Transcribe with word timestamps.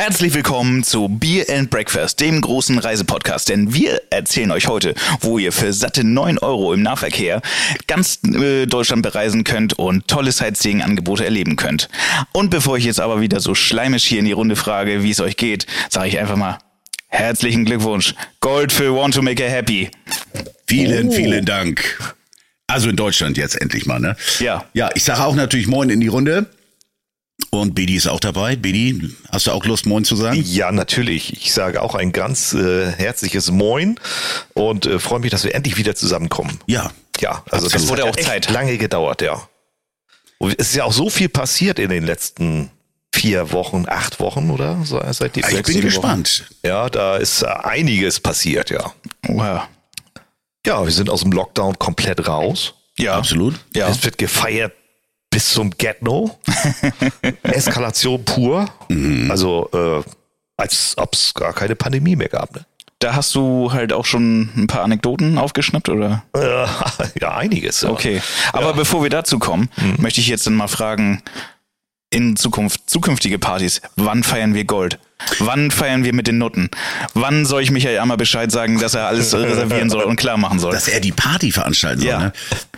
Herzlich 0.00 0.32
willkommen 0.32 0.82
zu 0.82 1.08
Beer 1.10 1.44
and 1.50 1.68
Breakfast, 1.68 2.20
dem 2.20 2.40
großen 2.40 2.78
Reisepodcast. 2.78 3.50
Denn 3.50 3.74
wir 3.74 4.00
erzählen 4.08 4.50
euch 4.50 4.66
heute, 4.66 4.94
wo 5.20 5.36
ihr 5.36 5.52
für 5.52 5.74
satte 5.74 6.04
9 6.04 6.38
Euro 6.38 6.72
im 6.72 6.80
Nahverkehr 6.80 7.42
ganz 7.86 8.18
äh, 8.24 8.64
Deutschland 8.64 9.02
bereisen 9.02 9.44
könnt 9.44 9.74
und 9.74 10.08
tolle 10.08 10.32
Sightseeing-Angebote 10.32 11.26
erleben 11.26 11.56
könnt. 11.56 11.90
Und 12.32 12.48
bevor 12.48 12.78
ich 12.78 12.86
jetzt 12.86 12.98
aber 12.98 13.20
wieder 13.20 13.40
so 13.40 13.54
schleimisch 13.54 14.04
hier 14.04 14.20
in 14.20 14.24
die 14.24 14.32
Runde 14.32 14.56
frage, 14.56 15.02
wie 15.02 15.10
es 15.10 15.20
euch 15.20 15.36
geht, 15.36 15.66
sage 15.90 16.08
ich 16.08 16.18
einfach 16.18 16.36
mal 16.36 16.56
herzlichen 17.08 17.66
Glückwunsch. 17.66 18.14
Gold 18.40 18.72
für 18.72 18.96
Want 18.96 19.14
to 19.16 19.20
Make 19.20 19.44
a 19.44 19.50
Happy. 19.50 19.90
Vielen, 20.66 21.08
oh. 21.08 21.12
vielen 21.12 21.44
Dank. 21.44 22.14
Also 22.66 22.88
in 22.88 22.96
Deutschland 22.96 23.36
jetzt 23.36 23.60
endlich 23.60 23.84
mal, 23.84 24.00
ne? 24.00 24.16
Ja. 24.38 24.64
Ja, 24.72 24.88
ich 24.94 25.04
sage 25.04 25.22
auch 25.24 25.34
natürlich 25.34 25.66
Moin 25.66 25.90
in 25.90 26.00
die 26.00 26.08
Runde. 26.08 26.46
Und 27.50 27.74
Bedi 27.74 27.96
ist 27.96 28.06
auch 28.06 28.20
dabei. 28.20 28.54
Bedi, 28.54 29.12
hast 29.30 29.48
du 29.48 29.50
auch 29.50 29.64
Lust, 29.64 29.84
Moin 29.84 30.04
zu 30.04 30.14
sagen? 30.14 30.40
Ja, 30.46 30.70
natürlich. 30.70 31.32
Ich 31.32 31.52
sage 31.52 31.82
auch 31.82 31.96
ein 31.96 32.12
ganz 32.12 32.52
äh, 32.54 32.92
herzliches 32.92 33.50
Moin 33.50 33.98
und 34.54 34.86
äh, 34.86 35.00
freue 35.00 35.18
mich, 35.18 35.32
dass 35.32 35.42
wir 35.42 35.54
endlich 35.54 35.76
wieder 35.76 35.96
zusammenkommen. 35.96 36.60
Ja. 36.66 36.92
Ja, 37.18 37.42
also 37.50 37.66
Absolut. 37.66 37.74
das 37.74 37.88
wurde 37.88 38.04
auch 38.04 38.16
Zeit. 38.16 38.50
lange 38.50 38.78
gedauert, 38.78 39.20
ja. 39.20 39.46
Und 40.38 40.58
es 40.58 40.70
ist 40.70 40.76
ja 40.76 40.84
auch 40.84 40.92
so 40.92 41.10
viel 41.10 41.28
passiert 41.28 41.78
in 41.78 41.90
den 41.90 42.04
letzten 42.04 42.70
vier 43.14 43.52
Wochen, 43.52 43.84
acht 43.88 44.20
Wochen, 44.20 44.50
oder? 44.50 44.78
Seit 44.84 45.36
die 45.36 45.40
ich 45.40 45.62
bin 45.64 45.80
gespannt. 45.82 46.44
Wochen. 46.46 46.66
Ja, 46.66 46.88
da 46.88 47.16
ist 47.16 47.44
einiges 47.44 48.20
passiert, 48.20 48.70
ja. 48.70 48.92
Wow. 49.26 49.62
Ja, 50.66 50.84
wir 50.84 50.92
sind 50.92 51.10
aus 51.10 51.22
dem 51.22 51.32
Lockdown 51.32 51.78
komplett 51.78 52.26
raus. 52.26 52.74
Ja, 52.98 53.16
absolut. 53.16 53.54
Ja. 53.74 53.88
Es 53.88 54.02
wird 54.04 54.18
gefeiert 54.18 54.72
bis 55.40 55.54
zum 55.54 55.70
Get-No. 55.70 56.38
Eskalation 57.42 58.22
pur. 58.26 58.66
Mhm. 58.90 59.30
Also, 59.30 59.70
äh, 59.72 60.02
als 60.58 60.94
ob 60.98 61.14
es 61.14 61.32
gar 61.32 61.54
keine 61.54 61.76
Pandemie 61.76 62.14
mehr 62.14 62.28
gab. 62.28 62.54
Ne? 62.54 62.66
Da 62.98 63.14
hast 63.14 63.34
du 63.34 63.72
halt 63.72 63.94
auch 63.94 64.04
schon 64.04 64.50
ein 64.54 64.66
paar 64.66 64.82
Anekdoten 64.82 65.38
aufgeschnappt, 65.38 65.88
oder? 65.88 66.24
Äh, 66.36 66.66
ja, 67.22 67.36
einiges. 67.36 67.80
Ja. 67.80 67.88
Okay. 67.88 68.20
Aber 68.52 68.66
ja. 68.66 68.72
bevor 68.72 69.02
wir 69.02 69.08
dazu 69.08 69.38
kommen, 69.38 69.70
mhm. 69.78 69.96
möchte 70.02 70.20
ich 70.20 70.28
jetzt 70.28 70.46
dann 70.46 70.56
mal 70.56 70.68
fragen, 70.68 71.22
in 72.10 72.36
Zukunft, 72.36 72.90
zukünftige 72.90 73.38
Partys, 73.38 73.80
wann 73.96 74.22
feiern 74.22 74.52
wir 74.52 74.64
Gold? 74.64 74.98
Wann 75.38 75.70
feiern 75.70 76.04
wir 76.04 76.14
mit 76.14 76.26
den 76.26 76.38
Nutten? 76.38 76.70
Wann 77.14 77.46
soll 77.46 77.62
ich 77.62 77.70
Michael 77.70 77.98
einmal 77.98 78.16
Bescheid 78.16 78.50
sagen, 78.50 78.80
dass 78.80 78.94
er 78.94 79.06
alles 79.06 79.34
reservieren 79.34 79.90
soll 79.90 80.04
und 80.04 80.16
klar 80.16 80.36
machen 80.36 80.58
soll? 80.58 80.72
Dass 80.72 80.88
er 80.88 81.00
die 81.00 81.12
Party 81.12 81.52
veranstalten 81.52 82.00
soll, 82.00 82.10
ja. 82.10 82.18
ne? 82.18 82.32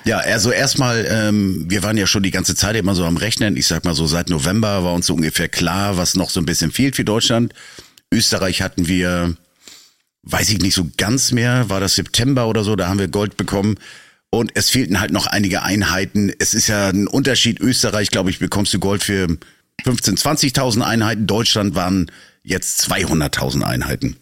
Ja, 0.05 0.19
also 0.19 0.51
erstmal, 0.51 1.07
ähm, 1.09 1.65
wir 1.69 1.83
waren 1.83 1.97
ja 1.97 2.07
schon 2.07 2.23
die 2.23 2.31
ganze 2.31 2.55
Zeit 2.55 2.77
immer 2.77 2.95
so 2.95 3.05
am 3.05 3.17
Rechnen. 3.17 3.57
Ich 3.57 3.67
sag 3.67 3.85
mal 3.85 3.95
so, 3.95 4.07
seit 4.07 4.31
November 4.31 4.85
war 4.85 4.95
uns 4.95 5.07
so 5.07 5.15
ungefähr 5.15 5.49
klar, 5.49 5.97
was 5.97 6.17
noch 6.17 6.31
so 6.31 6.41
ein 6.41 6.47
bisschen 6.47 6.73
fehlt 6.73 6.97
für 6.97 7.05
Deutschland. 7.05 7.53
Österreich 8.13 8.63
hatten 8.63 8.89
wir, 8.89 9.37
weiß 10.25 10.51
ich 10.51 10.59
nicht 10.59 10.75
so 10.75 10.89
ganz 10.97 11.33
mehr, 11.33 11.69
war 11.69 11.81
das 11.81 11.95
September 11.95 12.49
oder 12.49 12.65
so, 12.65 12.77
da 12.77 12.89
haben 12.89 12.99
wir 12.99 13.09
Gold 13.09 13.37
bekommen. 13.37 13.77
Und 14.31 14.53
es 14.55 14.71
fehlten 14.71 14.99
halt 14.99 15.13
noch 15.13 15.27
einige 15.27 15.63
Einheiten. 15.63 16.33
Es 16.39 16.55
ist 16.55 16.67
ja 16.67 16.89
ein 16.89 17.07
Unterschied. 17.07 17.61
Österreich, 17.61 18.09
glaube 18.09 18.31
ich, 18.31 18.39
bekommst 18.39 18.73
du 18.73 18.79
Gold 18.79 19.03
für 19.03 19.29
15, 19.85 20.17
20.000 20.17 20.81
Einheiten. 20.81 21.27
Deutschland 21.27 21.75
waren 21.75 22.11
jetzt 22.43 22.91
200.000 22.91 23.63
Einheiten. 23.63 24.17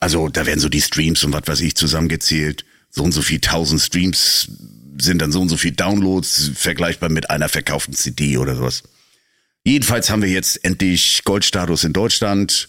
Also 0.00 0.28
da 0.28 0.46
werden 0.46 0.60
so 0.60 0.68
die 0.68 0.80
Streams 0.80 1.24
und 1.24 1.32
was 1.32 1.42
weiß 1.46 1.60
ich 1.60 1.74
zusammengezählt. 1.74 2.64
So 2.90 3.02
und 3.02 3.12
so 3.12 3.22
viel 3.22 3.40
tausend 3.40 3.80
Streams 3.80 4.48
sind 5.00 5.22
dann 5.22 5.32
so 5.32 5.40
und 5.40 5.48
so 5.48 5.56
viel 5.56 5.72
Downloads, 5.72 6.52
vergleichbar 6.54 7.08
mit 7.08 7.30
einer 7.30 7.48
verkauften 7.48 7.94
CD 7.94 8.36
oder 8.36 8.56
sowas. 8.56 8.82
Jedenfalls 9.64 10.10
haben 10.10 10.22
wir 10.22 10.30
jetzt 10.30 10.64
endlich 10.64 11.22
Goldstatus 11.24 11.84
in 11.84 11.92
Deutschland. 11.92 12.68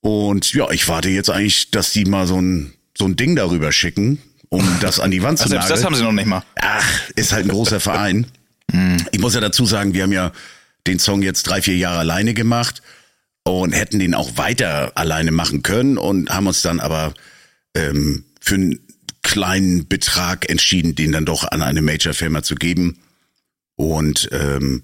Und 0.00 0.52
ja, 0.52 0.70
ich 0.70 0.88
warte 0.88 1.08
jetzt 1.08 1.30
eigentlich, 1.30 1.70
dass 1.70 1.92
die 1.92 2.04
mal 2.04 2.26
so 2.26 2.40
ein, 2.40 2.74
so 2.96 3.06
ein 3.06 3.16
Ding 3.16 3.36
darüber 3.36 3.72
schicken, 3.72 4.20
um 4.48 4.64
das 4.80 5.00
an 5.00 5.10
die 5.10 5.22
Wand 5.22 5.38
zu 5.38 5.44
also 5.44 5.56
nageln. 5.56 5.70
Das 5.70 5.84
haben 5.84 5.94
sie 5.94 6.02
noch 6.02 6.12
nicht 6.12 6.26
mal. 6.26 6.42
Ach, 6.56 7.10
ist 7.14 7.32
halt 7.32 7.46
ein 7.46 7.50
großer 7.50 7.80
Verein. 7.80 8.26
Hm. 8.72 8.96
Ich 9.12 9.20
muss 9.20 9.32
ja 9.32 9.40
dazu 9.40 9.64
sagen, 9.64 9.94
wir 9.94 10.02
haben 10.02 10.12
ja 10.12 10.32
den 10.88 10.98
Song 10.98 11.22
jetzt 11.22 11.44
drei, 11.44 11.62
vier 11.62 11.76
Jahre 11.76 12.00
alleine 12.00 12.34
gemacht 12.34 12.82
und 13.52 13.72
hätten 13.72 13.98
den 13.98 14.14
auch 14.14 14.36
weiter 14.36 14.92
alleine 14.96 15.30
machen 15.30 15.62
können 15.62 15.98
und 15.98 16.30
haben 16.30 16.46
uns 16.46 16.62
dann 16.62 16.80
aber 16.80 17.14
ähm, 17.74 18.24
für 18.40 18.56
einen 18.56 18.80
kleinen 19.22 19.88
Betrag 19.88 20.48
entschieden, 20.48 20.94
den 20.94 21.12
dann 21.12 21.24
doch 21.24 21.44
an 21.50 21.62
eine 21.62 21.82
Major-Firma 21.82 22.42
zu 22.42 22.54
geben. 22.54 22.98
Und 23.76 24.28
ähm, 24.32 24.82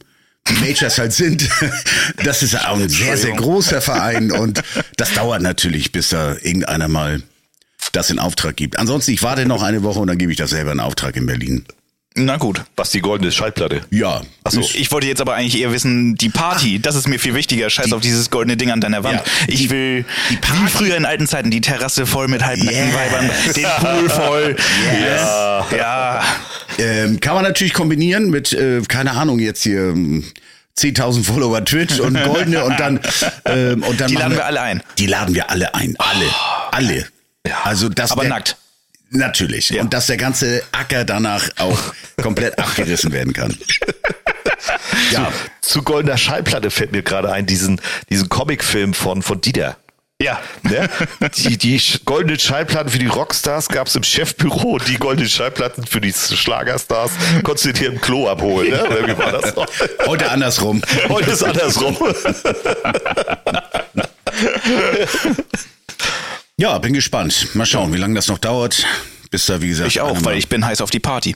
Majors 0.61 0.99
halt 0.99 1.13
sind, 1.13 1.49
das 2.25 2.43
ist 2.43 2.57
auch 2.57 2.79
ein 2.79 2.89
sehr, 2.89 3.17
sehr 3.17 3.33
großer 3.33 3.81
Verein 3.81 4.33
und 4.33 4.63
das 4.97 5.15
dauert 5.15 5.43
natürlich, 5.43 5.93
bis 5.93 6.11
da 6.11 6.35
irgendeiner 6.35 6.89
mal 6.89 7.23
das 7.93 8.11
in 8.11 8.19
Auftrag 8.19 8.57
gibt. 8.57 8.79
Ansonsten, 8.79 9.13
ich 9.13 9.23
warte 9.23 9.47
noch 9.47 9.63
eine 9.63 9.83
Woche 9.83 10.01
und 10.01 10.09
dann 10.09 10.19
gebe 10.19 10.33
ich 10.33 10.39
das 10.39 10.51
selber 10.51 10.73
in 10.73 10.81
Auftrag 10.81 11.17
in 11.17 11.27
Berlin. 11.27 11.65
Na 12.15 12.37
gut. 12.37 12.63
Was 12.77 12.91
die 12.91 13.01
goldene 13.01 13.33
Schallplatte? 13.33 13.81
Ja. 13.91 14.21
Achso. 14.45 14.61
Ich 14.61 14.91
wollte 14.93 15.07
jetzt 15.07 15.21
aber 15.21 15.35
eigentlich 15.35 15.61
eher 15.61 15.73
wissen, 15.73 16.15
die 16.17 16.29
Party, 16.29 16.79
das 16.79 16.95
ist 16.95 17.09
mir 17.09 17.19
viel 17.19 17.35
wichtiger. 17.35 17.71
Scheiß 17.71 17.87
die, 17.87 17.95
auf 17.95 18.03
dieses 18.03 18.31
goldene 18.31 18.57
Ding 18.57 18.71
an 18.71 18.81
deiner 18.81 19.03
Wand. 19.03 19.17
Ja, 19.17 19.25
ich 19.47 19.71
will 19.71 20.05
die 20.31 20.37
Party. 20.37 20.63
wie 20.63 20.69
früher 20.69 20.97
in 20.97 21.07
alten 21.07 21.27
Zeiten, 21.27 21.51
die 21.51 21.63
Terrasse 21.63 22.05
voll 22.05 22.29
mit 22.29 22.45
halbnackten 22.45 22.87
yes. 22.87 22.95
Weibern, 22.95 23.31
den 23.57 23.65
Pool 23.81 24.11
voll. 24.11 24.57
Yes. 25.01 25.21
Ja. 25.23 25.67
ja. 25.77 26.23
Ähm, 26.79 27.21
kann 27.21 27.35
man 27.35 27.45
natürlich 27.45 27.73
kombinieren 27.73 28.31
mit, 28.31 28.53
äh, 28.53 28.83
keine 28.89 29.13
Ahnung, 29.13 29.39
jetzt 29.39 29.63
hier. 29.63 29.91
Ähm, 29.91 30.25
10.000 30.79 31.25
Follower 31.25 31.63
Twitch 31.65 32.01
und 32.01 32.21
goldene 32.25 32.65
und 32.65 32.81
dann 32.81 32.99
ähm, 33.45 33.83
und 33.83 34.01
dann 34.01 34.09
die 34.09 34.15
laden 34.15 34.37
wir 34.37 34.47
alle 34.47 34.63
ein. 34.63 34.83
Die 34.97 35.07
laden 35.07 35.35
wir 35.35 35.51
alle 35.51 35.75
ein, 35.75 35.95
alle, 35.99 36.25
oh. 36.25 36.69
alle. 36.71 37.07
Ja. 37.47 37.61
Also 37.65 37.91
das 37.91 38.11
aber 38.11 38.25
nackt. 38.25 38.57
Natürlich. 39.13 39.71
Ja. 39.71 39.83
Und 39.83 39.93
dass 39.93 40.07
der 40.07 40.17
ganze 40.17 40.63
Acker 40.73 41.05
danach 41.05 41.49
auch 41.59 41.79
komplett 42.21 42.59
abgerissen 42.59 43.13
werden 43.13 43.33
kann. 43.33 43.57
Ja. 45.11 45.33
Zu, 45.61 45.79
zu 45.79 45.83
goldener 45.83 46.17
Schallplatte 46.17 46.71
fällt 46.71 46.93
mir 46.93 47.03
gerade 47.03 47.33
ein, 47.33 47.45
diesen, 47.45 47.81
diesen 48.09 48.29
Comicfilm 48.29 48.95
von, 48.95 49.23
von 49.23 49.41
Dieter. 49.41 49.77
Ja. 50.21 50.41
Ne? 50.63 50.89
Die, 51.37 51.59
die 51.59 51.81
goldenen 52.05 52.39
Schallplatten 52.39 52.91
für 52.91 52.99
die 52.99 53.07
Rockstars 53.07 53.69
gab 53.69 53.89
es 53.89 53.97
im 53.97 54.05
Chefbüro 54.05 54.75
und 54.75 54.89
die 54.89 54.99
goldenen 54.99 55.29
Schallplatten 55.29 55.87
für 55.87 56.01
die 56.01 56.13
Schlagerstars 56.13 57.13
konntest 57.43 57.67
du 57.67 57.73
dir 57.73 57.89
im 57.89 58.01
Klo 58.01 58.29
abholen. 58.29 58.71
Ne? 58.71 58.85
Oder 58.85 59.09
wie 59.09 59.19
war 59.19 59.33
das 59.33 59.57
noch? 59.57 59.67
Heute 60.07 60.31
andersrum. 60.31 60.81
Heute 61.09 61.33
ist 61.33 61.43
andersrum. 61.43 61.97
Ja, 66.59 66.79
bin 66.79 66.93
gespannt. 66.93 67.55
Mal 67.55 67.67
schauen, 67.67 67.93
wie 67.93 67.99
lange 67.99 68.15
das 68.15 68.29
noch 68.29 68.39
dauert. 68.39 68.87
Bis 69.31 69.47
da, 69.47 69.63
wie 69.63 69.69
gesagt. 69.69 69.89
Ich 69.89 70.01
auch, 70.01 70.25
weil 70.25 70.37
ich 70.37 70.49
bin 70.49 70.65
heiß 70.65 70.81
auf 70.81 70.91
die 70.91 71.01
Party. 71.01 71.35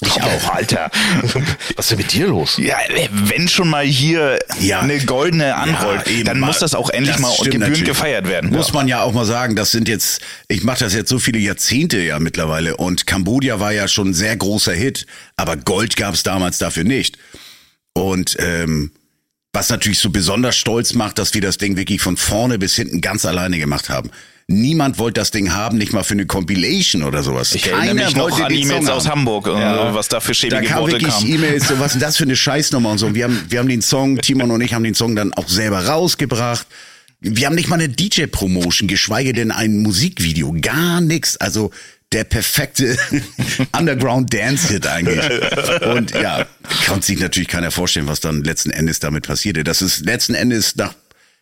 Ich 0.00 0.22
auch, 0.22 0.54
Alter. 0.54 0.90
Was 1.76 1.86
ist 1.86 1.90
denn 1.90 1.98
mit 1.98 2.12
dir 2.12 2.28
los? 2.28 2.56
Ja, 2.58 2.76
wenn 3.10 3.48
schon 3.48 3.68
mal 3.68 3.84
hier 3.84 4.38
ja. 4.60 4.80
eine 4.80 5.00
goldene 5.00 5.56
anrollt, 5.56 6.08
ja, 6.08 6.22
dann 6.22 6.38
muss 6.38 6.60
das 6.60 6.74
auch 6.74 6.90
endlich 6.90 7.16
das 7.16 7.22
mal 7.22 7.30
und 7.30 7.50
gebührend 7.50 7.84
gefeiert 7.84 8.28
werden. 8.28 8.50
Muss 8.50 8.68
ja. 8.68 8.74
man 8.74 8.86
ja 8.86 9.02
auch 9.02 9.12
mal 9.12 9.24
sagen, 9.24 9.56
das 9.56 9.72
sind 9.72 9.88
jetzt, 9.88 10.20
ich 10.46 10.62
mache 10.62 10.80
das 10.80 10.94
jetzt 10.94 11.08
so 11.08 11.18
viele 11.18 11.40
Jahrzehnte 11.40 11.98
ja 11.98 12.20
mittlerweile 12.20 12.76
und 12.76 13.08
Kambodscha 13.08 13.58
war 13.58 13.72
ja 13.72 13.88
schon 13.88 14.10
ein 14.10 14.14
sehr 14.14 14.36
großer 14.36 14.72
Hit, 14.72 15.06
aber 15.36 15.56
Gold 15.56 15.96
gab 15.96 16.14
es 16.14 16.22
damals 16.22 16.58
dafür 16.58 16.84
nicht. 16.84 17.18
Und 17.92 18.36
ähm, 18.38 18.92
was 19.52 19.68
natürlich 19.70 19.98
so 19.98 20.10
besonders 20.10 20.56
stolz 20.56 20.94
macht, 20.94 21.18
dass 21.18 21.34
wir 21.34 21.40
das 21.40 21.58
Ding 21.58 21.76
wirklich 21.76 22.00
von 22.00 22.16
vorne 22.16 22.58
bis 22.60 22.76
hinten 22.76 23.00
ganz 23.00 23.24
alleine 23.24 23.58
gemacht 23.58 23.88
haben. 23.88 24.10
Niemand 24.50 24.98
wollte 24.98 25.20
das 25.20 25.30
Ding 25.30 25.52
haben, 25.52 25.76
nicht 25.76 25.92
mal 25.92 26.02
für 26.04 26.14
eine 26.14 26.24
Compilation 26.24 27.02
oder 27.02 27.22
sowas. 27.22 27.54
Ich 27.54 27.64
Keiner 27.64 27.84
erinnere 27.84 28.06
mich 28.06 28.16
noch 28.16 28.40
an 28.40 28.50
E-Mails 28.50 28.88
aus 28.88 29.06
Hamburg, 29.06 29.46
ja. 29.46 29.92
was 29.94 30.08
da 30.08 30.20
für 30.20 30.32
schäbige 30.32 30.62
da 30.62 30.66
kam 30.66 30.80
Worte 30.80 30.92
wirklich. 30.92 31.28
E-Mails, 31.28 31.68
so 31.68 31.78
was 31.78 31.94
ist 31.94 32.00
das 32.00 32.16
für 32.16 32.24
eine 32.24 32.34
Scheißnummer 32.34 32.90
und 32.90 32.96
so. 32.96 33.14
Wir 33.14 33.24
haben, 33.24 33.44
wir 33.50 33.58
haben 33.58 33.68
den 33.68 33.82
Song, 33.82 34.18
Timon 34.22 34.50
und 34.50 34.62
ich 34.62 34.72
haben 34.72 34.84
den 34.84 34.94
Song 34.94 35.14
dann 35.14 35.34
auch 35.34 35.48
selber 35.48 35.84
rausgebracht. 35.84 36.66
Wir 37.20 37.46
haben 37.46 37.56
nicht 37.56 37.68
mal 37.68 37.74
eine 37.74 37.90
DJ-Promotion, 37.90 38.88
geschweige 38.88 39.34
denn 39.34 39.50
ein 39.50 39.82
Musikvideo, 39.82 40.56
gar 40.62 41.02
nichts. 41.02 41.36
Also 41.36 41.70
der 42.12 42.24
perfekte 42.24 42.96
Underground 43.78 44.32
Dance 44.32 44.68
Hit 44.68 44.86
eigentlich. 44.86 45.24
Und 45.82 46.12
ja, 46.12 46.46
kann 46.86 47.02
sich 47.02 47.20
natürlich 47.20 47.48
keiner 47.48 47.70
vorstellen, 47.70 48.06
was 48.06 48.20
dann 48.20 48.44
letzten 48.44 48.70
Endes 48.70 48.98
damit 48.98 49.26
passierte. 49.26 49.62
Das 49.62 49.82
ist 49.82 50.06
letzten 50.06 50.34
Endes 50.34 50.74
nach 50.76 50.94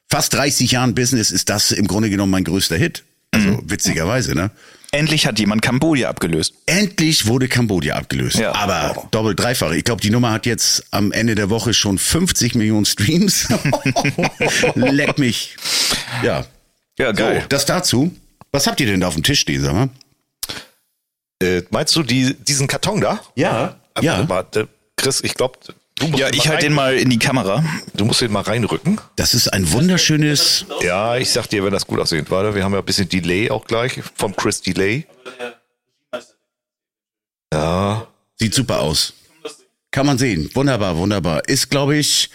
fast 0.09 0.35
30 0.35 0.73
Jahren 0.73 0.95
Business 0.95 1.31
ist 1.31 1.49
das 1.49 1.71
im 1.73 1.87
Grunde 1.87 2.11
genommen 2.11 2.33
mein 2.33 2.45
größter 2.45 2.77
Hit. 2.77 3.05
Also 3.37 3.49
mhm. 3.51 3.71
witzigerweise, 3.71 4.35
ne? 4.35 4.51
Endlich 4.93 5.27
hat 5.27 5.39
jemand 5.39 5.63
Kambodscha 5.63 6.09
abgelöst. 6.09 6.55
Endlich 6.65 7.27
wurde 7.27 7.49
Kambodscha 7.49 7.95
abgelöst. 7.95 8.37
Ja. 8.37 8.55
Aber 8.55 8.95
oh. 8.97 9.09
doppelt 9.11 9.39
dreifach. 9.39 9.73
Ich 9.73 9.85
glaube, 9.85 10.01
die 10.01 10.11
Nummer 10.11 10.33
hat 10.33 10.47
jetzt 10.47 10.85
am 10.91 11.13
Ende 11.13 11.35
der 11.35 11.51
Woche 11.51 11.75
schon 11.75 11.99
50 11.99 12.55
Millionen 12.55 12.87
Streams. 12.87 13.49
Leck 14.75 15.19
mich. 15.19 15.57
Ja. 16.23 16.47
Ja, 16.99 17.13
geil. 17.13 17.41
So, 17.43 17.49
das 17.49 17.67
dazu. 17.67 18.17
Was 18.53 18.67
habt 18.67 18.81
ihr 18.81 18.87
denn 18.87 19.01
da 19.01 19.09
auf 19.09 19.15
dem 19.15 19.23
Tisch 19.23 19.41
stehen, 19.41 19.63
sag 19.63 19.75
mal? 19.75 19.89
Äh, 21.43 21.63
meinst 21.71 21.95
du 21.95 22.03
die, 22.03 22.35
diesen 22.35 22.67
Karton 22.67 23.01
da? 23.01 23.21
Ja. 23.35 23.77
ja. 24.01 24.27
Warte, 24.29 24.69
Chris, 24.97 25.21
ich 25.23 25.35
glaube, 25.35 25.59
Ja, 26.15 26.29
ich 26.31 26.49
halte 26.49 26.65
den 26.65 26.75
mal 26.75 26.95
in 26.95 27.09
die 27.09 27.19
Kamera. 27.19 27.65
Du 27.95 28.05
musst 28.05 28.21
den 28.21 28.31
mal 28.31 28.43
reinrücken. 28.43 29.01
Das 29.17 29.33
ist 29.33 29.49
ein 29.49 29.73
wunderschönes. 29.73 30.67
Ja, 30.83 31.17
ich 31.17 31.31
sag 31.31 31.47
dir, 31.49 31.65
wenn 31.65 31.73
das 31.73 31.87
gut 31.87 31.99
aussieht. 31.99 32.31
Warte, 32.31 32.55
wir 32.55 32.65
haben 32.65 32.73
ja 32.73 32.81
ein 32.81 32.85
bisschen 32.85 33.09
Delay 33.09 33.51
auch 33.51 33.65
gleich 33.65 34.03
vom 34.15 34.37
Chris 34.37 34.61
Delay. 34.61 35.07
Ja. 37.53 38.07
Sieht 38.39 38.55
super 38.55 38.81
aus. 38.81 39.15
Kann 39.91 40.05
man 40.05 40.19
sehen. 40.19 40.51
Wunderbar, 40.55 40.97
wunderbar. 40.99 41.49
Ist, 41.49 41.71
glaube 41.71 41.97
ich, 41.97 42.29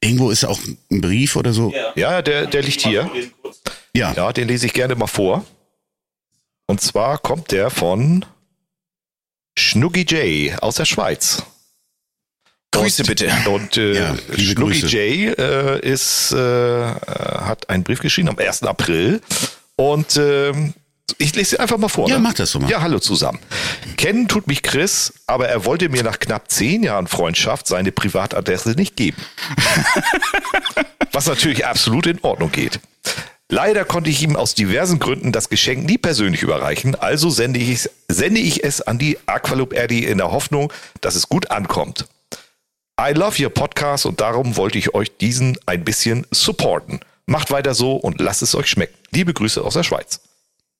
irgendwo 0.00 0.30
ist 0.30 0.44
auch 0.44 0.60
ein 0.90 1.00
Brief 1.00 1.36
oder 1.36 1.54
so. 1.54 1.72
Ja, 1.94 2.20
der, 2.20 2.46
der 2.46 2.62
liegt 2.62 2.82
hier. 2.82 3.10
Ja. 3.94 4.12
Ja, 4.12 4.32
den 4.32 4.48
lese 4.48 4.66
ich 4.66 4.74
gerne 4.74 4.94
mal 4.94 5.06
vor. 5.06 5.46
Und 6.66 6.82
zwar 6.82 7.18
kommt 7.18 7.50
der 7.52 7.70
von 7.70 8.26
Schnuggy 9.58 10.02
J 10.02 10.62
aus 10.62 10.76
der 10.76 10.84
Schweiz. 10.84 11.42
Grüße 12.72 13.04
bitte. 13.04 13.30
Und 13.46 13.76
äh, 13.76 13.94
Ja, 13.94 14.16
Grüße. 14.54 14.86
J 14.86 15.38
äh, 15.38 15.80
ist, 15.80 16.32
äh, 16.32 16.36
äh, 16.38 16.94
hat 16.96 17.68
einen 17.68 17.82
Brief 17.84 18.00
geschrieben 18.00 18.28
am 18.28 18.38
1. 18.38 18.62
April. 18.62 19.20
Und 19.76 20.16
ähm, 20.16 20.74
ich 21.18 21.34
lese 21.34 21.56
ihn 21.56 21.60
einfach 21.60 21.78
mal 21.78 21.88
vor. 21.88 22.08
Ja, 22.08 22.16
ne? 22.16 22.22
mach 22.22 22.34
das 22.34 22.52
doch 22.52 22.60
mal. 22.60 22.70
Ja, 22.70 22.80
hallo 22.82 23.00
zusammen. 23.00 23.40
Kennen 23.96 24.28
tut 24.28 24.46
mich 24.46 24.62
Chris, 24.62 25.12
aber 25.26 25.48
er 25.48 25.64
wollte 25.64 25.88
mir 25.88 26.02
nach 26.04 26.20
knapp 26.20 26.50
zehn 26.50 26.82
Jahren 26.82 27.06
Freundschaft 27.08 27.66
seine 27.66 27.90
Privatadresse 27.92 28.70
nicht 28.70 28.96
geben. 28.96 29.16
Was 31.12 31.26
natürlich 31.26 31.66
absolut 31.66 32.06
in 32.06 32.20
Ordnung 32.22 32.52
geht. 32.52 32.78
Leider 33.48 33.84
konnte 33.84 34.10
ich 34.10 34.22
ihm 34.22 34.36
aus 34.36 34.54
diversen 34.54 35.00
Gründen 35.00 35.32
das 35.32 35.48
Geschenk 35.48 35.84
nie 35.84 35.98
persönlich 35.98 36.42
überreichen, 36.42 36.94
also 36.94 37.30
sende 37.30 37.58
ich, 37.58 37.70
es- 37.70 37.90
sende 38.06 38.40
ich 38.40 38.62
es 38.62 38.80
an 38.80 38.96
die 38.98 39.18
Aqualoop 39.26 39.72
Erdi 39.72 40.04
in 40.04 40.18
der 40.18 40.30
Hoffnung, 40.30 40.72
dass 41.00 41.16
es 41.16 41.28
gut 41.28 41.50
ankommt. 41.50 42.06
I 43.02 43.14
love 43.14 43.42
your 43.42 43.48
podcast 43.48 44.04
und 44.04 44.20
darum 44.20 44.58
wollte 44.58 44.76
ich 44.76 44.92
euch 44.92 45.16
diesen 45.16 45.56
ein 45.64 45.84
bisschen 45.84 46.26
supporten. 46.30 47.00
Macht 47.24 47.50
weiter 47.50 47.72
so 47.72 47.96
und 47.96 48.20
lasst 48.20 48.42
es 48.42 48.54
euch 48.54 48.66
schmecken. 48.66 48.94
Liebe 49.10 49.32
Grüße 49.32 49.62
aus 49.62 49.72
der 49.72 49.84
Schweiz. 49.84 50.20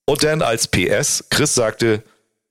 Und 0.05 0.23
dann 0.23 0.43
als 0.43 0.69
PS, 0.69 1.25
Chris 1.31 1.55
sagte, 1.55 2.03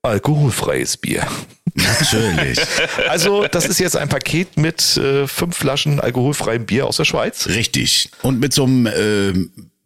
alkoholfreies 0.02 0.98
Bier. 0.98 1.28
Natürlich. 1.76 2.60
Also, 3.10 3.46
das 3.48 3.68
ist 3.68 3.80
jetzt 3.80 3.96
ein 3.96 4.10
Paket 4.10 4.58
mit 4.58 4.98
äh, 4.98 5.28
fünf 5.28 5.56
Flaschen 5.58 6.00
alkoholfreiem 6.00 6.66
Bier 6.66 6.88
aus 6.88 6.98
der 6.98 7.06
Schweiz. 7.06 7.48
Richtig. 7.48 8.10
Und 8.24 8.40
mit 8.40 8.54
so 8.54 8.64
einem, 8.64 8.88
äh, 8.88 9.34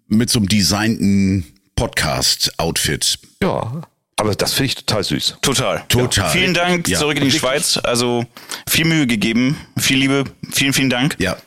mit 0.08 0.30
so 0.30 0.40
einem 0.40 0.48
designten 0.48 1.46
Podcast-Outfit. 1.76 3.20
Ja, 3.42 3.82
aber 4.18 4.36
das 4.36 4.54
finde 4.54 4.66
ich 4.68 4.76
total 4.76 5.04
süß. 5.04 5.38
Total. 5.42 5.84
Total. 5.90 6.30
Vielen 6.30 6.54
Dank 6.54 6.88
Ja. 6.88 7.00
zurück 7.00 7.18
in 7.18 7.24
die 7.26 7.32
Schweiz. 7.32 7.78
Also 7.84 8.26
viel 8.70 8.86
Mühe 8.86 9.08
gegeben. 9.08 9.58
Viel 9.78 9.98
Liebe. 9.98 10.24
Vielen, 10.52 10.74
vielen 10.74 10.90
Dank. 10.90 11.16
Ja, 11.20 11.38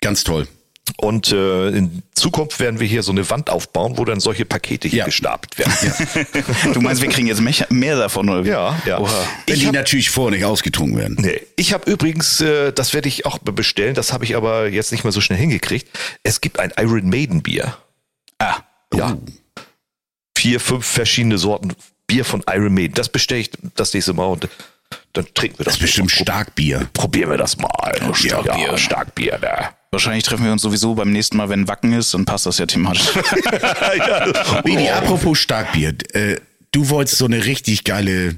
ganz 0.00 0.24
toll. 0.24 0.46
Und 0.96 1.30
äh, 1.30 1.68
in 1.68 2.02
Zukunft 2.14 2.58
werden 2.58 2.80
wir 2.80 2.86
hier 2.86 3.02
so 3.04 3.12
eine 3.12 3.30
Wand 3.30 3.48
aufbauen, 3.48 3.96
wo 3.96 4.04
dann 4.04 4.18
solche 4.18 4.44
Pakete 4.44 4.88
hier 4.88 4.98
Ja. 5.00 5.04
gestapelt 5.04 5.56
werden. 5.56 5.72
Du 6.74 6.80
meinst, 6.80 7.00
wir 7.00 7.08
kriegen 7.08 7.28
jetzt 7.28 7.40
mehr, 7.40 7.54
mehr 7.70 7.96
davon? 7.96 8.28
Oder? 8.28 8.42
Ja, 8.44 8.82
ja. 8.84 8.98
Oha. 8.98 9.10
Wenn 9.46 9.54
Ich 9.54 9.60
die 9.60 9.66
hab- 9.68 9.74
natürlich 9.74 10.10
vorher 10.10 10.36
nicht 10.36 10.44
ausgetrunken 10.44 10.98
werden. 10.98 11.16
Nee. 11.20 11.40
Ich 11.56 11.72
habe 11.72 11.88
übrigens, 11.90 12.40
äh, 12.40 12.72
das 12.72 12.92
werde 12.92 13.08
ich 13.08 13.24
auch 13.24 13.38
bestellen, 13.38 13.94
das 13.94 14.12
habe 14.12 14.24
ich 14.24 14.34
aber 14.36 14.68
jetzt 14.68 14.90
nicht 14.90 15.04
mehr 15.04 15.12
so 15.12 15.20
schnell 15.20 15.38
hingekriegt. 15.38 15.88
Es 16.24 16.40
gibt 16.40 16.58
ein 16.58 16.72
Iron 16.76 17.08
Maiden 17.08 17.40
Bier. 17.42 17.76
Ah, 18.38 18.56
Ja. 18.92 19.16
Vier, 20.36 20.58
fünf 20.58 20.86
verschiedene 20.86 21.38
Sorten 21.38 21.72
Bier 22.10 22.24
von 22.24 22.42
Iron 22.52 22.74
Maiden. 22.74 22.94
Das 22.94 23.08
bestelle 23.08 23.42
ich 23.42 23.50
das 23.76 23.94
nächste 23.94 24.14
Mal 24.14 24.26
und 24.26 24.48
dann 25.12 25.26
trinken 25.32 25.58
wir 25.58 25.64
das. 25.64 25.74
Das 25.74 25.74
ist 25.74 25.82
bestimmt 25.82 26.10
Starkbier. 26.10 26.88
Probieren 26.92 27.30
wir 27.30 27.38
das 27.38 27.56
mal. 27.56 27.70
Starkbier. 28.12 28.66
Ja, 28.66 28.76
Starkbier, 28.76 29.38
ne? 29.38 29.68
wahrscheinlich 29.92 30.24
treffen 30.24 30.44
wir 30.44 30.50
uns 30.50 30.62
sowieso 30.62 30.96
beim 30.96 31.12
nächsten 31.12 31.36
Mal, 31.36 31.48
wenn 31.48 31.68
Wacken 31.68 31.92
ist, 31.92 32.12
dann 32.14 32.24
passt 32.24 32.46
das 32.46 32.58
ja 32.58 32.66
thematisch. 32.66 33.06
Bini, 34.64 34.88
apropos 34.90 35.38
Starkbier. 35.38 35.94
Äh, 36.14 36.40
du 36.72 36.88
wolltest 36.88 37.18
so 37.18 37.26
eine 37.26 37.44
richtig 37.44 37.84
geile 37.84 38.34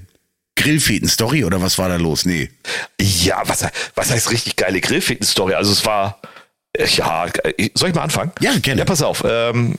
Grillfeten-Story 0.56 1.44
oder 1.44 1.62
was 1.62 1.78
war 1.78 1.88
da 1.88 1.96
los? 1.96 2.26
Nee. 2.26 2.50
Ja, 3.00 3.42
was, 3.46 3.66
was 3.94 4.10
heißt 4.10 4.30
richtig 4.30 4.56
geile 4.56 4.82
Grillfitten-Story? 4.82 5.54
Also 5.54 5.72
es 5.72 5.86
war, 5.86 6.20
äh, 6.74 6.86
ja, 6.86 7.26
soll 7.72 7.88
ich 7.88 7.94
mal 7.94 8.02
anfangen? 8.02 8.32
Ja, 8.40 8.52
gerne. 8.58 8.80
Ja, 8.80 8.84
pass 8.84 9.00
auf. 9.00 9.24
Ähm, 9.26 9.76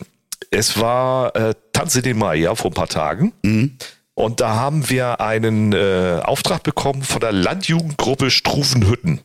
es 0.51 0.79
war 0.79 1.35
äh, 1.35 1.53
Tanze 1.71 2.01
den 2.01 2.17
Mai, 2.17 2.35
ja, 2.35 2.55
vor 2.55 2.71
ein 2.71 2.75
paar 2.75 2.87
Tagen. 2.87 3.33
Mhm. 3.43 3.77
Und 4.15 4.41
da 4.41 4.55
haben 4.55 4.89
wir 4.89 5.21
einen 5.21 5.73
äh, 5.73 6.19
Auftrag 6.23 6.63
bekommen 6.63 7.01
von 7.01 7.19
der 7.19 7.31
Landjugendgruppe 7.31 8.29
Strufenhütten. 8.29 9.21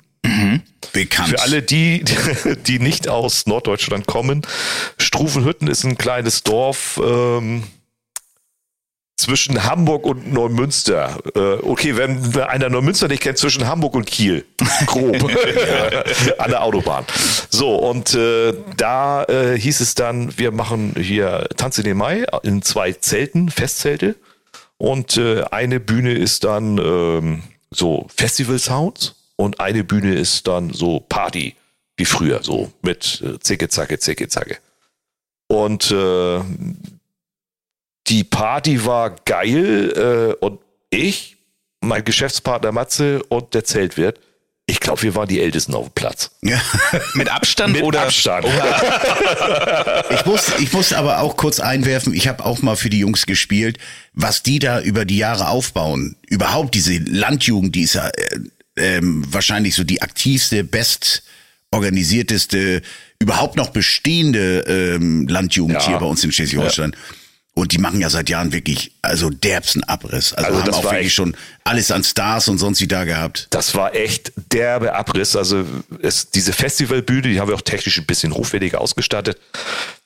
Bekannt. 0.92 1.28
Für 1.28 1.42
alle 1.42 1.62
die, 1.62 2.04
die 2.66 2.78
nicht 2.78 3.08
aus 3.08 3.46
Norddeutschland 3.46 4.06
kommen, 4.06 4.42
Strufenhütten 4.98 5.68
ist 5.68 5.84
ein 5.84 5.98
kleines 5.98 6.42
Dorf 6.42 7.00
ähm, 7.02 7.64
zwischen 9.18 9.64
Hamburg 9.64 10.06
und 10.06 10.32
Neumünster. 10.32 11.18
Äh, 11.34 11.54
okay, 11.62 11.96
wenn 11.96 12.40
einer 12.40 12.70
Neumünster 12.70 13.08
nicht 13.08 13.22
kennt, 13.22 13.36
zwischen 13.36 13.66
Hamburg 13.66 13.94
und 13.94 14.06
Kiel. 14.06 14.46
Grob. 14.86 15.16
An 16.38 16.50
der 16.50 16.62
Autobahn. 16.62 17.04
So, 17.50 17.74
und 17.74 18.14
äh, 18.14 18.54
da 18.76 19.24
äh, 19.24 19.58
hieß 19.58 19.80
es 19.80 19.94
dann, 19.94 20.38
wir 20.38 20.52
machen 20.52 20.94
hier 20.96 21.48
Tanz 21.56 21.78
in 21.78 21.84
den 21.84 21.96
Mai 21.96 22.24
in 22.44 22.62
zwei 22.62 22.92
Zelten, 22.92 23.50
Festzelte. 23.50 24.14
Und 24.78 25.16
äh, 25.16 25.42
eine 25.50 25.80
Bühne 25.80 26.12
ist 26.12 26.44
dann 26.44 26.78
ähm, 26.78 27.42
so 27.72 28.06
Festival 28.14 28.60
Sounds 28.60 29.16
und 29.34 29.58
eine 29.58 29.82
Bühne 29.82 30.14
ist 30.14 30.46
dann 30.46 30.72
so 30.72 31.00
Party 31.00 31.56
wie 31.96 32.04
früher, 32.04 32.44
so 32.44 32.70
mit 32.82 33.20
äh, 33.26 33.40
Zicke, 33.40 33.68
Zacke, 33.68 33.98
Zicke, 33.98 34.28
Zacke. 34.28 34.58
Und 35.48 35.90
äh, 35.90 36.40
die 38.08 38.24
Party 38.24 38.84
war 38.84 39.16
geil 39.24 40.34
äh, 40.40 40.44
und 40.44 40.60
ich, 40.90 41.36
mein 41.80 42.04
Geschäftspartner 42.04 42.72
Matze 42.72 43.22
und 43.28 43.54
der 43.54 43.64
Zeltwirt, 43.64 44.18
ich 44.70 44.80
glaube, 44.80 45.02
wir 45.02 45.14
waren 45.14 45.28
die 45.28 45.40
Ältesten 45.40 45.74
auf 45.74 45.86
dem 45.88 45.92
Platz. 45.94 46.30
ja. 46.42 46.60
Mit 47.14 47.30
Abstand 47.30 47.72
Mit 47.74 47.82
oder? 47.82 48.02
Abstand. 48.02 48.46
Ich 50.10 50.24
muss, 50.26 50.52
ich 50.58 50.72
muss 50.72 50.92
aber 50.92 51.20
auch 51.20 51.36
kurz 51.36 51.60
einwerfen, 51.60 52.12
ich 52.14 52.28
habe 52.28 52.44
auch 52.44 52.60
mal 52.62 52.76
für 52.76 52.90
die 52.90 52.98
Jungs 53.00 53.26
gespielt, 53.26 53.78
was 54.14 54.42
die 54.42 54.58
da 54.58 54.80
über 54.80 55.04
die 55.04 55.18
Jahre 55.18 55.48
aufbauen. 55.48 56.16
Überhaupt 56.26 56.74
diese 56.74 56.98
Landjugend, 56.98 57.74
die 57.74 57.82
ist 57.82 57.94
ja 57.94 58.08
äh, 58.08 58.38
ähm, 58.76 59.24
wahrscheinlich 59.30 59.74
so 59.74 59.84
die 59.84 60.02
aktivste, 60.02 60.64
best 60.64 61.22
organisierteste, 61.70 62.82
überhaupt 63.20 63.56
noch 63.56 63.70
bestehende 63.70 64.60
ähm, 64.66 65.26
Landjugend 65.28 65.78
Ja. 65.82 65.86
hier 65.86 65.98
bei 65.98 66.06
uns 66.06 66.22
in 66.24 66.32
Schleswig-Holstein. 66.32 66.94
Und 67.54 67.72
die 67.72 67.78
machen 67.78 68.00
ja 68.00 68.08
seit 68.08 68.28
Jahren 68.28 68.52
wirklich, 68.52 68.92
also 69.02 69.30
derbsten 69.30 69.82
Abriss. 69.82 70.32
Also, 70.32 70.46
Also 70.46 70.58
haben 70.60 70.66
das 70.66 70.76
auch 70.76 70.84
wirklich 70.84 71.06
echt- 71.06 71.14
schon 71.16 71.36
alles 71.64 71.90
an 71.90 72.04
Stars 72.04 72.46
und 72.48 72.58
sonst 72.58 72.80
wie 72.80 72.86
da 72.86 73.02
gehabt. 73.04 73.48
Das 73.50 73.74
war 73.74 73.94
echt 73.96 74.32
derbe 74.52 74.94
Abriss. 74.94 75.34
Also 75.34 75.64
es, 76.00 76.30
diese 76.30 76.52
Festivalbühne, 76.52 77.22
die 77.22 77.40
haben 77.40 77.48
wir 77.48 77.56
auch 77.56 77.60
technisch 77.62 77.98
ein 77.98 78.06
bisschen 78.06 78.32
hochwertiger 78.32 78.80
ausgestattet. 78.80 79.38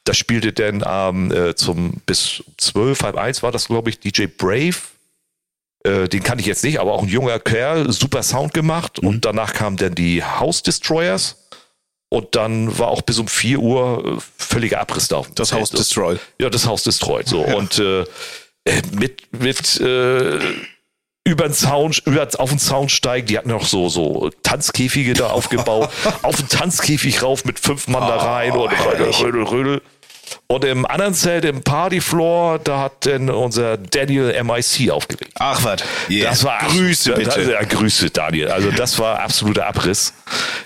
Da 0.05 0.15
spielte 0.15 0.55
dann 0.55 0.83
ähm, 0.87 1.31
äh, 1.31 1.55
zum 1.55 2.01
bis 2.07 2.43
zwölf, 2.57 3.03
halb 3.03 3.17
eins 3.17 3.43
war 3.43 3.53
das, 3.53 3.67
glaube 3.67 3.91
ich, 3.91 4.01
DJ 4.01 4.27
Brave. 4.27 4.77
Äh, 5.85 6.09
den 6.09 6.23
kannte 6.23 6.41
ich 6.41 6.47
jetzt 6.47 6.65
nicht, 6.65 6.81
aber 6.81 6.93
auch 6.95 7.03
ein 7.03 7.09
junger 7.09 7.39
Kerl, 7.39 7.93
super 7.93 8.23
Sound 8.23 8.55
gemacht. 8.55 8.99
Und 8.99 9.27
danach 9.27 9.53
kamen 9.53 9.77
dann 9.77 9.95
die 9.95 10.25
House 10.25 10.63
Destroyers. 10.63 11.37
Und 12.13 12.37
dann 12.37 12.79
war 12.79 12.89
auch 12.89 13.01
bis 13.01 13.19
um 13.19 13.27
4 13.27 13.59
Uhr 13.59 14.19
äh, 14.19 14.21
völliger 14.37 14.81
Abriss 14.83 15.09
da 15.09 15.17
auf 15.17 15.29
dem 15.29 15.35
Das 15.35 15.49
Zelt. 15.49 15.63
Haus 15.63 15.71
destroyed. 15.71 16.21
Ja, 16.39 16.51
das 16.51 16.67
Haus 16.67 16.83
destroyed. 16.83 17.27
So. 17.27 17.41
Und 17.57 17.79
äh, 17.79 18.03
äh, 18.03 18.83
mit, 18.93 19.33
mit 19.33 19.81
äh, 19.81 20.39
über 21.25 21.45
den 21.45 21.55
Zaun, 21.55 21.95
über, 22.05 22.29
auf 22.37 22.51
den 22.51 22.59
Zaun 22.59 22.91
steigen, 22.91 23.29
die 23.29 23.39
hatten 23.39 23.49
noch 23.49 23.65
so, 23.65 23.89
so 23.89 24.29
Tanzkäfige 24.43 25.15
da 25.15 25.29
aufgebaut, 25.29 25.89
auf 26.23 26.37
den 26.37 26.49
Tanzkäfig 26.49 27.23
rauf 27.23 27.47
mit 27.47 27.59
fünf 27.59 27.89
Mann 27.89 28.07
da 28.07 28.17
rein 28.17 28.53
und 28.53 28.71
rödel, 28.73 29.11
rödel, 29.11 29.43
rödel. 29.45 29.83
Und 30.47 30.65
im 30.65 30.87
anderen 30.87 31.15
Zelt, 31.15 31.45
im 31.45 31.63
Partyfloor, 31.63 32.59
da 32.59 32.79
hat 32.81 33.07
dann 33.07 33.31
unser 33.31 33.77
Daniel 33.77 34.33
MIC 34.45 34.91
aufgelegt. 34.91 35.33
Ach 35.39 35.63
was. 35.65 35.83
Das 36.23 36.45
war 36.45 36.59
Grüße 36.69 37.13
bitte. 37.15 37.45
Da, 37.47 37.53
ja, 37.53 37.63
Grüße, 37.65 38.11
Daniel. 38.11 38.49
Also 38.49 38.71
das 38.71 38.99
war 38.99 39.21
absoluter 39.21 39.67
Abriss. 39.67 40.13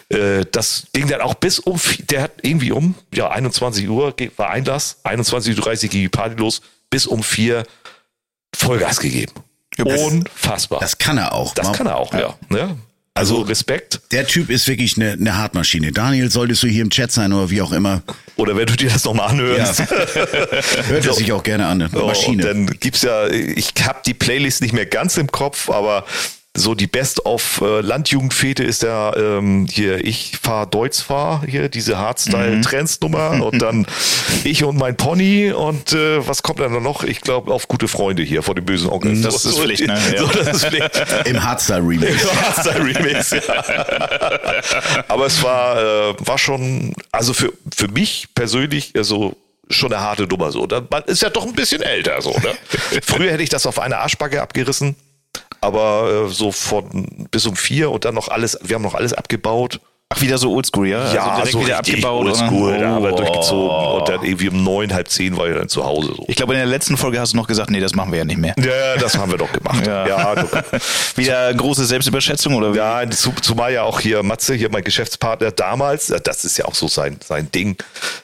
Äh, 0.08 0.44
das 0.52 0.87
ging 0.92 1.08
dann 1.08 1.20
auch 1.20 1.35
bis 1.35 1.58
um, 1.58 1.80
der 2.11 2.23
hat 2.23 2.32
irgendwie 2.42 2.73
um, 2.73 2.94
ja, 3.12 3.28
21 3.30 3.88
Uhr 3.88 4.14
war 4.37 4.50
Einlass, 4.50 4.99
21.30 5.04 5.58
Uhr 5.58 5.76
ging 5.76 5.90
die 6.02 6.08
Party 6.08 6.35
los, 6.37 6.61
bis 6.90 7.06
um 7.06 7.23
vier 7.23 7.64
Vollgas 8.54 9.00
gegeben. 9.00 9.32
das- 9.76 10.00
Unfassbar. 10.00 10.80
Das 10.80 10.96
kann 10.99 11.18
er 11.18 11.32
auch. 11.32 11.54
Das 11.54 11.66
Man- 11.66 11.75
kann 11.76 11.87
er 11.87 11.96
auch, 11.96 12.12
ja. 12.14 12.35
ja. 12.50 12.70
Also 13.16 13.40
Respekt. 13.40 14.00
Der 14.12 14.26
Typ 14.26 14.50
ist 14.50 14.68
wirklich 14.68 14.96
eine, 14.96 15.12
eine 15.12 15.38
Hartmaschine. 15.38 15.90
Daniel, 15.90 16.30
solltest 16.30 16.62
du 16.62 16.66
hier 16.66 16.82
im 16.82 16.90
Chat 16.90 17.11
sein 17.11 17.32
oder 17.32 17.49
wie 17.49 17.62
auch 17.62 17.73
immer, 17.73 18.02
Oder 18.37 18.54
wenn 18.56 18.66
du 18.66 18.76
dir 18.76 18.90
das 18.90 19.04
nochmal 19.04 19.30
anhörst. 19.30 19.80
hört 19.88 21.06
er 21.06 21.12
sich 21.14 21.32
auch 21.32 21.42
gerne 21.42 21.66
an. 21.66 21.88
Oh, 21.94 22.06
Maschine. 22.06 22.42
Und 22.42 22.68
dann 22.68 22.78
gibt's 22.78 23.00
ja, 23.02 23.26
ich 23.28 23.73
habe 23.82 24.00
die 24.04 24.12
Playlist 24.12 24.61
nicht 24.61 24.75
mehr 24.75 24.85
ganz 24.85 25.16
im 25.16 25.32
Kopf, 25.32 25.70
aber 25.70 26.04
so 26.56 26.75
die 26.75 26.86
Best 26.86 27.25
of 27.25 27.60
äh, 27.60 27.80
Landjugendfete 27.80 28.64
ist 28.64 28.82
der 28.82 29.14
ähm, 29.16 29.66
hier 29.70 30.04
ich 30.04 30.38
fahr 30.40 30.66
Deutz 30.66 31.00
fahr 31.00 31.42
hier 31.46 31.68
diese 31.68 31.98
Hardstyle 31.98 32.60
Trends 32.62 33.00
Nummer 33.00 33.44
und 33.44 33.60
dann 33.60 33.86
ich 34.44 34.64
und 34.64 34.76
mein 34.76 34.96
Pony 34.96 35.52
und 35.52 35.92
äh, 35.92 36.26
was 36.26 36.42
kommt 36.42 36.60
dann 36.60 36.82
noch? 36.82 37.04
Ich 37.04 37.20
glaube 37.20 37.52
auf 37.52 37.68
gute 37.68 37.88
Freunde 37.88 38.22
hier 38.22 38.42
vor 38.42 38.54
dem 38.54 38.64
bösen 38.64 38.90
Onkel. 38.90 39.20
Das 39.22 39.44
ist 39.44 39.58
Pflicht, 39.58 39.86
ne? 39.86 39.98
Ja. 40.12 40.18
So, 40.18 40.26
das 40.26 40.48
ist 40.48 40.66
Pflicht. 40.66 40.90
Im 41.26 41.42
Hardstyle-Remix. 41.42 42.26
Hardstyle 42.42 42.84
Remix. 42.84 43.30
Ja. 43.30 45.04
Aber 45.08 45.26
es 45.26 45.42
war 45.42 46.10
äh, 46.10 46.14
war 46.20 46.38
schon 46.38 46.94
also 47.12 47.32
für 47.32 47.52
für 47.75 47.88
mich 47.88 48.28
persönlich 48.34 48.92
also 48.96 49.36
schon 49.68 49.92
eine 49.92 50.02
harte 50.02 50.25
Nummer 50.25 50.52
so. 50.52 50.66
Man 50.90 51.02
ist 51.04 51.22
ja 51.22 51.30
doch 51.30 51.44
ein 51.44 51.52
bisschen 51.52 51.82
älter 51.82 52.20
so. 52.22 52.30
Ne? 52.30 52.54
Früher 53.02 53.32
hätte 53.32 53.42
ich 53.42 53.48
das 53.48 53.66
auf 53.66 53.78
eine 53.78 53.98
Arschbacke 53.98 54.40
abgerissen, 54.40 54.94
aber 55.60 56.26
äh, 56.26 56.28
so 56.28 56.52
von 56.52 57.28
bis 57.30 57.46
um 57.46 57.56
vier 57.56 57.90
und 57.90 58.04
dann 58.04 58.14
noch 58.14 58.28
alles. 58.28 58.58
Wir 58.62 58.75
haben 58.75 58.82
noch 58.82 58.94
alles 58.94 59.12
abgebaut. 59.12 59.80
Ach, 60.08 60.20
wieder 60.20 60.38
so 60.38 60.52
oldschool, 60.54 60.86
ja? 60.86 61.12
Ja, 61.12 61.22
also 61.32 61.34
direkt 61.36 61.52
so 61.52 61.66
wieder 61.66 61.78
abgebaut. 61.78 62.26
oldschool, 62.26 62.68
oder? 62.75 62.78
da 62.78 62.88
haben 62.90 63.02
wir 63.04 63.12
Oh. 63.12 63.16
durchgezogen 63.16 64.00
und 64.00 64.08
dann 64.08 64.22
irgendwie 64.25 64.48
um 64.50 64.62
neun, 64.62 64.94
halb 64.94 65.08
zehn 65.08 65.36
war 65.36 65.48
ich 65.48 65.56
dann 65.56 65.68
zu 65.68 65.84
Hause. 65.84 66.12
So. 66.16 66.25
Ich 66.28 66.36
glaube, 66.36 66.52
in 66.52 66.60
der 66.60 66.66
letzten 66.68 66.96
Folge 66.96 67.18
hast 67.18 67.32
du 67.32 67.36
noch 67.36 67.48
gesagt, 67.48 67.70
nee, 67.70 67.80
das 67.80 67.96
machen 67.96 68.12
wir 68.12 68.18
ja 68.20 68.25
nicht 68.25 68.36
mehr. 68.38 68.54
Ja, 68.56 68.96
das 69.00 69.18
haben 69.18 69.32
wir 69.32 69.38
doch 69.38 69.50
gemacht. 69.50 69.84
Ja. 69.84 70.06
Ja, 70.06 70.34
Wieder 71.16 71.52
große 71.54 71.84
Selbstüberschätzung 71.84 72.54
oder 72.54 72.72
wie? 72.72 72.76
Ja, 72.78 73.10
zu, 73.10 73.32
zumal 73.42 73.72
ja 73.72 73.82
auch 73.82 73.98
hier 73.98 74.22
Matze, 74.22 74.54
hier 74.54 74.70
mein 74.70 74.84
Geschäftspartner 74.84 75.50
damals, 75.50 76.06
das 76.22 76.44
ist 76.44 76.56
ja 76.56 76.66
auch 76.66 76.75
so 76.76 76.86
sein, 76.86 77.18
sein 77.26 77.50
Ding. 77.50 77.76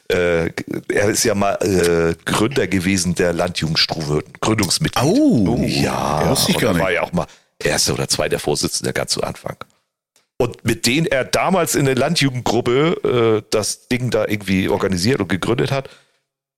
Äh, 0.07 0.51
er 0.89 1.09
ist 1.09 1.25
ja 1.25 1.35
mal 1.35 1.55
äh, 1.63 2.15
Gründer 2.31 2.69
gewesen 2.69 3.17
der 3.17 3.33
Landjugend 3.33 3.81
Struwürden, 3.81 4.33
Gründungsmitglied. 4.41 5.05
Oh, 5.05 5.59
ja, 5.67 6.29
wusste 6.29 6.53
ich 6.53 6.57
und 6.59 6.63
gar 6.63 6.71
er 6.71 6.75
nicht. 6.75 6.83
war 6.85 6.93
ja 6.93 7.03
auch 7.03 7.13
mal 7.13 7.27
erster 7.59 7.95
oder 7.95 8.07
zweiter 8.07 8.39
Vorsitzender 8.39 8.93
ganz 8.93 9.11
zu 9.11 9.23
Anfang. 9.25 9.57
Und 10.43 10.65
mit 10.65 10.87
denen 10.89 11.07
er 11.07 11.25
damals 11.25 11.77
in 11.77 11.85
der 11.85 11.95
Landjugendgruppe 11.95 13.43
äh, 13.45 13.49
das 13.51 13.87
Ding 13.87 14.11
da 14.11 14.27
irgendwie 14.27 14.69
organisiert 14.69 15.21
und 15.21 15.29
gegründet 15.29 15.71
hat, 15.71 15.89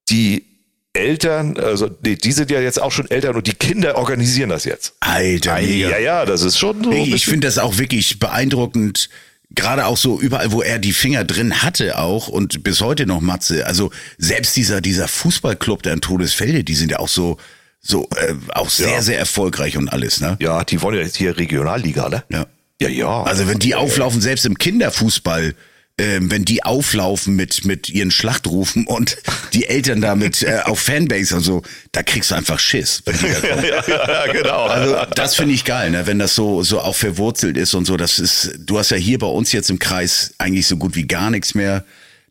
die 0.08 0.46
Eltern, 0.94 1.58
also 1.58 1.90
nee, 2.02 2.16
die 2.16 2.32
sind 2.32 2.50
ja 2.50 2.60
jetzt 2.60 2.80
auch 2.80 2.92
schon 2.92 3.10
Eltern 3.10 3.36
und 3.36 3.46
die 3.46 3.52
Kinder 3.52 3.98
organisieren 3.98 4.48
das 4.48 4.64
jetzt. 4.64 4.94
Alter, 5.00 5.56
mega. 5.60 5.90
Ja, 5.90 5.98
ja, 5.98 6.24
das 6.24 6.40
ist 6.40 6.58
schon 6.58 6.82
so. 6.82 6.90
ein 6.92 6.96
Ich, 6.96 7.26
finde 7.26 7.46
das 7.46 7.58
auch 7.58 7.76
wirklich 7.76 8.18
beeindruckend. 8.18 9.10
Gerade 9.50 9.84
auch 9.84 9.98
so 9.98 10.18
überall, 10.18 10.50
wo 10.50 10.62
er 10.62 10.78
die 10.78 10.94
Finger 10.94 11.24
drin 11.24 11.62
hatte 11.62 11.98
auch 11.98 12.28
und 12.28 12.64
bis 12.64 12.80
heute 12.80 13.04
noch 13.04 13.20
Matze. 13.20 13.66
Also 13.66 13.90
selbst 14.16 14.56
dieser, 14.56 14.80
dieser 14.80 15.08
Fußballclub 15.08 15.82
da 15.82 15.92
in 15.92 16.00
Todesfelde, 16.00 16.64
die 16.64 16.74
sind 16.74 16.90
ja 16.90 17.00
auch 17.00 17.08
so, 17.08 17.36
so, 17.82 18.08
äh, 18.16 18.32
auch 18.54 18.70
sehr, 18.70 18.92
Ja. 18.92 19.02
sehr 19.02 19.18
erfolgreich 19.18 19.76
und 19.76 19.90
alles, 19.90 20.22
ne? 20.22 20.38
Ja, 20.40 20.64
die 20.64 20.80
wollen 20.80 20.96
ja 20.96 21.02
jetzt 21.02 21.16
hier 21.16 21.36
Regionalliga, 21.36 22.08
ne? 22.08 22.24
Ja. 22.30 22.46
Ja, 22.80 22.88
ja. 22.88 23.22
Also 23.22 23.46
wenn 23.48 23.58
die 23.58 23.74
auflaufen, 23.74 24.20
selbst 24.20 24.46
im 24.46 24.58
Kinderfußball, 24.58 25.54
ähm, 25.96 26.28
wenn 26.28 26.44
die 26.44 26.64
auflaufen 26.64 27.36
mit, 27.36 27.64
mit 27.64 27.88
ihren 27.88 28.10
Schlachtrufen 28.10 28.86
und 28.86 29.16
die 29.52 29.66
Eltern 29.66 30.00
damit 30.00 30.42
äh, 30.42 30.60
auf 30.64 30.80
Fanbase 30.80 31.36
und 31.36 31.42
so, 31.42 31.62
da 31.92 32.02
kriegst 32.02 32.30
du 32.30 32.34
einfach 32.34 32.58
Schiss. 32.58 33.02
Wenn 33.04 33.16
die 33.16 33.28
da 33.28 33.48
kommen. 33.48 33.64
ja, 33.88 34.26
ja, 34.26 34.32
genau. 34.32 34.64
Also 34.64 34.96
das 35.14 35.36
finde 35.36 35.54
ich 35.54 35.64
geil, 35.64 35.90
ne? 35.90 36.06
wenn 36.06 36.18
das 36.18 36.34
so 36.34 36.62
so 36.62 36.80
auch 36.80 36.96
verwurzelt 36.96 37.56
ist 37.56 37.74
und 37.74 37.84
so. 37.84 37.96
Das 37.96 38.18
ist, 38.18 38.58
du 38.58 38.78
hast 38.78 38.90
ja 38.90 38.96
hier 38.96 39.18
bei 39.18 39.26
uns 39.26 39.52
jetzt 39.52 39.70
im 39.70 39.78
Kreis 39.78 40.34
eigentlich 40.38 40.66
so 40.66 40.76
gut 40.76 40.96
wie 40.96 41.06
gar 41.06 41.30
nichts 41.30 41.54
mehr. 41.54 41.84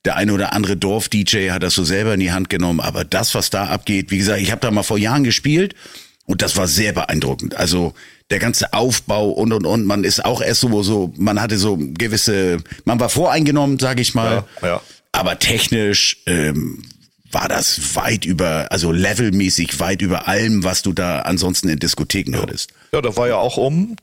Der 0.04 0.18
eine 0.18 0.34
oder 0.34 0.52
andere 0.52 0.76
Dorf-DJ 0.76 1.52
hat 1.52 1.64
das 1.64 1.76
so 1.76 1.86
selber 1.86 2.14
in 2.14 2.20
die 2.20 2.34
Hand 2.34 2.50
genommen, 2.50 2.82
aber 2.82 3.06
das, 3.06 3.36
was 3.36 3.50
da 3.50 3.68
abgeht, 3.68 4.12
wie 4.12 4.18
gesagt, 4.18 4.42
ich 4.42 4.52
habe 4.52 4.60
da 4.60 4.70
mal 4.70 4.84
vor 4.84 4.98
Jahren 4.98 5.24
gespielt 5.24 5.76
und 6.26 6.42
das 6.42 6.58
war 6.58 6.68
sehr 6.68 6.92
beeindruckend. 6.92 7.56
Also 7.56 7.94
der 8.30 8.40
ganze 8.40 8.74
Aufbau 8.74 9.30
und 9.30 9.54
und 9.54 9.66
und, 9.66 9.86
man 9.86 10.04
ist 10.04 10.24
auch 10.26 10.42
erst 10.42 10.62
so 10.62 10.84
so, 10.84 11.14
man 11.18 11.42
hatte 11.42 11.58
so 11.58 11.78
gewisse, 11.80 12.58
man 12.86 13.00
war 13.00 13.10
voreingenommen, 13.10 13.80
sage 13.80 14.02
ich 14.02 14.16
mal, 14.16 14.44
Ja, 14.62 14.68
ja. 14.68 14.82
aber 15.12 15.40
technisch 15.40 16.18
ähm, 16.26 16.84
war 17.32 17.48
das 17.50 17.96
weit 17.96 18.26
über, 18.26 18.68
also 18.72 18.92
levelmäßig 18.92 19.80
weit 19.80 20.02
über 20.02 20.28
allem, 20.28 20.64
was 20.64 20.84
du 20.84 20.94
da 20.94 21.22
ansonsten 21.22 21.68
in 21.70 21.80
Diskotheken 21.80 22.36
hörtest. 22.38 22.72
ja, 22.94 23.02
da 23.02 23.16
war 23.18 23.28
ja 23.28 23.38
auch 23.38 23.58
um, 23.58 23.96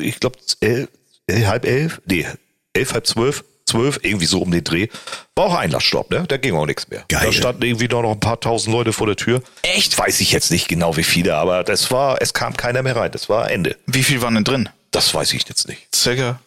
ich 0.00 0.20
glaube, 0.20 0.38
elf, 0.60 0.88
elf, 1.26 1.46
halb 1.46 1.64
elf, 1.64 2.00
nee, 2.06 2.26
elf, 2.74 2.92
halb 2.92 3.06
zwölf, 3.06 3.44
zwölf, 3.74 3.98
irgendwie 4.02 4.26
so 4.26 4.40
um 4.40 4.50
den 4.50 4.62
Dreh. 4.62 4.88
War 5.34 5.46
auch 5.46 5.54
Einlassstopp, 5.54 6.10
ne? 6.10 6.24
Da 6.28 6.36
ging 6.36 6.54
auch 6.54 6.66
nichts 6.66 6.88
mehr. 6.88 7.04
Geil. 7.08 7.26
Da 7.26 7.32
standen 7.32 7.62
irgendwie 7.62 7.88
noch 7.88 8.08
ein 8.08 8.20
paar 8.20 8.40
tausend 8.40 8.72
Leute 8.74 8.92
vor 8.92 9.06
der 9.06 9.16
Tür. 9.16 9.42
Echt? 9.62 9.98
Weiß 9.98 10.20
ich 10.20 10.30
jetzt 10.32 10.50
nicht 10.50 10.68
genau, 10.68 10.96
wie 10.96 11.04
viele, 11.04 11.34
aber 11.34 11.64
das 11.64 11.90
war, 11.90 12.20
es 12.20 12.32
kam 12.34 12.56
keiner 12.56 12.82
mehr 12.82 12.96
rein. 12.96 13.10
Das 13.10 13.28
war 13.28 13.50
Ende. 13.50 13.76
Wie 13.86 14.04
viel 14.04 14.22
waren 14.22 14.34
denn 14.34 14.44
drin? 14.44 14.68
Das 14.92 15.12
weiß 15.12 15.32
ich 15.32 15.48
jetzt 15.48 15.66
nicht. 15.68 15.94
Circa. 15.94 16.40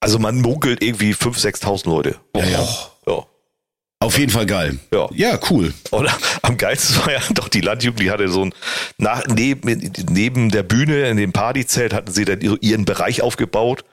Also 0.00 0.20
man 0.20 0.40
munkelt 0.40 0.82
irgendwie 0.82 1.12
5.000, 1.12 1.60
6.000 1.60 1.88
Leute. 1.88 2.16
Ja. 2.36 2.42
ja. 2.48 3.26
Auf 4.00 4.16
jeden 4.16 4.30
Fall 4.30 4.46
geil. 4.46 4.78
Ja. 4.92 5.08
Ja, 5.12 5.40
cool. 5.50 5.74
Und 5.90 6.08
am 6.42 6.56
geilsten 6.56 7.04
war 7.04 7.12
ja 7.12 7.20
doch 7.30 7.48
die 7.48 7.60
Landjugend, 7.60 8.00
die 8.00 8.12
hatte 8.12 8.28
so 8.28 8.44
ein, 8.44 8.54
nach, 8.96 9.26
neben, 9.26 9.92
neben 10.08 10.50
der 10.52 10.62
Bühne 10.62 11.08
in 11.08 11.16
dem 11.16 11.32
Partyzelt 11.32 11.92
hatten 11.92 12.12
sie 12.12 12.24
dann 12.24 12.40
ihren 12.40 12.84
Bereich 12.84 13.22
aufgebaut. 13.22 13.84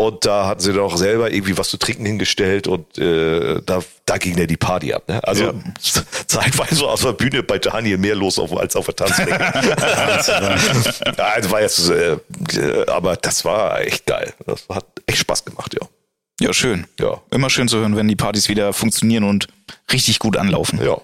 Und 0.00 0.24
da 0.24 0.46
hatten 0.46 0.62
sie 0.62 0.72
dann 0.72 0.80
auch 0.80 0.96
selber 0.96 1.30
irgendwie 1.30 1.58
was 1.58 1.68
zu 1.68 1.76
trinken 1.76 2.06
hingestellt 2.06 2.66
und 2.66 2.96
äh, 2.96 3.60
da, 3.66 3.80
da 4.06 4.16
ging 4.16 4.38
ja 4.38 4.46
die 4.46 4.56
Party 4.56 4.94
ab. 4.94 5.06
Ne? 5.06 5.22
Also 5.22 5.44
Ja. 5.44 5.52
zeitweise 6.26 6.80
war 6.80 6.92
auf 6.92 7.02
der 7.02 7.12
Bühne 7.12 7.42
bei 7.42 7.58
Daniel 7.58 7.98
mehr 7.98 8.14
los 8.14 8.38
auf, 8.38 8.56
als 8.56 8.76
auf 8.76 8.86
der 8.86 8.96
Tanzfläche. 8.96 9.30
ja, 11.18 11.36
das 11.36 11.50
war 11.50 11.60
jetzt, 11.60 11.90
äh, 11.90 12.12
äh, 12.12 12.86
aber 12.86 13.16
das 13.16 13.44
war 13.44 13.78
echt 13.82 14.06
geil. 14.06 14.32
Das 14.46 14.64
hat 14.70 14.86
echt 15.04 15.18
Spaß 15.18 15.44
gemacht, 15.44 15.76
ja. 15.78 15.86
Ja, 16.40 16.54
schön. 16.54 16.86
Ja. 16.98 17.20
Immer 17.30 17.50
schön 17.50 17.68
zu 17.68 17.76
hören, 17.76 17.94
wenn 17.94 18.08
die 18.08 18.16
Partys 18.16 18.48
wieder 18.48 18.72
funktionieren 18.72 19.24
und 19.24 19.48
richtig 19.92 20.18
gut 20.18 20.38
anlaufen. 20.38 20.82
Ja, 20.82 20.96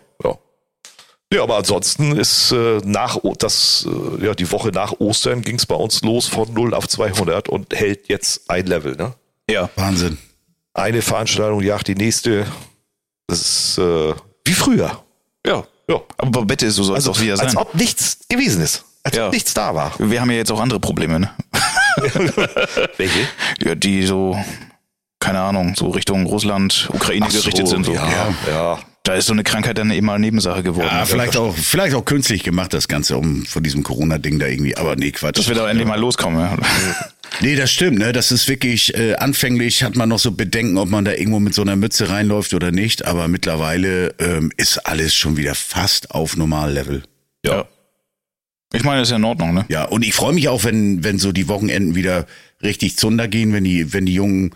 ja. 1.32 1.38
Ja, 1.38 1.42
aber 1.42 1.56
ansonsten 1.56 2.16
ist 2.16 2.52
äh, 2.52 2.78
nach 2.84 3.18
das 3.38 3.86
äh, 4.20 4.24
ja 4.26 4.34
die 4.34 4.50
Woche 4.52 4.68
nach 4.70 4.92
Ostern 5.00 5.42
ging 5.42 5.56
es 5.56 5.66
bei 5.66 5.74
uns 5.74 6.02
los 6.02 6.26
von 6.28 6.52
0 6.54 6.72
auf 6.74 6.86
200 6.88 7.48
und 7.48 7.74
hält 7.74 8.08
jetzt 8.08 8.48
ein 8.48 8.66
Level, 8.66 8.94
ne? 8.96 9.14
Ja. 9.50 9.68
Wahnsinn. 9.76 10.18
Eine 10.74 11.02
Veranstaltung 11.02 11.62
jagt 11.62 11.88
die 11.88 11.94
nächste. 11.94 12.46
Das 13.26 13.40
ist 13.40 13.78
äh, 13.78 14.14
wie 14.44 14.52
früher. 14.52 15.02
Ja. 15.46 15.64
Ja. 15.88 16.00
Aber 16.18 16.44
bitte, 16.44 16.70
so 16.70 16.82
soll 16.84 16.96
es 16.96 17.06
Also 17.06 17.18
auch 17.18 17.20
wieder 17.24 17.36
sein. 17.36 17.46
als 17.46 17.56
ob 17.56 17.74
nichts 17.74 18.18
gewesen 18.28 18.62
ist. 18.62 18.84
Als 19.02 19.16
Ja. 19.16 19.26
ob 19.26 19.32
nichts 19.32 19.52
da 19.54 19.74
war. 19.74 19.92
Wir 19.98 20.20
haben 20.20 20.30
ja 20.30 20.36
jetzt 20.36 20.50
auch 20.52 20.60
andere 20.60 20.80
Probleme, 20.80 21.18
ne? 21.20 21.30
Welche? 22.96 23.28
Ja, 23.64 23.74
die 23.74 24.04
so, 24.04 24.38
keine 25.20 25.40
Ahnung, 25.40 25.74
so 25.76 25.88
Richtung 25.90 26.26
Russland, 26.26 26.88
Ukraine 26.92 27.26
gerichtet 27.26 27.68
sind. 27.68 27.86
So. 27.86 27.92
Ja, 27.94 28.34
ja. 28.48 28.78
Da 29.06 29.14
ist 29.14 29.26
so 29.26 29.32
eine 29.32 29.44
Krankheit 29.44 29.78
dann 29.78 29.92
eben 29.92 30.06
mal 30.06 30.18
Nebensache 30.18 30.64
geworden. 30.64 30.88
Ja, 30.90 31.04
vielleicht 31.04 31.36
auch, 31.36 31.54
vielleicht 31.54 31.94
auch 31.94 32.04
künstlich 32.04 32.42
gemacht, 32.42 32.74
das 32.74 32.88
Ganze, 32.88 33.16
um 33.16 33.46
von 33.46 33.62
diesem 33.62 33.84
Corona-Ding 33.84 34.40
da 34.40 34.48
irgendwie, 34.48 34.76
aber 34.76 34.96
nee, 34.96 35.12
Quatsch. 35.12 35.38
Dass 35.38 35.46
wir 35.46 35.54
da 35.54 35.70
endlich 35.70 35.86
mal 35.86 35.98
loskommen. 35.98 36.40
Ja. 36.40 36.58
Nee, 37.40 37.54
das 37.54 37.70
stimmt, 37.70 37.98
ne? 37.98 38.12
Das 38.12 38.32
ist 38.32 38.48
wirklich, 38.48 38.96
äh, 38.96 39.16
anfänglich 39.16 39.82
hat 39.82 39.94
man 39.94 40.08
noch 40.08 40.18
so 40.20 40.30
Bedenken, 40.30 40.78
ob 40.78 40.88
man 40.88 41.04
da 41.04 41.12
irgendwo 41.12 41.38
mit 41.38 41.54
so 41.54 41.60
einer 41.60 41.76
Mütze 41.76 42.08
reinläuft 42.08 42.54
oder 42.54 42.70
nicht, 42.70 43.04
aber 43.04 43.28
mittlerweile 43.28 44.14
ähm, 44.20 44.50
ist 44.56 44.86
alles 44.86 45.14
schon 45.14 45.36
wieder 45.36 45.54
fast 45.54 46.12
auf 46.12 46.36
Normallevel. 46.36 47.02
ja. 47.44 47.66
Ich 48.72 48.84
meine, 48.84 49.00
das 49.00 49.08
ist 49.08 49.10
ja 49.12 49.16
in 49.18 49.24
Ordnung, 49.24 49.54
ne? 49.54 49.64
Ja, 49.68 49.84
und 49.84 50.04
ich 50.04 50.14
freue 50.14 50.32
mich 50.32 50.48
auch, 50.48 50.64
wenn, 50.64 51.04
wenn 51.04 51.18
so 51.18 51.32
die 51.32 51.48
Wochenenden 51.48 51.94
wieder 51.94 52.26
richtig 52.62 52.96
zunder 52.96 53.28
gehen, 53.28 53.52
wenn 53.52 53.64
die, 53.64 53.92
wenn 53.92 54.06
die 54.06 54.14
jungen 54.14 54.54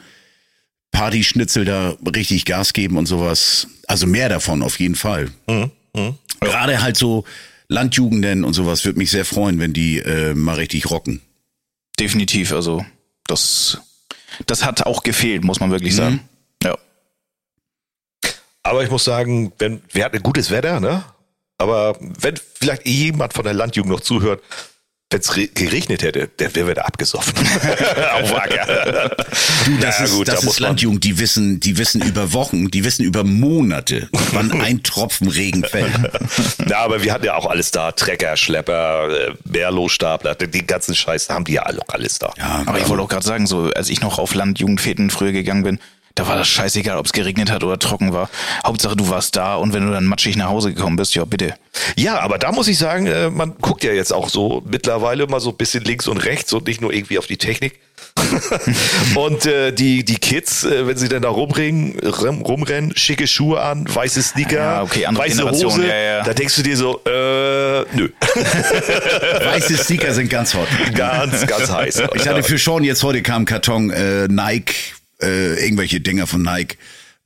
Partyschnitzel 0.90 1.64
da 1.64 1.96
richtig 2.14 2.44
Gas 2.44 2.72
geben 2.72 2.96
und 2.96 3.06
sowas. 3.06 3.68
Also 3.86 4.06
mehr 4.06 4.28
davon, 4.28 4.62
auf 4.62 4.78
jeden 4.80 4.96
Fall. 4.96 5.30
Gerade 6.40 6.82
halt 6.82 6.96
so 6.96 7.24
Landjugenden 7.68 8.44
und 8.44 8.52
sowas 8.54 8.84
würde 8.84 8.98
mich 8.98 9.10
sehr 9.10 9.24
freuen, 9.24 9.60
wenn 9.60 9.72
die 9.72 9.98
äh, 9.98 10.34
mal 10.34 10.56
richtig 10.56 10.90
rocken. 10.90 11.20
Definitiv. 11.98 12.52
Also, 12.52 12.84
das, 13.26 13.78
das 14.46 14.64
hat 14.64 14.86
auch 14.86 15.02
gefehlt, 15.02 15.44
muss 15.44 15.60
man 15.60 15.70
wirklich 15.70 15.94
sagen. 15.94 16.28
Ja. 16.64 16.76
Aber 18.62 18.82
ich 18.82 18.90
muss 18.90 19.04
sagen, 19.04 19.52
wenn, 19.58 19.82
wir 19.92 20.04
hatten 20.04 20.22
gutes 20.22 20.50
Wetter, 20.50 20.80
ne? 20.80 21.04
Aber 21.58 21.96
wenn 22.00 22.34
vielleicht 22.36 22.86
jemand 22.86 23.34
von 23.34 23.44
der 23.44 23.52
Landjugend 23.54 23.92
noch 23.92 24.00
zuhört, 24.00 24.42
wenn 25.10 25.20
es 25.20 25.32
geregnet 25.54 26.02
hätte, 26.04 26.28
der 26.38 26.54
wäre 26.54 26.68
wieder 26.70 26.86
abgesoffen. 26.86 27.34
Auf 28.14 28.30
Wacker. 28.32 29.16
Du, 29.66 29.76
das 29.78 29.98
Ja, 29.98 30.04
ist, 30.04 30.14
gut, 30.14 30.28
das 30.28 30.40
da 30.40 30.44
muss 30.44 30.54
ist 30.54 30.60
Landjugend, 30.60 31.02
die 31.02 31.18
wissen, 31.18 31.58
die 31.58 31.78
wissen 31.78 32.00
über 32.00 32.32
Wochen, 32.32 32.70
die 32.70 32.84
wissen 32.84 33.04
über 33.04 33.24
Monate, 33.24 34.08
wann 34.32 34.52
ein 34.60 34.84
Tropfen 34.84 35.28
Regen 35.28 35.64
fällt. 35.64 35.92
Ja, 36.68 36.78
aber 36.78 37.02
wir 37.02 37.12
hatten 37.12 37.24
ja 37.24 37.34
auch 37.34 37.46
alles 37.46 37.72
da. 37.72 37.90
Trecker, 37.90 38.36
Schlepper, 38.36 39.08
äh, 39.10 39.34
Mehrlosstapler, 39.44 40.36
den 40.36 40.52
den 40.52 40.66
ganzen 40.66 40.94
Scheiß 40.94 41.28
haben 41.28 41.44
die 41.44 41.54
ja 41.54 41.62
alle, 41.62 41.80
alles 41.88 42.18
da. 42.20 42.32
Ja, 42.38 42.62
Aber 42.66 42.78
ich 42.78 42.88
wollte 42.88 43.02
auch 43.02 43.08
gerade 43.08 43.26
sagen, 43.26 43.46
so 43.48 43.70
als 43.74 43.88
ich 43.90 44.00
noch 44.02 44.18
auf 44.20 44.34
Landjugendfäden 44.34 45.10
früher 45.10 45.32
gegangen 45.32 45.64
bin, 45.64 45.78
da 46.14 46.26
war 46.26 46.36
das 46.36 46.48
scheißegal, 46.48 46.98
ob 46.98 47.06
es 47.06 47.12
geregnet 47.12 47.50
hat 47.50 47.64
oder 47.64 47.78
trocken 47.78 48.12
war. 48.12 48.28
Hauptsache, 48.64 48.96
du 48.96 49.08
warst 49.08 49.36
da 49.36 49.54
und 49.56 49.72
wenn 49.72 49.86
du 49.86 49.92
dann 49.92 50.06
matschig 50.06 50.36
nach 50.36 50.48
Hause 50.48 50.72
gekommen 50.74 50.96
bist, 50.96 51.14
ja, 51.14 51.24
bitte. 51.24 51.54
Ja, 51.96 52.20
aber 52.20 52.38
da 52.38 52.52
muss 52.52 52.68
ich 52.68 52.78
sagen, 52.78 53.06
äh, 53.06 53.30
man 53.30 53.54
guckt 53.60 53.84
ja 53.84 53.92
jetzt 53.92 54.12
auch 54.12 54.28
so 54.28 54.62
mittlerweile 54.66 55.26
mal 55.26 55.40
so 55.40 55.50
ein 55.50 55.56
bisschen 55.56 55.84
links 55.84 56.08
und 56.08 56.18
rechts 56.18 56.52
und 56.52 56.66
nicht 56.66 56.80
nur 56.80 56.92
irgendwie 56.92 57.18
auf 57.18 57.26
die 57.26 57.36
Technik. 57.36 57.78
und 59.14 59.46
äh, 59.46 59.72
die, 59.72 60.04
die 60.04 60.16
Kids, 60.16 60.64
äh, 60.64 60.86
wenn 60.86 60.96
sie 60.96 61.08
dann 61.08 61.22
da 61.22 61.28
rumringen, 61.28 61.98
rum, 62.00 62.42
rumrennen, 62.42 62.96
schicke 62.96 63.26
Schuhe 63.26 63.60
an, 63.60 63.86
weiße 63.92 64.22
Sneaker, 64.22 64.56
Ja, 64.56 64.82
okay, 64.82 65.06
andere 65.06 65.24
weiße 65.26 65.36
Generation, 65.36 65.72
Hose, 65.72 65.86
ja, 65.86 65.96
ja. 65.96 66.22
da 66.22 66.34
denkst 66.34 66.56
du 66.56 66.62
dir 66.62 66.76
so, 66.76 67.00
äh, 67.06 67.84
nö. 67.92 68.08
Weiße 69.44 69.76
Sneaker 69.76 70.12
sind 70.12 70.28
ganz 70.28 70.54
hot. 70.54 70.68
ganz, 70.94 71.46
ganz 71.46 71.70
heiß. 71.70 72.02
Ich 72.14 72.28
hatte 72.28 72.42
für 72.42 72.58
Sean 72.58 72.84
jetzt 72.84 73.02
heute 73.02 73.22
kam 73.22 73.42
ein 73.42 73.46
Karton 73.46 73.90
äh, 73.90 74.28
Nike, 74.28 74.74
äh, 75.22 75.54
irgendwelche 75.62 76.00
Dinger 76.00 76.26
von 76.26 76.42
Nike. 76.42 76.76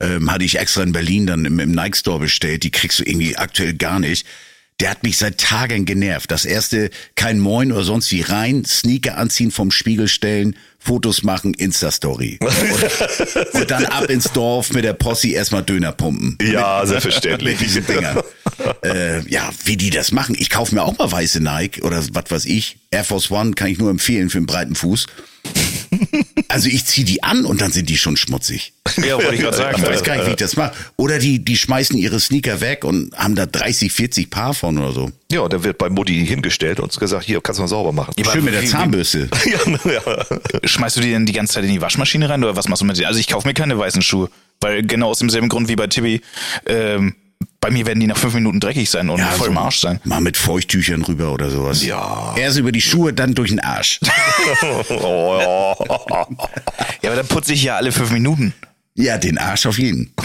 Ähm, 0.01 0.29
hatte 0.29 0.43
ich 0.43 0.59
extra 0.59 0.83
in 0.83 0.91
Berlin 0.91 1.25
dann 1.25 1.45
im, 1.45 1.57
im 1.59 1.71
Nike 1.71 1.95
Store 1.95 2.19
bestellt. 2.19 2.63
Die 2.63 2.71
kriegst 2.71 2.99
du 2.99 3.03
irgendwie 3.03 3.37
aktuell 3.37 3.73
gar 3.73 3.99
nicht. 3.99 4.25
Der 4.81 4.89
hat 4.89 5.03
mich 5.03 5.17
seit 5.17 5.37
Tagen 5.37 5.85
genervt. 5.85 6.29
Das 6.31 6.43
erste, 6.43 6.89
kein 7.15 7.39
Moin 7.39 7.71
oder 7.71 7.85
sonst 7.85 8.11
wie 8.11 8.19
rein, 8.19 8.65
Sneaker 8.65 9.17
anziehen, 9.17 9.51
vom 9.51 9.71
Spiegel 9.71 10.09
stellen, 10.09 10.57
Fotos 10.79 11.23
machen, 11.23 11.53
Insta-Story. 11.53 12.39
Und, 12.41 13.61
und 13.61 13.71
dann 13.71 13.85
ab 13.85 14.09
ins 14.09 14.31
Dorf 14.33 14.73
mit 14.73 14.83
der 14.83 14.91
Posse 14.93 15.29
erstmal 15.29 15.63
Döner 15.63 15.93
pumpen. 15.93 16.37
ja, 16.41 16.85
selbstverständlich. 16.85 17.57
Diese 17.61 17.81
Dinger. 17.81 18.21
äh, 18.83 19.25
ja, 19.29 19.49
wie 19.63 19.77
die 19.77 19.91
das 19.91 20.11
machen. 20.11 20.35
Ich 20.37 20.49
kaufe 20.49 20.75
mir 20.75 20.83
auch 20.83 20.97
mal 20.97 21.09
weiße 21.09 21.39
Nike 21.39 21.81
oder 21.81 22.03
was 22.11 22.29
weiß 22.29 22.45
ich. 22.45 22.77
Air 22.91 23.05
Force 23.05 23.31
One 23.31 23.53
kann 23.53 23.69
ich 23.69 23.77
nur 23.77 23.89
empfehlen 23.89 24.29
für 24.29 24.39
einen 24.39 24.45
breiten 24.45 24.75
Fuß. 24.75 25.07
Also 26.47 26.69
ich 26.69 26.85
ziehe 26.85 27.05
die 27.05 27.23
an 27.23 27.45
und 27.45 27.61
dann 27.61 27.71
sind 27.71 27.89
die 27.89 27.97
schon 27.97 28.17
schmutzig. 28.17 28.73
Ja, 28.97 29.15
wollte 29.15 29.35
ich 29.35 29.41
gerade 29.41 29.57
sagen. 29.57 29.81
Ich 29.81 29.87
weiß 29.87 30.03
gar 30.03 30.15
nicht, 30.15 30.27
wie 30.27 30.31
ich 30.31 30.35
das 30.37 30.55
mache. 30.55 30.73
Oder 30.95 31.19
die, 31.19 31.43
die 31.43 31.57
schmeißen 31.57 31.97
ihre 31.97 32.19
Sneaker 32.19 32.61
weg 32.61 32.83
und 32.83 33.15
haben 33.17 33.35
da 33.35 33.45
30, 33.45 33.91
40 33.91 34.29
Paar 34.29 34.53
von 34.53 34.77
oder 34.77 34.91
so. 34.91 35.11
Ja, 35.31 35.41
und 35.41 35.51
dann 35.51 35.63
wird 35.63 35.77
bei 35.77 35.89
Mutti 35.89 36.25
hingestellt 36.25 36.79
und 36.79 36.97
gesagt, 36.97 37.25
hier, 37.25 37.41
kannst 37.41 37.59
du 37.59 37.63
mal 37.63 37.67
sauber 37.67 37.91
machen. 37.91 38.13
Schön 38.31 38.43
mit 38.43 38.53
der 38.53 38.65
Zahnbürste. 38.65 39.29
ja, 39.45 39.91
ja. 39.91 40.25
Schmeißt 40.63 40.97
du 40.97 41.01
die 41.01 41.09
denn 41.09 41.25
die 41.25 41.33
ganze 41.33 41.53
Zeit 41.53 41.63
in 41.63 41.71
die 41.71 41.81
Waschmaschine 41.81 42.29
rein 42.29 42.43
oder 42.43 42.55
was 42.55 42.67
machst 42.67 42.81
du 42.81 42.85
mit 42.85 42.97
denen? 42.97 43.07
Also 43.07 43.19
ich 43.19 43.27
kaufe 43.27 43.47
mir 43.47 43.53
keine 43.53 43.77
weißen 43.77 44.01
Schuhe, 44.01 44.29
weil 44.61 44.83
genau 44.83 45.09
aus 45.09 45.19
demselben 45.19 45.49
Grund 45.49 45.67
wie 45.67 45.75
bei 45.75 45.87
Tibi, 45.87 46.21
ähm, 46.67 47.15
bei 47.65 47.71
mir 47.71 47.87
werden 47.87 47.99
die 47.99 48.05
nach 48.05 48.15
fünf 48.17 48.35
Minuten 48.35 48.59
dreckig 48.59 48.91
sein 48.91 49.09
und 49.09 49.19
voll 49.19 49.47
im 49.47 49.57
Arsch 49.57 49.79
sein. 49.79 49.99
Mal 50.03 50.21
mit 50.21 50.37
Feuchttüchern 50.37 51.01
rüber 51.01 51.33
oder 51.33 51.49
sowas. 51.49 51.83
Ja. 51.83 52.35
Erst 52.37 52.59
über 52.59 52.71
die 52.71 52.79
Schuhe, 52.79 53.11
dann 53.11 53.33
durch 53.33 53.49
den 53.49 53.59
Arsch. 53.59 53.99
Oh, 54.91 55.39
ja. 55.41 55.75
Ja, 57.01 57.09
aber 57.09 57.15
dann 57.15 57.27
putze 57.27 57.53
ich 57.53 57.63
ja 57.63 57.75
alle 57.75 57.91
fünf 57.91 58.11
Minuten. 58.11 58.53
Ja, 58.93 59.17
den 59.17 59.39
Arsch 59.39 59.65
auf 59.65 59.79
jeden. 59.79 60.13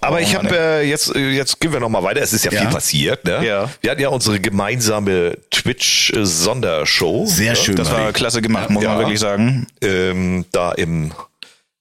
Aber 0.00 0.20
ich 0.22 0.34
habe 0.34 0.48
äh, 0.56 0.88
jetzt, 0.88 1.14
äh, 1.14 1.30
jetzt 1.30 1.60
gehen 1.60 1.72
wir 1.72 1.80
noch 1.80 1.88
mal 1.90 2.02
weiter. 2.02 2.22
Es 2.22 2.32
ist 2.32 2.44
ja, 2.46 2.52
Ja. 2.52 2.60
viel 2.62 2.70
passiert. 2.70 3.24
Ne? 3.26 3.44
Ja. 3.44 3.68
Wir 3.82 3.90
hatten 3.90 4.00
ja 4.00 4.08
unsere 4.08 4.40
gemeinsame 4.40 5.36
Twitch-Sondershow. 5.50 7.26
Sehr 7.26 7.54
schön. 7.54 7.76
Das 7.76 7.90
war 7.90 8.12
klasse 8.12 8.40
gemacht, 8.40 8.70
muss 8.70 8.82
Ja. 8.82 8.90
man 8.90 8.98
wirklich 9.00 9.20
sagen. 9.20 9.66
Ähm, 9.82 10.46
da 10.52 10.72
im, 10.72 11.12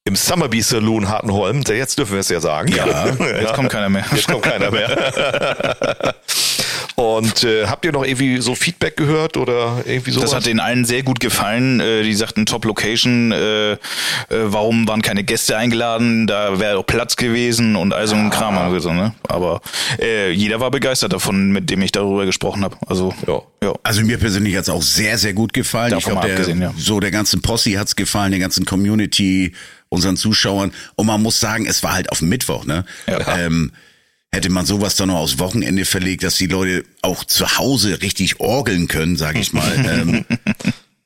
im 0.07 0.15
Summerbee 0.15 0.61
Saloon 0.61 1.09
Hartenholm. 1.09 1.63
Da 1.63 1.73
Jetzt 1.73 1.99
dürfen 1.99 2.13
wir 2.13 2.19
es 2.21 2.29
ja 2.29 2.39
sagen. 2.39 2.71
Ja. 2.71 3.07
Jetzt 3.41 3.53
kommt 3.53 3.69
keiner 3.69 3.89
mehr. 3.89 4.05
Jetzt 4.11 4.27
kommt 4.27 4.43
keiner 4.43 4.71
mehr. 4.71 6.15
Und 6.95 7.43
äh, 7.43 7.67
habt 7.67 7.85
ihr 7.85 7.91
noch 7.91 8.03
irgendwie 8.03 8.41
so 8.41 8.55
Feedback 8.55 8.97
gehört 8.97 9.37
oder 9.37 9.83
irgendwie 9.85 10.09
so? 10.09 10.19
Das 10.19 10.33
hat 10.33 10.47
den 10.47 10.59
allen 10.59 10.83
sehr 10.83 11.03
gut 11.03 11.19
gefallen. 11.19 11.79
Äh, 11.79 12.01
die 12.01 12.15
sagten 12.15 12.47
Top 12.47 12.65
Location, 12.65 13.31
äh, 13.31 13.73
äh, 13.73 13.77
warum 14.29 14.87
waren 14.87 15.03
keine 15.03 15.23
Gäste 15.23 15.57
eingeladen? 15.57 16.25
Da 16.25 16.59
wäre 16.59 16.79
auch 16.79 16.85
Platz 16.87 17.15
gewesen 17.15 17.75
und 17.75 17.93
all 17.93 18.07
so 18.07 18.15
ein 18.15 18.31
Kram. 18.31 18.55
haben 18.55 18.71
wir 18.71 18.77
gesagt, 18.77 18.95
ne? 18.95 19.13
Aber 19.27 19.61
äh, 20.01 20.31
jeder 20.31 20.59
war 20.59 20.71
begeistert 20.71 21.13
davon, 21.13 21.51
mit 21.51 21.69
dem 21.69 21.83
ich 21.83 21.91
darüber 21.91 22.25
gesprochen 22.25 22.63
habe. 22.63 22.77
Also 22.87 23.13
Ja. 23.27 23.41
ja. 23.61 23.73
Also 23.83 24.01
mir 24.01 24.17
persönlich 24.17 24.55
hat's 24.55 24.69
auch 24.69 24.81
sehr, 24.81 25.19
sehr 25.19 25.33
gut 25.33 25.53
gefallen. 25.53 25.91
Davon 25.91 26.13
ich 26.13 26.19
glaube, 26.19 26.35
der, 26.35 26.55
ja. 26.55 26.73
so 26.75 26.99
der 26.99 27.11
ganzen 27.11 27.43
Posse 27.43 27.77
hat's 27.77 27.95
gefallen, 27.95 28.31
der 28.31 28.39
ganzen 28.39 28.65
Community, 28.65 29.53
unseren 29.89 30.17
Zuschauern. 30.17 30.71
Und 30.95 31.07
man 31.07 31.21
muss 31.21 31.39
sagen, 31.39 31.65
es 31.65 31.83
war 31.83 31.93
halt 31.93 32.11
auf 32.11 32.21
Mittwoch, 32.21 32.65
ne? 32.65 32.85
Ja. 33.07 33.37
Ähm, 33.37 33.71
hätte 34.31 34.49
man 34.49 34.65
sowas 34.65 34.95
dann 34.95 35.09
noch 35.09 35.17
aufs 35.17 35.39
Wochenende 35.39 35.85
verlegt, 35.85 36.23
dass 36.23 36.35
die 36.35 36.47
Leute 36.47 36.83
auch 37.01 37.23
zu 37.23 37.57
Hause 37.57 38.01
richtig 38.01 38.39
orgeln 38.39 38.87
können, 38.87 39.15
sage 39.15 39.39
ich 39.39 39.53
mal. 39.53 39.71
ähm, 39.89 40.25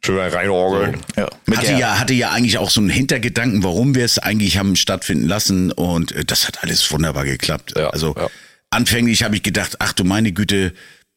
Schön 0.03 0.17
reinorgeln. 0.17 0.97
ja. 1.15 1.29
Mit 1.45 1.59
hatte 1.59 1.73
ja, 1.73 1.99
hatte 1.99 2.13
ja 2.13 2.31
eigentlich 2.31 2.57
auch 2.57 2.71
so 2.71 2.81
einen 2.81 2.89
Hintergedanken, 2.89 3.63
warum 3.63 3.93
wir 3.93 4.03
es 4.03 4.17
eigentlich 4.17 4.57
haben 4.57 4.75
stattfinden 4.75 5.27
lassen 5.27 5.71
und 5.71 6.11
äh, 6.11 6.25
das 6.25 6.47
hat 6.47 6.63
alles 6.63 6.91
wunderbar 6.91 7.25
geklappt. 7.25 7.73
Ja, 7.77 7.91
also 7.91 8.15
ja. 8.17 8.27
anfänglich 8.71 9.21
habe 9.23 9.35
ich 9.35 9.43
gedacht, 9.43 9.77
ach 9.79 9.93
du 9.93 10.03
meine 10.03 10.31
Güte, 10.31 10.73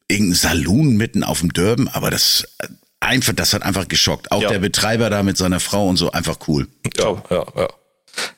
irgendein 0.07 0.35
Saloon 0.35 0.97
mitten 0.97 1.23
auf 1.23 1.39
dem 1.39 1.51
Dörben, 1.51 1.87
aber 1.87 2.11
das 2.11 2.47
äh, 2.59 2.67
einfach, 2.99 3.33
das 3.33 3.53
hat 3.53 3.63
einfach 3.63 3.87
geschockt. 3.87 4.31
Auch 4.31 4.41
Ja. 4.41 4.49
der 4.49 4.59
Betreiber 4.59 5.09
da 5.09 5.23
mit 5.23 5.37
seiner 5.37 5.59
Frau 5.59 5.87
und 5.87 5.97
so 5.97 6.11
einfach 6.11 6.37
cool. 6.47 6.67
Ja, 6.97 7.21
ja, 7.29 7.45
ja. 7.55 7.67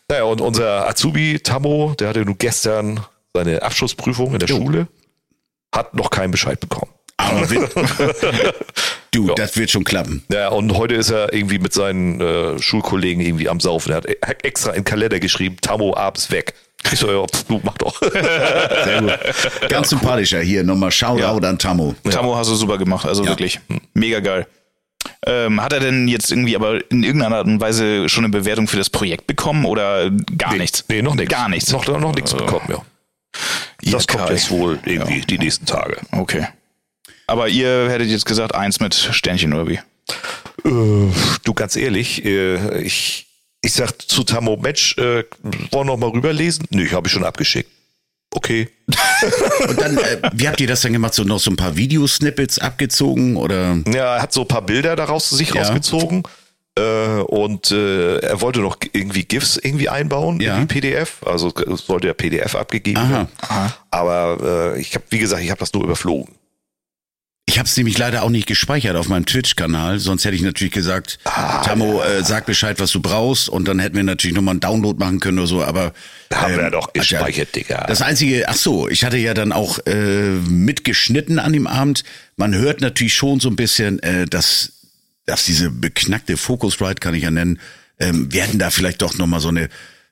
Naja, 0.09 0.23
und 0.23 0.41
unser 0.41 0.87
Azubi 0.89 1.39
Tammo, 1.39 1.93
der 1.99 2.09
hatte 2.09 2.21
nun 2.25 2.37
gestern 2.37 2.99
seine 3.33 3.61
Abschlussprüfung 3.61 4.33
in 4.33 4.39
der 4.39 4.47
Schule, 4.47 4.87
hat 5.73 5.93
noch 5.93 6.09
keinen 6.09 6.31
Bescheid 6.31 6.59
bekommen. 6.59 6.91
Aber 7.17 7.45
du, 9.11 9.27
Ja. 9.27 9.33
das 9.35 9.57
wird 9.57 9.69
schon 9.71 9.83
klappen. 9.83 10.23
Ja, 10.31 10.49
und 10.49 10.71
heute 10.75 10.95
ist 10.95 11.09
er 11.09 11.33
irgendwie 11.33 11.59
mit 11.59 11.73
seinen 11.73 12.21
äh, 12.21 12.59
Schulkollegen 12.59 13.23
irgendwie 13.23 13.49
am 13.49 13.59
Saufen. 13.59 13.91
Er 13.91 13.97
hat 13.97 14.05
e- 14.07 14.17
extra 14.43 14.71
in 14.71 14.77
den 14.77 14.83
Kalender 14.85 15.19
geschrieben, 15.19 15.57
Tammo 15.61 15.95
abends 15.95 16.31
weg. 16.31 16.53
Ich 16.91 16.99
so, 16.99 17.11
ja, 17.11 17.25
du 17.47 17.59
mach 17.63 17.77
doch. 17.77 17.99
Sehr 18.83 19.01
gut. 19.01 19.69
Ganz 19.69 19.89
sympathischer 19.89 20.39
hier. 20.39 20.63
Nochmal 20.63 20.91
Shoutout 20.91 21.45
an 21.45 21.59
Tammo. 21.59 21.95
Tammo 22.09 22.35
hast 22.35 22.49
du 22.49 22.55
super 22.55 22.77
gemacht, 22.77 23.05
also 23.05 23.23
Ja. 23.23 23.29
wirklich 23.29 23.59
mega 23.93 24.19
geil. 24.19 24.47
Ähm, 25.25 25.61
hat 25.61 25.73
er 25.73 25.79
denn 25.79 26.07
jetzt 26.07 26.31
irgendwie 26.31 26.55
aber 26.55 26.79
in 26.91 27.03
irgendeiner 27.03 27.37
Art 27.37 27.47
und 27.47 27.59
Weise 27.59 28.07
schon 28.09 28.23
eine 28.25 28.31
Bewertung 28.31 28.67
für 28.67 28.77
das 28.77 28.89
Projekt 28.89 29.27
bekommen 29.27 29.65
oder 29.65 30.09
gar 30.37 30.55
nichts? 30.55 30.85
Nee, 30.87 31.01
noch 31.01 31.15
nichts. 31.15 31.33
Gar 31.33 31.49
nichts. 31.49 31.71
Noch, 31.71 31.85
noch 31.87 32.13
nichts 32.15 32.33
bekommen, 32.33 32.65
ja. 32.69 32.81
Das 33.91 34.07
kommt 34.07 34.29
jetzt 34.29 34.49
wohl 34.49 34.79
irgendwie 34.85 35.21
die 35.21 35.37
nächsten 35.37 35.65
Tage. 35.65 35.97
Okay. 36.11 36.47
Aber 37.27 37.49
ihr 37.49 37.89
hättet 37.89 38.07
jetzt 38.09 38.25
gesagt, 38.25 38.55
eins 38.55 38.79
mit 38.79 38.95
Sternchen 38.95 39.53
oder 39.53 39.67
wie? 39.67 39.79
Äh, 40.65 41.11
du, 41.43 41.53
ganz 41.53 41.75
ehrlich, 41.75 42.23
äh, 42.25 42.81
ich, 42.81 43.26
ich 43.67 43.73
sag 43.73 44.01
zu 44.01 44.23
Tammo, 44.23 44.55
Mensch, 44.55 44.97
äh, 44.97 45.25
wollen 45.71 45.71
wir 45.71 45.83
noch 45.85 45.97
mal 45.97 46.09
rüberlesen? 46.09 46.65
Nö, 46.69 46.83
ich 46.85 46.93
habe 46.93 47.07
ich 47.07 47.13
schon 47.13 47.25
abgeschickt. 47.25 47.69
Okay. 48.33 48.69
Und 49.67 49.81
dann, 49.81 49.97
äh, 49.97 50.21
wie 50.33 50.47
habt 50.47 50.61
ihr 50.61 50.67
das 50.67 50.81
denn 50.81 50.93
gemacht? 50.93 51.13
So 51.13 51.23
noch 51.23 51.39
so 51.39 51.51
ein 51.51 51.57
paar 51.57 51.75
Videosnippets 51.75 52.59
abgezogen 52.59 53.35
oder? 53.35 53.77
Ja, 53.93 54.15
er 54.15 54.21
hat 54.21 54.31
so 54.31 54.41
ein 54.41 54.47
paar 54.47 54.61
Bilder 54.61 54.95
daraus 54.95 55.29
sich 55.29 55.49
Ja. 55.53 55.61
rausgezogen. 55.63 56.23
Äh, 56.79 57.21
und 57.23 57.71
äh, 57.71 58.19
er 58.19 58.39
wollte 58.39 58.59
noch 58.59 58.77
irgendwie 58.93 59.23
GIFs 59.23 59.57
irgendwie 59.57 59.89
einbauen 59.89 60.39
Ja. 60.39 60.55
in 60.55 60.67
die 60.67 60.73
PDF. 60.73 61.17
Also 61.25 61.51
es 61.53 61.85
sollte 61.87 62.07
ja 62.07 62.13
PDF 62.13 62.55
abgegeben 62.55 62.99
Aha. 62.99 63.09
werden. 63.09 63.27
Aber 63.91 64.73
äh, 64.75 64.79
ich 64.79 64.93
habe, 64.95 65.03
wie 65.09 65.19
gesagt, 65.19 65.43
ich 65.43 65.49
habe 65.49 65.59
das 65.59 65.73
nur 65.73 65.83
überflogen. 65.83 66.35
Ich 67.49 67.57
habe 67.59 67.67
es 67.67 67.77
nämlich 67.77 67.97
leider 67.97 68.23
auch 68.23 68.29
nicht 68.29 68.45
gespeichert 68.45 68.97
auf 68.97 69.07
meinem 69.07 69.25
Twitch-Kanal. 69.25 69.99
Sonst 69.99 70.25
hätte 70.25 70.35
ich 70.35 70.41
natürlich 70.41 70.73
gesagt, 70.73 71.17
Ah, 71.23 71.61
Tammo, 71.63 72.01
äh, 72.03 72.21
sag 72.23 72.45
Bescheid, 72.45 72.77
was 72.79 72.91
du 72.91 72.99
brauchst. 73.01 73.47
Und 73.47 73.67
dann 73.69 73.79
hätten 73.79 73.95
wir 73.95 74.03
natürlich 74.03 74.35
nochmal 74.35 74.51
einen 74.53 74.59
Download 74.59 74.99
machen 74.99 75.21
können 75.21 75.39
oder 75.39 75.47
so. 75.47 75.63
Aber 75.63 75.93
Haben 76.33 76.53
ähm, 76.53 76.59
wir 76.59 76.69
doch 76.71 76.87
hat 76.87 76.95
ja- 76.97 77.01
gespeichert, 77.01 77.55
Digga. 77.55 77.85
Das 77.87 78.01
einzige, 78.01 78.49
ach 78.49 78.55
so, 78.55 78.89
ich 78.89 79.05
hatte 79.05 79.17
ja 79.17 79.33
dann 79.33 79.53
auch 79.53 79.79
äh, 79.85 80.31
mitgeschnitten 80.49 81.39
an 81.39 81.53
dem 81.53 81.67
Abend. 81.67 82.03
Man 82.35 82.53
hört 82.53 82.81
natürlich 82.81 83.13
schon 83.13 83.39
so 83.39 83.49
ein 83.49 83.55
bisschen, 83.55 83.99
äh, 84.03 84.25
dass, 84.25 84.73
dass 85.25 85.45
diese 85.45 85.69
beknackte 85.69 86.35
Focusrite, 86.35 86.95
kann 86.99 87.15
ich 87.15 87.23
ja 87.23 87.31
nennen, 87.31 87.59
ähm, 87.99 88.27
wir 88.31 88.43
hätten 88.43 88.59
da 88.59 88.71
vielleicht 88.71 89.01
doch 89.01 89.17
nochmal 89.17 89.39
so 89.39 89.47
eine, 89.47 89.69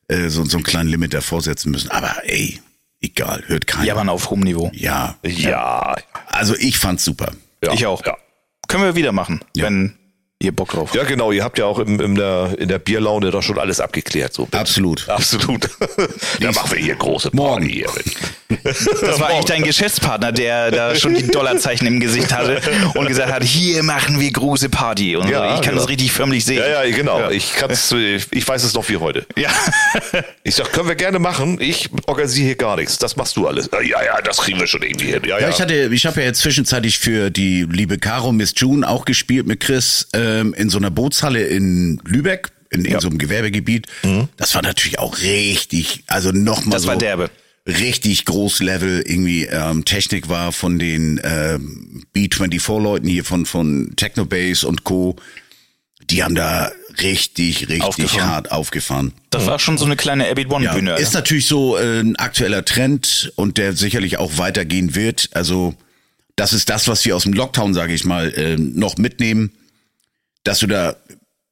äh, 0.08 0.30
so, 0.30 0.46
so 0.46 0.56
einen 0.58 0.64
kleinen 0.64 0.90
Limit 0.90 1.14
davor 1.14 1.42
setzen 1.42 1.70
müssen. 1.72 1.92
Aber 1.92 2.16
ey, 2.24 2.62
egal, 3.06 3.44
hört 3.48 3.68
keiner. 3.68 3.86
Ja, 3.86 3.96
aber 3.96 4.12
auf 4.12 4.30
hohem 4.30 4.42
Niveau. 4.42 4.70
ja, 4.74 5.16
ja, 5.24 5.96
also 6.28 6.56
ich 6.58 6.78
fand's 6.78 7.04
super. 7.06 7.32
ja. 7.64 7.74
Ich 7.74 7.86
auch. 7.86 8.06
Ja. 8.06 8.18
Können 8.68 8.84
wir 8.84 8.96
wieder 8.96 9.12
machen, 9.12 9.42
Ja. 9.56 9.66
wenn 9.66 9.96
ihr 10.42 10.52
Bock 10.52 10.70
drauf 10.72 10.90
habt. 10.90 10.96
Ja, 10.96 11.04
genau. 11.04 11.32
Ihr 11.32 11.44
habt 11.44 11.58
ja 11.58 11.66
auch 11.66 11.80
im, 11.80 12.00
in, 12.00 12.16
der, 12.16 12.56
in 12.60 12.68
der 12.68 12.78
Bierlaune 12.80 13.32
doch 13.32 13.42
schon 13.42 13.58
alles 13.58 13.80
abgeklärt. 13.80 14.34
So. 14.34 14.48
Absolut. 14.52 15.08
Absolut. 15.10 15.70
da 16.42 16.52
machen 16.52 16.72
wir 16.72 16.78
hier 16.80 16.96
große 16.96 17.32
Party 17.32 17.36
Morgen. 17.38 17.66
hier. 17.66 17.88
Das 18.64 19.20
war 19.20 19.30
eigentlich 19.30 19.46
dein 19.46 19.64
Geschäftspartner, 19.64 20.32
der 20.32 20.72
da 20.72 20.96
schon 20.96 21.16
die 21.16 21.26
Dollarzeichen 21.28 21.88
im 21.88 22.00
Gesicht 22.00 22.34
hatte 22.34 22.62
und 22.94 23.08
gesagt 23.08 23.32
hat, 23.32 23.44
hier 23.44 23.82
machen 23.84 24.20
wir 24.20 24.32
große 24.32 24.70
Party. 24.70 25.16
Und 25.16 25.30
Ja, 25.30 25.40
so. 25.40 25.46
ich 25.46 25.62
kann 25.62 25.72
genau. 25.72 25.78
das 25.82 25.90
richtig 25.90 26.12
förmlich 26.12 26.46
sehen. 26.46 26.58
Ja, 26.60 26.84
ja, 26.84 26.96
genau. 26.96 27.20
Ja. 27.20 27.32
Ich 27.32 27.54
kann's, 27.56 27.92
äh, 27.94 28.18
ich 28.32 28.48
weiß 28.48 28.64
es 28.64 28.74
noch 28.74 28.88
wie 28.90 28.98
heute. 28.98 29.26
Ja. 29.38 29.50
Ich 30.44 30.56
sag, 30.56 30.72
können 30.74 30.88
wir 30.88 30.96
gerne 30.96 31.18
machen. 31.20 31.60
Ich 31.60 31.90
organisiere 32.08 32.46
hier 32.48 32.56
gar 32.56 32.76
nichts. 32.76 32.98
Das 32.98 33.16
machst 33.16 33.36
du 33.38 33.48
alles. 33.48 33.70
Ja, 33.72 34.04
ja, 34.04 34.22
das 34.22 34.38
kriegen 34.38 34.60
wir 34.60 34.68
schon 34.68 34.84
irgendwie 34.84 35.08
hin. 35.08 35.22
Ja, 35.26 35.40
Ja, 35.40 35.48
ja. 35.48 35.50
ich 35.50 35.60
hatte, 35.62 35.74
ich 35.92 36.06
habe 36.06 36.20
ja 36.20 36.28
jetzt 36.28 36.42
zwischenzeitlich 36.42 37.00
für 37.00 37.30
die 37.32 37.64
liebe 37.70 37.98
Caro 37.98 38.32
Miss 38.32 38.54
June 38.56 38.88
auch 38.88 39.06
gespielt 39.06 39.48
mit 39.48 39.60
Chris 39.60 40.08
ähm, 40.26 40.54
in 40.54 40.70
so 40.70 40.78
einer 40.78 40.92
Bootshalle 40.92 41.44
in 41.44 42.02
Lübeck. 42.06 42.52
in, 42.72 42.86
in 42.86 42.92
ja. 42.94 43.02
so 43.02 43.08
einem 43.08 43.18
Gewerbegebiet. 43.18 43.88
Mhm. 44.04 44.28
Das 44.38 44.56
war 44.56 44.62
natürlich 44.62 45.00
auch 45.00 45.20
richtig, 45.20 46.04
also 46.08 46.32
nochmal 46.32 46.72
Das 46.72 46.84
so 46.84 46.88
war 46.90 46.98
derbe. 46.98 47.30
Richtig 47.68 48.26
groß 48.26 48.60
Level, 48.60 49.02
irgendwie 49.06 49.46
ähm, 49.46 49.86
Technik 49.86 50.30
war 50.30 50.52
von 50.52 50.78
den 50.78 51.20
ähm, 51.24 52.04
B24-Leuten 52.16 53.08
hier 53.08 53.24
von, 53.24 53.46
von 53.48 53.94
Technobase 53.96 54.68
und 54.68 54.84
Co. 54.84 55.16
Die 56.12 56.24
haben 56.24 56.36
da 56.36 56.72
richtig, 57.02 57.62
richtig 57.62 57.82
aufgefahren. 57.82 58.30
hart 58.30 58.52
aufgefahren. 58.52 59.14
Das 59.32 59.48
war 59.48 59.58
schon 59.58 59.80
so 59.80 59.86
eine 59.86 59.96
kleine 59.96 60.30
Abbott 60.30 60.52
One 60.52 60.70
Bühne. 60.70 60.92
Ja, 60.92 60.98
ist 60.98 61.16
natürlich 61.16 61.48
so 61.48 61.78
äh, 61.78 62.02
ein 62.02 62.16
aktueller 62.18 62.64
Trend 62.66 63.32
und 63.36 63.58
der 63.58 63.74
sicherlich 63.74 64.18
auch 64.18 64.38
weitergehen 64.38 64.94
wird. 64.94 65.30
Also 65.34 65.74
das 66.36 66.54
ist 66.54 66.70
das, 66.70 66.88
was 66.88 67.04
wir 67.06 67.16
aus 67.16 67.24
dem 67.24 67.34
Lockdown, 67.34 67.74
sage 67.74 67.94
ich 67.94 68.06
mal, 68.06 68.32
äh, 68.34 68.58
noch 68.58 68.98
mitnehmen, 68.98 69.52
dass 70.46 70.60
du 70.60 70.68
da 70.68 70.96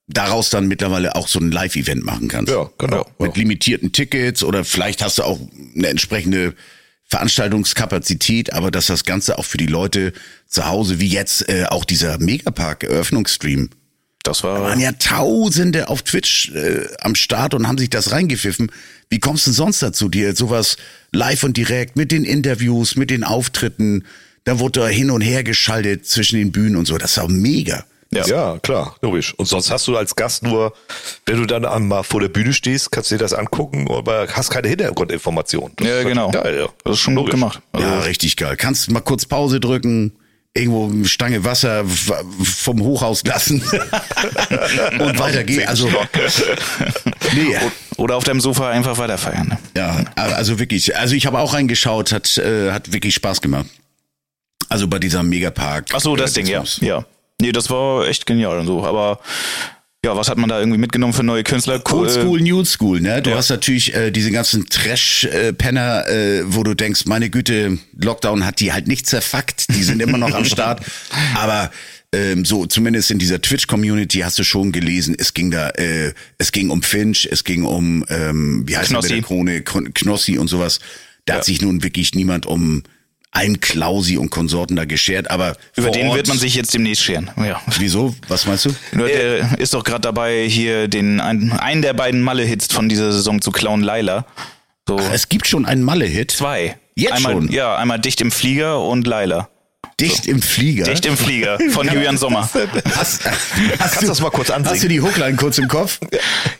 daraus 0.08 0.49
dann 0.49 0.67
mittlerweile 0.67 1.15
auch 1.15 1.27
so 1.27 1.39
ein 1.39 1.51
Live-Event 1.51 2.03
machen 2.03 2.27
kannst. 2.27 2.51
Ja, 2.51 2.69
genau. 2.77 3.06
Mit 3.19 3.36
limitierten 3.36 3.91
Tickets 3.91 4.43
oder 4.43 4.63
vielleicht 4.63 5.01
hast 5.01 5.17
du 5.17 5.23
auch 5.23 5.39
eine 5.75 5.88
entsprechende 5.88 6.53
Veranstaltungskapazität, 7.06 8.53
aber 8.53 8.71
dass 8.71 8.88
das 8.88 9.03
Ganze 9.03 9.38
auch 9.38 9.45
für 9.45 9.58
die 9.58 9.67
Leute 9.67 10.13
zu 10.47 10.65
Hause, 10.65 10.99
wie 10.99 11.08
jetzt 11.08 11.47
äh, 11.49 11.65
auch 11.65 11.86
dieser 11.86 12.17
Megapark-Eröffnungsstream, 12.19 13.69
das 14.23 14.43
war. 14.43 14.58
Da 14.58 14.63
waren 14.63 14.79
ja 14.79 14.93
Tausende 14.93 15.89
auf 15.89 16.01
Twitch 16.01 16.51
äh, 16.56 16.88
am 17.01 17.13
Start 17.13 17.53
und 17.53 17.67
haben 17.67 17.77
sich 17.77 17.89
das 17.89 18.12
reingepfiffen. 18.12 18.71
Wie 19.10 19.19
kommst 19.19 19.45
du 19.45 19.51
denn 19.51 19.56
sonst 19.56 19.82
dazu, 19.82 20.10
dir 20.10 20.34
sowas 20.36 20.77
live 21.12 21.43
und 21.43 21.58
direkt 21.58 21.97
mit 21.97 22.12
den 22.12 22.23
Interviews, 22.23 22.95
mit 22.95 23.10
den 23.10 23.23
Auftritten? 23.23 24.06
Da 24.45 24.60
wurde 24.60 24.82
da 24.82 24.88
hin 24.88 25.12
und 25.12 25.21
her 25.21 25.43
geschaltet 25.43 26.08
zwischen 26.08 26.38
den 26.38 26.51
Bühnen 26.51 26.77
und 26.77 26.86
so. 26.86 26.97
Das 26.97 27.17
war 27.17 27.27
mega. 27.27 27.86
Ja. 28.15 28.26
ja, 28.26 28.60
klar, 28.60 28.95
logisch. 29.02 29.34
Und 29.36 29.45
sonst 29.47 29.71
hast 29.71 29.88
du 29.88 29.97
als 29.97 30.15
Gast 30.15 30.43
nur, 30.43 30.73
wenn 31.26 31.38
du 31.38 31.45
dann 31.45 31.65
einmal 31.65 32.04
vor 32.04 32.21
der 32.21 32.30
Bühne 32.30 32.54
stehst, 32.54 32.91
kannst 32.91 33.12
du 33.12 33.15
dir 33.15 33.19
das 33.19 33.34
angucken, 33.34 33.88
aber 33.89 34.28
hast 34.32 34.49
keine 34.49 34.67
Hintergrundinformation. 34.67 35.71
ja, 35.82 36.04
genau. 36.04 36.32
Geil, 36.32 36.58
ja. 36.60 36.67
Das 36.84 36.93
ist 36.93 36.99
schon 36.99 37.15
logisch. 37.15 37.32
gut 37.32 37.39
gemacht. 37.39 37.62
Also 37.71 37.88
ja, 37.88 37.99
richtig 38.02 38.38
geil. 38.38 38.56
Kannst 38.58 38.91
mal 38.91 39.02
kurz 39.02 39.26
Pause 39.26 39.60
drücken, 39.60 40.13
irgendwo 40.54 40.89
eine 40.89 41.06
Stange 41.06 41.43
Wasser 41.43 41.84
vom 41.86 42.82
Hochhaus 42.82 43.23
lassen 43.23 43.62
und 44.99 45.19
weitergehen. 45.19 45.67
Also 45.67 45.89
nee. 47.34 47.58
oder 47.97 48.15
auf 48.15 48.23
deinem 48.23 48.39
Sofa 48.39 48.69
einfach 48.69 48.97
weiterfeiern. 48.97 49.47
Ne? 49.47 49.58
Ja, 49.76 50.06
also 50.15 50.60
wirklich. 50.60 50.95
Also 50.95 51.15
ich 51.15 51.26
habe 51.26 51.39
auch 51.39 51.54
reingeschaut, 51.54 52.12
hat 52.12 52.38
äh, 52.38 52.71
hat 52.71 52.93
wirklich 52.93 53.15
Spaß 53.15 53.41
gemacht. 53.41 53.65
Also 54.69 54.88
bei 54.88 54.99
dieser 54.99 55.23
Megapark. 55.23 55.89
Ach 55.93 55.99
so, 55.99 56.15
das 56.15 56.34
Ding, 56.34 56.47
ja. 56.47 56.63
Ja. 56.82 57.06
Nee, 57.43 57.51
das 57.51 57.69
war 57.69 58.08
echt 58.08 58.25
genial 58.25 58.58
und 58.58 58.67
so. 58.67 58.86
Aber 58.86 59.19
ja, 60.06 60.15
was 60.15 60.29
hat 60.29 60.38
man 60.38 60.47
da 60.47 60.60
irgendwie 60.60 60.77
mitgenommen 60.77 61.12
für 61.12 61.23
neue 61.23 61.43
Künstler? 61.43 61.82
Old 61.91 62.10
School, 62.10 62.39
New 62.39 62.63
School, 62.63 63.01
ne? 63.01 63.21
Du 63.21 63.32
ja. 63.32 63.36
hast 63.36 63.49
natürlich 63.49 63.93
äh, 63.93 64.12
diese 64.12 64.32
ganzen 64.32 64.69
Trash-Penner, 64.69 66.08
äh, 66.08 66.43
wo 66.45 66.63
du 66.63 66.73
denkst, 66.73 67.06
meine 67.06 67.29
Güte, 67.29 67.79
Lockdown 68.01 68.45
hat 68.45 68.62
die 68.62 68.71
halt 68.71 68.88
nicht 68.88 69.08
zerfuckt, 69.08 69.75
die 69.75 69.84
sind 69.84 70.01
immer 70.01 70.17
noch 70.17 70.34
am 70.34 70.45
Start. 70.45 70.86
Aber 71.36 71.69
ähm, 72.13 72.45
so 72.45 72.65
zumindest 72.65 73.12
in 73.12 73.19
dieser 73.19 73.41
Twitch-Community 73.41 74.19
hast 74.19 74.39
du 74.39 74.45
schon 74.45 74.71
gelesen, 74.71 75.13
es 75.19 75.34
ging 75.34 75.51
da, 75.51 75.67
äh, 75.71 76.13
es 76.38 76.53
ging 76.53 76.69
um 76.69 76.82
Finch, 76.82 77.27
es 77.29 77.43
ging 77.43 77.65
um, 77.65 78.06
ähm, 78.08 78.63
wie 78.65 78.77
heißt 78.77 78.91
Knossi. 78.91 79.10
der 79.10 79.21
Krone, 79.21 79.63
Knossi 79.63 80.38
und 80.38 80.47
sowas. 80.47 80.79
Da 81.25 81.34
ja. 81.34 81.38
hat 81.39 81.45
sich 81.45 81.62
nun 81.62 81.84
wirklich 81.84 82.15
niemand 82.15 82.45
um 82.45 82.84
ein 83.34 83.60
Klausi 83.60 84.17
und 84.17 84.30
Konsorten 84.30 84.76
da 84.76 84.86
geschert, 84.86 85.30
aber 85.30 85.58
über 85.76 85.89
den 85.89 86.08
Ort, 86.08 86.17
wird 86.17 86.28
man 86.28 86.38
sich 86.38 86.56
jetzt 86.56 86.74
demnächst 86.74 87.04
scheren. 87.04 87.32
Ja. 87.38 87.60
Wieso? 87.80 88.15
Was 88.28 88.46
meinst 88.46 88.65
du? 88.65 88.69
Nur 88.93 89.08
der 89.08 89.60
ist 89.60 89.74
doch 89.74 89.84
gerade 89.84 90.02
dabei, 90.02 90.48
hier 90.48 90.88
den 90.88 91.19
einen, 91.19 91.52
einen 91.52 91.82
der 91.82 91.93
beiden 91.93 92.22
Malle-Hits 92.22 92.72
von 92.72 92.88
dieser 92.89 93.12
Saison 93.12 93.41
zu 93.41 93.52
klauen, 93.52 93.82
Laila. 93.82 94.26
So. 94.88 94.98
Ach, 95.00 95.12
es 95.12 95.30
gibt 95.30 95.48
schon 95.48 95.65
einen 95.65 95.84
Malle-Hit. 95.84 96.32
Zwei. 96.32 96.78
Jetzt 96.96 97.13
einmal, 97.13 97.34
schon? 97.34 97.52
Ja, 97.52 97.76
einmal 97.76 98.00
dicht 98.00 98.22
im 98.22 98.32
Flieger 98.32 98.82
und 98.82 99.08
Laila. 99.08 99.50
Dicht 99.99 100.25
so. 100.25 100.32
im 100.32 100.41
Flieger. 100.41 100.86
Dicht 100.86 101.06
im 101.06 101.17
Flieger 101.17 101.58
von 101.69 101.88
Julian 101.93 102.17
Sommer. 102.17 102.49
Hast, 102.95 103.21
hast 103.79 104.01
du 104.01 104.08
das 104.08 104.21
mal 104.21 104.32
kurz 104.32 104.49
ansehen? 104.49 104.73
Hast 104.73 104.84
du 104.84 104.88
die 104.88 105.01
Hookline 105.01 105.36
kurz 105.36 105.58
im 105.58 105.67
Kopf? 105.67 105.99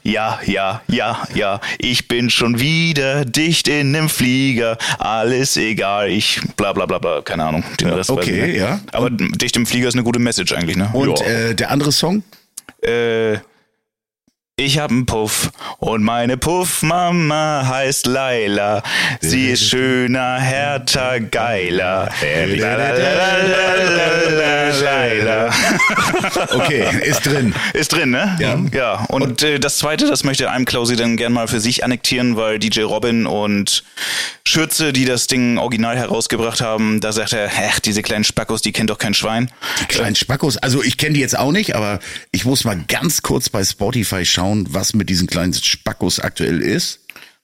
Ja, 0.04 0.40
ja, 0.46 0.82
ja, 0.88 1.28
ja. 1.34 1.60
Ich 1.80 2.08
bin 2.08 2.30
schon 2.30 2.60
wieder 2.60 3.26
dicht 3.26 3.68
in 3.68 3.94
dem 3.94 4.10
Flieger. 4.10 4.78
Alles 5.00 5.58
egal. 5.58 6.10
Ich 6.10 6.42
bla 6.58 6.74
bla 6.74 6.86
bla 6.86 7.00
bla. 7.00 7.22
Keine 7.22 7.46
Ahnung. 7.46 7.64
Den 7.80 7.90
Rest 7.90 8.10
okay, 8.10 8.58
ja. 8.58 8.80
Aber 8.92 9.10
dicht 9.10 9.56
im 9.56 9.66
Flieger 9.66 9.88
ist 9.88 9.96
eine 9.96 10.04
gute 10.04 10.20
Message 10.20 10.54
eigentlich, 10.54 10.78
ne? 10.78 10.90
Und 10.94 11.22
äh, 11.22 11.56
der 11.56 11.72
andere 11.72 11.92
Song? 11.92 12.24
Äh, 12.82 13.38
ich 14.56 14.78
hab 14.78 14.92
einen 14.92 15.08
Puff 15.08 15.50
und 15.80 16.04
meine 16.04 16.38
Puffmama 16.38 17.66
heißt 17.68 18.06
Laila. 18.06 18.84
Sie 19.20 19.50
ist 19.50 19.68
schöner, 19.68 20.40
härter, 20.40 21.20
geiler. 21.22 22.12
Laila. 24.82 25.50
Okay, 26.50 26.86
ist 27.04 27.26
drin. 27.26 27.56
Ist 27.74 27.94
drin, 27.94 28.12
ne? 28.12 28.38
Ja. 28.40 28.60
Ja. 28.72 29.06
Und, 29.10 29.24
und 29.24 29.44
äh, 29.44 29.60
das 29.60 29.80
zweite, 29.80 30.08
das 30.08 30.24
möchte 30.24 30.50
einem 30.52 30.66
Klausi 30.66 30.96
dann 30.96 31.18
gern 31.18 31.34
mal 31.34 31.48
für 31.48 31.60
sich 31.60 31.84
annektieren, 31.84 32.38
weil 32.38 32.60
DJ 32.60 32.82
Robin 32.82 33.26
und 33.26 33.84
Schürze, 34.46 34.94
die 34.94 35.06
das 35.06 35.28
Ding 35.28 35.58
original 35.58 35.98
herausgebracht 35.98 36.62
haben, 36.62 37.00
da 37.02 37.12
sagt 37.12 37.34
er, 37.34 37.50
ach, 37.70 37.80
diese 37.80 38.04
kleinen 38.04 38.24
Spackos, 38.24 38.62
die 38.62 38.72
kennt 38.72 38.90
doch 38.92 38.98
kein 39.00 39.14
Schwein. 39.14 39.52
Die 39.82 39.86
kleinen 39.86 40.16
Spackos, 40.16 40.58
also 40.58 40.84
ich 40.84 40.98
kenne 40.98 41.14
die 41.14 41.22
jetzt 41.22 41.38
auch 41.38 41.52
nicht, 41.52 41.76
aber 41.76 42.00
ich 42.32 42.46
muss 42.46 42.64
mal 42.64 42.80
ganz 42.88 43.22
kurz 43.22 43.50
bei 43.50 43.64
Spotify 43.64 44.26
schauen 44.26 44.43
schauen, 44.44 44.68
was 44.70 44.94
mit 44.94 45.10
diesen 45.10 45.28
kleinen 45.28 45.54
Spackos 45.54 46.20
aktuell 46.20 46.62
ist. 46.62 47.00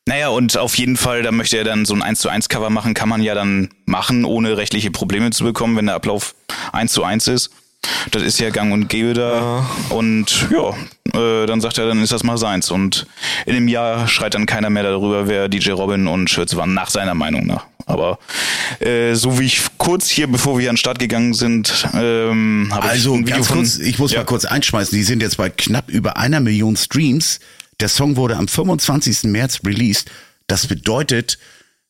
Naja, 0.05 0.29
und 0.29 0.57
auf 0.57 0.77
jeden 0.77 0.97
Fall, 0.97 1.21
da 1.21 1.31
möchte 1.31 1.57
er 1.57 1.63
dann 1.63 1.85
so 1.85 1.93
ein 1.93 2.01
1 2.01 2.19
zu 2.19 2.29
1 2.29 2.49
Cover 2.49 2.69
machen, 2.69 2.93
kann 2.93 3.09
man 3.09 3.21
ja 3.21 3.35
dann 3.35 3.69
machen, 3.85 4.25
ohne 4.25 4.57
rechtliche 4.57 4.91
Probleme 4.91 5.29
zu 5.29 5.43
bekommen, 5.43 5.77
wenn 5.77 5.85
der 5.85 5.95
Ablauf 5.95 6.35
1 6.73 6.91
zu 6.91 7.03
1 7.03 7.27
ist. 7.27 7.51
Das 8.11 8.23
ist 8.23 8.39
ja 8.39 8.49
gang 8.49 8.73
und 8.73 8.89
gäbe 8.89 9.13
da. 9.13 9.39
Ja. 9.39 9.95
Und 9.95 10.47
ja, 10.51 10.73
äh, 11.13 11.45
dann 11.45 11.61
sagt 11.61 11.77
er, 11.77 11.87
dann 11.87 12.01
ist 12.01 12.11
das 12.11 12.23
mal 12.23 12.37
seins. 12.37 12.71
Und 12.71 13.07
in 13.45 13.53
dem 13.53 13.67
Jahr 13.67 14.07
schreit 14.07 14.33
dann 14.33 14.45
keiner 14.45 14.69
mehr 14.69 14.83
darüber, 14.83 15.27
wer 15.27 15.47
DJ 15.49 15.71
Robin 15.71 16.07
und 16.07 16.29
Schürze 16.29 16.57
waren, 16.57 16.73
nach 16.73 16.89
seiner 16.89 17.15
Meinung 17.15 17.45
nach. 17.45 17.65
Aber 17.85 18.19
äh, 18.79 19.15
so 19.15 19.39
wie 19.39 19.45
ich 19.45 19.61
kurz 19.77 20.09
hier, 20.09 20.27
bevor 20.27 20.59
wir 20.59 20.69
an 20.69 20.75
den 20.75 20.77
Start 20.77 20.99
gegangen 20.99 21.33
sind, 21.33 21.87
ähm, 21.95 22.69
habe 22.71 22.87
also, 22.87 23.15
ich 23.15 23.21
ein 23.21 23.27
Video 23.27 23.43
von, 23.43 23.57
kurz, 23.57 23.79
ich 23.79 23.97
muss 23.97 24.11
ja. 24.11 24.19
mal 24.19 24.25
kurz 24.25 24.45
einschmeißen, 24.45 24.95
die 24.95 25.03
sind 25.03 25.23
jetzt 25.23 25.37
bei 25.37 25.49
knapp 25.49 25.89
über 25.89 26.17
einer 26.17 26.39
Million 26.39 26.75
Streams. 26.75 27.39
Der 27.79 27.89
Song 27.89 28.15
wurde 28.15 28.37
am 28.37 28.47
25. 28.47 29.23
März 29.23 29.61
released. 29.65 30.11
Das 30.45 30.67
bedeutet, 30.67 31.39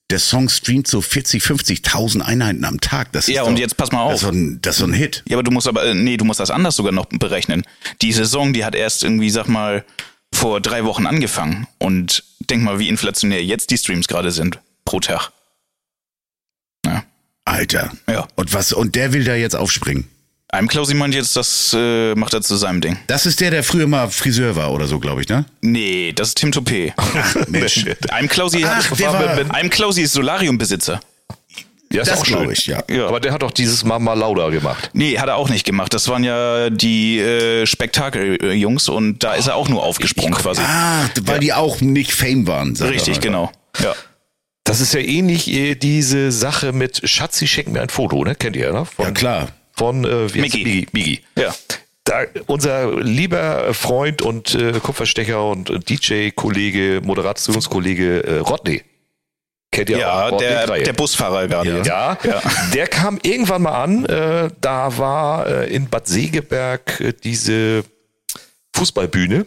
der 0.09 0.19
Song 0.19 0.49
streamt 0.49 0.87
so 0.87 1.01
40, 1.01 1.43
50.000 1.43 2.21
Einheiten 2.21 2.65
am 2.65 2.81
Tag. 2.81 3.11
Das 3.11 3.27
ist 3.27 3.35
ja, 3.35 3.43
und 3.43 3.59
jetzt 3.59 3.77
pass 3.77 3.91
mal 3.91 4.01
auf. 4.01 4.11
Das 4.11 4.21
ist, 4.21 4.27
so 4.27 4.33
ein, 4.33 4.61
das 4.61 4.75
ist 4.75 4.79
so 4.79 4.85
ein 4.85 4.93
Hit. 4.93 5.23
Ja, 5.27 5.37
aber 5.37 5.43
du 5.43 5.51
musst 5.51 5.67
aber, 5.67 5.85
äh, 5.85 5.93
nee, 5.93 6.17
du 6.17 6.25
musst 6.25 6.39
das 6.39 6.49
anders 6.49 6.75
sogar 6.75 6.91
noch 6.91 7.05
berechnen. 7.05 7.63
Die 8.01 8.11
Saison, 8.11 8.53
die 8.53 8.65
hat 8.65 8.75
erst 8.75 9.03
irgendwie, 9.03 9.29
sag 9.29 9.47
mal, 9.47 9.85
vor 10.33 10.61
drei 10.61 10.83
Wochen 10.85 11.05
angefangen. 11.05 11.67
Und 11.77 12.23
denk 12.39 12.63
mal, 12.63 12.79
wie 12.79 12.89
inflationär 12.89 13.43
jetzt 13.43 13.69
die 13.69 13.77
Streams 13.77 14.07
gerade 14.07 14.31
sind. 14.31 14.59
Pro 14.83 14.99
Tag. 14.99 15.31
Ja. 16.85 17.03
Alter. 17.45 17.91
Ja. 18.07 18.27
Und 18.35 18.53
was, 18.53 18.73
und 18.73 18.95
der 18.95 19.13
will 19.13 19.23
da 19.23 19.35
jetzt 19.35 19.55
aufspringen? 19.55 20.07
Einem 20.51 20.67
Klausi 20.67 20.95
meint 20.95 21.13
jetzt, 21.13 21.35
das 21.35 21.75
äh, 21.77 22.15
macht 22.15 22.33
er 22.33 22.41
zu 22.41 22.57
seinem 22.57 22.81
Ding. 22.81 22.97
Das 23.05 23.27
ist 23.27 23.39
der, 23.39 23.51
der 23.51 23.63
früher 23.63 23.85
mal 23.85 24.09
Friseur 24.09 24.55
war 24.55 24.71
oder 24.71 24.87
so, 24.87 24.97
glaube 24.97 25.21
ich, 25.21 25.29
ne? 25.29 25.45
Nee, 25.61 26.11
das 26.11 26.29
ist 26.29 26.39
Tim 26.39 26.49
Topé. 26.49 26.91
Mensch. 27.49 27.85
Einem 28.09 28.27
Klausi, 28.27 28.65
Ach, 28.65 28.95
der 28.97 29.13
war, 29.13 29.55
einem 29.55 29.69
Klausi 29.69 30.01
ist 30.01 30.13
Solariumbesitzer. 30.13 30.99
Ja, 31.91 32.01
ist 32.01 32.11
das 32.11 32.23
glaube 32.23 32.53
ich, 32.53 32.67
ja. 32.67 32.83
ja. 32.89 33.07
Aber 33.07 33.19
der 33.19 33.31
hat 33.31 33.41
doch 33.41 33.51
dieses 33.51 33.83
Mama 33.83 34.13
Lauda 34.13 34.49
gemacht. 34.49 34.91
Nee, 34.93 35.17
hat 35.17 35.27
er 35.27 35.35
auch 35.35 35.49
nicht 35.49 35.65
gemacht. 35.65 35.93
Das 35.93 36.07
waren 36.07 36.23
ja 36.23 36.69
die 36.69 37.19
äh, 37.19 37.65
Spektakel-Jungs 37.65 38.89
und 38.89 39.23
da 39.23 39.33
ist 39.33 39.47
er 39.47 39.55
auch 39.55 39.69
nur 39.69 39.83
aufgesprungen 39.83 40.33
ich, 40.33 40.39
quasi. 40.39 40.61
Ah, 40.63 41.09
weil 41.21 41.35
ja. 41.35 41.39
die 41.39 41.53
auch 41.53 41.81
nicht 41.81 42.11
Fame 42.11 42.47
waren. 42.47 42.75
Richtig, 42.75 43.21
genau. 43.21 43.51
Ja. 43.79 43.93
Das 44.63 44.81
ist 44.81 44.93
ja 44.93 44.99
ähnlich 44.99 45.51
äh, 45.51 45.75
diese 45.75 46.31
Sache 46.31 46.73
mit 46.73 47.01
Schatzi, 47.07 47.47
schenken 47.47 47.71
mir 47.71 47.81
ein 47.81 47.89
Foto, 47.89 48.23
ne? 48.23 48.35
Kennt 48.35 48.55
ihr, 48.55 48.71
ne? 48.71 48.85
Von, 48.85 49.05
ja, 49.05 49.11
klar 49.11 49.47
von 49.79 50.03
äh, 50.03 50.23
Miki. 50.37 50.63
Miki. 50.63 50.87
Miki. 50.91 51.21
Ja. 51.37 51.55
Da, 52.03 52.25
unser 52.47 52.99
lieber 53.01 53.73
Freund 53.73 54.21
und 54.21 54.53
äh, 54.53 54.73
Kupferstecher 54.73 55.43
und 55.45 55.89
DJ-Kollege, 55.89 57.01
Moderationskollege 57.03 58.23
äh, 58.23 58.37
Rodney. 58.39 58.83
Kennt 59.71 59.89
ihr 59.89 59.99
ja, 59.99 60.27
auch? 60.27 60.37
Der, 60.37 60.67
der 60.67 60.93
Busfahrer 60.93 61.47
gerade. 61.47 61.77
Ja. 61.77 61.83
ja. 61.83 62.17
ja, 62.23 62.41
der 62.73 62.87
kam 62.87 63.19
irgendwann 63.21 63.61
mal 63.61 63.83
an. 63.83 64.05
Äh, 64.05 64.49
da 64.59 64.97
war 64.97 65.47
äh, 65.47 65.73
in 65.73 65.87
Bad 65.87 66.07
Segeberg 66.07 66.99
äh, 66.99 67.13
diese 67.13 67.85
Fußballbühne. 68.75 69.45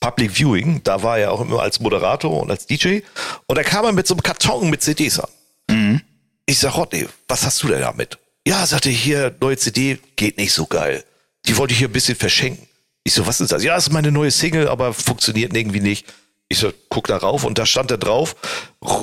Public 0.00 0.30
Viewing, 0.32 0.82
da 0.84 1.02
war 1.02 1.18
er 1.18 1.32
auch 1.32 1.40
immer 1.40 1.62
als 1.62 1.80
Moderator 1.80 2.42
und 2.42 2.50
als 2.50 2.66
DJ. 2.66 3.00
Und 3.46 3.56
da 3.56 3.62
kam 3.62 3.86
er 3.86 3.92
mit 3.92 4.06
so 4.06 4.14
einem 4.14 4.22
Karton 4.22 4.68
mit 4.68 4.82
CDs 4.82 5.20
an. 5.20 5.30
Mhm. 5.70 6.00
Ich 6.44 6.58
sag, 6.58 6.76
Rodney, 6.76 7.06
was 7.28 7.44
hast 7.46 7.62
du 7.62 7.68
denn 7.68 7.80
damit? 7.80 8.18
Ja, 8.46 8.64
sagte 8.64 8.90
hier, 8.90 9.34
neue 9.40 9.56
CD 9.56 9.98
geht 10.14 10.38
nicht 10.38 10.52
so 10.52 10.66
geil. 10.66 11.02
Die 11.46 11.56
wollte 11.56 11.72
ich 11.72 11.78
hier 11.78 11.88
ein 11.88 11.92
bisschen 11.92 12.14
verschenken. 12.14 12.68
Ich 13.02 13.12
so, 13.12 13.26
was 13.26 13.40
ist 13.40 13.50
das? 13.50 13.64
Ja, 13.64 13.74
das 13.74 13.88
ist 13.88 13.92
meine 13.92 14.12
neue 14.12 14.30
Single, 14.30 14.68
aber 14.68 14.94
funktioniert 14.94 15.54
irgendwie 15.56 15.80
nicht. 15.80 16.06
Ich 16.48 16.58
so, 16.58 16.72
guck 16.88 17.08
da 17.08 17.16
rauf 17.16 17.42
und 17.42 17.58
da 17.58 17.66
stand 17.66 17.90
da 17.90 17.96
drauf, 17.96 18.36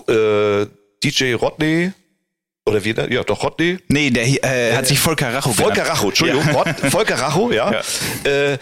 äh, 0.07 0.65
DJ 1.03 1.33
Rodney, 1.33 1.91
oder 2.65 2.85
wie, 2.85 2.91
ja, 2.91 3.23
doch 3.23 3.43
Rodney. 3.43 3.79
Nee, 3.89 4.11
der 4.11 4.25
äh, 4.45 4.77
hat 4.77 4.87
sich 4.87 4.97
Volker 4.97 5.33
Racho 5.33 5.51
Volker 5.51 5.73
genannt. 5.73 5.89
Racho, 5.89 6.07
Entschuldigung, 6.07 6.45
ja. 6.45 6.51
Rod, 6.53 6.91
Volker 6.91 7.19
Racho, 7.19 7.51
ja. 7.53 7.71
ja. 8.23 8.31
Äh, 8.31 8.57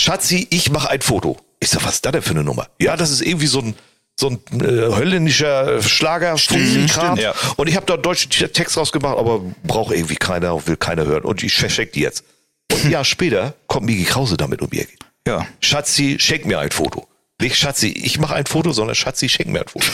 Schatzi, 0.00 0.46
ich 0.50 0.70
mache 0.70 0.90
ein 0.90 1.00
Foto. 1.00 1.38
Ich 1.58 1.70
sag, 1.70 1.82
was 1.84 1.94
ist 1.94 2.06
das 2.06 2.12
denn 2.12 2.22
für 2.22 2.30
eine 2.30 2.44
Nummer? 2.44 2.68
Ja, 2.80 2.96
das 2.96 3.10
ist 3.10 3.20
irgendwie 3.20 3.48
so 3.48 3.58
ein 3.58 3.74
so 4.20 4.28
ein 4.28 4.40
äh, 4.60 4.86
holländischer 4.88 5.82
Schlager 5.82 6.36
Kram. 6.36 7.18
Ja. 7.18 7.34
Und 7.56 7.68
ich 7.68 7.76
habe 7.76 7.86
da 7.86 7.96
deutschen 7.96 8.30
Text 8.30 8.76
rausgemacht, 8.76 9.18
aber 9.18 9.40
braucht 9.64 9.94
irgendwie 9.94 10.16
keiner, 10.16 10.66
will 10.66 10.76
keiner 10.76 11.06
hören. 11.06 11.24
Und 11.24 11.42
ich 11.42 11.54
verschenke 11.54 11.92
die 11.92 12.00
jetzt. 12.00 12.24
Und 12.72 12.84
ein 12.84 12.90
Jahr 12.90 13.04
später 13.04 13.54
kommt 13.66 13.86
Migi 13.86 14.04
Krause 14.04 14.36
damit 14.36 14.62
um 14.62 14.70
die 14.70 14.80
Ecke. 14.80 14.92
Ja. 15.26 15.46
Schatzi, 15.60 16.18
schenk 16.20 16.44
mir 16.44 16.58
ein 16.58 16.70
Foto. 16.70 17.08
Nicht 17.40 17.56
Schatzi, 17.56 17.88
ich 17.88 18.18
mache 18.18 18.34
ein 18.34 18.46
Foto, 18.46 18.72
sondern 18.72 18.94
Schatzi, 18.94 19.28
schenk 19.28 19.48
mir 19.48 19.60
ein 19.60 19.68
Foto. 19.68 19.86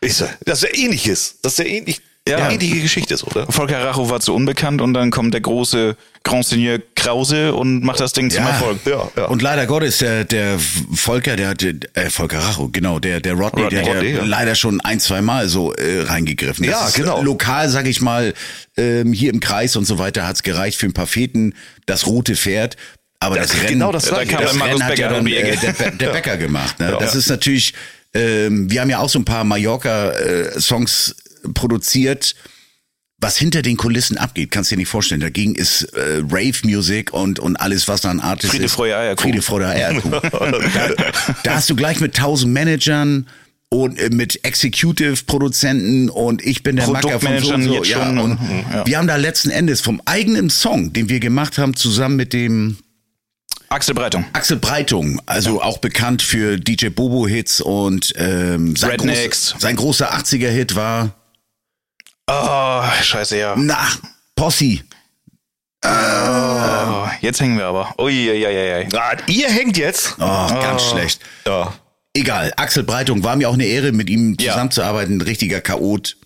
ich 0.00 0.14
sag, 0.14 0.36
das 0.44 0.62
ist 0.62 0.68
ja 0.68 0.84
ähnliches. 0.84 1.36
Das 1.42 1.52
ist 1.52 1.58
ja 1.60 1.64
ähnlich 1.64 2.02
ja. 2.28 2.38
ja 2.38 2.50
ähnliche 2.50 2.80
Geschichte 2.80 3.14
ist, 3.14 3.24
oder? 3.24 3.50
Volker 3.50 3.84
Racho 3.84 4.10
war 4.10 4.20
zu 4.20 4.34
unbekannt 4.34 4.80
und 4.80 4.94
dann 4.94 5.10
kommt 5.10 5.34
der 5.34 5.40
große 5.40 5.96
Grand 6.22 6.44
Seigneur 6.44 6.78
Krause 6.94 7.54
und 7.54 7.82
macht 7.82 8.00
das 8.00 8.12
Ding 8.12 8.30
ja. 8.30 8.36
zum 8.36 8.46
Erfolg. 8.46 8.78
Ja, 8.84 9.08
ja. 9.16 9.24
Und 9.26 9.42
leider 9.42 9.66
Gottes, 9.66 9.98
der, 9.98 10.24
der 10.24 10.58
Volker, 10.58 11.36
der, 11.36 11.54
der 11.54 11.74
äh, 11.94 12.10
Volker 12.10 12.38
Racho, 12.38 12.68
genau, 12.68 12.98
der, 12.98 13.20
der 13.20 13.34
Rodney, 13.34 13.62
Rodney 13.62 13.82
der, 13.82 14.00
der 14.00 14.10
ja. 14.10 14.24
leider 14.24 14.54
schon 14.54 14.80
ein, 14.82 15.00
zwei 15.00 15.22
Mal 15.22 15.48
so 15.48 15.72
äh, 15.74 16.02
reingegriffen. 16.02 16.66
Das 16.66 16.80
ja, 16.80 16.88
ist, 16.88 16.94
genau. 16.94 17.22
Lokal, 17.22 17.68
sag 17.68 17.86
ich 17.86 18.00
mal, 18.00 18.34
ähm, 18.76 19.12
hier 19.12 19.32
im 19.32 19.40
Kreis 19.40 19.76
und 19.76 19.86
so 19.86 19.98
weiter 19.98 20.26
hat's 20.26 20.42
gereicht 20.42 20.78
für 20.78 20.86
ein 20.86 20.92
paar 20.92 21.06
Feten, 21.06 21.54
das 21.86 22.06
rote 22.06 22.36
Pferd. 22.36 22.76
Aber 23.18 23.36
das, 23.36 23.48
das 23.48 23.58
Rennen, 23.58 23.68
genau 23.68 23.92
das, 23.92 24.04
da 24.04 24.24
kam 24.24 24.42
das 24.42 24.60
Rennen 24.60 24.82
hat 24.82 24.98
ja 24.98 25.08
dann 25.08 25.26
äh, 25.26 25.56
der, 25.56 25.90
der 25.90 26.08
Bäcker 26.10 26.36
gemacht. 26.36 26.78
Ne? 26.80 26.96
Das 27.00 27.14
ist 27.14 27.28
natürlich, 27.28 27.74
ähm, 28.14 28.70
wir 28.70 28.80
haben 28.80 28.90
ja 28.90 28.98
auch 28.98 29.08
so 29.08 29.18
ein 29.18 29.24
paar 29.24 29.44
Mallorca-Songs 29.44 31.10
äh, 31.10 31.29
produziert 31.54 32.34
was 33.20 33.36
hinter 33.36 33.62
den 33.62 33.76
Kulissen 33.76 34.16
abgeht, 34.16 34.50
kannst 34.50 34.70
du 34.70 34.76
dir 34.76 34.80
nicht 34.80 34.88
vorstellen. 34.88 35.20
Dagegen 35.20 35.54
ist 35.54 35.82
äh, 35.94 36.22
Rave-Music 36.22 37.12
und, 37.12 37.38
und 37.38 37.56
alles, 37.56 37.86
was 37.86 38.00
da 38.00 38.10
an 38.10 38.20
Artist 38.20 38.52
Friede, 38.52 38.64
ist. 38.64 38.72
Freude, 38.72 38.96
Eierkuh. 38.96 39.22
Friede, 39.22 39.42
Freude, 39.42 39.68
Eierkuh. 39.68 40.08
da, 40.10 41.12
da 41.44 41.54
hast 41.54 41.68
du 41.68 41.76
gleich 41.76 42.00
mit 42.00 42.16
tausend 42.16 42.54
Managern 42.54 43.26
und 43.68 43.98
äh, 43.98 44.08
mit 44.10 44.42
Executive-Produzenten 44.44 46.08
und 46.08 46.44
ich 46.44 46.62
bin 46.62 46.76
der 46.76 46.88
Macker 46.88 47.20
von 47.20 47.38
so 47.40 47.54
und 47.54 47.62
so. 47.62 47.84
Ja, 47.84 48.08
und 48.08 48.40
mhm, 48.40 48.64
ja. 48.72 48.86
Wir 48.86 48.98
haben 48.98 49.06
da 49.06 49.16
letzten 49.16 49.50
Endes 49.50 49.82
vom 49.82 50.00
eigenen 50.06 50.48
Song, 50.48 50.94
den 50.94 51.10
wir 51.10 51.20
gemacht 51.20 51.58
haben, 51.58 51.76
zusammen 51.76 52.16
mit 52.16 52.32
dem 52.32 52.78
Axel 53.68 53.94
Breitung. 53.94 54.24
Axel 54.32 54.56
Breitung, 54.56 55.20
also 55.26 55.58
ja. 55.58 55.64
auch 55.64 55.78
bekannt 55.78 56.22
für 56.22 56.58
DJ 56.58 56.88
Bobo 56.88 57.28
Hits 57.28 57.60
und 57.60 58.14
ähm, 58.16 58.74
sein, 58.74 58.96
groß, 58.96 59.56
sein 59.58 59.76
großer 59.76 60.12
80er 60.12 60.48
Hit 60.48 60.74
war 60.74 61.19
Oh, 62.32 63.02
scheiße, 63.02 63.38
ja. 63.38 63.56
Na, 63.56 63.88
Possi. 64.36 64.82
Oh, 65.84 67.08
jetzt 67.20 67.40
hängen 67.40 67.58
wir 67.58 67.66
aber. 67.66 67.94
Uiuiuiui. 67.98 68.86
Ah, 68.94 69.16
ihr 69.26 69.48
hängt 69.50 69.76
jetzt? 69.76 70.14
Oh, 70.18 70.20
ganz 70.20 70.82
oh. 70.82 70.90
schlecht. 70.92 71.20
Ja. 71.44 71.74
Egal, 72.14 72.52
Axel 72.56 72.84
Breitung, 72.84 73.24
war 73.24 73.34
mir 73.34 73.48
auch 73.48 73.54
eine 73.54 73.64
Ehre, 73.64 73.90
mit 73.92 74.08
ihm 74.10 74.38
zusammenzuarbeiten. 74.38 75.18
Ein 75.18 75.20
richtiger 75.22 75.60
Chaot. 75.60 76.16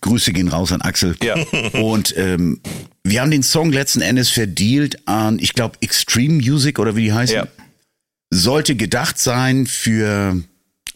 Grüße 0.00 0.32
gehen 0.32 0.48
raus 0.48 0.72
an 0.72 0.82
Axel. 0.82 1.16
Ja. 1.22 1.34
Und 1.80 2.16
ähm, 2.16 2.60
wir 3.04 3.20
haben 3.20 3.30
den 3.30 3.42
Song 3.44 3.70
letzten 3.70 4.00
Endes 4.00 4.30
verdealt 4.30 5.06
an, 5.06 5.38
ich 5.38 5.52
glaube, 5.52 5.78
Extreme 5.80 6.34
Music 6.34 6.78
oder 6.78 6.96
wie 6.96 7.04
die 7.04 7.12
heißen. 7.12 7.36
Ja. 7.36 7.46
Sollte 8.30 8.74
gedacht 8.74 9.18
sein 9.18 9.66
für 9.66 10.42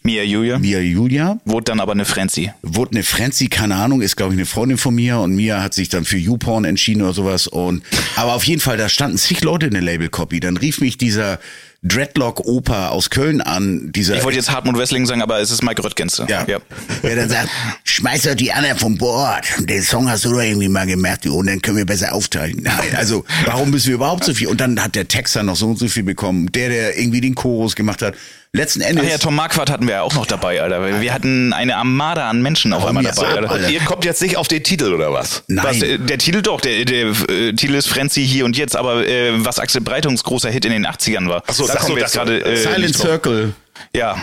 Mia 0.04 0.24
Julia. 0.24 0.58
Mia 0.58 0.80
Julia. 0.80 1.38
Wurde 1.44 1.64
dann 1.64 1.80
aber 1.80 1.92
eine 1.92 2.04
Frenzy. 2.04 2.50
Wurde 2.62 2.92
eine 2.92 3.04
Frenzy, 3.04 3.48
keine 3.48 3.76
Ahnung, 3.76 4.02
ist 4.02 4.16
glaube 4.16 4.34
ich 4.34 4.38
eine 4.38 4.46
Freundin 4.46 4.78
von 4.78 4.94
mir 4.94 5.18
und 5.18 5.34
Mia 5.34 5.62
hat 5.62 5.74
sich 5.74 5.88
dann 5.88 6.04
für 6.04 6.18
YouPorn 6.18 6.64
entschieden 6.64 7.02
oder 7.02 7.12
sowas 7.12 7.46
und, 7.46 7.84
aber 8.16 8.34
auf 8.34 8.44
jeden 8.44 8.60
Fall, 8.60 8.76
da 8.76 8.88
standen 8.88 9.16
zig 9.16 9.42
Leute 9.42 9.66
in 9.66 9.72
der 9.72 9.82
Label-Copy. 9.82 10.40
Dann 10.40 10.56
rief 10.56 10.80
mich 10.80 10.98
dieser 10.98 11.38
Dreadlock-Oper 11.82 12.92
aus 12.92 13.10
Köln 13.10 13.40
an. 13.40 13.90
Dieser 13.92 14.16
ich 14.16 14.24
wollte 14.24 14.38
jetzt 14.38 14.50
Hartmut 14.50 14.78
Wessling 14.78 15.04
sagen, 15.04 15.20
aber 15.20 15.40
es 15.40 15.50
ist 15.50 15.62
Mike 15.62 15.82
Röttgenste. 15.82 16.26
Ja. 16.28 16.44
ja. 16.46 16.58
Der 17.02 17.16
dann 17.16 17.28
sagt, 17.28 17.48
schmeiß 17.84 18.22
doch 18.22 18.34
die 18.34 18.52
anderen 18.52 18.78
vom 18.78 18.96
Bord. 18.98 19.44
Den 19.58 19.82
Song 19.82 20.08
hast 20.08 20.24
du 20.24 20.30
doch 20.30 20.40
irgendwie 20.40 20.68
mal 20.68 20.86
gemerkt, 20.86 21.26
und 21.26 21.46
dann 21.46 21.60
können 21.60 21.76
wir 21.76 21.86
besser 21.86 22.12
aufteilen. 22.12 22.58
Nein, 22.62 22.94
also 22.96 23.24
warum 23.46 23.70
müssen 23.70 23.88
wir 23.88 23.94
überhaupt 23.96 24.24
so 24.24 24.32
viel? 24.32 24.46
Und 24.46 24.60
dann 24.60 24.82
hat 24.82 24.94
der 24.94 25.08
Texter 25.08 25.42
noch 25.42 25.56
so 25.56 25.66
und 25.68 25.78
so 25.78 25.88
viel 25.88 26.04
bekommen. 26.04 26.50
Der, 26.52 26.68
der 26.68 26.98
irgendwie 26.98 27.20
den 27.20 27.34
Chorus 27.34 27.74
gemacht 27.74 28.02
hat. 28.02 28.14
Letzten 28.54 28.82
Endes. 28.82 29.06
Ach 29.06 29.10
ja, 29.10 29.16
Tom 29.16 29.34
Marquardt 29.34 29.70
hatten 29.70 29.86
wir 29.86 29.94
ja 29.94 30.02
auch 30.02 30.12
noch 30.12 30.26
dabei, 30.26 30.60
Alter. 30.60 31.00
Wir 31.00 31.14
hatten 31.14 31.54
eine 31.54 31.74
Armada 31.76 32.28
an 32.28 32.42
Menschen 32.42 32.74
auf 32.74 32.84
einmal 32.84 33.02
dabei. 33.02 33.28
Alter. 33.28 33.50
Und 33.50 33.70
ihr 33.70 33.80
kommt 33.80 34.04
jetzt 34.04 34.20
nicht 34.20 34.36
auf 34.36 34.46
den 34.46 34.62
Titel 34.62 34.92
oder 34.92 35.10
was? 35.10 35.42
Nein. 35.46 35.64
Was, 35.66 35.80
äh, 35.80 35.98
der 35.98 36.18
Titel 36.18 36.42
doch, 36.42 36.60
der, 36.60 36.84
der, 36.84 37.06
äh, 37.30 37.54
Titel 37.54 37.74
ist 37.74 37.88
Frenzy 37.88 38.26
hier 38.26 38.44
und 38.44 38.58
jetzt, 38.58 38.76
aber 38.76 39.06
äh, 39.08 39.42
was 39.42 39.58
Axel 39.58 39.80
Breitungs 39.80 40.22
großer 40.22 40.50
Hit 40.50 40.66
in 40.66 40.72
den 40.72 40.86
80ern 40.86 41.30
war. 41.30 41.42
Achso, 41.46 41.66
da 41.72 41.78
kommen 41.80 41.96
wir 41.96 42.02
jetzt 42.02 42.14
gerade. 42.14 42.44
Äh, 42.44 42.56
Silent 42.56 42.96
Circle. 42.96 43.54
Ja. 43.94 44.16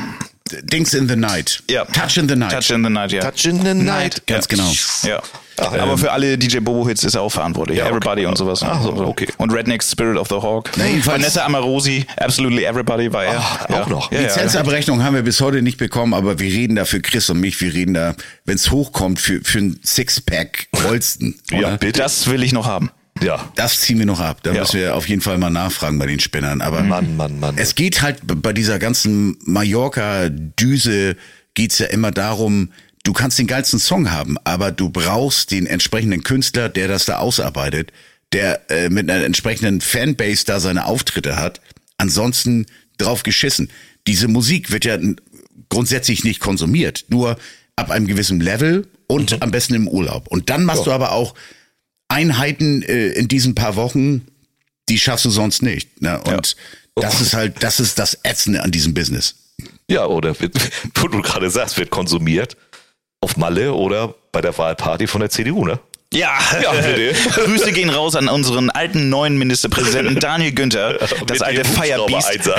Dings 0.63 0.93
in 0.93 1.07
the 1.07 1.15
Night. 1.15 1.63
Ja. 1.69 1.85
Touch 1.85 2.17
in 2.17 2.27
the 2.27 2.35
Night. 2.35 2.51
Touch 2.51 2.71
in 2.71 2.83
the 2.83 2.89
Night, 2.89 3.11
ja. 3.11 3.21
Touch 3.21 3.45
in 3.45 3.63
the 3.63 3.73
Night. 3.73 4.25
Ganz 4.25 4.47
genau. 4.47 4.71
Ja. 5.03 5.21
Ach, 5.57 5.73
aber 5.73 5.91
ähm, 5.91 5.97
für 5.97 6.11
alle 6.11 6.37
DJ 6.37 6.59
Bobo-Hits 6.59 7.03
ist 7.03 7.15
er 7.15 7.21
auch 7.21 7.31
verantwortlich. 7.31 7.77
Ja, 7.77 7.85
okay. 7.85 7.95
Everybody 7.97 8.25
und 8.25 8.37
sowas. 8.37 8.63
Ach 8.63 8.81
so, 8.81 8.93
okay. 8.93 9.27
Und 9.37 9.51
Redneck 9.51 9.83
Spirit 9.83 10.17
of 10.17 10.27
the 10.29 10.35
Hawk. 10.35 10.71
Nee, 10.77 11.01
Vanessa 11.03 11.45
Amarosi, 11.45 12.05
Absolutely 12.17 12.63
Everybody 12.63 13.11
war 13.11 13.25
er. 13.25 13.39
Ach, 13.39 13.69
ja. 13.69 13.81
Auch 13.81 13.87
noch. 13.87 14.11
Ja, 14.11 14.21
Lizenzabrechnung 14.21 15.03
haben 15.03 15.15
wir 15.15 15.21
bis 15.21 15.41
heute 15.41 15.61
nicht 15.61 15.77
bekommen, 15.77 16.13
aber 16.13 16.39
wir 16.39 16.51
reden 16.51 16.75
da 16.75 16.85
für 16.85 17.01
Chris 17.01 17.29
und 17.29 17.39
mich, 17.39 17.59
wir 17.61 17.73
reden 17.73 17.93
da, 17.93 18.15
wenn 18.45 18.55
es 18.55 18.71
hochkommt, 18.71 19.19
für, 19.19 19.41
für 19.43 19.59
ein 19.59 19.79
Sixpack 19.83 20.67
Holsten. 20.83 21.39
ja, 21.51 21.75
bitte. 21.75 21.99
Das 21.99 22.27
will 22.27 22.43
ich 22.43 22.53
noch 22.53 22.65
haben. 22.65 22.89
Ja. 23.21 23.51
Das 23.55 23.81
ziehen 23.81 23.99
wir 23.99 24.05
noch 24.05 24.19
ab. 24.19 24.39
Da 24.43 24.53
ja. 24.53 24.61
müssen 24.61 24.79
wir 24.79 24.95
auf 24.95 25.07
jeden 25.07 25.21
Fall 25.21 25.37
mal 25.37 25.49
nachfragen 25.49 25.99
bei 25.99 26.05
den 26.05 26.19
Spinnern. 26.19 26.61
Aber 26.61 26.81
Mann, 26.81 27.17
Mann, 27.17 27.39
Mann. 27.39 27.57
Es 27.57 27.75
geht 27.75 28.01
halt 28.01 28.19
bei 28.23 28.53
dieser 28.53 28.79
ganzen 28.79 29.37
Mallorca-Düse 29.45 31.15
geht's 31.53 31.79
ja 31.79 31.87
immer 31.87 32.11
darum, 32.11 32.71
du 33.03 33.13
kannst 33.13 33.39
den 33.39 33.47
geilsten 33.47 33.79
Song 33.79 34.11
haben, 34.11 34.37
aber 34.43 34.71
du 34.71 34.89
brauchst 34.89 35.51
den 35.51 35.65
entsprechenden 35.65 36.23
Künstler, 36.23 36.69
der 36.69 36.87
das 36.87 37.05
da 37.05 37.17
ausarbeitet, 37.17 37.91
der 38.31 38.69
äh, 38.69 38.89
mit 38.89 39.09
einer 39.09 39.25
entsprechenden 39.25 39.81
Fanbase 39.81 40.45
da 40.45 40.59
seine 40.59 40.85
Auftritte 40.85 41.35
hat. 41.35 41.61
Ansonsten 41.97 42.65
drauf 42.97 43.23
geschissen. 43.23 43.69
Diese 44.07 44.27
Musik 44.27 44.71
wird 44.71 44.85
ja 44.85 44.97
grundsätzlich 45.69 46.23
nicht 46.23 46.39
konsumiert, 46.39 47.05
nur 47.09 47.37
ab 47.75 47.91
einem 47.91 48.07
gewissen 48.07 48.39
Level 48.39 48.87
und 49.07 49.31
mhm. 49.31 49.37
am 49.41 49.51
besten 49.51 49.73
im 49.73 49.87
Urlaub. 49.87 50.27
Und 50.27 50.49
dann 50.49 50.63
machst 50.63 50.81
ja. 50.81 50.85
du 50.85 50.91
aber 50.91 51.11
auch 51.11 51.33
Einheiten 52.09 52.81
äh, 52.81 53.09
in 53.09 53.27
diesen 53.27 53.55
paar 53.55 53.75
Wochen, 53.75 54.27
die 54.89 54.99
schaffst 54.99 55.25
du 55.25 55.29
sonst 55.29 55.61
nicht. 55.61 56.01
Ne? 56.01 56.19
Und 56.23 56.55
ja. 56.97 57.03
das 57.03 57.21
ist 57.21 57.33
halt, 57.33 57.63
das 57.63 57.79
ist 57.79 57.97
das 57.97 58.19
Ätzende 58.23 58.61
an 58.61 58.71
diesem 58.71 58.93
Business. 58.93 59.35
Ja, 59.89 60.05
oder 60.05 60.37
wird, 60.39 60.55
wo 60.95 61.07
du 61.07 61.21
gerade 61.21 61.49
sagst, 61.49 61.77
wird 61.77 61.89
konsumiert 61.89 62.57
auf 63.21 63.37
Malle 63.37 63.73
oder 63.73 64.15
bei 64.31 64.41
der 64.41 64.57
Wahlparty 64.57 65.07
von 65.07 65.21
der 65.21 65.29
CDU, 65.29 65.65
ne? 65.65 65.79
Ja, 66.11 66.39
ja 66.59 66.71
bitte. 66.71 67.13
Grüße 67.45 67.71
gehen 67.71 67.91
raus 67.91 68.15
an 68.15 68.29
unseren 68.29 68.71
alten 68.71 69.09
neuen 69.09 69.37
Ministerpräsidenten 69.37 70.19
Daniel 70.19 70.53
Günther, 70.53 70.97
das 71.27 71.43
alte 71.43 71.63
Firebeast. 71.63 72.49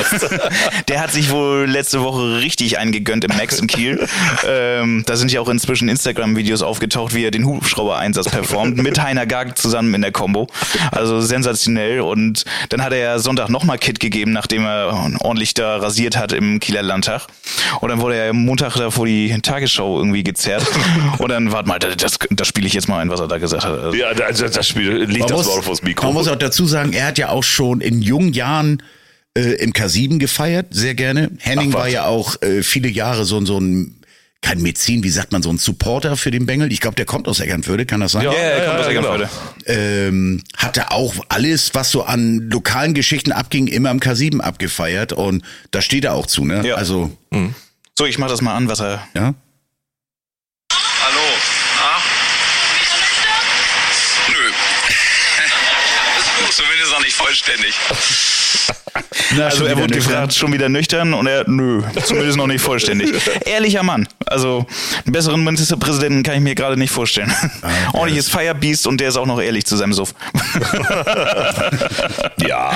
Der 0.89 1.01
hat 1.01 1.11
sich 1.11 1.33
wohl 1.33 1.67
letzte 1.69 2.01
Woche 2.01 2.43
richtig 2.43 2.79
eingegönnt 2.79 3.25
im 3.25 3.37
Max 3.37 3.59
in 3.59 3.67
Kiel. 3.67 4.07
Ähm, 4.47 5.03
da 5.05 5.17
sind 5.17 5.33
ja 5.33 5.41
auch 5.41 5.49
inzwischen 5.49 5.89
Instagram-Videos 5.89 6.63
aufgetaucht, 6.63 7.13
wie 7.13 7.25
er 7.25 7.33
den 7.33 7.45
Hubschrauber-Einsatz 7.45 8.31
performt, 8.31 8.77
mit 8.77 9.03
Heiner 9.03 9.27
Gag 9.27 9.59
zusammen 9.59 9.95
in 9.95 10.03
der 10.03 10.13
Combo. 10.13 10.47
Also 10.93 11.21
sensationell. 11.21 12.03
Und 12.03 12.45
dann 12.69 12.85
hat 12.85 12.93
er 12.93 12.99
ja 12.99 13.19
Sonntag 13.19 13.49
nochmal 13.49 13.79
Kit 13.79 13.99
gegeben, 13.99 14.31
nachdem 14.31 14.65
er 14.65 15.11
ordentlich 15.23 15.55
da 15.55 15.79
rasiert 15.79 16.17
hat 16.17 16.33
im 16.33 16.61
Kieler 16.61 16.83
Landtag. 16.83 17.27
Und 17.81 17.89
dann 17.89 18.01
wurde 18.01 18.15
er 18.15 18.33
Montag 18.33 18.77
da 18.77 18.93
vor 18.93 19.07
die 19.07 19.37
Tagesschau 19.43 19.99
irgendwie 19.99 20.23
gezerrt. 20.23 20.65
Und 21.19 21.31
dann, 21.31 21.51
warte 21.51 21.69
mal, 21.69 21.81
das, 21.81 22.17
das 22.31 22.47
spiele 22.47 22.69
ich 22.69 22.75
jetzt 22.75 22.89
mal 22.89 23.01
ein, 23.01 23.11
was 23.11 23.19
er 23.19 23.27
da 23.27 23.40
gesagt 23.41 23.65
hat. 23.65 23.79
Also 23.79 23.97
ja, 23.97 24.09
also 24.09 24.49
das 24.49 24.69
Spiel 24.69 25.05
liegt 25.05 25.21
man 25.21 25.29
das 25.29 25.47
muss, 25.47 25.69
aufs 25.69 25.83
Mikro. 25.83 26.07
Man 26.07 26.15
muss 26.15 26.29
auch 26.29 26.37
dazu 26.37 26.67
sagen, 26.67 26.93
er 26.93 27.07
hat 27.07 27.19
ja 27.19 27.31
auch 27.31 27.45
schon 27.45 27.81
in 27.81 28.03
jungen 28.03 28.33
Jahren 28.33 28.83
äh, 29.37 29.55
im 29.63 29.73
K7 29.73 30.19
gefeiert, 30.19 30.67
sehr 30.71 30.95
gerne. 30.95 31.31
Henning 31.39 31.71
Ach, 31.73 31.79
war 31.79 31.89
ja 31.89 32.07
auch 32.07 32.41
äh, 32.43 32.63
viele 32.63 32.89
Jahre 32.89 33.25
so, 33.25 33.45
so 33.45 33.59
ein 33.59 34.01
kein 34.43 34.63
Medizin, 34.63 35.05
wie 35.05 35.11
sagt 35.11 35.33
man, 35.33 35.43
so 35.43 35.51
ein 35.51 35.59
Supporter 35.59 36.17
für 36.17 36.31
den 36.31 36.47
Bengel. 36.47 36.73
Ich 36.73 36.81
glaube, 36.81 36.97
der 36.97 37.05
kommt 37.05 37.29
aus 37.29 37.41
Eckernförde, 37.41 37.85
kann 37.85 38.01
das 38.01 38.13
sein? 38.13 38.25
Ja, 38.25 38.33
er 38.33 38.65
kommt 38.65 38.79
ja, 38.79 38.81
aus 38.81 38.87
Eckernförde. 38.89 39.29
Genau. 39.67 39.79
Ähm, 39.79 40.43
hatte 40.57 40.91
auch 40.93 41.15
alles, 41.29 41.75
was 41.75 41.91
so 41.91 42.05
an 42.05 42.49
lokalen 42.51 42.95
Geschichten 42.95 43.33
abging, 43.33 43.67
immer 43.67 43.91
im 43.91 44.01
K7 44.01 44.41
abgefeiert 44.41 45.13
und 45.13 45.45
da 45.73 45.83
steht 45.83 46.05
er 46.05 46.15
auch 46.15 46.27
zu, 46.27 46.45
ne? 46.45 46.67
Ja. 46.67 46.77
Also. 46.77 47.11
Mhm. 47.31 47.55
So, 47.99 48.07
ich 48.07 48.19
mach 48.19 48.29
das 48.29 48.41
mal 48.41 48.55
an, 48.55 48.69
was 48.69 48.81
er. 48.81 49.07
Ja. 49.15 49.35
Zumindest 56.51 56.93
noch 56.93 57.03
nicht 57.03 57.15
vollständig. 57.31 57.75
Na, 59.37 59.45
also 59.47 59.65
er 59.65 59.79
wurde 59.79 59.95
gefragt, 59.95 60.35
schon 60.35 60.53
wieder 60.53 60.69
nüchtern 60.69 61.15
und 61.15 61.29
er, 61.29 61.49
nö, 61.49 61.83
zumindest 62.05 62.37
noch 62.37 62.49
nicht 62.49 62.61
vollständig. 62.61 63.13
Ehrlicher 63.47 63.85
Mann. 63.85 64.09
Also 64.27 64.67
einen 65.05 65.13
besseren 65.13 65.45
Ministerpräsidenten 65.45 66.25
kann 66.25 66.35
ich 66.35 66.41
mir 66.41 66.57
gerade 66.57 66.77
nicht 66.77 66.91
vorstellen. 66.91 67.33
Ah, 67.63 67.69
Ordentliches 67.93 68.29
Firebeast 68.29 68.89
und 68.89 69.01
der 69.01 69.11
ist 69.11 69.17
auch 69.17 69.27
noch 69.27 69.41
ehrlich 69.41 69.65
zu 69.65 69.77
seinem 69.77 69.93
Suff. 69.93 70.13
ja. 72.39 72.73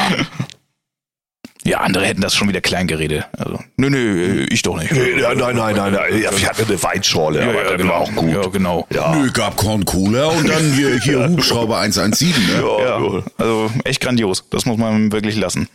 Ja, 1.67 1.79
andere 1.79 2.05
hätten 2.05 2.21
das 2.21 2.35
schon 2.35 2.49
wieder 2.49 2.61
klein 2.61 2.87
geredet. 2.87 3.27
Also, 3.39 3.59
nö, 3.79 3.89
nö, 3.89 4.47
ich 4.51 4.61
doch 4.63 4.79
nicht. 4.79 4.93
Nee, 4.93 5.15
nein, 5.21 5.39
nein, 5.39 5.57
nein, 5.57 5.77
nein. 5.77 5.93
nein. 5.95 6.23
Ja, 6.23 6.37
wir 6.37 6.49
hatten 6.49 6.65
eine 6.67 6.83
Weinschorle, 6.83 7.41
ja, 7.41 7.49
aber 7.49 7.63
ja, 7.63 7.69
das 7.71 7.77
genau. 7.79 7.93
war 7.93 8.01
auch 8.01 8.15
gut. 8.15 8.33
Ja, 8.33 8.47
genau. 8.49 8.87
Ja. 8.93 9.15
Nö, 9.15 9.31
gab 9.33 9.57
Korn 9.57 9.85
Cola 9.87 10.27
und 10.27 10.47
dann 10.47 10.73
hier, 10.73 10.99
hier 11.01 11.29
Hubschrauber 11.31 11.79
117. 11.79 12.29
Ne? 12.29 12.63
Ja, 12.63 12.99
ja, 13.01 13.23
also 13.39 13.71
echt 13.85 14.01
grandios. 14.03 14.45
Das 14.51 14.67
muss 14.67 14.77
man 14.77 15.11
wirklich 15.11 15.37
lassen. 15.37 15.69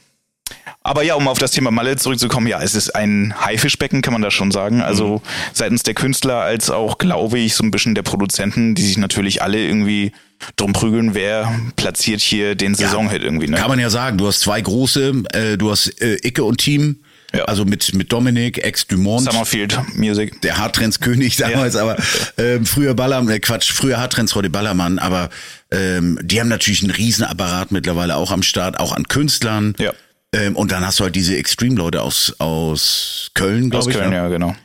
Aber 0.82 1.04
ja, 1.04 1.16
um 1.16 1.28
auf 1.28 1.38
das 1.38 1.52
Thema 1.52 1.72
Malle 1.72 1.98
zurückzukommen, 1.98 2.48
ja, 2.48 2.62
es 2.62 2.74
ist 2.74 2.96
ein 2.96 3.34
Haifischbecken, 3.40 4.02
kann 4.02 4.14
man 4.14 4.22
das 4.22 4.34
schon 4.34 4.52
sagen. 4.52 4.82
Also 4.82 5.18
mhm. 5.18 5.22
seitens 5.54 5.84
der 5.84 5.94
Künstler 5.94 6.36
als 6.38 6.70
auch, 6.70 6.98
glaube 6.98 7.38
ich, 7.38 7.56
so 7.56 7.64
ein 7.64 7.72
bisschen 7.72 7.96
der 7.96 8.04
Produzenten, 8.04 8.76
die 8.76 8.84
sich 8.84 8.98
natürlich 8.98 9.42
alle 9.42 9.60
irgendwie 9.60 10.14
drum 10.56 10.72
prügeln, 10.72 11.14
wer 11.16 11.54
platziert 11.76 12.22
hier 12.22 12.56
den 12.56 12.76
Saisonhit 12.76 13.22
ja, 13.22 13.26
irgendwie. 13.26 13.48
Ne? 13.48 13.58
Kann 13.58 13.70
man 13.70 13.80
ja 13.80 13.90
sagen, 13.90 14.18
du 14.18 14.28
hast 14.28 14.40
zwei 14.40 14.62
große, 14.62 15.24
äh, 15.34 15.58
du 15.58 15.70
hast 15.70 16.02
äh, 16.02 16.18
Icke 16.24 16.46
und 16.46 16.60
Team. 16.60 17.00
Ja. 17.34 17.44
Also 17.44 17.64
mit, 17.64 17.94
mit 17.94 18.12
Dominik, 18.12 18.58
ex-Dumont. 18.58 19.26
Summerfield 19.26 19.78
Music. 19.96 20.42
Der 20.42 20.58
Hardtrends-König 20.58 21.36
damals, 21.36 21.76
ja. 21.76 21.82
aber 21.82 21.98
ähm, 22.40 22.66
früher 22.66 22.96
Ballermann, 22.96 23.36
äh, 23.36 23.40
Quatsch, 23.40 23.72
früher 23.72 24.00
Hardtrends, 24.00 24.34
heute 24.34 24.50
Ballermann, 24.50 24.98
aber 24.98 25.30
ähm, 25.70 26.18
die 26.24 26.40
haben 26.40 26.48
natürlich 26.48 26.82
einen 26.82 26.92
Riesenapparat 26.92 27.72
mittlerweile 27.72 28.16
auch 28.16 28.32
am 28.32 28.42
Start, 28.42 28.80
auch 28.80 28.94
an 28.94 29.04
Künstlern. 29.04 29.76
Ja. 29.78 29.94
Ähm, 30.34 30.56
und 30.56 30.72
dann 30.72 30.86
hast 30.86 31.00
du 31.00 31.06
halt 31.06 31.16
diese 31.16 31.36
Extreme-Leute 31.38 32.02
aus, 32.02 32.36
aus 32.38 33.32
Köln, 33.34 33.70
glaube 33.70 33.90
ich. 33.90 33.96
Aus 33.96 34.02
Köln, 34.02 34.14
ja, 34.14 34.28
genau. 34.28 34.56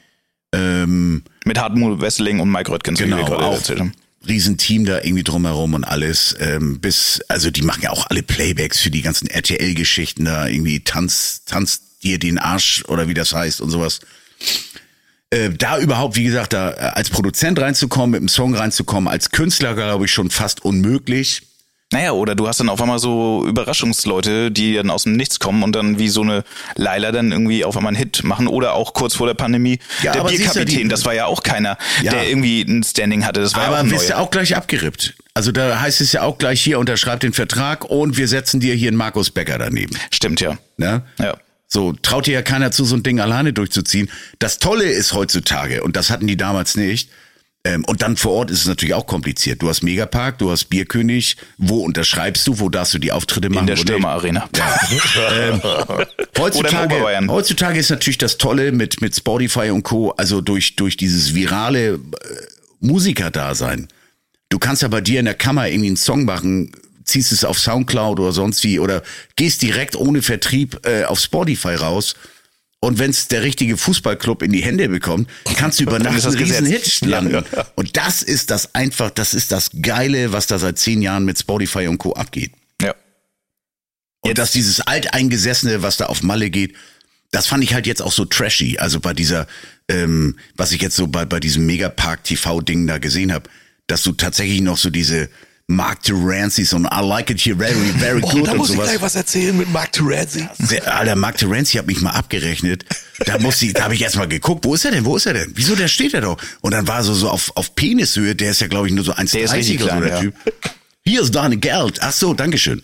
Ähm, 0.52 1.22
Mit 1.44 1.58
Hartmut 1.58 2.00
Wesseling 2.00 2.40
und 2.40 2.50
Mike 2.50 2.70
Röttgens. 2.70 2.98
Genau, 2.98 3.22
auch 3.22 3.60
Riesenteam 4.26 4.84
da 4.84 5.02
irgendwie 5.02 5.24
drumherum 5.24 5.74
und 5.74 5.84
alles. 5.84 6.34
Ähm, 6.38 6.80
bis, 6.80 7.20
also 7.28 7.50
die 7.50 7.62
machen 7.62 7.82
ja 7.82 7.90
auch 7.90 8.06
alle 8.08 8.22
Playbacks 8.22 8.80
für 8.80 8.90
die 8.90 9.02
ganzen 9.02 9.28
RTL-Geschichten 9.28 10.24
da, 10.24 10.46
irgendwie 10.46 10.80
Tanz, 10.80 11.42
Tanz 11.44 11.98
dir 12.02 12.18
den 12.18 12.38
Arsch 12.38 12.84
oder 12.88 13.08
wie 13.08 13.14
das 13.14 13.34
heißt 13.34 13.60
und 13.60 13.70
sowas. 13.70 14.00
Äh, 15.30 15.50
da 15.50 15.78
überhaupt, 15.78 16.16
wie 16.16 16.24
gesagt, 16.24 16.52
da 16.52 16.70
äh, 16.70 16.74
als 16.94 17.10
Produzent 17.10 17.58
reinzukommen, 17.58 18.12
mit 18.12 18.20
einem 18.20 18.28
Song 18.28 18.54
reinzukommen, 18.54 19.08
als 19.08 19.30
Künstler, 19.30 19.74
glaube 19.74 20.04
ich, 20.04 20.12
schon 20.12 20.30
fast 20.30 20.64
unmöglich. 20.64 21.42
Naja, 21.94 22.10
oder 22.10 22.34
du 22.34 22.48
hast 22.48 22.58
dann 22.58 22.68
auf 22.68 22.82
einmal 22.82 22.98
so 22.98 23.46
Überraschungsleute, 23.46 24.50
die 24.50 24.74
dann 24.74 24.90
aus 24.90 25.04
dem 25.04 25.12
Nichts 25.12 25.38
kommen 25.38 25.62
und 25.62 25.76
dann 25.76 25.96
wie 25.96 26.08
so 26.08 26.22
eine 26.22 26.42
Laila 26.74 27.12
dann 27.12 27.30
irgendwie 27.30 27.64
auf 27.64 27.76
einmal 27.76 27.90
einen 27.90 27.96
Hit 27.96 28.24
machen 28.24 28.48
oder 28.48 28.74
auch 28.74 28.94
kurz 28.94 29.14
vor 29.14 29.28
der 29.28 29.34
Pandemie. 29.34 29.78
Ja, 30.02 30.10
der 30.10 30.24
Bierkapitän, 30.24 30.88
das 30.88 31.04
war 31.04 31.14
ja 31.14 31.26
auch 31.26 31.44
keiner, 31.44 31.78
ja. 32.02 32.10
der 32.10 32.28
irgendwie 32.28 32.62
ein 32.62 32.82
Standing 32.82 33.24
hatte. 33.24 33.42
Das 33.42 33.54
war 33.54 33.66
aber 33.66 33.76
ja 33.76 33.82
auch 33.84 33.90
wirst 33.92 34.08
ja 34.08 34.18
auch 34.18 34.30
gleich 34.32 34.56
abgerippt. 34.56 35.14
Also 35.34 35.52
da 35.52 35.80
heißt 35.80 36.00
es 36.00 36.10
ja 36.10 36.22
auch 36.22 36.36
gleich 36.38 36.60
hier, 36.60 36.80
unterschreib 36.80 37.20
den 37.20 37.32
Vertrag 37.32 37.84
und 37.84 38.16
wir 38.16 38.26
setzen 38.26 38.58
dir 38.58 38.74
hier 38.74 38.88
einen 38.88 38.96
Markus 38.96 39.30
Becker 39.30 39.58
daneben. 39.58 39.96
Stimmt, 40.10 40.40
ja. 40.40 40.58
Ne? 40.76 41.02
Ja. 41.20 41.36
So, 41.68 41.92
traut 41.92 42.26
dir 42.26 42.34
ja 42.34 42.42
keiner 42.42 42.72
zu, 42.72 42.84
so 42.84 42.96
ein 42.96 43.04
Ding 43.04 43.20
alleine 43.20 43.52
durchzuziehen. 43.52 44.10
Das 44.40 44.58
Tolle 44.58 44.84
ist 44.84 45.12
heutzutage, 45.12 45.84
und 45.84 45.94
das 45.94 46.10
hatten 46.10 46.26
die 46.26 46.36
damals 46.36 46.76
nicht, 46.76 47.10
ähm, 47.66 47.84
und 47.86 48.02
dann 48.02 48.18
vor 48.18 48.32
Ort 48.32 48.50
ist 48.50 48.60
es 48.60 48.66
natürlich 48.66 48.94
auch 48.94 49.06
kompliziert. 49.06 49.62
Du 49.62 49.68
hast 49.70 49.82
Megapark, 49.82 50.38
du 50.38 50.50
hast 50.50 50.66
Bierkönig. 50.66 51.38
Wo 51.56 51.80
unterschreibst 51.80 52.46
du? 52.46 52.58
Wo 52.58 52.68
darfst 52.68 52.92
du 52.92 52.98
die 52.98 53.10
Auftritte 53.10 53.48
machen? 53.48 53.60
In 53.60 53.66
der 53.68 53.76
Stürmerarena. 53.76 54.48
Ja. 54.54 54.78
ähm, 55.32 55.62
heutzutage, 56.38 57.26
heutzutage 57.28 57.78
ist 57.78 57.88
natürlich 57.88 58.18
das 58.18 58.36
Tolle 58.36 58.72
mit, 58.72 59.00
mit 59.00 59.16
Spotify 59.16 59.70
und 59.70 59.82
Co. 59.82 60.10
Also 60.10 60.42
durch, 60.42 60.76
durch 60.76 60.98
dieses 60.98 61.34
virale 61.34 61.94
äh, 61.94 61.98
Musikerdasein. 62.80 63.88
Du 64.50 64.58
kannst 64.58 64.82
ja 64.82 64.88
bei 64.88 65.00
dir 65.00 65.18
in 65.18 65.24
der 65.24 65.34
Kammer 65.34 65.66
irgendwie 65.66 65.88
einen 65.88 65.96
Song 65.96 66.26
machen, 66.26 66.70
ziehst 67.04 67.32
es 67.32 67.44
auf 67.44 67.58
Soundcloud 67.58 68.20
oder 68.20 68.32
sonst 68.32 68.62
wie 68.62 68.78
oder 68.78 69.02
gehst 69.36 69.62
direkt 69.62 69.96
ohne 69.96 70.20
Vertrieb 70.20 70.86
äh, 70.86 71.04
auf 71.04 71.18
Spotify 71.18 71.74
raus 71.74 72.14
und 72.84 72.98
wenn 72.98 73.10
es 73.10 73.28
der 73.28 73.42
richtige 73.42 73.78
Fußballclub 73.78 74.42
in 74.42 74.52
die 74.52 74.62
Hände 74.62 74.90
bekommt, 74.90 75.30
kannst 75.56 75.80
du 75.80 75.84
über 75.84 75.98
Nacht 76.00 76.22
einen 76.22 76.36
riesen 76.36 76.66
Hit 76.66 77.00
landen. 77.00 77.32
Ja. 77.32 77.66
Und 77.76 77.96
das 77.96 78.22
ist 78.22 78.50
das 78.50 78.74
einfach, 78.74 79.08
das 79.10 79.32
ist 79.32 79.52
das 79.52 79.70
Geile, 79.80 80.32
was 80.32 80.46
da 80.46 80.58
seit 80.58 80.78
zehn 80.78 81.00
Jahren 81.00 81.24
mit 81.24 81.38
Spotify 81.38 81.86
und 81.86 81.96
Co. 81.96 82.12
abgeht. 82.12 82.52
Ja. 82.82 82.94
Und 84.20 84.28
jetzt. 84.28 84.38
dass 84.38 84.52
dieses 84.52 84.82
Alteingesessene, 84.82 85.80
was 85.80 85.96
da 85.96 86.06
auf 86.06 86.22
Malle 86.22 86.50
geht, 86.50 86.74
das 87.30 87.46
fand 87.46 87.64
ich 87.64 87.72
halt 87.72 87.86
jetzt 87.86 88.02
auch 88.02 88.12
so 88.12 88.26
trashy. 88.26 88.76
Also 88.76 89.00
bei 89.00 89.14
dieser, 89.14 89.46
ähm, 89.88 90.38
was 90.54 90.72
ich 90.72 90.82
jetzt 90.82 90.96
so 90.96 91.06
bei, 91.06 91.24
bei 91.24 91.40
diesem 91.40 91.64
Megapark 91.64 92.22
TV-Ding 92.22 92.86
da 92.86 92.98
gesehen 92.98 93.32
habe, 93.32 93.48
dass 93.86 94.02
du 94.02 94.12
tatsächlich 94.12 94.60
noch 94.60 94.76
so 94.76 94.90
diese 94.90 95.30
Mark 95.66 96.02
Terenzi, 96.02 96.64
so 96.64 96.76
ein 96.76 96.84
I 96.84 97.00
like 97.00 97.30
it 97.30 97.40
here 97.40 97.56
very, 97.56 97.72
very 97.98 98.20
oh, 98.22 98.28
good 98.28 98.46
da 98.46 98.52
und 98.52 98.58
muss 98.58 98.68
sowas. 98.68 98.84
ich 98.84 98.90
gleich 98.90 99.02
was 99.02 99.14
erzählen 99.14 99.56
mit 99.56 99.72
Mark 99.72 99.92
Terenzi. 99.92 100.46
Alter, 100.84 101.16
Mark 101.16 101.38
Terenzi 101.38 101.78
hat 101.78 101.86
mich 101.86 102.02
mal 102.02 102.10
abgerechnet. 102.10 102.84
Da 103.24 103.38
muss 103.38 103.62
ich, 103.62 103.72
da 103.72 103.84
habe 103.84 103.94
ich 103.94 104.02
erst 104.02 104.16
mal 104.16 104.28
geguckt, 104.28 104.66
wo 104.66 104.74
ist 104.74 104.84
er 104.84 104.90
denn, 104.90 105.06
wo 105.06 105.16
ist 105.16 105.24
er 105.24 105.32
denn? 105.32 105.52
Wieso, 105.54 105.74
der 105.74 105.88
steht 105.88 106.12
er 106.12 106.20
doch. 106.20 106.36
Und 106.60 106.72
dann 106.72 106.86
war 106.86 107.02
so, 107.02 107.14
so 107.14 107.30
auf, 107.30 107.50
auf 107.54 107.74
Penishöhe, 107.74 108.34
der 108.34 108.50
ist 108.50 108.60
ja 108.60 108.66
glaube 108.66 108.88
ich 108.88 108.92
nur 108.92 109.04
so 109.04 109.12
1,30 109.14 109.82
oder 109.82 109.94
so, 109.94 110.00
der 110.00 110.08
ja. 110.08 110.20
Typ. 110.20 110.34
Hier 111.06 111.22
ist 111.22 111.34
deine 111.34 111.56
Geld. 111.56 111.98
Ach 112.02 112.12
so, 112.12 112.34
Dankeschön. 112.34 112.82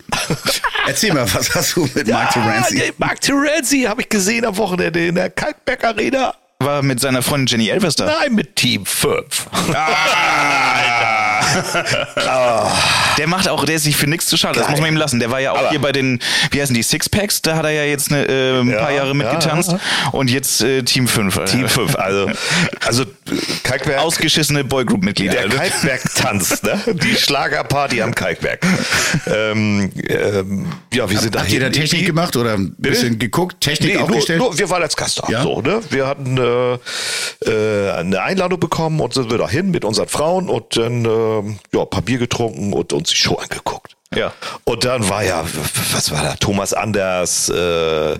Erzähl 0.87 1.13
mal, 1.13 1.31
was 1.33 1.53
hast 1.53 1.75
du 1.75 1.87
mit 1.93 2.07
ja, 2.07 2.15
Mark 2.15 2.31
Terenzi? 2.31 2.93
Mark 2.97 3.21
Terenzi 3.21 3.83
habe 3.83 4.01
ich 4.01 4.09
gesehen 4.09 4.43
am 4.43 4.57
Wochenende 4.57 5.07
in 5.07 5.15
der 5.15 5.29
Kalkberg 5.29 5.83
Arena. 5.83 6.33
War 6.57 6.81
mit 6.81 6.99
seiner 6.99 7.21
Freundin 7.21 7.47
Jenny 7.47 7.69
Elvers 7.69 7.95
da? 7.95 8.05
Nein, 8.05 8.33
mit 8.33 8.55
Team 8.55 8.85
5. 8.85 9.47
Ah, 9.73 11.20
oh. 12.17 12.71
Der 13.17 13.27
macht 13.27 13.47
auch, 13.49 13.65
der 13.65 13.75
ist 13.75 13.83
sich 13.83 13.97
für 13.97 14.07
nichts 14.07 14.27
zu 14.27 14.37
schade. 14.37 14.55
Geil. 14.55 14.63
Das 14.63 14.71
muss 14.71 14.79
man 14.79 14.89
ihm 14.89 14.97
lassen. 14.97 15.19
Der 15.19 15.29
war 15.31 15.39
ja 15.39 15.51
auch 15.51 15.57
Aber 15.59 15.69
hier 15.69 15.81
bei 15.81 15.91
den, 15.91 16.19
wie 16.51 16.61
heißen 16.61 16.73
die, 16.73 16.81
Sixpacks, 16.81 17.41
da 17.41 17.55
hat 17.55 17.65
er 17.65 17.71
ja 17.71 17.83
jetzt 17.83 18.11
eine, 18.11 18.25
äh, 18.25 18.59
ein 18.61 18.69
ja, 18.69 18.79
paar 18.79 18.91
Jahre 18.91 19.13
mitgetanzt. 19.13 19.71
Ja. 19.71 19.79
Und 20.11 20.29
jetzt 20.31 20.61
äh, 20.61 20.83
Team 20.83 21.07
5. 21.07 21.43
Team 21.45 21.67
5, 21.67 21.95
also, 21.97 22.31
also 22.85 23.05
Kalkberg. 23.63 23.99
Ausgeschissene 23.99 24.63
Boygroup-Mitglieder. 24.63 25.47
Der 25.47 25.49
Kalkberg 25.49 26.01
tanzt, 26.15 26.63
ne? 26.63 26.79
Die 26.87 27.15
Schlagerparty 27.15 28.01
am 28.01 28.15
Kalkberg. 28.15 28.59
ähm, 29.27 29.91
ähm, 30.07 30.67
ja, 30.93 31.09
wir 31.09 31.19
sind 31.19 31.37
Habt 31.37 31.51
ihr 31.51 31.59
da 31.59 31.69
Technik 31.69 32.05
gemacht 32.05 32.35
oder 32.35 32.53
ein 32.53 32.73
bisschen 32.77 33.19
geguckt? 33.19 33.61
Technik 33.61 33.95
nee, 33.95 34.01
aufgestellt? 34.01 34.39
Nur, 34.39 34.49
nur, 34.49 34.59
wir 34.59 34.69
waren 34.69 34.83
als 34.83 34.95
Gast 34.95 35.19
da. 35.19 35.27
Ja? 35.29 35.43
So, 35.43 35.61
ne? 35.61 35.81
Wir 35.89 36.07
hatten 36.07 36.37
äh, 36.37 37.49
äh, 37.49 37.91
eine 37.91 38.21
Einladung 38.21 38.59
bekommen 38.59 38.99
und 38.99 39.13
sind 39.13 39.29
wir 39.29 39.37
da 39.37 39.49
hin 39.49 39.71
mit 39.71 39.85
unseren 39.85 40.07
Frauen 40.07 40.49
und 40.49 40.77
dann 40.77 41.05
äh, 41.41 41.77
ja, 41.77 41.85
Papier 41.85 42.17
getrunken 42.17 42.73
und 42.73 42.93
uns 42.93 43.09
die 43.09 43.15
Show 43.15 43.35
angeguckt. 43.35 43.95
Ja. 44.15 44.33
Und 44.65 44.83
dann 44.83 45.07
war 45.07 45.23
ja, 45.23 45.45
was 45.93 46.11
war 46.11 46.23
da? 46.23 46.35
Thomas 46.35 46.73
Anders, 46.73 47.49
äh, 47.49 48.17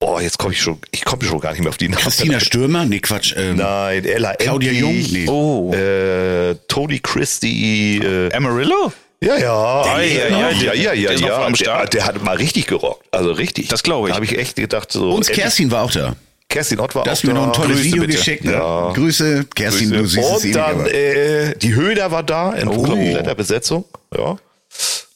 Oh, 0.00 0.18
jetzt 0.20 0.38
komme 0.38 0.52
ich 0.52 0.60
schon, 0.60 0.78
ich 0.90 1.02
komme 1.02 1.24
schon 1.24 1.40
gar 1.40 1.52
nicht 1.52 1.60
mehr 1.60 1.70
auf 1.70 1.78
die 1.78 1.88
Namen. 1.88 2.02
Christina 2.02 2.38
Stürmer? 2.38 2.84
Nee, 2.84 3.00
Quatsch. 3.00 3.32
Ähm, 3.38 3.56
Nein, 3.56 4.04
Ella 4.04 4.34
Claudia 4.34 4.72
Endlich, 4.72 5.12
Jung? 5.12 5.24
Nee. 5.24 5.28
Oh. 5.28 5.72
Äh, 5.72 6.56
Tony 6.68 6.98
Christie. 6.98 7.98
Äh, 7.98 8.34
Amarillo? 8.34 8.92
Ja, 9.22 9.38
ja. 9.38 9.96
Der 9.96 10.06
ja, 10.06 10.28
ja, 10.28 10.50
ja, 10.50 10.72
ja, 10.74 10.92
ja, 10.92 11.08
der, 11.08 11.18
ja. 11.18 11.50
Der, 11.50 11.86
der, 11.86 12.06
hat 12.06 12.22
mal 12.22 12.36
richtig 12.36 12.66
gerockt. 12.66 13.06
Also 13.12 13.32
richtig. 13.32 13.68
Das 13.68 13.82
glaube 13.82 14.08
ich. 14.08 14.12
Da 14.12 14.16
habe 14.16 14.26
ich 14.26 14.36
echt 14.36 14.56
gedacht, 14.56 14.92
so. 14.92 15.12
Und 15.12 15.26
Kerstin 15.26 15.70
war 15.70 15.84
auch 15.84 15.90
da. 15.90 16.16
Kerstin 16.48 16.80
Ott 16.80 16.94
war 16.94 17.04
das 17.04 17.18
auch 17.18 17.22
da. 17.22 17.28
mir 17.28 17.34
noch 17.34 17.46
ein 17.46 17.52
tolles 17.52 17.76
Grüße 17.78 17.84
Video 17.84 18.02
bitte. 18.02 18.16
geschickt. 18.16 18.44
Ne? 18.44 18.52
Ja. 18.52 18.92
Grüße, 18.92 19.44
Kerstin, 19.54 19.90
Grüße. 19.90 20.16
du 20.16 20.38
siehst 20.38 20.44
Und 20.44 20.52
dann 20.54 20.86
äh, 20.86 21.56
die 21.56 21.74
Höhler 21.74 22.10
war 22.10 22.22
da 22.22 22.52
in 22.52 22.68
oh. 22.68 22.82
kompletter 22.82 23.34
Besetzung. 23.34 23.84
Ja. 24.16 24.36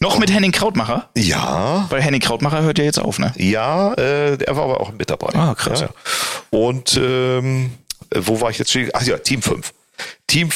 Noch 0.00 0.18
mit 0.18 0.32
Henning 0.32 0.52
Krautmacher? 0.52 1.08
Ja. 1.16 1.86
Weil 1.90 2.02
Henning 2.02 2.20
Krautmacher 2.20 2.62
hört 2.62 2.78
ja 2.78 2.84
jetzt 2.84 2.98
auf, 2.98 3.18
ne? 3.18 3.32
Ja, 3.36 3.94
äh, 3.94 4.42
er 4.42 4.56
war 4.56 4.64
aber 4.64 4.80
auch 4.80 4.92
mit 4.92 5.10
dabei. 5.10 5.34
Ah, 5.34 5.54
krass. 5.54 5.80
Ja. 5.80 5.88
Und 6.50 6.96
ähm, 6.96 7.72
wo 8.14 8.40
war 8.40 8.50
ich 8.50 8.58
jetzt? 8.58 8.76
Ach 8.94 9.02
ja, 9.02 9.18
Team 9.18 9.42
5. 9.42 9.72
Team 10.26 10.50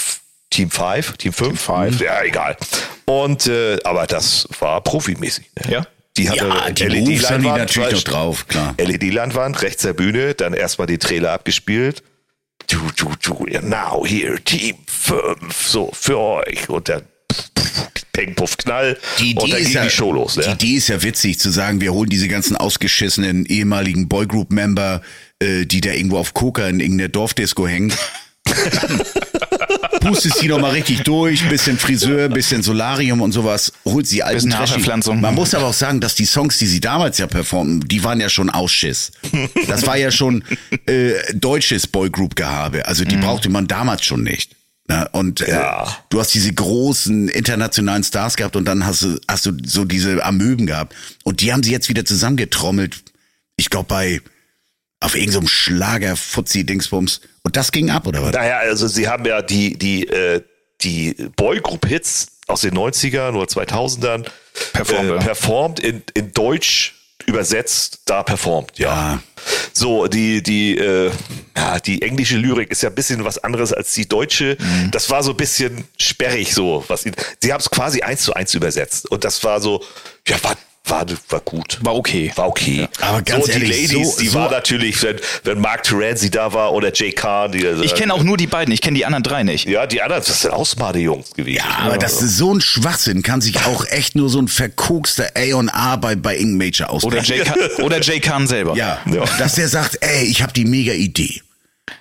Team 0.53 0.71
5, 0.71 1.17
Team 1.17 1.33
5. 1.33 1.49
Team 1.49 1.57
5. 1.57 2.01
Ja, 2.01 2.23
egal. 2.23 2.57
Und 3.07 3.47
äh, 3.47 3.79
aber 3.85 4.07
das 4.07 4.47
war 4.61 4.81
profimäßig. 4.83 5.51
Ne? 5.65 5.73
Ja. 5.73 5.87
Die 6.17 6.29
hatte 6.29 6.47
ja, 6.47 6.71
die 6.71 6.85
LED-Leinwand 6.85 7.57
natürlich 7.59 7.93
noch 7.93 8.03
drauf, 8.03 8.49
klar. 8.49 8.75
LED-Leinwand 8.79 9.63
rechts 9.63 9.83
der 9.83 9.95
Bühne, 9.95 10.35
dann 10.35 10.53
erstmal 10.53 10.87
die 10.87 10.99
Trailer 10.99 11.33
abgespielt. 11.33 12.03
Du, 12.69 12.79
du, 12.97 13.13
du, 13.23 13.47
now 13.63 14.05
here, 14.07 14.41
Team 14.43 14.77
5, 14.87 15.67
so 15.67 15.91
für 15.93 16.19
euch. 16.19 16.69
Und 16.69 16.89
dann 16.89 17.03
Peng, 18.13 18.35
Puff, 18.35 18.59
Knall. 18.59 18.99
Die 19.19 19.31
Idee, 19.31 19.41
und 19.41 19.53
dann 19.53 19.61
ist 19.61 19.73
ja, 19.73 19.85
die 19.85 19.91
Show 19.91 20.13
los. 20.13 20.35
Die 20.35 20.43
Ja. 20.43 20.53
Idee 20.53 20.75
ist 20.75 20.89
ja 20.89 21.03
witzig, 21.03 21.39
zu 21.39 21.51
sagen, 21.51 21.81
wir 21.81 21.95
holen 21.95 22.11
diese 22.11 22.29
ganzen 22.29 22.57
ausgeschissenen 22.57 23.47
ehemaligen 23.47 24.09
Boygroup-Member, 24.09 25.01
äh, 25.39 25.65
die 25.65 25.81
da 25.81 25.93
irgendwo 25.93 26.19
auf 26.19 26.35
Coca 26.35 26.69
in 26.69 26.81
irgendeiner 26.81 27.09
Dorfdisco 27.09 27.67
hängen. 27.67 27.93
pustest 30.03 30.39
sie 30.39 30.49
noch 30.49 30.61
mal 30.61 30.71
richtig 30.73 31.03
durch, 31.03 31.49
bisschen 31.49 31.79
Friseur, 31.79 32.29
bisschen 32.29 32.63
Solarium 32.63 33.21
und 33.21 33.33
sowas, 33.33 33.73
holt 33.85 34.07
sie 34.07 34.23
alten. 34.23 34.57
Haarverpflanzung. 34.57 35.21
Man 35.21 35.35
muss 35.35 35.55
aber 35.55 35.67
auch 35.67 35.73
sagen, 35.75 36.01
dass 36.01 36.15
die 36.15 36.25
Songs, 36.27 36.59
die 36.59 36.67
sie 36.67 36.81
damals 36.81 37.19
ja 37.19 37.27
performen, 37.27 37.81
die 37.81 38.05
waren 38.05 38.21
ja 38.21 38.29
schon 38.29 38.51
Ausschiss. 38.51 39.13
Das 39.69 39.87
war 39.87 39.97
ja 39.97 40.11
schon 40.11 40.45
äh, 40.87 41.13
deutsches 41.35 41.87
Boygroup-Gehabe. 41.87 42.87
Also 42.87 43.05
die 43.05 43.17
brauchte 43.17 43.49
man 43.49 43.67
damals 43.67 44.05
schon 44.05 44.23
nicht. 44.23 44.57
Na, 44.89 45.05
und 45.13 45.41
äh, 45.43 45.51
Ja. 45.51 45.97
du 46.11 46.19
hast 46.19 46.35
diese 46.35 46.53
großen 46.53 47.29
internationalen 47.29 48.03
Stars 48.03 48.37
gehabt 48.37 48.57
und 48.57 48.65
dann 48.65 48.85
hast 48.85 49.03
du, 49.03 49.19
hast 49.29 49.47
du 49.47 49.53
so 49.65 49.85
diese 49.85 50.25
Amöben 50.25 50.67
gehabt. 50.67 50.95
Und 51.23 51.41
die 51.41 51.53
haben 51.53 51.63
sie 51.63 51.71
jetzt 51.71 51.89
wieder 51.89 52.05
zusammengetrommelt. 52.05 53.03
Ich 53.57 53.71
glaube 53.71 53.87
bei 53.89 54.21
auf 55.03 55.15
irgendeinem 55.17 55.49
Schlager 55.49 56.17
Fuzzi 56.17 56.65
Dingsbums. 56.65 57.21
Und 57.43 57.57
das 57.57 57.73
ging 57.73 57.91
ab, 57.91 58.07
oder 58.07 58.23
was? 58.23 58.33
Naja, 58.33 58.59
also 58.59 58.87
sie 58.87 59.09
haben 59.09 59.25
ja 59.25 59.43
die, 59.43 59.77
die, 59.77 60.07
äh, 60.07 60.43
die 60.81 61.15
Boygroup-Hits 61.37 62.29
aus 62.47 62.63
den 62.63 62.75
90ern 62.75 63.35
oder 63.35 63.47
2000ern 63.47 64.27
Performt, 64.73 65.11
äh, 65.11 65.15
ja. 65.15 65.19
performt 65.19 65.81
in, 65.81 66.03
in 66.15 66.33
Deutsch 66.33 66.95
übersetzt, 67.27 68.01
da 68.05 68.23
performt, 68.23 68.79
ja. 68.79 69.15
Ja. 69.15 69.23
So, 69.73 70.07
die, 70.07 70.43
die, 70.43 70.77
äh, 70.77 71.11
ja, 71.57 71.81
die 71.81 72.03
englische 72.03 72.37
Lyrik 72.37 72.71
ist 72.71 72.83
ja 72.83 72.91
ein 72.91 72.95
bisschen 72.95 73.25
was 73.25 73.39
anderes 73.39 73.73
als 73.73 73.95
die 73.95 74.09
deutsche. 74.09 74.57
Mhm. 74.59 74.91
Das 74.91 75.09
war 75.11 75.23
so 75.23 75.31
ein 75.31 75.37
bisschen 75.37 75.85
sperrig, 75.99 76.55
so, 76.55 76.85
was 76.89 77.03
sie, 77.03 77.13
sie 77.41 77.53
haben 77.53 77.61
es 77.61 77.71
quasi 77.71 78.03
eins 78.03 78.23
zu 78.23 78.35
eins 78.35 78.55
übersetzt. 78.55 79.11
Und 79.11 79.25
das 79.25 79.43
war 79.45 79.61
so, 79.61 79.83
ja, 80.27 80.43
war, 80.43 80.57
war, 80.85 81.07
war 81.29 81.41
gut. 81.41 81.79
War 81.83 81.95
okay. 81.95 82.33
War 82.35 82.49
okay. 82.49 82.89
Aber 83.01 83.23
ganz 83.23 83.47
so, 83.47 83.53
ehrlich, 83.53 83.71
die 83.71 83.95
Ladies, 83.95 84.15
so- 84.15 84.21
die 84.21 84.29
so- 84.29 84.39
war 84.39 84.51
natürlich, 84.51 85.01
wenn, 85.03 85.17
wenn 85.45 85.61
Mark 85.61 85.85
Terenzi 85.85 86.31
da 86.31 86.53
war 86.53 86.73
oder 86.73 86.93
Jay 86.93 87.13
Kahn, 87.13 87.53
die, 87.53 87.65
Ich 87.65 87.95
kenne 87.95 88.13
auch 88.13 88.23
nur 88.25 88.37
die 88.37 88.47
beiden, 88.49 88.75
ich 88.75 88.81
kenne 88.81 88.97
die 88.97 89.07
anderen 89.07 89.23
drei 89.23 89.43
nicht. 89.45 89.69
ja, 89.69 89.87
die 89.87 90.03
anderen, 90.03 90.23
das 90.27 90.43
sind 90.43 90.53
auch 90.53 90.67
smarte 90.67 90.99
Jungs 90.99 91.31
gewesen. 91.35 91.59
Ja, 91.59 91.79
aber 91.87 91.99
das 91.99 92.21
ist 92.21 92.37
so 92.37 92.53
ein 92.53 92.61
Schwachsinn, 92.61 93.23
kann 93.23 93.41
sich 93.41 93.59
auch 93.65 93.87
echt 93.87 94.17
nur 94.17 94.29
so 94.29 94.41
ein 94.41 94.49
verkokster 94.49 95.29
A&A 95.37 95.97
bei, 95.97 96.17
bei 96.17 96.37
Ing 96.37 96.57
Major 96.57 96.89
Oder 96.93 97.19
ausdenken. 97.19 97.25
Jay, 97.27 97.39
Khan, 97.45 97.85
oder 97.85 98.01
Jay 98.01 98.21
Khan 98.21 98.47
selber. 98.49 98.75
Ja, 98.77 98.99
Ja. 99.11 99.25
dass 99.39 99.55
der 99.55 99.69
sagt, 99.69 99.99
ey, 100.01 100.25
ich 100.25 100.43
habe 100.43 100.53
die 100.53 100.65
mega 100.65 100.93
Idee. 100.93 101.43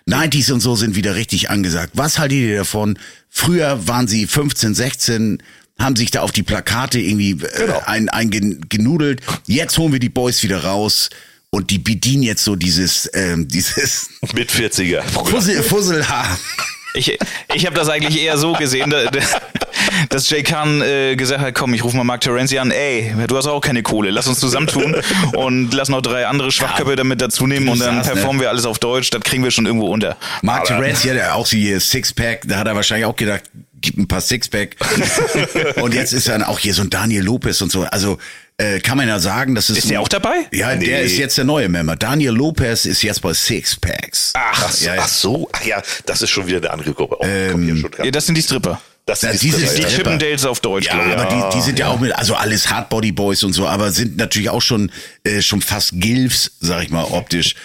90s 0.10 0.52
und 0.52 0.60
so 0.60 0.76
sind 0.76 0.96
wieder 0.96 1.16
richtig 1.16 1.50
angesagt. 1.50 1.92
Was 1.96 2.18
haltet 2.18 2.38
ihr 2.40 2.58
davon? 2.58 2.98
Früher 3.30 3.88
waren 3.88 4.08
sie 4.08 4.26
15, 4.28 4.74
16, 4.74 5.44
haben 5.80 5.96
sich 5.96 6.12
da 6.12 6.22
auf 6.22 6.32
die 6.32 6.44
Plakate 6.44 7.00
irgendwie 7.00 7.32
äh, 7.32 7.58
Genau. 7.66 7.82
ein, 7.86 8.10
ein 8.10 8.30
gen- 8.30 8.66
genudelt. 8.70 9.22
Jetzt 9.48 9.78
holen 9.78 9.92
wir 9.94 10.00
die 10.00 10.10
Boys 10.10 10.44
wieder 10.44 10.64
raus 10.64 11.10
und 11.50 11.70
die 11.70 11.80
bedienen 11.80 12.24
jetzt 12.24 12.44
so 12.44 12.56
dieses, 12.56 13.10
ähm, 13.14 13.48
dieses 13.48 14.10
Mit 14.34 14.52
40er. 14.52 15.02
Fussel, 15.02 15.64
Fusselhaar. 15.64 16.38
Ich, 16.94 17.18
ich 17.56 17.66
habe 17.66 17.74
das 17.76 17.88
eigentlich 17.88 18.22
eher 18.22 18.38
so 18.38 18.52
gesehen, 18.52 18.90
da, 18.90 19.06
da, 19.06 19.20
dass 20.10 20.30
Jay 20.30 20.44
Khan 20.44 20.82
äh, 20.82 21.16
gesagt 21.16 21.40
hat, 21.42 21.56
komm, 21.56 21.74
ich 21.74 21.86
rufe 21.86 21.96
mal 21.96 22.04
Mark 22.04 22.20
Terenzi 22.20 22.58
an, 22.58 22.70
ey, 22.70 23.14
du 23.28 23.38
hast 23.38 23.48
auch 23.48 23.62
keine 23.62 23.82
Kohle, 23.82 24.12
lass 24.12 24.28
uns 24.28 24.42
zusammentun 24.42 24.98
und 25.38 25.74
lass 25.74 25.88
noch 25.88 26.02
drei 26.02 26.28
andere 26.28 26.52
Schwachköpfe 26.52 26.98
damit 26.98 27.22
dazu 27.22 27.48
nehmen 27.48 27.70
und 27.70 27.80
dann 27.80 27.96
ne? 28.00 28.02
performen 28.02 28.42
wir 28.42 28.50
alles 28.50 28.66
auf 28.66 28.78
Deutsch, 28.78 29.10
das 29.10 29.22
kriegen 29.22 29.42
wir 29.42 29.52
schon 29.52 29.68
irgendwo 29.68 29.88
unter. 29.88 30.18
Mark 30.42 30.66
Terenzi 30.66 31.08
hat 31.08 31.16
ja 31.16 31.34
auch 31.34 31.48
hier 31.48 31.80
Sixpack, 31.80 32.42
da 32.46 32.58
hat 32.58 32.68
er 32.68 32.76
wahrscheinlich 32.76 33.06
auch 33.06 33.16
gedacht, 33.16 33.44
gib 33.82 33.98
ein 33.98 34.08
paar 34.08 34.22
Sixpack. 34.22 34.76
und 35.82 35.94
jetzt 35.94 36.14
ist 36.14 36.28
dann 36.28 36.44
auch 36.44 36.60
hier 36.60 36.74
so 36.74 36.82
ein 36.84 36.90
Daniel 36.90 37.24
Lopez 37.24 37.62
und 37.62 37.72
so. 37.72 37.84
Also 37.84 38.18
äh, 38.58 38.80
kann 38.80 38.98
man 38.98 39.08
ja 39.08 39.20
sagen, 39.20 39.56
das 39.56 39.70
ist. 39.70 39.80
Ist 39.80 39.90
der 39.90 40.02
auch 40.02 40.08
dabei? 40.08 40.46
Ja, 40.52 40.76
der 40.76 41.00
Nee. 41.00 41.06
ist 41.06 41.18
jetzt 41.18 41.38
der 41.38 41.46
neue 41.46 41.68
Member. 41.70 41.96
Daniel 41.96 42.32
Lopez 42.32 42.86
ist 42.86 43.02
jetzt 43.02 43.22
bei 43.22 43.34
Sixpacks. 43.34 44.34
Ach, 44.36 44.80
ja, 44.82 44.96
ja. 44.96 45.02
ach 45.04 45.08
so, 45.08 45.50
ach 45.52 45.66
ja, 45.66 45.82
das 46.06 46.22
ist 46.22 46.30
schon 46.30 46.48
wieder 46.48 46.58
eine 46.58 46.70
andere 46.72 46.94
Gruppe. 46.94 47.18
Oh, 47.20 47.26
schon 47.26 47.90
Ja, 48.04 48.12
das 48.12 48.26
sind 48.28 48.36
die 48.36 48.42
Stripper. 48.44 48.80
das 49.06 49.24
Ja, 49.24 49.30
ist 49.32 49.42
diese 49.42 49.66
Die. 49.66 49.84
Chippendales 49.84 50.46
auf 50.46 50.60
Deutsch, 50.60 50.86
Ja, 50.88 50.94
glaube 50.94 51.10
ich. 51.10 51.18
aber 51.18 51.50
die, 51.50 51.58
die 51.58 51.62
sind 51.64 51.80
ja, 51.80 51.88
auch 51.88 52.00
mit, 52.00 52.14
also 52.14 52.36
alles 52.36 52.70
Hardbody 52.70 53.12
Boys 53.12 53.44
und 53.44 53.54
so, 53.54 53.68
aber 53.68 53.92
sind 53.92 54.18
natürlich 54.18 54.50
auch 54.52 54.62
schon 54.62 54.92
äh, 55.24 55.42
schon 55.42 55.62
fast 55.62 55.92
Gilfs, 55.96 56.52
sag 56.60 56.84
ich 56.84 56.90
mal, 56.92 57.04
optisch. 57.06 57.56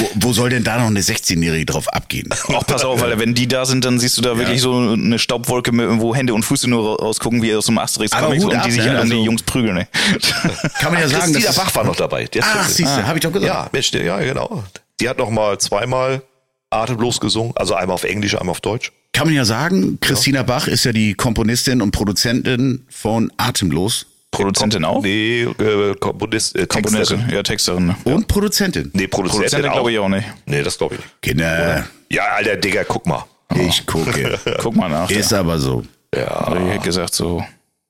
Wo, 0.00 0.10
wo 0.14 0.32
soll 0.32 0.48
denn 0.48 0.64
da 0.64 0.78
noch 0.78 0.86
eine 0.86 1.00
16-Jährige 1.00 1.66
drauf 1.66 1.88
abgehen? 1.88 2.28
Auch 2.48 2.66
pass 2.66 2.84
auf, 2.84 3.00
weil 3.02 3.18
wenn 3.18 3.34
die 3.34 3.46
da 3.46 3.66
sind, 3.66 3.84
dann 3.84 3.98
siehst 3.98 4.16
du 4.16 4.22
da 4.22 4.38
wirklich 4.38 4.62
so 4.62 4.74
eine 4.76 5.18
Staubwolke, 5.18 5.72
mit, 5.72 5.86
wo 6.00 6.14
Hände 6.14 6.32
und 6.32 6.42
Füße 6.42 6.68
nur 6.68 6.98
rausgucken, 7.00 7.42
wie 7.42 7.54
aus 7.54 7.66
dem 7.66 7.78
Hut 7.78 8.44
und 8.44 8.54
ab, 8.54 8.64
die 8.64 8.70
sich 8.70 8.84
ne? 8.84 8.90
alle 8.90 9.02
um 9.02 9.06
die 9.08 9.14
Also- 9.14 9.24
Jungs 9.24 9.42
prügeln. 9.42 9.74
Ne? 9.74 9.88
Kann 10.80 10.92
man 10.92 11.02
ja 11.02 11.08
sagen, 11.08 11.32
Christina 11.32 11.52
Bach 11.52 11.74
war 11.74 11.84
noch 11.84 11.96
dabei. 11.96 12.24
Der 12.24 12.42
Ach, 12.44 12.68
siehst 12.68 12.96
du, 12.96 13.06
hab 13.06 13.14
ich 13.14 13.22
doch 13.22 13.32
gesagt. 13.32 13.52
Ja, 13.52 13.68
Mensch, 13.70 13.92
ja, 13.92 14.18
genau. 14.18 14.64
Die 15.00 15.08
hat 15.08 15.18
noch 15.18 15.30
mal 15.30 15.58
zweimal 15.58 16.22
atemlos 16.70 17.20
gesungen, 17.20 17.52
also 17.56 17.74
einmal 17.74 17.94
auf 17.94 18.04
Englisch, 18.04 18.34
einmal 18.36 18.52
auf 18.52 18.60
Deutsch. 18.60 18.92
Kann 19.12 19.26
man 19.26 19.34
ja 19.34 19.44
sagen, 19.44 19.98
Christina 20.00 20.42
Bach 20.44 20.68
ist 20.68 20.84
ja 20.84 20.92
die 20.92 21.14
Komponistin 21.14 21.82
und 21.82 21.90
Produzentin 21.90 22.86
von 22.88 23.32
Atemlos. 23.36 24.06
Produzentin 24.30 24.84
auch? 24.84 25.02
Nee, 25.02 25.42
äh, 25.42 25.94
Komponist, 25.98 26.56
äh, 26.56 26.66
Komponistin, 26.66 27.28
ja, 27.30 27.42
Texterin. 27.42 27.88
Ne? 27.88 27.96
Und 28.04 28.28
Produzentin. 28.28 28.90
Nee, 28.94 29.06
Produzentin, 29.06 29.40
Produzentin 29.48 29.72
glaube 29.72 29.92
ich 29.92 29.98
auch 29.98 30.08
nicht. 30.08 30.26
Nee, 30.46 30.62
das 30.62 30.78
glaube 30.78 30.94
ich 30.94 31.00
nicht. 31.00 31.22
Kinder, 31.22 31.84
Ja, 32.10 32.22
alter 32.36 32.56
Digga, 32.56 32.84
guck 32.84 33.06
mal. 33.06 33.24
ich 33.54 33.84
gucke. 33.86 34.38
Guck 34.62 34.76
mal 34.76 34.88
nach. 34.88 35.10
ist 35.10 35.32
aber 35.32 35.58
so. 35.58 35.82
Ja. 36.14 36.26
Also 36.26 36.64
ich 36.64 36.72
hätte 36.72 36.84
gesagt, 36.84 37.14
so 37.14 37.44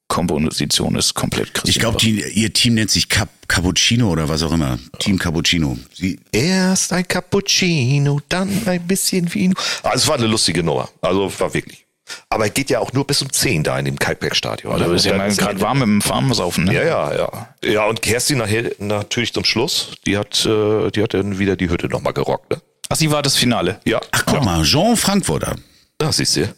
Komposition 0.09 0.97
ist 0.97 1.15
komplett 1.15 1.55
Christian 1.55 1.71
Ich 1.71 1.79
glaube, 1.79 2.05
ihr 2.05 2.53
Team 2.53 2.75
nennt 2.75 2.91
sich 2.91 3.09
Cap 3.09 3.29
Cappuccino 3.47 4.11
oder 4.11 4.29
was 4.29 4.43
auch 4.43 4.53
immer. 4.53 4.79
Team 4.99 5.19
Cappuccino. 5.19 5.77
Sie, 5.93 6.19
Erst 6.33 6.93
ein 6.93 7.07
Cappuccino, 7.07 8.21
dann 8.29 8.49
ein 8.67 8.87
bisschen 8.87 9.33
Vino. 9.33 9.55
Also 9.83 9.97
es 9.97 10.09
war 10.09 10.17
eine 10.17 10.27
lustige 10.27 10.63
Nummer. 10.63 10.89
Also 11.01 11.33
war 11.39 11.53
wirklich. 11.53 11.85
Aber 12.29 12.47
es 12.47 12.55
geht 12.55 12.71
ja 12.71 12.81
auch 12.81 12.93
nur 12.93 13.07
bis 13.07 13.23
um 13.23 13.33
10 13.33 13.63
da 13.63 13.79
in 13.79 13.85
dem 13.85 13.99
Kalkbergstadion. 13.99 14.79
Da 14.79 14.93
ist 14.93 15.05
ja 15.05 15.29
gerade 15.29 15.61
warm 15.61 15.79
mit 15.81 15.89
dem 15.89 16.03
Farmsaufen. 16.03 16.65
Ne? 16.65 16.75
Ja, 16.75 16.83
ja, 16.85 17.15
ja. 17.15 17.49
Ja, 17.65 17.87
und 17.87 18.03
Kerstin 18.03 18.39
nachher 18.39 18.71
natürlich 18.79 19.33
zum 19.33 19.45
Schluss, 19.45 19.95
die 20.07 20.17
hat, 20.19 20.45
äh, 20.47 20.91
die 20.91 21.03
hat 21.03 21.15
dann 21.15 21.39
wieder 21.39 21.57
die 21.57 21.69
Hütte 21.71 21.89
nochmal 21.89 22.13
gerockt, 22.13 22.51
ne? 22.51 22.61
Ach, 22.89 22.97
sie 22.97 23.11
war 23.11 23.23
das 23.23 23.37
Finale. 23.37 23.81
Ja. 23.85 24.01
ach, 24.11 24.25
guck 24.27 24.45
mal, 24.45 24.63
Jean 24.65 24.97
Frankfurter. 24.97 25.55
Da 25.99 26.11
siehst 26.13 26.37
du. 26.37 26.53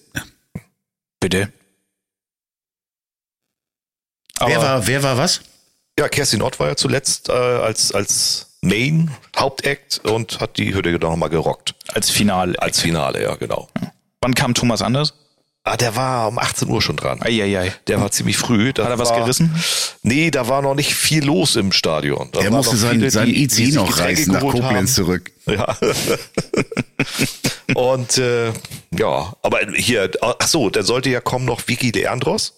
Bitte. 1.20 1.52
Wer 4.38 4.56
Aber 4.56 4.64
war, 4.66 4.86
wer 4.86 5.02
war 5.02 5.18
was? 5.18 5.42
Ja, 5.98 6.08
Kerstin 6.08 6.42
Ott 6.42 6.58
war 6.58 6.68
ja 6.68 6.76
zuletzt 6.76 7.28
äh, 7.28 7.32
als, 7.32 7.92
als 7.92 8.58
Main 8.62 9.10
Hauptact 9.38 10.00
und 10.04 10.40
hat 10.40 10.56
die 10.56 10.74
Hütte 10.74 10.98
dann 10.98 11.10
nochmal 11.10 11.28
gerockt. 11.28 11.74
als 11.92 12.10
Finale. 12.10 12.58
Als 12.60 12.80
Finale, 12.80 13.22
ja, 13.22 13.34
genau. 13.34 13.68
Wann 14.20 14.34
kam 14.34 14.54
Thomas 14.54 14.82
Anders? 14.82 15.14
Ah, 15.64 15.76
der 15.76 15.94
war 15.94 16.26
um 16.26 16.38
18 16.40 16.68
Uhr 16.68 16.82
schon 16.82 16.96
dran. 16.96 17.22
Eieiei. 17.22 17.72
Der 17.86 18.00
war 18.00 18.10
ziemlich 18.10 18.36
früh. 18.36 18.72
Da 18.72 18.82
Hat 18.84 18.90
er 18.90 18.98
was 18.98 19.10
war, 19.10 19.20
gerissen? 19.20 19.54
Nee, 20.02 20.32
da 20.32 20.48
war 20.48 20.60
noch 20.60 20.74
nicht 20.74 20.92
viel 20.92 21.24
los 21.24 21.54
im 21.54 21.70
Stadion. 21.70 22.30
Da 22.32 22.40
Er 22.40 22.50
musste 22.50 22.76
sein, 22.76 22.96
viele, 22.96 23.10
sein 23.12 23.26
die- 23.26 23.34
die 23.34 23.44
IC 23.44 23.50
sich 23.52 23.74
noch 23.74 23.96
reißen 23.98 24.32
nach 24.32 24.40
Koblenz 24.40 24.66
haben. 24.66 24.86
zurück. 24.88 25.30
Ja. 25.46 25.76
Und 27.74 28.18
äh, 28.18 28.52
ja, 28.96 29.34
aber 29.42 29.60
hier, 29.74 30.10
ach 30.20 30.46
so, 30.46 30.68
da 30.68 30.82
sollte 30.82 31.10
ja 31.10 31.20
kommen 31.20 31.44
noch 31.44 31.62
Vicky 31.66 31.90
Leandros. 31.90 32.54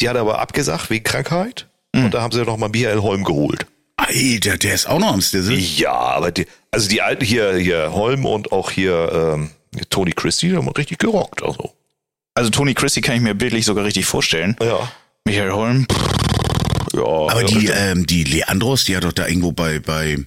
Die 0.00 0.08
hat 0.08 0.16
aber 0.16 0.38
abgesagt 0.38 0.90
wegen 0.90 1.04
Krankheit. 1.04 1.66
Und 1.94 2.14
da 2.14 2.22
haben 2.22 2.32
sie 2.32 2.44
noch 2.44 2.56
mal 2.56 2.68
Michael 2.68 3.00
Holm 3.02 3.24
geholt. 3.24 3.66
Alter, 3.96 4.56
der 4.58 4.74
ist 4.74 4.88
auch 4.88 5.00
noch 5.00 5.12
am 5.14 5.20
Stissel. 5.20 5.58
Ja, 5.58 5.90
aber 5.92 6.30
die, 6.30 6.46
also 6.70 6.88
die 6.88 7.02
alten 7.02 7.24
hier, 7.24 7.56
hier 7.56 7.92
Holm 7.92 8.24
und 8.26 8.52
auch 8.52 8.70
hier 8.70 9.34
ähm, 9.34 9.50
Tony 9.90 10.12
Christie, 10.12 10.50
die 10.50 10.56
haben 10.56 10.68
richtig 10.68 10.98
gerockt. 10.98 11.42
Also. 11.42 11.72
Also 12.38 12.50
Tony 12.50 12.72
Christie 12.74 13.00
kann 13.00 13.16
ich 13.16 13.20
mir 13.20 13.34
bildlich 13.34 13.64
sogar 13.64 13.84
richtig 13.84 14.06
vorstellen. 14.06 14.56
Ja. 14.62 14.90
Michael 15.24 15.50
Holm. 15.52 15.86
Ja. 16.94 17.02
Aber 17.02 17.40
ja, 17.42 17.46
die, 17.48 17.66
ähm, 17.66 18.06
die 18.06 18.22
Leandros, 18.24 18.84
die 18.84 18.96
hat 18.96 19.02
doch 19.04 19.12
da 19.12 19.26
irgendwo 19.26 19.50
bei, 19.52 19.80
bei, 19.80 20.18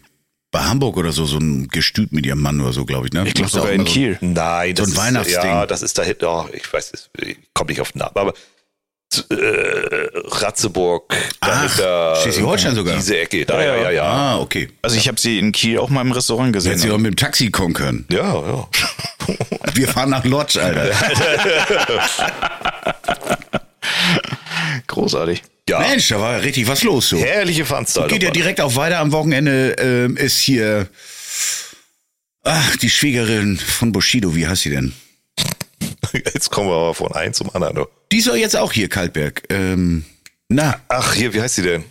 bei 0.52 0.60
Hamburg 0.60 0.98
oder 0.98 1.14
so, 1.14 1.26
so 1.26 1.38
ein 1.38 1.70
Gestüt 1.70 2.12
mit 2.12 2.26
ihrem 2.26 2.42
Mann 2.42 2.60
oder 2.60 2.74
so, 2.74 2.84
glaube 2.86 3.08
ich, 3.08 3.14
ne? 3.14 3.24
ich 3.26 3.34
glaube 3.34 3.50
sogar 3.50 3.72
in 3.72 3.86
so- 3.86 3.92
Kiel. 3.94 4.18
Nein, 4.20 4.76
So 4.76 4.84
das 4.84 4.90
ein 4.90 4.92
ist, 4.92 4.98
Weihnachtsding. 4.98 5.50
Ja, 5.52 5.66
das 5.66 5.82
ist 5.82 5.98
da 5.98 6.04
hinten, 6.04 6.26
oh, 6.26 6.46
ich 6.54 6.72
weiß 6.72 6.92
es, 6.94 7.10
ich 7.18 7.38
komme 7.54 7.70
nicht 7.70 7.80
auf 7.82 7.94
den 7.94 8.00
Namen, 8.00 8.16
aber 8.16 8.34
äh, 9.30 10.08
Ratzeburg, 10.28 11.16
dahinter, 11.42 12.16
Schleswig-Holstein 12.22 12.76
sogar. 12.76 12.96
Diese 12.96 13.18
Ecke, 13.20 13.46
da, 13.46 13.60
Ja, 13.62 13.66
ja, 13.68 13.76
ja. 13.76 13.82
ja, 13.84 13.92
ja. 13.92 14.04
Ah, 14.04 14.40
okay. 14.40 14.70
Also 14.82 14.98
ich 14.98 15.08
habe 15.08 15.20
sie 15.20 15.40
in 15.40 15.52
Kiel 15.52 15.80
auch 15.80 15.90
mal 15.90 16.02
im 16.02 16.12
Restaurant 16.12 16.54
gesehen. 16.54 16.72
Hätte 16.74 16.84
sie 16.84 16.92
auch 16.92 16.98
mit 16.98 17.14
dem 17.14 17.16
Taxi 17.18 17.50
kommen 17.50 17.74
können. 17.74 18.06
Ja, 18.12 18.34
ja. 18.34 18.68
Wir 19.74 19.88
fahren 19.88 20.10
nach 20.10 20.24
Lodge, 20.26 20.62
Alter. 20.62 20.92
Großartig. 24.88 25.42
ja. 25.70 25.80
Mensch, 25.80 26.08
da 26.10 26.20
war 26.20 26.34
ja 26.34 26.38
richtig 26.40 26.68
was 26.68 26.84
los 26.84 27.10
so. 27.10 27.18
Herrliche 27.18 27.66
Veranstaltung. 27.66 28.10
Geht 28.12 28.24
ja 28.24 28.32
direkt 28.32 28.62
auch 28.62 28.76
weiter. 28.76 29.00
Am 29.00 29.12
Wochenende 29.12 29.76
ähm, 29.80 30.18
ist 30.18 30.40
hier 30.40 30.88
ach, 32.44 32.76
die 32.78 32.90
Schwiegerin 32.90 33.58
von 33.58 33.92
Bushido, 33.92 34.36
wie 34.36 34.48
heißt 34.48 34.64
sie 34.64 34.72
denn? 34.72 34.94
Jetzt 36.14 36.50
kommen 36.50 36.70
wir 36.70 36.76
aber 36.76 36.94
von 36.94 37.12
einem 37.14 37.34
zum 37.34 37.50
anderen. 37.56 37.86
Die 38.12 38.22
soll 38.22 38.38
jetzt 38.38 38.56
auch 38.58 38.74
hier 38.74 38.90
Kaltberg. 38.90 39.44
Ähm, 39.50 40.06
na, 40.50 40.82
Ach, 40.90 41.14
hier, 41.14 41.34
wie 41.34 41.42
heißt 41.42 41.56
sie 41.56 41.62
denn? 41.62 41.86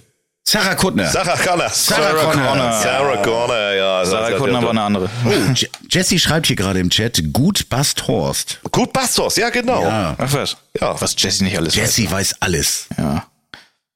Sarah 0.51 0.75
Kuttner. 0.75 1.07
Sarah 1.09 1.37
Connor. 1.37 1.69
Sarah 1.71 2.33
Connor. 2.33 2.73
Sarah 2.73 3.17
Connor, 3.23 3.73
ja. 3.73 4.05
Sarah 4.05 4.33
Kuttner 4.33 4.61
war 4.63 4.71
eine 4.71 4.83
andere. 4.83 5.09
Oh, 5.25 5.31
Je- 5.55 5.69
Jesse 5.89 6.19
schreibt 6.19 6.49
hier 6.49 6.57
gerade 6.57 6.81
im 6.81 6.91
Chat, 6.91 7.23
gut 7.33 7.69
passt 7.69 8.09
Horst. 8.09 8.59
Gut, 8.73 8.93
Bastos, 8.93 9.37
ja, 9.37 9.51
genau. 9.51 9.83
Ja. 9.85 10.17
Ach 10.19 10.33
was? 10.33 10.57
Ja. 10.81 11.01
Was 11.01 11.15
Jesse 11.17 11.45
nicht 11.45 11.57
alles 11.57 11.77
Jesse 11.77 12.11
weiß 12.11 12.35
alles. 12.41 12.87
weiß. 12.91 12.99
Ja. 12.99 13.27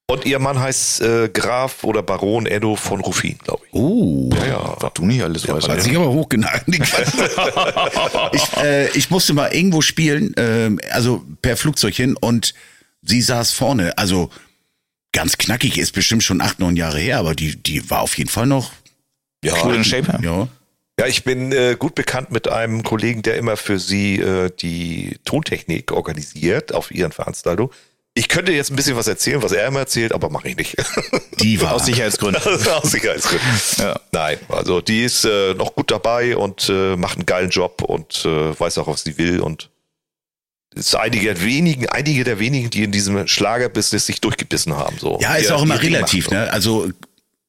Und 0.07 0.26
ihr 0.26 0.38
Mann 0.38 0.61
heißt 0.61 1.00
äh, 1.00 1.28
Graf 1.30 1.82
oder 1.82 2.02
Baron 2.05 2.46
Edo 2.46 2.76
von 2.76 3.00
Ruffin, 3.00 3.36
glaube 3.42 3.64
ich. 3.66 3.72
Oh, 3.74 4.30
Ja. 4.46 4.76
Was 4.78 4.92
du 4.94 5.07
nicht 5.07 5.24
alles 5.24 5.48
weißt. 5.48 5.68
hat 5.68 5.80
sich 5.82 5.96
aber 5.96 6.09
hochgenagt. 6.12 6.66
ich, 8.32 8.57
äh, 8.59 8.88
ich 8.90 9.11
musste 9.11 9.32
mal 9.32 9.52
irgendwo 9.52 9.80
spielen, 9.80 10.32
ähm, 10.36 10.78
also 10.92 11.24
per 11.42 11.57
Flugzeug 11.57 11.94
hin 11.94 12.16
und 12.20 12.55
sie 13.02 13.22
saß 13.22 13.50
vorne. 13.52 13.96
Also 13.98 14.30
ganz 15.14 15.38
knackig, 15.38 15.78
ist 15.78 15.92
bestimmt 15.92 16.22
schon 16.22 16.42
acht, 16.42 16.58
neun 16.58 16.76
Jahre 16.76 16.98
her, 16.98 17.18
aber 17.18 17.34
die, 17.34 17.56
die 17.56 17.88
war 17.88 18.02
auf 18.02 18.18
jeden 18.18 18.28
Fall 18.28 18.46
noch. 18.46 18.72
Ja, 19.42 19.54
Cool 19.62 19.76
in 19.76 19.84
Shape. 19.84 20.18
Ja. 20.22 20.48
ja 21.00 21.06
ich 21.06 21.24
bin 21.24 21.52
äh, 21.52 21.76
gut 21.78 21.94
bekannt 21.94 22.30
mit 22.30 22.48
einem 22.48 22.82
Kollegen, 22.82 23.22
der 23.22 23.36
immer 23.36 23.56
für 23.56 23.78
sie 23.78 24.16
äh, 24.16 24.50
die 24.60 25.16
Tontechnik 25.24 25.92
organisiert 25.92 26.74
auf 26.74 26.90
ihren 26.90 27.12
Veranstaltungen. 27.12 27.70
Ich 28.16 28.28
könnte 28.28 28.52
jetzt 28.52 28.70
ein 28.70 28.76
bisschen 28.76 28.96
was 28.96 29.08
erzählen, 29.08 29.42
was 29.42 29.50
er 29.50 29.66
immer 29.66 29.80
erzählt, 29.80 30.12
aber 30.12 30.30
mache 30.30 30.48
ich 30.48 30.56
nicht. 30.56 30.76
Die 31.40 31.60
war. 31.60 31.74
Aus 31.74 31.86
Sicherheitsgründen. 31.86 32.40
Aus 32.68 32.92
Sicherheitsgründen. 32.92 33.48
Ja. 33.78 34.00
Nein, 34.12 34.38
also 34.48 34.80
die 34.80 35.02
ist 35.02 35.24
äh, 35.24 35.54
noch 35.54 35.74
gut 35.74 35.90
dabei 35.90 36.36
und 36.36 36.68
äh, 36.68 36.94
macht 36.96 37.16
einen 37.16 37.26
geilen 37.26 37.50
Job 37.50 37.82
und 37.82 38.24
äh, 38.24 38.58
weiß 38.58 38.78
auch, 38.78 38.86
was 38.86 39.02
sie 39.02 39.18
will 39.18 39.40
und 39.40 39.68
ist 40.75 40.95
einige 40.97 41.35
der 41.35 41.43
wenigen, 41.45 41.89
einige 41.89 42.25
der 42.25 42.39
wenigen, 42.39 42.70
die 42.70 42.83
in 42.85 42.93
diesem 42.93 43.27
Schlagerbusiness 43.29 44.07
sich 44.07 44.20
durchgebissen 44.20 44.75
haben. 44.77 44.97
So. 44.99 45.18
Ja, 45.20 45.35
ist 45.37 45.49
Die- 45.49 45.53
auch 45.53 45.62
immer 45.62 45.81
relativ, 45.83 46.27
machen. 46.27 46.39
ne? 46.39 46.53
Also 46.53 46.91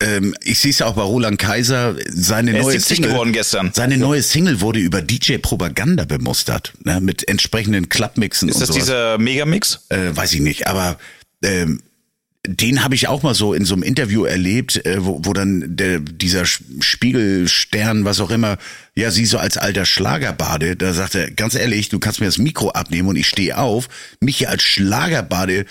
ähm, 0.01 0.35
ich 0.43 0.59
sehe 0.59 0.71
es 0.71 0.79
ja 0.79 0.87
auch 0.87 0.95
bei 0.95 1.01
Roland 1.03 1.39
Kaiser, 1.39 1.95
seine 2.09 2.53
Er 2.55 2.61
neue 2.63 2.73
70 2.73 2.97
Single. 2.97 3.11
geworden 3.11 3.31
gestern. 3.33 3.71
Seine 3.73 3.97
neue 3.97 4.21
Single 4.21 4.59
wurde 4.61 4.79
über 4.79 5.01
DJ 5.01 5.37
Propaganda 5.37 6.03
bemustert, 6.03 6.73
ne? 6.83 6.99
mit 6.99 7.27
entsprechenden 7.29 7.87
Clubmixen 7.87 8.49
Ist 8.49 8.55
und 8.55 8.61
das 8.61 8.67
sowas. 8.69 8.81
dieser 8.83 9.17
Megamix? 9.17 9.85
äh, 9.89 10.13
weiß 10.15 10.33
ich 10.33 10.41
nicht, 10.41 10.67
aber 10.67 10.97
ähm, 11.43 11.81
den 12.47 12.83
habe 12.83 12.95
ich 12.95 13.07
auch 13.07 13.23
mal 13.23 13.33
so 13.33 13.53
in 13.53 13.65
so 13.65 13.73
einem 13.73 13.83
Interview 13.83 14.25
erlebt, 14.25 14.85
äh, 14.85 14.97
wo, 15.05 15.19
wo 15.23 15.33
dann 15.33 15.75
der, 15.75 15.99
dieser 15.99 16.45
Spiegelstern, 16.45 18.05
was 18.05 18.19
auch 18.19 18.31
immer, 18.31 18.57
ja, 18.95 19.11
sie 19.11 19.25
so 19.25 19.37
als 19.37 19.57
alter 19.57 19.85
Schlagerbade, 19.85 20.75
da 20.75 20.93
sagt 20.93 21.15
er, 21.15 21.31
ganz 21.31 21.55
ehrlich, 21.55 21.89
du 21.89 21.99
kannst 21.99 22.19
mir 22.19 22.27
das 22.27 22.37
Mikro 22.37 22.69
abnehmen 22.69 23.09
und 23.09 23.15
ich 23.15 23.27
stehe 23.27 23.57
auf, 23.57 23.89
mich 24.19 24.37
hier 24.37 24.49
als 24.49 24.63
Schlagerbade 24.63 25.65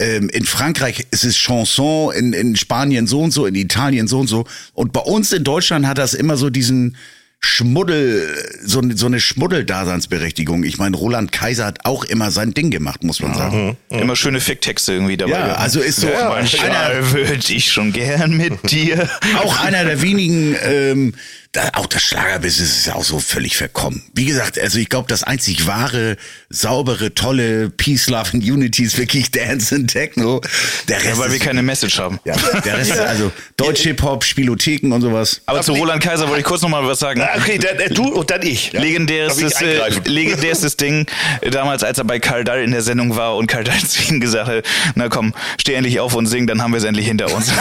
ähm, 0.00 0.28
in 0.30 0.44
Frankreich 0.44 1.06
ist 1.12 1.24
es 1.24 1.36
Chanson, 1.36 2.12
in, 2.12 2.32
in 2.32 2.56
Spanien 2.56 3.06
so 3.06 3.20
und 3.20 3.30
so, 3.30 3.46
in 3.46 3.54
Italien 3.54 4.08
so 4.08 4.18
und 4.18 4.26
so. 4.26 4.44
Und 4.72 4.92
bei 4.92 5.00
uns 5.00 5.32
in 5.32 5.44
Deutschland 5.44 5.86
hat 5.86 5.98
das 5.98 6.14
immer 6.14 6.36
so 6.36 6.50
diesen 6.50 6.96
Schmuddel, 7.44 8.34
so, 8.64 8.80
so 8.94 9.06
eine 9.06 9.20
Schmuddel-Daseinsberechtigung. 9.20 10.64
Ich 10.64 10.78
meine, 10.78 10.96
Roland 10.96 11.30
Kaiser 11.32 11.66
hat 11.66 11.84
auch 11.84 12.04
immer 12.04 12.30
sein 12.30 12.54
Ding 12.54 12.70
gemacht, 12.70 13.04
muss 13.04 13.20
man 13.20 13.34
sagen. 13.34 13.76
Immer 13.90 14.16
schöne 14.16 14.40
Ficktexte 14.40 14.92
irgendwie 14.94 15.16
dabei. 15.16 15.32
Ja, 15.32 15.54
also 15.56 15.80
ist 15.80 16.00
so 16.00 16.08
Ja, 16.08 16.32
einer, 16.32 17.12
würde 17.12 17.38
ich 17.48 17.70
schon 17.70 17.92
gern 17.92 18.36
mit 18.36 18.70
dir. 18.70 19.08
auch 19.42 19.60
einer 19.62 19.84
der 19.84 20.00
wenigen, 20.02 20.56
ähm, 20.64 21.14
da, 21.54 21.70
auch 21.74 21.86
das 21.86 22.02
Schlagerbusiness 22.02 22.78
ist 22.78 22.86
ja 22.86 22.94
auch 22.96 23.04
so 23.04 23.18
völlig 23.20 23.56
verkommen. 23.56 24.02
Wie 24.12 24.24
gesagt, 24.26 24.58
also 24.58 24.78
ich 24.78 24.88
glaube, 24.88 25.06
das 25.08 25.22
einzig 25.22 25.66
wahre, 25.66 26.16
saubere, 26.50 27.14
tolle 27.14 27.70
Peace, 27.70 28.08
Love 28.08 28.30
and 28.34 28.44
Unity 28.44 28.82
ist 28.82 28.98
wirklich 28.98 29.30
Dance 29.30 29.74
and 29.74 29.88
Techno. 29.90 30.40
Der 30.88 30.96
Rest 30.96 31.06
Ja, 31.06 31.18
weil 31.18 31.32
wir 31.32 31.38
keine 31.38 31.62
Message 31.62 31.98
haben. 31.98 32.18
ja, 32.24 32.34
der 32.64 32.76
Rest 32.78 32.90
ist 32.94 32.98
also 33.00 33.30
Deutsch 33.56 33.82
Hip-Hop, 33.82 34.24
Spielotheken 34.24 34.92
und 34.92 35.00
sowas. 35.00 35.40
Aber 35.46 35.62
zu 35.62 35.72
Roland 35.74 36.02
Kaiser 36.02 36.26
wollte 36.26 36.40
ich 36.40 36.46
kurz 36.46 36.60
noch 36.62 36.68
mal 36.68 36.84
was 36.86 36.98
sagen. 36.98 37.20
Ah, 37.22 37.28
Okay, 37.38 37.58
dann, 37.58 37.78
äh, 37.78 37.88
du 37.88 38.04
und 38.12 38.30
dann 38.30 38.42
ich. 38.42 38.72
Legendäres, 38.72 39.36
Darf 39.36 39.60
ich 39.62 39.66
äh, 39.66 40.00
legendäres 40.10 40.76
Ding, 40.76 41.06
äh, 41.40 41.50
damals 41.50 41.84
als 41.84 41.98
er 41.98 42.04
bei 42.04 42.18
Karl 42.18 42.42
Dall 42.44 42.62
in 42.64 42.72
der 42.72 42.82
Sendung 42.82 43.16
war 43.16 43.36
und 43.36 43.46
Karl 43.46 43.62
Dall 43.64 43.78
zu 43.86 44.02
ihm 44.12 44.20
gesagt 44.20 44.48
hat, 44.48 44.64
na 44.96 45.08
komm, 45.08 45.32
steh 45.60 45.74
endlich 45.74 46.00
auf 46.00 46.14
und 46.14 46.26
sing, 46.26 46.46
dann 46.48 46.60
haben 46.62 46.72
wir 46.72 46.78
es 46.78 46.84
endlich 46.84 47.06
hinter 47.06 47.32
uns. 47.32 47.52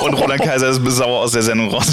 und 0.00 0.14
Roland 0.14 0.42
Kaiser 0.42 0.68
ist 0.68 0.80
sauer 0.84 1.20
aus 1.20 1.32
der 1.32 1.42
Sendung 1.42 1.70
raus. 1.70 1.86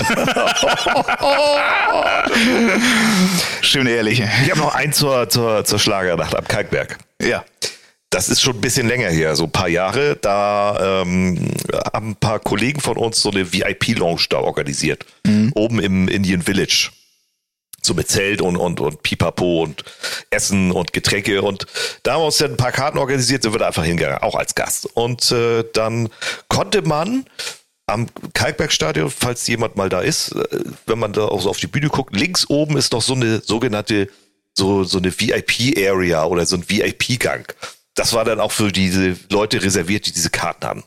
Schön 3.61 3.87
ehrlich. 3.87 4.19
Ich 4.19 4.51
habe 4.51 4.59
noch 4.59 4.75
einen 4.75 4.93
zur, 4.93 5.29
zur, 5.29 5.65
zur 5.65 5.79
Schlagernacht 5.79 6.35
am 6.35 6.47
Kalkberg. 6.47 6.97
Ja. 7.21 7.43
Das 8.09 8.29
ist 8.29 8.41
schon 8.41 8.55
ein 8.55 8.61
bisschen 8.61 8.87
länger 8.87 9.09
her, 9.09 9.35
so 9.35 9.43
ein 9.43 9.51
paar 9.51 9.67
Jahre. 9.67 10.15
Da 10.15 11.03
ähm, 11.03 11.51
haben 11.93 12.11
ein 12.11 12.15
paar 12.15 12.39
Kollegen 12.39 12.79
von 12.79 12.95
uns 12.95 13.21
so 13.21 13.29
eine 13.29 13.51
VIP-Lounge 13.51 14.27
da 14.29 14.37
organisiert. 14.37 15.05
Oben 15.55 15.79
im 15.79 16.07
Indian 16.07 16.41
Village. 16.41 16.91
So 17.81 17.93
mit 17.93 18.07
Zelt 18.07 18.41
und, 18.41 18.55
und, 18.55 18.79
und 18.79 19.03
Pipapo 19.03 19.63
und 19.63 19.83
Essen 20.29 20.71
und 20.71 20.93
Getränke. 20.93 21.41
Und 21.41 21.67
da 22.03 22.13
haben 22.13 22.21
wir 22.21 22.27
uns 22.27 22.37
dann 22.37 22.51
ein 22.51 22.57
paar 22.57 22.71
Karten 22.71 22.97
organisiert, 22.97 23.43
sind 23.43 23.53
wir 23.53 23.59
da 23.59 23.67
einfach 23.67 23.83
hingegangen, 23.83 24.19
auch 24.19 24.35
als 24.35 24.55
Gast. 24.55 24.85
Und 24.93 25.29
äh, 25.31 25.65
dann 25.73 26.09
konnte 26.47 26.81
man 26.83 27.25
am 27.87 28.07
Kalkbergstadion, 28.33 29.09
falls 29.09 29.47
jemand 29.47 29.75
mal 29.77 29.89
da 29.89 30.01
ist, 30.01 30.33
äh, 30.33 30.59
wenn 30.85 30.99
man 30.99 31.13
da 31.13 31.25
auch 31.25 31.41
so 31.41 31.49
auf 31.49 31.59
die 31.59 31.67
Bühne 31.67 31.87
guckt, 31.87 32.15
links 32.15 32.49
oben 32.49 32.77
ist 32.77 32.91
noch 32.91 33.01
so 33.01 33.13
eine 33.13 33.41
sogenannte, 33.41 34.09
so, 34.53 34.83
so 34.83 34.97
eine 34.97 35.11
VIP-Area 35.11 36.25
oder 36.25 36.45
so 36.45 36.57
ein 36.57 36.69
VIP-Gang. 36.69 37.51
Das 37.95 38.13
war 38.13 38.25
dann 38.25 38.39
auch 38.39 38.51
für 38.51 38.71
diese 38.71 39.17
Leute 39.31 39.63
reserviert, 39.63 40.05
die 40.05 40.11
diese 40.11 40.29
Karten 40.29 40.65
haben. 40.65 40.83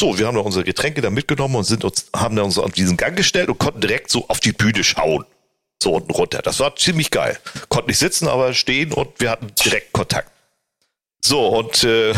So, 0.00 0.18
wir 0.18 0.26
haben 0.26 0.34
noch 0.34 0.44
unsere 0.44 0.64
Getränke 0.64 1.00
da 1.00 1.10
mitgenommen 1.10 1.56
und 1.56 1.64
sind 1.64 1.84
uns, 1.84 2.06
haben 2.14 2.34
dann 2.36 2.46
uns 2.46 2.58
auf 2.58 2.72
diesen 2.72 2.96
Gang 2.96 3.16
gestellt 3.16 3.48
und 3.48 3.58
konnten 3.58 3.80
direkt 3.80 4.10
so 4.10 4.28
auf 4.28 4.40
die 4.40 4.52
Bühne 4.52 4.82
schauen. 4.84 5.24
So 5.82 5.94
unten 5.94 6.10
runter. 6.10 6.40
Das 6.42 6.58
war 6.60 6.74
ziemlich 6.76 7.10
geil. 7.10 7.38
Konnten 7.68 7.90
nicht 7.90 7.98
sitzen, 7.98 8.26
aber 8.26 8.54
stehen 8.54 8.92
und 8.92 9.08
wir 9.20 9.30
hatten 9.30 9.52
direkt 9.64 9.92
Kontakt. 9.92 10.30
So, 11.20 11.48
und 11.48 11.84
äh, 11.84 12.14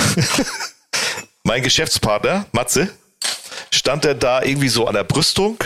mein 1.44 1.62
Geschäftspartner, 1.62 2.46
Matze, 2.52 2.90
stand 3.70 4.04
er 4.04 4.14
da 4.14 4.42
irgendwie 4.42 4.68
so 4.68 4.86
an 4.86 4.94
der 4.94 5.04
Brüstung 5.04 5.62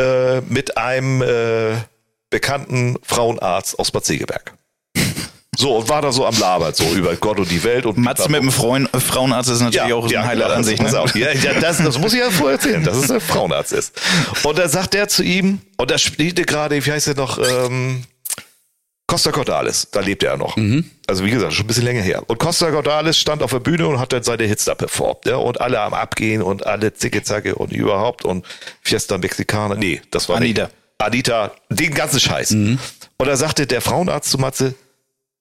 äh, 0.00 0.40
mit 0.42 0.76
einem 0.76 1.22
äh, 1.22 1.76
bekannten 2.30 2.96
Frauenarzt 3.02 3.78
aus 3.78 3.90
Bad 3.90 4.04
Segeberg. 4.04 4.54
So, 5.60 5.76
und 5.76 5.88
war 5.88 6.00
da 6.00 6.12
so 6.12 6.24
am 6.24 6.38
Labert, 6.38 6.76
so 6.76 6.84
über 6.94 7.16
Gott 7.16 7.40
und 7.40 7.50
die 7.50 7.64
Welt. 7.64 7.84
Und 7.84 7.98
Matze 7.98 8.28
mit 8.28 8.40
dem 8.40 8.52
Freund, 8.52 8.94
äh, 8.94 9.00
Frauenarzt 9.00 9.50
ist 9.50 9.60
natürlich 9.60 9.92
auch 9.92 10.08
ein 10.08 10.24
Highlight 10.24 10.46
genau, 10.46 10.56
an 10.58 10.62
sich. 10.62 10.80
Ne? 10.80 10.88
Ja, 11.14 11.32
ja, 11.32 11.54
das, 11.54 11.78
das 11.78 11.98
muss 11.98 12.12
ich 12.12 12.20
ja 12.20 12.30
vorher 12.30 12.58
erzählen, 12.58 12.84
dass 12.84 12.96
es 12.96 13.10
ein 13.10 13.20
Frauenarzt 13.20 13.72
ist. 13.72 14.00
Und 14.44 14.56
da 14.56 14.68
sagt 14.68 14.94
er 14.94 15.08
zu 15.08 15.24
ihm, 15.24 15.60
und 15.76 15.90
da 15.90 15.98
spielte 15.98 16.44
gerade, 16.44 16.86
wie 16.86 16.92
heißt 16.92 17.08
er 17.08 17.16
noch, 17.16 17.38
ähm, 17.38 18.04
Costa 19.08 19.32
Cordalis, 19.32 19.88
da 19.90 19.98
lebt 19.98 20.22
er 20.22 20.32
ja 20.32 20.36
noch. 20.36 20.56
Also 21.08 21.24
wie 21.24 21.30
gesagt, 21.30 21.54
schon 21.54 21.64
ein 21.64 21.68
bisschen 21.68 21.84
länger 21.84 22.02
her. 22.02 22.22
Und 22.26 22.38
Costa 22.38 22.70
Cordalis 22.70 23.16
stand 23.16 23.42
auf 23.42 23.50
der 23.50 23.60
Bühne 23.60 23.88
und 23.88 23.98
hat 23.98 24.12
dann 24.12 24.22
seine 24.22 24.44
Hits 24.44 24.66
da 24.66 24.74
performt. 24.74 25.24
Ja? 25.24 25.36
Und 25.36 25.58
alle 25.58 25.80
am 25.80 25.94
Abgehen 25.94 26.42
und 26.42 26.66
alle 26.66 26.92
Zicke-Zacke 26.92 27.54
und 27.54 27.72
überhaupt 27.72 28.26
und 28.26 28.44
Fiesta 28.82 29.16
Mexicana. 29.16 29.74
Nee, 29.74 30.02
das 30.10 30.28
war 30.28 30.36
Anita. 30.36 30.64
Nicht. 30.64 30.74
Anita, 30.98 31.52
den 31.70 31.94
ganzen 31.94 32.20
Scheiß. 32.20 32.50
Und 32.50 32.78
da 33.16 33.36
sagte 33.36 33.66
der 33.66 33.80
Frauenarzt 33.80 34.30
zu 34.30 34.36
Matze, 34.36 34.74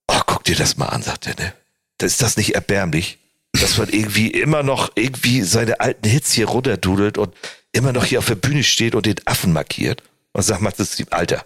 oh, 0.08 0.22
guck 0.26 0.46
dir 0.46 0.56
das 0.56 0.78
mal 0.78 0.86
an, 0.86 1.02
sagt 1.02 1.28
er, 1.28 1.36
ne? 1.36 1.54
Das 1.98 2.14
ist 2.14 2.22
das 2.22 2.38
nicht 2.38 2.56
erbärmlich? 2.56 3.18
Dass 3.52 3.78
man 3.78 3.90
irgendwie 3.90 4.28
immer 4.28 4.64
noch 4.64 4.92
irgendwie 4.96 5.42
seine 5.42 5.82
alten 5.82 6.08
Hits 6.08 6.32
hier 6.32 6.48
runterdudelt 6.48 7.18
und 7.18 7.34
immer 7.74 7.92
noch 7.92 8.06
hier 8.06 8.20
auf 8.20 8.28
der 8.28 8.36
Bühne 8.36 8.64
steht 8.64 8.96
und 8.96 9.06
den 9.06 9.18
Affen 9.26 9.52
markiert. 9.52 10.02
Und 10.32 10.44
sagt 10.44 10.62
Matze 10.62 10.88
Alter, 11.10 11.44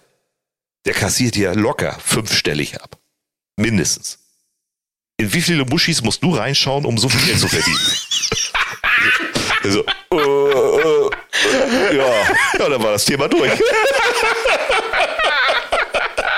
der 0.86 0.94
kassiert 0.94 1.36
ja 1.38 1.54
locker 1.54 1.98
fünfstellig 2.04 2.80
ab. 2.80 3.01
Mindestens. 3.58 4.20
In 5.18 5.34
wie 5.34 5.42
viele 5.42 5.66
Muschis 5.66 6.02
musst 6.02 6.24
du 6.24 6.36
reinschauen, 6.36 6.86
um 6.86 6.98
so 6.98 7.10
viel 7.10 7.22
Geld 7.26 7.40
zu 7.40 7.48
verdienen? 7.48 7.80
so, 9.64 9.86
äh, 10.12 10.18
äh, 10.18 11.96
ja, 11.98 12.08
ja, 12.60 12.70
dann 12.70 12.84
war 12.84 12.92
das 12.94 13.06
Thema 13.06 13.28
durch. 13.28 13.52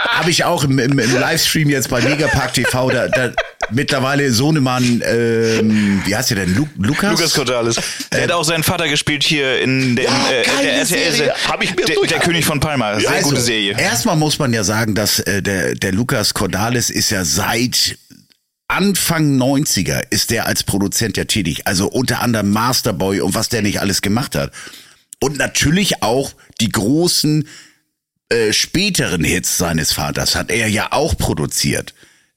Habe 0.06 0.30
ich 0.30 0.44
auch 0.44 0.64
im, 0.64 0.80
im, 0.80 1.00
im 1.00 1.20
Livestream 1.20 1.70
jetzt 1.70 1.90
bei 1.90 2.02
Megapark 2.02 2.54
TV, 2.54 2.90
da, 2.90 3.08
da 3.08 3.32
mittlerweile 3.74 4.32
Sohnemann, 4.32 5.02
ähm, 5.06 6.02
wie 6.06 6.16
heißt 6.16 6.30
der 6.32 6.38
denn? 6.46 6.56
Lu 6.56 6.68
Lukas? 6.78 7.12
Lukas 7.12 7.34
Cordalis. 7.34 7.76
Der 8.12 8.24
hat 8.24 8.32
auch 8.32 8.44
seinen 8.44 8.64
Vater 8.64 8.88
gespielt 8.88 9.24
hier 9.24 9.60
in 9.62 9.96
dem, 9.96 10.06
Ja, 10.06 10.30
äh, 10.32 10.44
der 10.64 10.74
RTL. 10.78 10.86
Serie. 10.86 11.34
Hab 11.48 11.64
ich 11.64 11.76
mir 11.76 11.86
der, 11.86 11.96
durch- 11.96 12.10
der 12.10 12.20
König 12.20 12.46
von 12.46 12.60
Palma. 12.60 13.00
Sehr 13.00 13.10
Also, 13.10 13.30
gute 13.30 13.42
Serie. 13.42 13.76
Erstmal 13.78 14.16
muss 14.16 14.40
man 14.40 14.54
ja 14.54 14.64
sagen, 14.64 14.96
dass 14.96 15.20
äh, 15.20 15.42
der, 15.42 15.76
der 15.76 15.92
Lukas 15.92 16.34
Cordalis 16.34 16.90
ist 16.90 17.10
ja 17.10 17.24
seit 17.26 17.98
Anfang 18.68 19.38
90er 19.40 20.02
ist 20.10 20.32
der 20.32 20.48
als 20.48 20.64
Produzent 20.64 21.18
ja 21.18 21.26
tätig. 21.26 21.68
Also 21.68 21.88
unter 21.90 22.22
anderem 22.22 22.50
Masterboy 22.52 23.20
und 23.22 23.36
was 23.36 23.50
der 23.50 23.62
nicht 23.62 23.80
alles 23.82 24.02
gemacht 24.02 24.36
hat. 24.36 24.52
Und 25.20 25.38
natürlich 25.38 26.02
auch 26.02 26.34
die 26.60 26.70
großen 26.70 27.48
äh, 28.30 28.52
späteren 28.52 29.24
Hits 29.24 29.58
seines 29.58 29.92
Vaters 29.92 30.36
hat 30.36 30.50
er 30.50 30.68
ja 30.70 30.88
auch 30.92 31.16
produziert. 31.18 31.94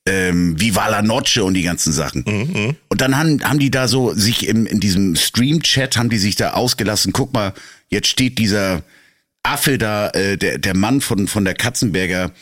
Ähm, 0.07 0.59
Viva 0.61 0.89
la 0.89 1.03
Noche 1.03 1.45
und 1.45 1.55
die 1.55 1.63
ganzen 1.63 1.93
Sachen. 1.93 2.25
Mhm. 2.27 2.77
Und 2.89 3.01
dann 3.01 3.17
haben, 3.17 3.43
haben 3.43 3.59
die 3.59 3.71
da 3.71 3.89
so 3.89 4.15
sich 4.15 4.47
im, 4.47 4.67
in 4.67 4.81
diesem 4.81 5.17
Stream-Chat 5.17 5.97
haben 5.97 6.09
die 6.09 6.19
sich 6.19 6.37
da 6.37 6.53
ausgelassen. 6.53 7.13
Guck 7.13 7.33
mal, 7.35 7.53
jetzt 7.89 8.09
steht 8.09 8.39
dieser 8.39 8.83
Affe 9.43 9.79
da, 9.79 10.09
äh, 10.11 10.37
der, 10.37 10.59
der 10.59 10.77
Mann 10.77 11.01
von, 11.01 11.29
von 11.29 11.45
der 11.45 11.55
Katzenberger 11.55 12.33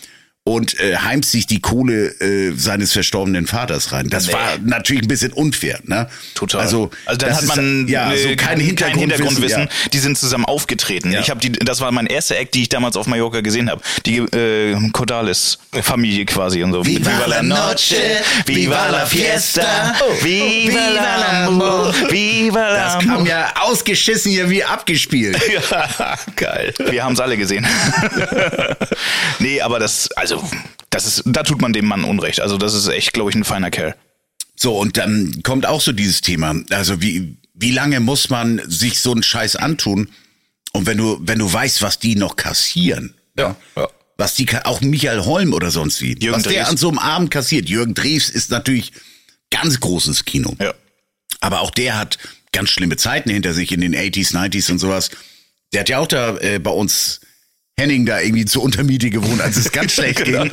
und 0.46 0.78
äh, 0.78 0.98
heimt 0.98 1.24
sich 1.24 1.46
die 1.46 1.60
Kohle 1.60 2.08
äh, 2.20 2.52
seines 2.54 2.92
verstorbenen 2.92 3.46
Vaters 3.46 3.92
rein. 3.92 4.10
Das 4.10 4.26
nee. 4.26 4.34
war 4.34 4.58
natürlich 4.62 5.02
ein 5.02 5.08
bisschen 5.08 5.32
unfair, 5.32 5.80
ne? 5.84 6.06
Total. 6.34 6.60
Also, 6.60 6.90
also 7.06 7.18
dann 7.18 7.34
hat 7.34 7.46
man 7.46 7.84
ist, 7.86 7.90
ja, 7.90 8.10
so 8.14 8.28
kein, 8.28 8.36
kein 8.36 8.60
Hintergrundwissen. 8.60 9.00
Hintergrundwissen. 9.00 9.62
Ja. 9.62 9.88
Die 9.94 9.98
sind 9.98 10.18
zusammen 10.18 10.44
aufgetreten. 10.44 11.12
Ja. 11.12 11.20
Ich 11.20 11.30
habe 11.30 11.40
die, 11.40 11.52
das 11.52 11.80
war 11.80 11.90
mein 11.92 12.06
erster 12.06 12.36
Act, 12.36 12.54
die 12.54 12.60
ich 12.60 12.68
damals 12.68 12.96
auf 12.96 13.06
Mallorca 13.06 13.40
gesehen 13.40 13.70
habe. 13.70 13.80
Die 14.04 14.18
äh, 14.18 14.76
Cordalis 14.92 15.60
Familie 15.80 16.26
quasi 16.26 16.62
und 16.62 16.72
so. 16.72 16.84
Viva, 16.84 17.10
viva 17.10 17.26
la 17.26 17.42
noche, 17.42 17.96
viva 18.44 18.88
la 18.90 19.06
fiesta, 19.06 19.94
oh, 20.00 20.22
viva, 20.22 20.74
viva 20.74 21.16
la 21.16 21.46
amor, 21.46 21.94
viva 22.10 22.68
la 22.68 22.84
Das 22.84 23.04
kam 23.06 23.24
ja 23.24 23.50
ausgeschissen 23.62 24.30
hier 24.30 24.50
wie 24.50 24.62
abgespielt. 24.62 25.40
ja, 25.70 26.18
geil. 26.36 26.74
Wir 26.90 27.02
haben 27.02 27.14
es 27.14 27.20
alle 27.20 27.38
gesehen. 27.38 27.66
nee, 29.38 29.62
aber 29.62 29.78
das, 29.78 30.10
also 30.12 30.33
also 30.34 30.56
das 30.90 31.06
ist, 31.06 31.22
da 31.26 31.42
tut 31.42 31.60
man 31.60 31.72
dem 31.72 31.86
Mann 31.86 32.04
Unrecht. 32.04 32.40
Also 32.40 32.56
das 32.58 32.74
ist 32.74 32.88
echt, 32.88 33.12
glaube 33.12 33.30
ich, 33.30 33.36
ein 33.36 33.44
feiner 33.44 33.70
Kerl. 33.70 33.96
So, 34.56 34.78
und 34.78 34.96
dann 34.96 35.42
kommt 35.42 35.66
auch 35.66 35.80
so 35.80 35.92
dieses 35.92 36.20
Thema. 36.20 36.54
Also 36.70 37.02
wie, 37.02 37.36
wie 37.54 37.72
lange 37.72 38.00
muss 38.00 38.30
man 38.30 38.62
sich 38.66 39.00
so 39.00 39.12
einen 39.12 39.22
Scheiß 39.22 39.56
antun? 39.56 40.10
Und 40.72 40.86
wenn 40.86 40.98
du, 40.98 41.18
wenn 41.20 41.38
du 41.38 41.52
weißt, 41.52 41.82
was 41.82 41.98
die 41.98 42.16
noch 42.16 42.36
kassieren. 42.36 43.14
Ja, 43.38 43.56
ja. 43.76 43.88
Was 44.16 44.34
die, 44.34 44.48
auch 44.64 44.80
Michael 44.80 45.24
Holm 45.24 45.52
oder 45.52 45.72
sonst 45.72 46.00
wie. 46.00 46.16
Jürgen 46.18 46.36
was 46.36 46.44
Dres. 46.44 46.54
der 46.54 46.68
an 46.68 46.76
so 46.76 46.88
einem 46.88 46.98
Abend 46.98 47.30
kassiert. 47.32 47.68
Jürgen 47.68 47.94
Drews 47.94 48.30
ist 48.30 48.50
natürlich 48.50 48.92
ganz 49.50 49.80
großes 49.80 50.24
Kino. 50.24 50.54
Ja. 50.60 50.74
Aber 51.40 51.60
auch 51.60 51.70
der 51.70 51.98
hat 51.98 52.18
ganz 52.52 52.70
schlimme 52.70 52.96
Zeiten 52.96 53.30
hinter 53.30 53.52
sich 53.54 53.72
in 53.72 53.80
den 53.80 53.94
80s, 53.94 54.32
90s 54.32 54.70
und 54.70 54.78
sowas. 54.78 55.10
Der 55.72 55.80
hat 55.80 55.88
ja 55.88 55.98
auch 55.98 56.06
da 56.06 56.36
äh, 56.38 56.60
bei 56.60 56.70
uns 56.70 57.20
Henning 57.76 58.06
da 58.06 58.20
irgendwie 58.20 58.44
zur 58.44 58.62
Untermiete 58.62 59.10
gewohnt, 59.10 59.40
als 59.40 59.56
es 59.56 59.72
ganz 59.72 59.92
schlecht 59.94 60.24
ging. 60.24 60.50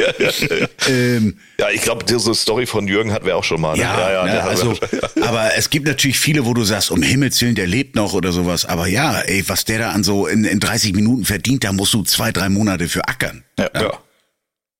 ähm, 0.87 1.37
ja, 1.59 1.69
ich 1.69 1.81
glaube, 1.83 2.03
diese 2.03 2.33
Story 2.33 2.65
von 2.65 2.87
Jürgen 2.87 3.11
hatten 3.13 3.25
wir 3.25 3.37
auch 3.37 3.43
schon 3.43 3.61
mal. 3.61 3.75
Ne? 3.75 3.83
Ja, 3.83 3.99
ja, 3.99 4.25
ja, 4.25 4.33
ne, 4.33 4.43
also, 4.43 4.75
aber 5.21 5.55
es 5.55 5.69
gibt 5.69 5.85
natürlich 5.85 6.19
viele, 6.19 6.45
wo 6.45 6.53
du 6.55 6.63
sagst, 6.63 6.89
um 6.89 7.03
Himmels 7.03 7.39
Willen, 7.41 7.55
der 7.55 7.67
lebt 7.67 7.95
noch 7.95 8.13
oder 8.13 8.31
sowas. 8.31 8.65
Aber 8.65 8.87
ja, 8.87 9.19
ey, 9.21 9.47
was 9.47 9.65
der 9.65 9.79
da 9.79 9.91
an 9.91 10.03
so 10.03 10.25
in, 10.25 10.45
in 10.45 10.59
30 10.59 10.93
Minuten 10.93 11.25
verdient, 11.25 11.63
da 11.63 11.73
musst 11.73 11.93
du 11.93 12.03
zwei, 12.03 12.31
drei 12.31 12.49
Monate 12.49 12.87
für 12.87 13.07
ackern. 13.07 13.43
Ja, 13.59 13.69
ja. 13.75 13.99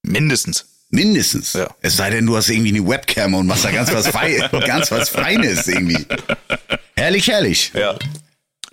Mindestens. 0.02 0.66
Mindestens. 0.90 1.54
Ja. 1.54 1.68
Es 1.82 1.96
sei 1.96 2.10
denn, 2.10 2.26
du 2.26 2.36
hast 2.36 2.50
irgendwie 2.50 2.76
eine 2.76 2.88
Webcam 2.88 3.36
und 3.36 3.48
machst 3.48 3.64
da 3.64 3.72
ganz 3.72 3.94
was, 3.94 4.08
Fein, 4.08 4.42
ganz 4.66 4.92
was 4.92 5.10
Feines 5.10 5.68
irgendwie. 5.68 6.06
Herrlich, 6.96 7.28
herrlich. 7.28 7.72
Ja. 7.74 7.98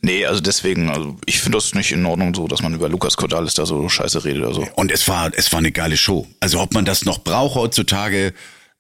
Nee, 0.01 0.25
also 0.27 0.41
deswegen, 0.41 0.91
also 0.91 1.17
ich 1.27 1.41
finde 1.41 1.59
das 1.59 1.75
nicht 1.75 1.91
in 1.91 2.07
Ordnung 2.07 2.35
so, 2.35 2.47
dass 2.47 2.63
man 2.63 2.73
über 2.73 2.89
Lukas 2.89 3.17
Cordalis 3.17 3.55
da 3.55 3.67
so 3.67 3.89
scheiße 3.89 4.25
redet 4.25 4.45
oder 4.45 4.55
so. 4.55 4.69
Und 4.77 4.93
es 4.93 5.09
war, 5.09 5.33
es 5.35 5.51
war 5.53 5.59
eine 5.59 5.73
geile 5.73 5.97
Show. 5.97 6.27
Also 6.39 6.61
ob 6.61 6.73
man 6.73 6.85
das 6.85 7.05
noch 7.05 7.19
braucht 7.19 7.57
heutzutage, 7.57 8.33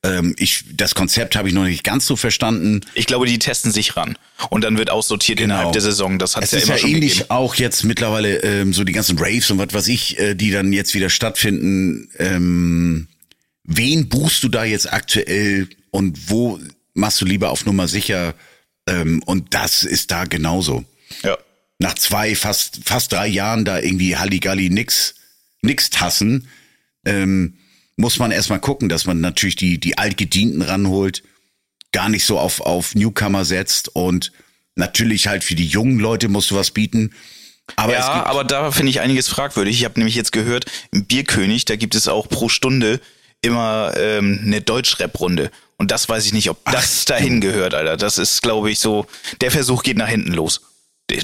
ähm, 0.05 0.37
ich, 0.39 0.65
das 0.75 0.95
Konzept 0.95 1.35
habe 1.35 1.49
ich 1.49 1.55
noch 1.55 1.65
nicht 1.65 1.83
ganz 1.83 2.07
so 2.07 2.15
verstanden. 2.15 2.83
Ich 2.95 3.07
glaube, 3.07 3.27
die 3.27 3.39
testen 3.41 3.73
sich 3.73 3.97
ran 3.97 4.17
und 4.49 4.63
dann 4.63 4.79
wird 4.79 4.91
aussortiert 4.91 5.39
genau. 5.39 5.55
innerhalb 5.55 5.73
der 5.73 5.83
Saison. 5.83 6.21
Das 6.21 6.37
hat 6.37 6.45
es 6.45 6.53
ja 6.53 6.61
immer 6.61 6.75
ja 6.75 6.79
schon 6.79 6.91
ähnlich 6.91 7.13
gegeben. 7.15 7.31
auch 7.31 7.57
jetzt 7.57 7.83
mittlerweile 7.83 8.37
ähm, 8.45 8.73
so 8.73 8.85
die 8.85 8.93
ganzen 8.93 9.19
Raves 9.19 9.51
und 9.51 9.59
was 9.59 9.75
weiß 9.75 9.89
ich, 9.89 10.19
äh, 10.21 10.35
die 10.35 10.53
dann 10.53 10.73
jetzt 10.73 10.95
wieder 10.95 11.11
stattfinden. 11.11 12.09
Ähm, 12.19 13.09
wen 13.65 14.09
buchst 14.09 14.45
du 14.45 14.49
da 14.49 14.63
jetzt 14.63 14.93
aktuell 14.93 15.69
und 15.91 16.31
wo 16.31 16.61
machst 16.95 17.21
du 17.21 17.25
lieber 17.25 17.51
auf 17.51 17.67
Nummer 17.67 17.89
sicher? 17.89 18.35
Ähm, 18.89 19.21
und 19.27 19.53
das 19.53 19.83
ist 19.83 20.13
da 20.13 20.27
genauso. 20.27 20.85
Ja. 21.23 21.39
Nach 21.79 21.95
zwei, 21.95 22.35
fast, 22.35 22.81
fast 22.85 23.13
drei 23.13 23.29
Jahren 23.29 23.65
da 23.65 23.79
irgendwie 23.79 24.17
Halligalli 24.17 24.69
nix, 24.71 25.15
nix 25.63 25.91
tassen, 25.91 26.49
ähm, 27.05 27.59
muss 27.97 28.19
man 28.19 28.31
erstmal 28.31 28.61
gucken, 28.61 28.89
dass 28.89 29.07
man 29.07 29.21
natürlich 29.21 29.57
die, 29.57 29.79
die 29.79 29.99
Altgedienten 29.99 30.63
ranholt, 30.63 31.23
gar 31.93 32.09
nicht 32.09 32.25
so 32.25 32.39
auf, 32.39 32.61
auf 32.61 32.95
Newcomer 32.95 33.45
setzt 33.45 33.89
und 33.95 34.33
natürlich 34.77 35.27
halt 35.27 35.43
für 35.43 35.55
die 35.55 35.67
jungen 35.67 35.99
Leute 35.99 36.29
musst 36.29 36.51
du 36.51 36.55
was 36.55 36.71
bieten. 36.71 37.13
Aber 37.77 37.93
ja, 37.93 38.25
aber 38.25 38.45
da 38.45 38.71
finde 38.71 38.91
ich 38.91 39.01
einiges 39.01 39.29
fragwürdig. 39.29 39.77
Ich 39.77 39.85
habe 39.85 39.99
nämlich 39.99 40.15
jetzt 40.15 40.33
gehört, 40.33 40.67
im 40.93 41.05
Bierkönig, 41.05 41.65
da 41.65 41.77
gibt 41.77 41.95
es 41.95 42.09
auch 42.09 42.29
pro 42.29 42.49
Stunde 42.49 43.01
immer 43.43 43.93
ähm, 43.97 44.41
eine 44.45 44.61
Deutschrap-Runde. 44.61 45.51
Und 45.77 45.91
das 45.91 46.09
weiß 46.09 46.25
ich 46.27 46.33
nicht, 46.33 46.51
ob 46.51 46.65
das 46.65 47.03
Ach, 47.03 47.05
dahin 47.07 47.41
gehört, 47.41 47.75
Alter. 47.75 47.97
Das 47.97 48.19
ist, 48.19 48.43
glaube 48.43 48.71
ich, 48.71 48.79
so, 48.79 49.07
der 49.41 49.51
Versuch 49.51 49.83
geht 49.83 49.97
nach 49.97 50.09
hinten 50.09 50.33
los 50.33 50.68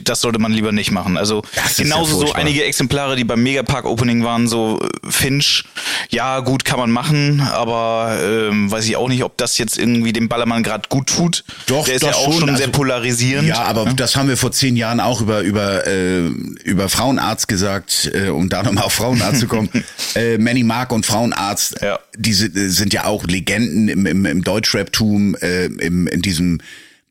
das 0.05 0.23
sollte 0.23 0.39
man 0.39 0.53
lieber 0.53 0.73
nicht 0.73 0.91
machen. 0.91 1.19
Also 1.19 1.43
genauso 1.77 2.23
ja 2.23 2.29
so 2.29 2.33
einige 2.33 2.65
Exemplare, 2.65 3.17
die 3.17 3.25
beim 3.25 3.43
Megapark 3.43 3.85
Opening 3.85 4.25
waren, 4.25 4.49
so 4.49 4.81
äh, 4.81 5.11
Finch, 5.11 5.65
ja 6.11 6.41
gut 6.41 6.65
kann 6.65 6.79
man 6.79 6.91
machen, 6.91 7.41
aber 7.41 8.19
ähm, 8.23 8.71
weiß 8.71 8.87
ich 8.87 8.97
auch 8.97 9.09
nicht, 9.09 9.23
ob 9.25 9.37
das 9.37 9.59
jetzt 9.59 9.79
irgendwie 9.79 10.15
dem 10.15 10.29
Ballermann 10.29 10.63
gerade 10.63 10.89
gut 10.89 11.09
tut. 11.09 11.45
Doch, 11.67 11.85
der 11.85 11.97
ist 11.97 12.03
doch 12.03 12.11
ja 12.11 12.15
auch 12.17 12.33
schon, 12.33 12.49
also, 12.49 12.63
sehr 12.63 12.69
polarisierend. 12.69 13.49
Ja, 13.49 13.63
aber 13.65 13.85
ja? 13.85 13.93
das 13.93 14.17
haben 14.17 14.29
wir 14.29 14.39
vor 14.39 14.53
zehn 14.53 14.77
Jahren 14.77 15.01
auch 15.01 15.21
über 15.21 15.41
über 15.41 15.87
äh, 15.87 16.29
über 16.29 16.89
Frauenarzt 16.89 17.47
gesagt, 17.49 18.11
äh, 18.15 18.29
um 18.31 18.49
da 18.49 18.63
nochmal 18.63 18.85
auf 18.85 18.95
Frauenarzt 18.95 19.41
zu 19.41 19.49
kommen. 19.49 19.69
äh, 20.15 20.39
Manny 20.39 20.65
Mark 20.65 20.93
und 20.93 21.05
Frauenarzt, 21.05 21.77
ja. 21.83 21.99
diese 22.17 22.47
äh, 22.47 22.69
sind 22.69 22.95
ja 22.95 23.05
auch 23.05 23.25
Legenden 23.25 23.89
im, 23.89 24.07
im, 24.07 24.25
im 24.25 24.45
Deutschrap-Tum, 24.45 25.35
äh, 25.37 25.67
im, 25.67 26.07
in 26.07 26.23
diesem 26.23 26.61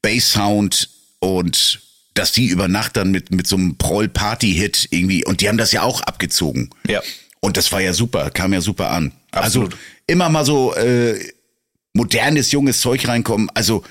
Bass-Sound 0.02 0.90
und 1.20 1.80
dass 2.14 2.32
die 2.32 2.48
über 2.48 2.68
Nacht 2.68 2.98
dann 2.98 3.12
mit, 3.12 3.32
mit 3.32 3.48
so 3.48 3.56
einem 3.56 3.78
Proll-Party-Hit 3.78 4.88
irgendwie, 4.92 5.26
und 5.26 5.42
die 5.42 5.50
haben 5.50 5.58
das 5.58 5.72
ja 5.72 5.82
auch 5.82 6.02
abgezogen. 6.02 6.70
Ja. 6.88 7.02
Und 7.40 7.58
das 7.58 7.72
war 7.72 7.82
ja 7.82 7.94
super, 7.94 8.30
kam 8.30 8.54
ja 8.54 8.62
super 8.62 8.92
an. 8.92 9.12
Also 9.32 9.62
Absolut. 9.62 9.74
Also 9.74 9.84
immer 10.08 10.30
mal 10.30 10.46
so 10.46 10.76
äh, 10.76 11.20
modernes, 11.94 12.52
junges 12.52 12.80
Zeug 12.80 13.08
reinkommen. 13.08 13.50
Also 13.54 13.84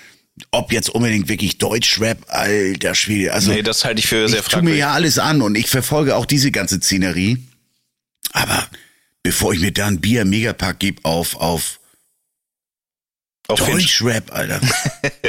ob 0.50 0.72
jetzt 0.72 0.88
unbedingt 0.88 1.28
wirklich 1.28 1.58
Deutschrap, 1.58 2.24
alter 2.28 2.94
Schwede. 2.94 3.32
Also, 3.32 3.52
nee, 3.52 3.62
das 3.62 3.84
halte 3.84 4.00
ich 4.00 4.06
für 4.06 4.28
sehr 4.28 4.38
ich 4.38 4.44
fragwürdig. 4.44 4.54
Ich 4.54 4.60
tue 4.60 4.62
mir 4.62 4.78
ja 4.78 4.92
alles 4.92 5.18
an 5.18 5.42
und 5.42 5.56
ich 5.56 5.68
verfolge 5.68 6.16
auch 6.16 6.26
diese 6.26 6.50
ganze 6.50 6.76
Szenerie. 6.76 7.38
Aber 8.32 8.66
bevor 9.22 9.52
ich 9.52 9.60
mir 9.60 9.72
da 9.72 9.86
ein 9.86 10.00
Bier 10.00 10.24
Megapack 10.24 10.78
gebe 10.78 11.04
auf, 11.04 11.36
auf 11.36 11.80
auf 13.48 13.60
Deutschrap, 13.60 14.32
Alter. 14.32 14.60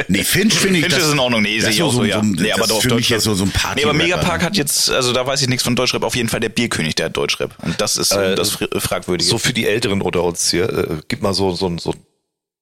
Nee, 0.08 0.24
Finch 0.24 0.54
finde 0.54 0.80
ich. 0.80 0.86
Finch 0.86 0.96
das, 0.96 1.08
ist 1.08 1.14
in 1.14 1.20
Ordnung, 1.20 1.42
nee, 1.42 1.60
sehe 1.60 1.70
ich 1.70 1.82
auch 1.82 1.94
so, 1.94 2.04
ja. 2.04 2.18
So, 2.18 2.26
nee, 2.26 2.52
aber 2.52 2.68
das 2.68 2.80
für 2.80 2.96
mich 2.96 3.10
jetzt 3.10 3.24
so, 3.24 3.34
so 3.36 3.46
ein 3.46 3.52
Party. 3.52 3.80
Nee, 3.80 3.84
aber 3.86 3.94
Megapark 3.94 4.44
hat 4.44 4.58
jetzt, 4.58 4.90
also 4.90 5.14
da 5.14 5.26
weiß 5.26 5.42
ich 5.42 5.48
nichts 5.48 5.64
von 5.64 5.76
Deutschrap, 5.76 6.04
auf 6.04 6.16
jeden 6.16 6.30
Fall 6.30 6.40
der 6.40 6.50
Bierkönig, 6.50 6.96
der 6.96 7.08
hat 7.08 7.18
Deutschrap. 7.18 7.56
Und 7.64 7.80
das 7.80 7.98
ist 7.98 8.12
äh, 8.12 8.36
das 8.36 8.58
Fragwürdige. 8.78 9.30
So 9.30 9.38
für 9.38 9.54
die 9.54 9.68
Älteren 9.68 10.02
unter 10.02 10.24
uns 10.24 10.52
hier, 10.52 10.70
äh, 10.70 10.98
gib 11.08 11.22
mal 11.22 11.34
so, 11.34 11.54
so, 11.56 11.70
so, 11.78 11.94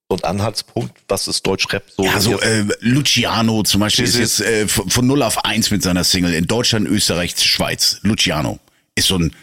so 0.09 0.15
einen 0.15 0.23
Anhaltspunkt, 0.23 0.93
was 1.07 1.27
ist 1.27 1.45
Deutschrap 1.47 1.83
so? 1.95 2.03
Ja, 2.03 2.19
so 2.19 2.39
äh, 2.39 2.65
Luciano 2.79 3.63
zum 3.63 3.81
Beispiel 3.81 4.05
ist 4.05 4.17
jetzt 4.17 4.41
äh, 4.41 4.67
von, 4.67 4.89
von 4.89 5.07
0 5.07 5.23
auf 5.23 5.43
1 5.45 5.71
mit 5.71 5.83
seiner 5.83 6.03
Single 6.03 6.33
in 6.33 6.47
Deutschland, 6.47 6.87
Österreich, 6.87 7.35
Schweiz. 7.37 7.99
Luciano 8.03 8.59
ist 8.95 9.07
so 9.07 9.17
ein 9.17 9.35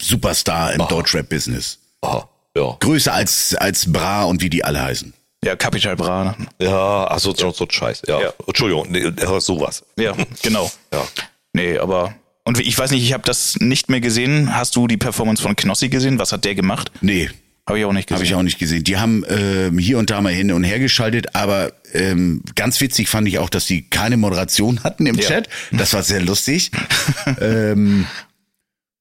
Superstar 0.00 0.74
im 0.74 0.86
Deutschrap-Business. 0.86 1.78
Aha, 2.02 2.28
ja. 2.56 2.76
Größer 2.80 3.12
als, 3.12 3.54
als 3.54 3.90
Bra 3.90 4.24
und 4.24 4.42
wie 4.42 4.50
die 4.50 4.64
alle 4.64 4.82
heißen. 4.82 5.14
Ja, 5.46 5.54
Capital 5.54 5.94
Bra. 5.94 6.24
Ne? 6.24 6.34
Ja, 6.66 7.04
also 7.04 7.32
so, 7.32 7.52
so 7.52 7.66
Scheiß. 7.70 8.02
Ja. 8.08 8.20
ja. 8.20 8.32
Entschuldigung, 8.48 8.88
nee, 8.90 9.12
sowas. 9.38 9.84
Ja, 9.96 10.12
genau. 10.42 10.68
ja. 10.92 11.04
Nee, 11.52 11.78
aber 11.78 12.14
und 12.42 12.58
ich 12.58 12.76
weiß 12.76 12.90
nicht, 12.90 13.04
ich 13.04 13.12
habe 13.12 13.22
das 13.24 13.56
nicht 13.60 13.88
mehr 13.88 14.00
gesehen. 14.00 14.56
Hast 14.56 14.74
du 14.74 14.88
die 14.88 14.96
Performance 14.96 15.42
von 15.42 15.54
Knossi 15.54 15.88
gesehen? 15.88 16.18
Was 16.18 16.32
hat 16.32 16.44
der 16.44 16.56
gemacht? 16.56 16.90
Nee. 17.00 17.30
Habe 17.68 17.78
ich 17.78 17.84
auch 17.84 17.92
nicht 17.92 18.08
gesehen. 18.08 18.18
Habe 18.18 18.26
ich 18.26 18.34
auch 18.34 18.42
nicht 18.42 18.58
gesehen. 18.58 18.84
Die 18.84 18.96
haben 18.96 19.24
ähm, 19.28 19.78
hier 19.78 19.98
und 19.98 20.10
da 20.10 20.20
mal 20.20 20.32
hin 20.32 20.52
und 20.52 20.62
her 20.64 20.78
geschaltet, 20.78 21.34
aber 21.34 21.72
ähm, 21.92 22.42
ganz 22.54 22.80
witzig 22.80 23.08
fand 23.08 23.26
ich 23.26 23.38
auch, 23.38 23.48
dass 23.48 23.66
die 23.66 23.82
keine 23.82 24.16
Moderation 24.16 24.84
hatten 24.84 25.06
im 25.06 25.16
ja. 25.16 25.28
Chat. 25.28 25.48
Das 25.72 25.92
war 25.92 26.02
sehr 26.02 26.22
lustig. 26.22 26.70
ähm, 27.40 28.06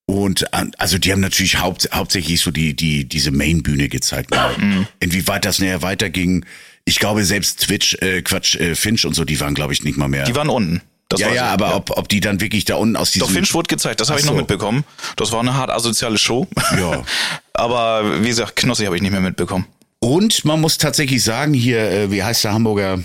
und 0.06 0.54
also 0.80 0.98
die 0.98 1.12
haben 1.12 1.22
natürlich 1.22 1.60
haupt, 1.60 1.90
hauptsächlich 1.92 2.40
so 2.42 2.52
die, 2.52 2.76
die, 2.76 3.06
diese 3.06 3.32
Main-Bühne 3.32 3.90
gezeigt. 3.90 4.32
Mhm. 4.58 4.88
Inwieweit 5.00 5.46
das 5.46 5.60
näher 5.60 5.82
weiterging. 5.82 6.46
Ich 6.86 7.00
glaube, 7.00 7.26
selbst 7.26 7.62
Twitch, 7.62 7.96
äh, 8.02 8.22
Quatsch, 8.22 8.56
äh, 8.56 8.76
Finch 8.76 9.06
und 9.06 9.16
so, 9.16 9.26
die 9.26 9.40
waren, 9.40 9.56
glaube 9.56 9.74
ich, 9.74 9.84
nicht 9.84 9.98
mal 9.98 10.08
mehr. 10.08 10.26
Die 10.26 10.36
waren 10.36 10.50
unten. 10.50 10.82
Das 11.10 11.20
ja, 11.20 11.32
ja, 11.32 11.46
aber 11.46 11.70
ja. 11.70 11.76
Ob, 11.76 11.98
ob 11.98 12.10
die 12.10 12.20
dann 12.20 12.42
wirklich 12.42 12.66
da 12.66 12.76
unten 12.76 12.96
aus 12.96 13.12
diesem... 13.12 13.28
Doch, 13.28 13.34
Finch 13.34 13.54
wurde 13.54 13.68
gezeigt, 13.68 14.00
das 14.00 14.10
habe 14.10 14.20
ich 14.20 14.26
noch 14.26 14.36
mitbekommen. 14.36 14.84
Das 15.18 15.32
war 15.32 15.40
eine 15.40 15.56
hart 15.56 15.72
asoziale 15.72 16.18
Show. 16.18 16.48
Ja. 16.78 17.04
aber 17.54 18.24
wie 18.24 18.28
gesagt, 18.28 18.56
Knossi 18.56 18.86
habe 18.86 18.96
ich 18.96 19.02
nicht 19.02 19.12
mehr 19.12 19.22
mitbekommen. 19.22 19.66
Und 20.00 20.46
man 20.46 20.62
muss 20.62 20.78
tatsächlich 20.78 21.24
sagen, 21.24 21.54
hier, 21.54 21.80
äh, 21.80 22.12
wie 22.12 22.24
heißt 22.24 22.44
der 22.44 22.54
Hamburger? 22.54 23.04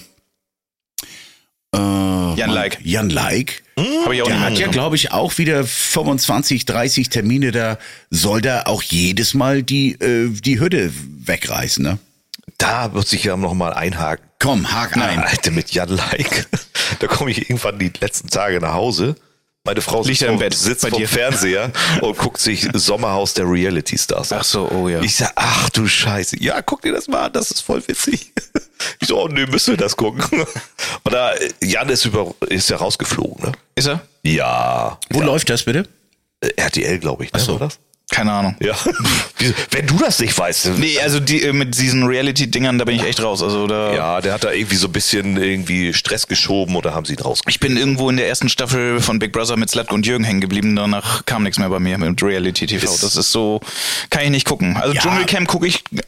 Äh, 1.74 1.78
Jan 1.78 2.50
Like. 2.50 2.78
Jan 2.82 3.10
Like 3.10 3.62
hm? 3.78 3.86
Hab 4.04 4.12
ich 4.12 4.22
auch 4.22 4.26
der 4.26 4.40
hat 4.40 4.58
ja, 4.58 4.68
glaube 4.68 4.96
ich, 4.96 5.12
auch 5.12 5.38
wieder 5.38 5.64
25, 5.64 6.64
30 6.66 7.08
Termine. 7.08 7.52
Da 7.52 7.78
soll 8.10 8.40
da 8.40 8.62
auch 8.66 8.82
jedes 8.82 9.34
Mal 9.34 9.62
die, 9.62 9.92
äh, 10.00 10.28
die 10.30 10.60
Hürde 10.60 10.92
wegreißen, 11.24 11.82
ne? 11.82 11.98
da 12.60 12.88
muss 12.88 13.12
ich 13.12 13.24
ja 13.24 13.36
noch 13.36 13.54
mal 13.54 13.72
einhaken. 13.72 14.24
Komm, 14.38 14.70
hak 14.72 14.96
ein. 14.96 15.20
Alter, 15.20 15.50
mit 15.50 15.72
Jan 15.72 15.88
Like. 15.88 16.46
Da 16.98 17.06
komme 17.06 17.30
ich 17.30 17.48
irgendwann 17.48 17.78
die 17.78 17.92
letzten 18.00 18.28
Tage 18.28 18.60
nach 18.60 18.74
Hause. 18.74 19.14
Meine 19.64 19.82
Frau 19.82 20.02
Liegt 20.02 20.20
sitzt, 20.20 20.30
im 20.30 20.38
Bett 20.38 20.54
sitzt 20.54 20.82
bei 20.82 20.90
dir? 20.90 21.06
Fernseher 21.06 21.70
und 22.00 22.16
guckt 22.16 22.40
sich 22.40 22.66
Sommerhaus 22.72 23.34
der 23.34 23.44
Reality 23.44 23.98
Stars 23.98 24.32
an. 24.32 24.38
Ach 24.40 24.44
so, 24.44 24.70
oh 24.70 24.88
ja. 24.88 25.02
Ich 25.02 25.16
sag, 25.16 25.32
ach 25.36 25.68
du 25.70 25.86
Scheiße. 25.86 26.42
Ja, 26.42 26.62
guck 26.62 26.80
dir 26.80 26.92
das 26.92 27.08
mal 27.08 27.26
an, 27.26 27.32
das 27.32 27.50
ist 27.50 27.61
voll 27.61 27.86
witzig. 27.86 28.32
Ich 28.98 29.08
so, 29.08 29.22
oh 29.22 29.28
nee, 29.28 29.44
müssen 29.44 29.72
wir 29.72 29.76
das 29.76 29.94
gucken. 29.94 30.22
Und 31.04 31.12
da, 31.12 31.34
Jan 31.62 31.90
ist 31.90 32.06
über, 32.06 32.34
ist 32.48 32.70
ja 32.70 32.78
rausgeflogen, 32.78 33.44
ne? 33.44 33.52
Ist 33.74 33.88
er? 33.88 34.00
Ja. 34.22 34.98
Wo 35.11 35.20
läuft 35.20 35.50
das 35.50 35.64
bitte? 35.64 35.86
Äh, 36.40 36.48
RTL, 36.56 36.98
glaube 36.98 37.24
ich, 37.26 37.32
ne? 37.32 37.40
so. 37.40 37.61
War 37.61 37.68
das? 37.68 37.78
Keine 38.11 38.32
Ahnung. 38.32 38.56
Ja. 38.61 38.74
Wenn 39.70 39.86
du 39.86 39.96
das 39.98 40.18
nicht 40.18 40.36
weißt. 40.36 40.72
Nee, 40.78 40.98
also 41.00 41.20
die, 41.20 41.42
äh, 41.42 41.52
mit 41.52 41.78
diesen 41.78 42.04
Reality-Dingern, 42.04 42.78
da 42.78 42.84
bin 42.84 42.96
ich 42.96 43.04
echt 43.04 43.22
raus. 43.22 43.42
Also 43.42 43.66
da. 43.66 43.94
Ja, 43.94 44.20
der 44.20 44.32
hat 44.34 44.44
da 44.44 44.50
irgendwie 44.52 44.76
so 44.76 44.88
ein 44.88 44.92
bisschen 44.92 45.36
irgendwie 45.36 45.94
Stress 45.94 46.26
geschoben 46.26 46.74
oder 46.76 46.92
haben 46.94 47.04
sie 47.06 47.14
ihn 47.14 47.20
rausgeschmissen. 47.20 47.50
Ich 47.50 47.61
bin 47.61 47.76
irgendwo 47.76 48.11
in 48.11 48.16
der 48.16 48.28
ersten 48.28 48.48
Staffel 48.48 49.00
von 49.00 49.18
Big 49.20 49.32
Brother 49.32 49.56
mit 49.56 49.70
Slatko 49.70 49.94
und 49.94 50.06
Jürgen 50.06 50.24
hängen 50.24 50.40
geblieben. 50.40 50.74
Danach 50.76 51.24
kam 51.24 51.44
nichts 51.44 51.58
mehr 51.58 51.68
bei 51.68 51.78
mir 51.78 51.98
mit 51.98 52.22
Reality 52.22 52.66
TV. 52.66 52.84
Ist- 52.92 53.02
das 53.02 53.16
ist 53.16 53.30
so, 53.32 53.61
kann 54.11 54.24
ich 54.24 54.30
nicht 54.30 54.46
gucken. 54.46 54.76
Also 54.76 54.92
Ja. 54.94 55.02
Dschungelcamp 55.02 55.46
gucke 55.48 55.66
ich 55.68 55.76
äh, 55.94 56.00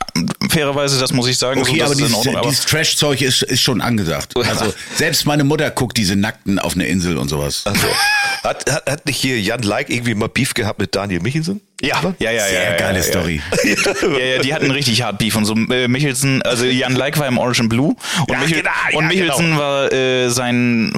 fairerweise, 0.50 0.98
das 0.98 1.12
muss 1.12 1.28
ich 1.28 1.38
sagen. 1.38 1.60
Okay, 1.60 1.72
so, 1.72 1.76
das 1.78 1.86
aber 1.86 1.94
dieses, 1.94 2.14
Ordnung, 2.14 2.36
aber 2.36 2.48
dieses 2.50 2.66
Trash-Zeug 2.66 3.22
ist, 3.22 3.42
ist 3.42 3.60
schon 3.62 3.80
angesagt. 3.80 4.36
Also 4.36 4.74
selbst 4.96 5.24
meine 5.24 5.44
Mutter 5.44 5.70
guckt 5.70 5.96
diese 5.96 6.16
Nackten 6.16 6.58
auf 6.58 6.74
einer 6.74 6.86
Insel 6.86 7.16
und 7.16 7.28
sowas. 7.28 7.62
Also, 7.64 7.86
hat, 8.42 8.70
hat, 8.70 8.90
hat 8.90 9.06
nicht 9.06 9.18
hier 9.20 9.40
Jan 9.40 9.62
Like 9.62 9.88
irgendwie 9.88 10.14
mal 10.14 10.28
Beef 10.28 10.52
gehabt 10.54 10.80
mit 10.80 10.94
Daniel 10.96 11.20
Michelsen? 11.20 11.60
Ja, 11.80 12.00
ja, 12.18 12.30
ja, 12.30 12.44
Sehr 12.46 12.62
ja, 12.62 12.70
ja, 12.70 12.76
geile 12.76 12.98
ja, 12.98 13.02
Story. 13.02 13.42
Ja, 14.02 14.24
ja, 14.24 14.38
die 14.42 14.54
hatten 14.54 14.70
richtig 14.70 15.02
hart 15.02 15.18
Beef 15.18 15.34
und 15.34 15.44
so. 15.44 15.54
Äh, 15.54 15.88
Michelsen, 15.88 16.42
also 16.42 16.64
Jan 16.64 16.94
Like 16.94 17.18
war 17.18 17.26
im 17.26 17.38
Orange 17.38 17.60
and 17.60 17.70
Blue 17.70 17.88
und, 17.88 18.30
Ja, 18.30 18.38
Michel, 18.38 18.58
genau, 18.58 18.70
ja, 18.90 18.98
und 18.98 19.06
Michelsen 19.08 19.50
genau. 19.50 19.58
war 19.58 19.92
äh, 19.92 20.28
sein 20.28 20.92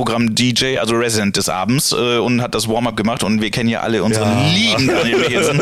Vorprogramm 0.00 0.34
DJ, 0.34 0.78
also 0.78 0.94
Resident 0.94 1.36
des 1.36 1.50
Abends 1.50 1.92
äh, 1.92 2.16
und 2.18 2.40
hat 2.40 2.54
das 2.54 2.68
Warm-up 2.68 2.96
gemacht 2.96 3.22
und 3.22 3.42
wir 3.42 3.50
kennen 3.50 3.68
ja 3.68 3.80
alle 3.80 4.02
unseren 4.02 4.28
Ja. 4.28 4.52
lieben 4.52 4.86
Daniel 4.86 5.18
Michelsen. 5.18 5.60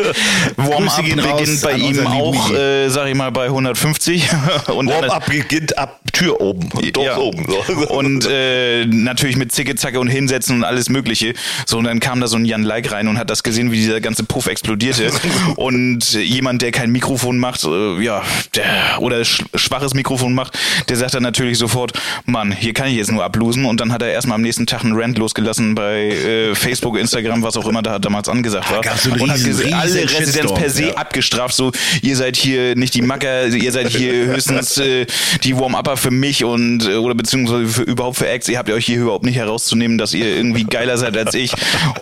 Warm-up 0.57 1.05
beginnt 1.05 1.61
bei 1.63 1.73
ihm 1.73 2.07
auch, 2.07 2.53
äh, 2.53 2.89
sag 2.89 3.09
ich 3.09 3.17
mal, 3.17 3.33
bei 3.33 3.47
150 3.47 4.29
und 4.69 4.87
dann 4.87 5.03
Warm-up 5.03 5.27
beginnt 5.27 5.77
ab 5.77 5.99
Tür 6.13 6.41
oben. 6.41 6.69
Dort 6.93 7.07
ja. 7.07 7.17
oben. 7.17 7.47
So. 7.47 7.89
Und 7.95 8.27
äh, 8.29 8.87
natürlich 8.87 9.37
mit 9.37 9.53
Zicke, 9.53 9.77
Zacke 9.77 10.01
und 10.01 10.09
Hinsetzen 10.09 10.57
und 10.57 10.65
alles 10.65 10.89
Mögliche. 10.89 11.35
So, 11.65 11.79
und 11.79 11.85
dann 11.85 12.01
kam 12.01 12.21
da 12.21 12.27
so 12.27 12.37
ein 12.37 12.45
Jan 12.45 12.63
Like 12.63 12.91
rein 12.91 13.07
und 13.07 13.19
hat 13.19 13.31
das 13.31 13.43
gesehen, 13.45 13.71
wie 13.71 13.77
dieser 13.77 14.01
ganze 14.01 14.25
Puff 14.25 14.47
explodierte. 14.47 15.11
und 15.57 16.13
jemand, 16.15 16.63
der 16.63 16.73
kein 16.73 16.91
Mikrofon 16.91 17.39
macht, 17.39 17.63
äh, 17.65 18.03
ja, 18.03 18.23
der, 18.57 19.01
oder 19.01 19.25
sch 19.25 19.45
schwaches 19.55 19.95
Mikrofon 19.95 20.35
macht, 20.35 20.59
der 20.89 20.97
sagt 20.97 21.15
dann 21.15 21.23
natürlich 21.23 21.59
sofort, 21.59 21.93
Mann, 22.25 22.51
hier 22.53 22.73
kann 22.73 22.89
ich 22.89 22.97
jetzt 22.97 23.13
nur 23.13 23.23
ablosen. 23.25 23.65
Und 23.65 23.81
dann 23.81 23.93
hat 23.93 24.03
er 24.03 24.18
erstmal 24.19 24.37
am 24.37 24.43
nächsten 24.43 24.67
Tag 24.67 24.85
einen 24.85 24.93
Rant 24.99 25.19
losgelassen 25.19 25.75
bei 25.75 26.09
äh, 26.09 26.55
Facebook, 26.55 26.99
Instagram, 26.99 27.43
was 27.43 27.57
auch 27.57 27.67
immer 27.67 27.83
da 27.83 27.99
damals 27.99 28.29
angesagt 28.29 28.71
war. 28.71 28.83
so 28.99 29.11
und 29.11 29.31
hat 29.31 29.39
riesen- 29.39 29.53
ges- 29.53 29.65
riesen 29.65 29.75
alle 29.75 30.03
Residenz 30.11 30.53
per 30.55 30.71
se 30.71 30.83
ja. 30.89 30.95
abgestraft, 30.95 31.55
so 31.55 31.73
ihr 32.03 32.17
seid 32.17 32.37
hier 32.37 32.77
nicht 32.77 32.95
die 32.95 33.03
Macker, 33.03 33.47
ihr 33.47 33.73
seid 33.73 33.89
hier 33.89 34.27
höchstens 34.27 34.77
äh, 34.79 35.07
die 35.45 35.57
Warm-Upper 35.57 35.97
für 35.97 36.11
mich 36.11 36.45
und 36.45 36.85
äh, 36.87 36.95
oder 36.97 37.15
beziehungsweise 37.15 37.67
für, 37.67 37.83
überhaupt 37.83 38.17
für 38.19 38.29
Acts, 38.29 38.49
ihr 38.49 38.59
habt 38.59 38.71
euch 38.71 38.87
hier 38.87 38.99
überhaupt 39.01 39.25
nicht 39.25 39.37
herauszunehmen, 39.37 39.99
dass 39.99 40.13
ihr 40.15 40.27
irgendwie 40.37 40.65
geiler 40.65 40.99
seid 40.99 41.17
als 41.17 41.35
ich. 41.35 41.53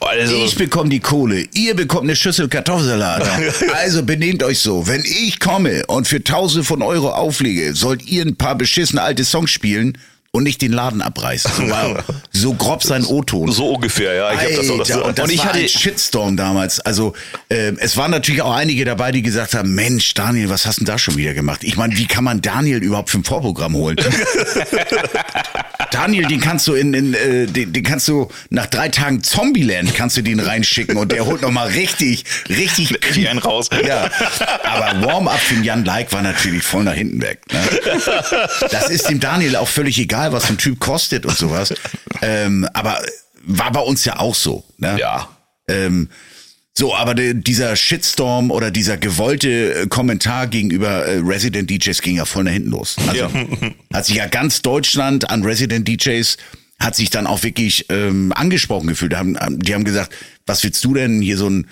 Also 0.01 0.35
Ich 0.45 0.57
bekomme 0.57 0.91
die 0.91 1.01
Kohle, 1.01 1.45
ihr 1.55 1.75
bekommt 1.75 2.05
eine 2.05 2.17
Schüssel 2.17 2.49
Kartoffelsalat. 2.49 3.29
Also 3.75 4.03
benehmt 4.03 4.43
euch 4.43 4.61
so. 4.61 4.87
Wenn 4.89 5.03
ich 5.05 5.39
komme 5.39 5.85
und 5.87 6.09
für 6.09 6.23
Tausende 6.25 6.65
von 6.65 6.83
Euro 6.83 7.11
auflege, 7.11 7.75
sollt 7.75 8.07
ihr 8.07 8.25
ein 8.25 8.37
paar 8.37 8.55
beschissene 8.57 9.03
alte 9.03 9.25
Songs 9.25 9.51
spielen 9.51 9.99
und 10.33 10.43
nicht 10.45 10.61
den 10.63 10.73
Laden 10.73 11.03
abreißen. 11.03 11.51
So, 11.57 11.71
war, 11.71 12.05
so 12.31 12.55
grob 12.55 12.83
sein 12.83 13.05
O-Ton. 13.05 13.51
So 13.51 13.71
ungefähr, 13.75 14.15
ja. 14.15 14.33
Ich 14.33 14.41
hab 14.41 14.57
das 14.57 14.71
auch 14.71 14.79
Alter, 14.79 15.05
und 15.07 15.19
das 15.19 15.25
Und 15.27 15.33
ich 15.33 15.45
hatte- 15.45 15.69
Shitstorm 15.69 16.37
damals. 16.37 16.81
Also 16.81 17.15
äh, 17.49 17.73
es 17.79 17.97
waren 17.97 18.11
natürlich 18.11 18.43
auch 18.43 18.55
einige 18.55 18.85
dabei, 18.85 19.11
die 19.13 19.23
gesagt 19.23 19.55
haben, 19.55 19.75
Mensch, 19.75 20.13
Daniel, 20.15 20.49
was 20.51 20.67
hast 20.67 20.77
du 20.81 20.85
denn 20.85 20.93
da 20.93 20.99
schon 20.99 21.17
wieder 21.17 21.35
gemacht? 21.35 21.65
Ich 21.65 21.77
meine, 21.77 21.97
wie 21.97 22.07
kann 22.07 22.25
man 22.25 22.43
Daniel 22.43 22.83
überhaupt 22.83 23.11
für 23.11 23.19
ein 23.19 23.25
Vorprogramm 23.25 23.75
holen? 23.75 23.97
Daniel, 25.91 26.27
den 26.27 26.41
kannst 26.41 26.67
du 26.67 26.75
in, 26.75 26.93
in 26.95 27.15
äh, 27.15 27.47
den, 27.47 27.73
den 27.73 27.83
kannst 27.83 28.09
du 28.09 28.29
nach 28.51 28.67
drei 28.67 28.89
Tagen 28.89 29.23
Zombieland 29.23 29.95
kannst 29.95 30.17
du 30.17 30.23
den 30.23 30.41
reinschicken 30.41 30.97
und 30.97 31.13
der 31.13 31.25
holt 31.27 31.43
noch 31.43 31.51
mal 31.51 31.69
richtig, 31.69 32.25
richtig 32.49 32.93
Richtig 33.07 33.29
einen 33.29 33.39
raus. 33.39 33.69
Ja, 33.87 34.11
aber 34.65 35.07
Warm-up 35.07 35.39
für 35.39 35.55
Jan 35.63 35.85
Like 35.85 36.13
war 36.13 36.23
natürlich 36.23 36.63
voll 36.63 36.85
nach 36.85 36.95
hinten 36.95 37.23
weg. 37.23 37.41
Ne? 37.53 37.59
Das 38.71 38.91
ist 38.91 39.09
dem 39.09 39.21
Daniel 39.21 39.57
auch 39.57 39.69
völlig 39.69 39.99
egal, 39.99 40.26
was 40.33 40.47
so 40.47 40.55
ein 40.55 40.59
Typ 40.59 40.81
kostet 40.81 41.27
und 41.27 41.37
sowas. 41.37 41.75
Ähm, 42.23 42.67
aber 42.73 42.99
war 43.43 43.71
bei 43.73 43.81
uns 43.81 44.07
ja 44.07 44.19
auch 44.19 44.35
so. 44.35 44.65
Ne? 44.79 44.97
Ja. 44.99 45.29
Ähm, 45.69 46.09
so, 46.73 46.95
aber 46.95 47.15
de, 47.15 47.35
dieser 47.35 47.77
Shitstorm 47.77 48.51
oder 48.51 48.71
dieser 48.71 48.97
gewollte 48.97 49.75
äh, 49.75 49.87
Kommentar 49.87 50.47
gegenüber 50.47 51.07
äh, 51.07 51.21
Resident 51.23 51.69
DJs 51.69 52.01
ging 52.01 52.17
ja 52.17 52.25
voll 52.25 52.45
nach 52.45 52.53
hinten 52.53 52.71
los. 52.71 52.97
Also 53.07 53.31
hat 53.93 54.07
sich 54.07 54.17
ja 54.17 54.27
ganz 54.27 54.63
Deutschland 54.63 55.31
an 55.31 55.43
Resident 55.45 55.87
DJs 55.87 56.39
hat 56.79 56.95
sich 56.95 57.11
dann 57.11 57.27
auch 57.27 57.43
wirklich 57.43 57.87
ähm, 57.89 58.33
angesprochen 58.35 58.89
gefühlt. 58.89 59.13
Die 59.13 59.17
haben, 59.17 59.37
die 59.59 59.75
haben 59.75 59.85
gesagt, 59.85 60.15
was 60.47 60.63
willst 60.63 60.85
du 60.85 60.95
denn 60.95 61.23
hier 61.23 61.39
so 61.39 61.49
ein 61.49 61.67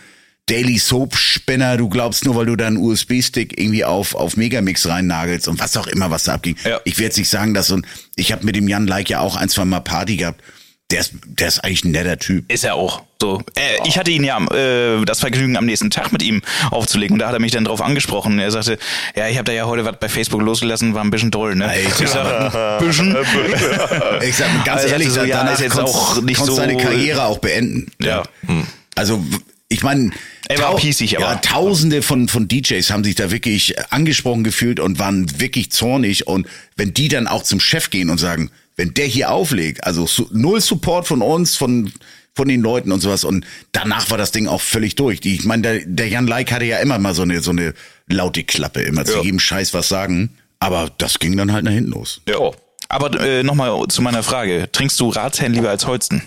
Daily 0.46 0.78
Soap 0.78 1.16
Spinner, 1.16 1.76
du 1.78 1.88
glaubst 1.88 2.24
nur, 2.26 2.36
weil 2.36 2.46
du 2.46 2.54
da 2.56 2.66
einen 2.66 2.76
USB-Stick 2.76 3.58
irgendwie 3.58 3.84
auf, 3.84 4.14
auf 4.14 4.36
Megamix 4.36 4.86
reinnagelst 4.86 5.48
und 5.48 5.58
was 5.58 5.76
auch 5.76 5.86
immer, 5.86 6.10
was 6.10 6.24
da 6.24 6.34
abging. 6.34 6.56
Ja. 6.64 6.80
Ich 6.84 6.94
werde 6.98 7.04
jetzt 7.06 7.16
nicht 7.18 7.30
sagen, 7.30 7.54
dass 7.54 7.68
so 7.68 7.76
ein, 7.76 7.86
ich 8.16 8.30
habe 8.32 8.44
mit 8.44 8.54
dem 8.54 8.68
Jan 8.68 8.86
Like 8.86 9.08
ja 9.08 9.20
auch 9.20 9.36
ein, 9.36 9.48
zwei 9.48 9.64
Mal 9.64 9.80
Party 9.80 10.16
gehabt. 10.16 10.42
Der 10.90 11.00
ist, 11.00 11.12
der 11.24 11.48
ist 11.48 11.64
eigentlich 11.64 11.82
ein 11.84 11.92
netter 11.92 12.18
Typ. 12.18 12.52
Ist 12.52 12.62
er 12.62 12.74
auch. 12.74 13.02
So. 13.18 13.40
Äh, 13.54 13.88
ich 13.88 13.96
hatte 13.96 14.10
ihn 14.10 14.22
ja 14.22 14.38
äh, 14.54 15.02
das 15.06 15.20
Vergnügen, 15.20 15.56
am 15.56 15.64
nächsten 15.64 15.88
Tag 15.88 16.12
mit 16.12 16.22
ihm 16.22 16.42
aufzulegen. 16.70 17.14
Und 17.14 17.20
da 17.20 17.28
hat 17.28 17.32
er 17.32 17.40
mich 17.40 17.52
dann 17.52 17.64
drauf 17.64 17.80
angesprochen. 17.80 18.38
Er 18.38 18.50
sagte, 18.50 18.76
ja, 19.16 19.26
ich 19.28 19.36
habe 19.38 19.44
da 19.44 19.52
ja 19.54 19.64
heute 19.64 19.86
was 19.86 19.96
bei 19.98 20.10
Facebook 20.10 20.42
losgelassen, 20.42 20.92
war 20.92 21.02
ein 21.02 21.10
bisschen 21.10 21.30
doll, 21.30 21.54
ne? 21.56 21.68
Alter. 21.68 22.02
Ich 22.02 22.10
sag, 22.10 22.78
bisschen. 22.80 23.16
Ich 24.28 24.36
sag 24.36 24.64
ganz 24.66 24.82
Also, 24.82 24.88
ehrlich, 24.92 25.08
so, 25.08 25.20
ja, 25.24 25.38
danach 25.38 25.54
ist 25.54 25.60
jetzt 25.62 25.72
konntest- 25.72 25.96
auch 25.96 26.20
nicht 26.20 26.36
konntest 26.36 26.56
so- 26.58 26.62
deine 26.62 26.76
Karriere 26.76 27.24
auch 27.24 27.38
beenden. 27.38 27.90
Ja. 28.02 28.22
Hm. 28.46 28.66
Also 28.94 29.24
ich 29.70 29.82
meine, 29.82 30.10
Er 30.48 30.58
war 30.60 30.76
pießig, 30.76 31.16
aber- 31.18 31.26
ja, 31.26 31.34
Tausende 31.36 32.02
von 32.02 32.28
von 32.28 32.48
DJs 32.48 32.90
haben 32.90 33.04
sich 33.04 33.14
da 33.14 33.30
wirklich 33.30 33.74
angesprochen 33.92 34.44
gefühlt 34.44 34.80
und 34.80 34.98
waren 34.98 35.40
wirklich 35.40 35.70
zornig 35.72 36.26
und 36.26 36.46
wenn 36.76 36.92
die 36.94 37.08
dann 37.08 37.26
auch 37.26 37.42
zum 37.42 37.60
Chef 37.60 37.90
gehen 37.90 38.10
und 38.10 38.18
sagen, 38.18 38.50
wenn 38.76 38.92
der 38.94 39.06
hier 39.06 39.30
auflegt, 39.30 39.84
also 39.84 40.06
su 40.06 40.26
null 40.32 40.60
Support 40.60 41.06
von 41.06 41.22
uns, 41.22 41.56
von 41.56 41.92
von 42.36 42.48
den 42.48 42.62
Leuten 42.62 42.90
und 42.90 43.00
sowas 43.00 43.22
und 43.24 43.46
danach 43.72 44.10
war 44.10 44.18
das 44.18 44.32
Ding 44.32 44.48
auch 44.48 44.60
völlig 44.60 44.96
durch. 44.96 45.20
Die, 45.20 45.36
ich 45.36 45.44
meine, 45.44 45.62
der, 45.62 45.80
der 45.86 46.08
Jan 46.08 46.26
Like 46.26 46.50
hatte 46.50 46.64
ja 46.64 46.78
immer 46.78 46.98
mal 46.98 47.14
so 47.14 47.22
eine 47.22 47.40
so 47.40 47.52
eine 47.52 47.74
laute 48.08 48.42
Klappe, 48.42 48.82
immer 48.82 49.04
zu 49.04 49.18
Ja. 49.18 49.22
jedem 49.22 49.38
Scheiß 49.38 49.72
was 49.72 49.88
sagen, 49.88 50.30
aber 50.58 50.90
das 50.98 51.20
ging 51.20 51.36
dann 51.36 51.52
halt 51.52 51.64
nach 51.64 51.70
hinten 51.72 51.92
los. 51.92 52.20
Ja. 52.28 52.50
Aber 52.88 53.18
äh, 53.20 53.42
nochmal 53.44 53.86
zu 53.88 54.02
meiner 54.02 54.22
Frage. 54.22 54.68
Trinkst 54.72 54.98
du 55.00 55.08
Ratsherrn 55.08 55.54
lieber 55.54 55.70
als 55.70 55.86
Holsten? 55.86 56.22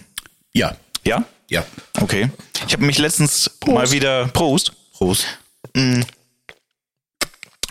Ja, 0.54 0.76
Ja? 1.06 1.26
Ja. 1.50 1.66
Okay. 2.00 2.30
Ich 2.68 2.74
habe 2.74 2.86
mich 2.86 2.98
letztens 2.98 3.52
mal 3.66 3.92
wieder 3.92 4.28
Prost 4.28 4.74
Prost. 4.94 5.26
an 5.74 6.06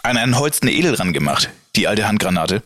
einen 0.02 0.38
Holsten 0.38 0.68
Edel 0.68 0.94
ran 0.94 1.12
gemacht, 1.12 1.50
die 1.74 1.88
alte 1.88 2.06
Handgranate. 2.06 2.62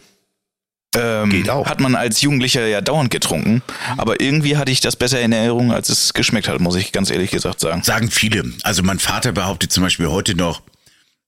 Ähm, 0.95 1.31
Geht 1.31 1.51
auch. 1.51 1.67
Hat 1.69 1.81
man 1.81 1.95
als 1.95 2.21
Jugendlicher 2.21 2.67
ja 2.67 2.81
dauernd 2.81 3.11
getrunken, 3.11 3.63
aber 3.97 4.21
irgendwie 4.21 4.57
hatte 4.57 4.73
ich 4.73 4.81
das 4.81 4.97
besser 4.97 5.21
in 5.21 5.33
Erinnerung, 5.33 5.73
als 5.73 5.89
es 5.89 6.15
geschmeckt 6.15 6.49
hat, 6.49 6.61
muss 6.61 6.75
ich 6.75 6.91
ganz 6.91 7.11
ehrlich 7.11 7.31
gesagt 7.31 7.61
sagen. 7.61 7.83
Sagen 7.85 8.11
viele. 8.11 8.53
Also 8.65 8.83
mein 8.83 8.99
Vater 8.99 9.31
behauptet 9.33 9.71
zum 9.73 9.85
Beispiel 9.85 10.09
heute 10.09 10.35
noch, 10.35 10.63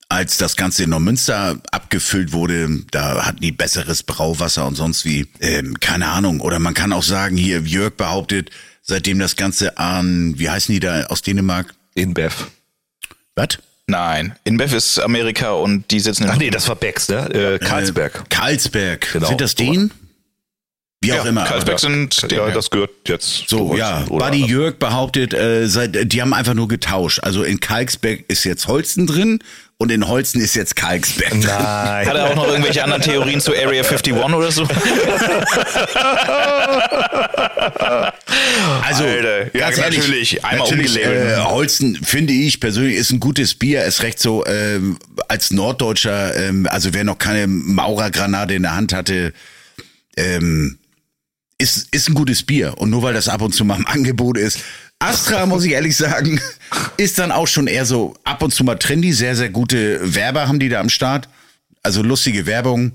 als 0.09 0.37
das 0.37 0.57
Ganze 0.57 0.83
in 0.85 0.91
Neumünster 0.91 1.59
abgefüllt 1.70 2.33
wurde, 2.33 2.68
da 2.91 3.24
hatten 3.24 3.41
die 3.41 3.53
besseres 3.53 4.03
Brauwasser 4.03 4.66
und 4.66 4.74
sonst 4.74 5.05
wie. 5.05 5.28
Ähm, 5.41 5.78
keine 5.80 6.09
Ahnung. 6.09 6.41
Oder 6.41 6.59
man 6.59 6.74
kann 6.74 6.93
auch 6.93 7.03
sagen, 7.03 7.37
hier 7.37 7.61
Jörg 7.61 7.95
behauptet, 7.97 8.51
seitdem 8.83 9.18
das 9.18 9.37
Ganze 9.37 9.78
an, 9.78 10.35
wie 10.39 10.51
heißen 10.51 10.72
die 10.72 10.80
da 10.80 11.05
aus 11.07 11.22
Dänemark? 11.22 11.74
InBev. 11.95 12.47
Was? 13.35 13.59
Nein, 13.87 14.37
InBev 14.45 14.74
ist 14.74 14.99
Amerika 14.99 15.53
und 15.53 15.91
die 15.91 16.01
sitzen 16.01 16.24
in 16.24 16.30
Ach 16.30 16.37
nee, 16.37 16.51
das 16.51 16.68
war 16.68 16.76
Becks, 16.76 17.09
ne? 17.09 17.28
Äh, 17.35 17.59
Karlsberg. 17.59 18.14
Äh, 18.16 18.28
Karlsberg. 18.28 19.12
Genau. 19.12 19.28
Sind 19.28 19.41
das 19.41 19.55
den? 19.55 19.91
Wie 21.03 21.12
auch 21.12 21.24
Ja, 21.24 21.28
immer. 21.30 21.45
Karlsberg 21.45 21.80
sind 21.80 22.26
ja, 22.30 22.51
das 22.51 22.70
gehört 22.70 22.91
jetzt. 23.09 23.49
So, 23.49 23.76
ja. 23.76 24.05
Buddy 24.09 24.47
Jörg 24.47 24.78
behauptet, 24.78 25.35
äh, 25.35 25.66
seit, 25.66 26.12
die 26.12 26.22
haben 26.22 26.33
einfach 26.33 26.55
nur 26.55 26.68
getauscht. 26.68 27.20
Also 27.24 27.43
in 27.43 27.59
Kalksberg 27.59 28.24
ist 28.28 28.45
jetzt 28.45 28.68
Holsten 28.68 29.09
drin 29.09 29.41
und 29.83 29.91
in 29.91 30.07
Holsten 30.07 30.41
ist 30.41 30.55
jetzt 30.55 30.76
Kalksberg. 30.76 31.35
Nein. 31.35 32.07
Hat 32.07 32.14
er 32.14 32.30
auch 32.30 32.37
noch 32.37 32.47
irgendwelche 32.47 32.85
anderen 32.85 33.03
Theorien 33.03 33.41
zu 33.41 33.51
Area 33.53 33.83
51 33.83 34.14
oder 34.14 34.53
so? 34.53 34.66
Also, 38.85 39.05
Alter, 39.05 39.57
ja, 39.57 39.66
ganz 39.70 39.78
ehrlich, 39.78 39.99
natürlich, 39.99 40.45
einmal 40.45 40.68
natürlich, 40.68 40.97
äh, 40.97 41.37
Holzen 41.39 41.97
finde 41.97 42.33
ich 42.33 42.61
persönlich 42.61 42.97
ist 42.97 43.11
ein 43.11 43.20
gutes 43.20 43.55
Bier. 43.55 43.85
Ist 43.85 44.03
recht 44.03 44.18
so 44.18 44.45
ähm, 44.47 44.99
als 45.28 45.51
Norddeutscher, 45.51 46.35
ähm, 46.37 46.66
also 46.70 46.93
wer 46.93 47.05
noch 47.05 47.18
keine 47.18 47.47
Maurergranate 47.47 48.55
in 48.55 48.62
der 48.62 48.76
Hand 48.76 48.93
hatte, 48.93 49.33
ähm, 50.16 50.78
ist 51.59 51.89
ist 51.93 52.09
ein 52.09 52.14
gutes 52.14 52.43
Bier. 52.43 52.74
Und 52.76 52.91
nur 52.91 53.03
weil 53.03 53.14
das 53.14 53.28
ab 53.28 53.43
und 53.43 53.55
zu 53.55 53.64
mal 53.64 53.78
im 53.78 53.87
Angebot 53.87 54.37
ist, 54.37 54.59
Astra 55.03 55.46
muss 55.46 55.64
ich 55.64 55.72
ehrlich 55.72 55.96
sagen, 55.96 56.40
ist 56.96 57.18
dann 57.18 57.32
auch 57.32 57.48
schon 57.48 57.66
eher 57.66 57.84
so 57.84 58.14
ab 58.24 58.42
und 58.42 58.53
zu 58.55 58.64
mal 58.64 58.76
trendy. 58.76 59.12
Sehr 59.12 59.36
sehr 59.36 59.50
gute 59.50 60.14
Werber 60.14 60.48
haben 60.48 60.59
die 60.61 60.68
da 60.68 60.80
am 60.80 60.88
Start. 60.88 61.28
Also 61.82 62.03
lustige 62.03 62.46
Werbung. 62.46 62.92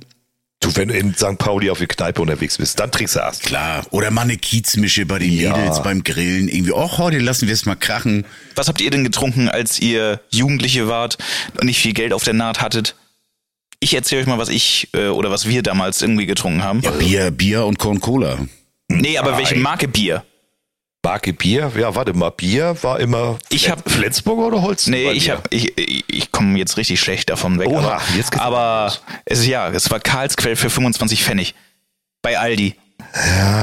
Du, 0.59 0.75
wenn 0.75 0.87
du 0.87 0.95
in 0.97 1.13
St. 1.13 1.37
Pauli 1.37 1.69
auf 1.69 1.77
die 1.77 1.85
Kneipe 1.85 2.19
unterwegs 2.19 2.57
bist, 2.57 2.79
dann 2.79 2.91
trinkst 2.91 3.15
du 3.15 3.19
erst. 3.19 3.43
Klar, 3.43 3.85
oder 3.91 4.09
mal 4.09 4.23
eine 4.23 4.37
Kiezmische 4.37 5.05
bei 5.05 5.19
den 5.19 5.31
Ja. 5.31 5.55
Mädels 5.55 5.83
beim 5.83 6.03
Grillen. 6.03 6.47
Irgendwie, 6.47 6.71
oh, 6.71 6.97
heute 6.97 7.19
lassen 7.19 7.45
wir 7.47 7.53
es 7.53 7.65
mal 7.67 7.75
krachen. 7.75 8.25
Was 8.55 8.67
habt 8.67 8.81
ihr 8.81 8.89
denn 8.89 9.03
getrunken, 9.03 9.49
als 9.49 9.79
ihr 9.79 10.19
Jugendliche 10.31 10.87
wart 10.87 11.17
und 11.59 11.67
nicht 11.67 11.79
viel 11.79 11.93
Geld 11.93 12.11
auf 12.11 12.23
der 12.23 12.33
Naht 12.33 12.59
hattet? 12.59 12.95
Ich 13.79 13.93
erzähle 13.93 14.21
euch 14.21 14.27
mal, 14.27 14.39
was 14.39 14.49
ich 14.49 14.89
äh, 14.95 15.09
oder 15.09 15.29
was 15.29 15.47
wir 15.47 15.61
damals 15.61 16.01
irgendwie 16.01 16.25
getrunken 16.25 16.63
haben. 16.63 16.81
Ja, 16.81 16.89
Bier, 16.89 17.29
Bier 17.29 17.65
und 17.65 17.77
Corn 17.77 17.99
Cola. 17.99 18.39
Nee, 18.87 19.19
aber 19.19 19.37
welche 19.37 19.53
Nein. 19.53 19.63
Marke 19.63 19.87
Bier? 19.87 20.23
Marke 21.07 21.31
Bier? 21.31 21.71
Ja, 21.79 21.95
warte 21.95 22.13
mal, 22.13 22.31
Bier 22.31 22.75
war 22.81 22.99
immer 22.99 23.37
Ich 23.49 23.69
hab- 23.69 23.89
Flensburg 23.89 24.39
oder 24.39 24.61
Holzen? 24.61 24.91
Nee, 24.91 25.11
ich 25.11 25.29
hab, 25.29 25.47
ich, 25.53 25.73
ich, 25.77 26.31
komme 26.33 26.57
jetzt 26.57 26.75
richtig 26.75 26.99
schlecht 26.99 27.29
davon 27.29 27.59
weg. 27.59 27.69
Oha, 27.69 27.93
aber 27.93 28.01
jetzt 28.17 28.31
geht's 28.31 28.43
aber 28.43 28.91
es 29.23 29.39
ist 29.39 29.47
ja, 29.47 29.69
es 29.69 29.89
war 29.89 30.01
Karlsquell 30.01 30.57
für 30.57 30.69
25 30.69 31.23
Pfennig. 31.23 31.55
Bei 32.21 32.37
Aldi. 32.37 32.75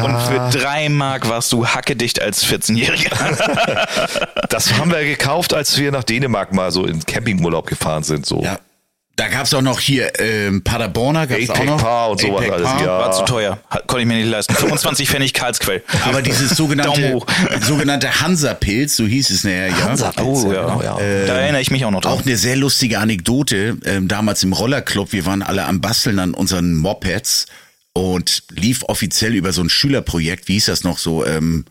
Und 0.04 0.18
für 0.22 0.48
drei 0.58 0.88
Mark 0.88 1.28
warst 1.28 1.52
du 1.52 1.66
hackedicht 1.66 2.22
als 2.22 2.46
14-Jähriger. 2.46 3.10
Das 4.48 4.72
haben 4.78 4.90
wir 4.92 5.04
gekauft, 5.04 5.52
als 5.52 5.76
wir 5.78 5.90
nach 5.90 6.04
Dänemark 6.04 6.52
mal 6.52 6.70
so 6.70 6.86
in 6.86 7.04
Campingurlaub 7.04 7.66
gefahren 7.66 8.04
sind. 8.04 8.24
So. 8.24 8.42
Ja. 8.42 8.58
Da 9.16 9.28
gab's 9.28 9.54
auch 9.54 9.62
noch 9.62 9.78
hier 9.78 10.10
ähm, 10.18 10.64
Paderborner, 10.64 11.28
gab's 11.28 11.48
auch 11.48 11.54
Apex 11.54 11.66
noch. 11.70 11.80
Par 11.80 12.10
und 12.10 12.20
sowas 12.20 12.50
alles, 12.50 12.68
ja. 12.80 12.86
War 12.98 13.12
zu 13.12 13.24
teuer. 13.24 13.58
Hat- 13.70 13.86
Konnte 13.86 14.02
ich 14.02 14.08
mir 14.08 14.16
nicht 14.16 14.28
leisten. 14.28 14.54
25 14.54 15.08
Pfennig 15.08 15.32
Karlsquell. 15.32 15.84
Aber 16.04 16.20
dieses 16.20 16.50
sogenannte, 16.56 17.20
sogenannte 17.60 18.20
Hansa-Pilz, 18.20 18.96
so 18.96 19.04
hieß 19.06 19.30
es 19.30 19.44
nachher, 19.44 19.68
ja. 19.68 19.80
Hansa-Pilz, 19.82 20.26
Oh 20.44 20.52
ja, 20.52 20.62
ja, 20.62 20.62
genau, 20.66 20.82
ja. 20.82 20.96
da 21.26 21.38
erinnere 21.38 21.60
ich 21.62 21.70
mich 21.70 21.84
auch 21.84 21.92
noch 21.92 22.00
drauf. 22.00 22.20
Auch 22.20 22.26
eine 22.26 22.36
sehr 22.36 22.56
lustige 22.56 22.98
Anekdote. 22.98 23.76
Ähm, 23.84 24.08
damals 24.08 24.42
im 24.42 24.52
Rollerclub, 24.52 25.12
wir 25.12 25.24
waren 25.26 25.42
alle 25.42 25.64
am 25.64 25.80
Basteln 25.80 26.18
an 26.18 26.34
unseren 26.34 26.74
Mopeds 26.74 27.46
und 27.92 28.42
lief 28.50 28.82
offiziell 28.88 29.36
über 29.36 29.52
so 29.52 29.62
ein 29.62 29.70
Schülerprojekt, 29.70 30.48
wie 30.48 30.54
hieß 30.54 30.66
das 30.66 30.82
noch 30.82 30.98
so, 30.98 31.24
ähm, 31.24 31.66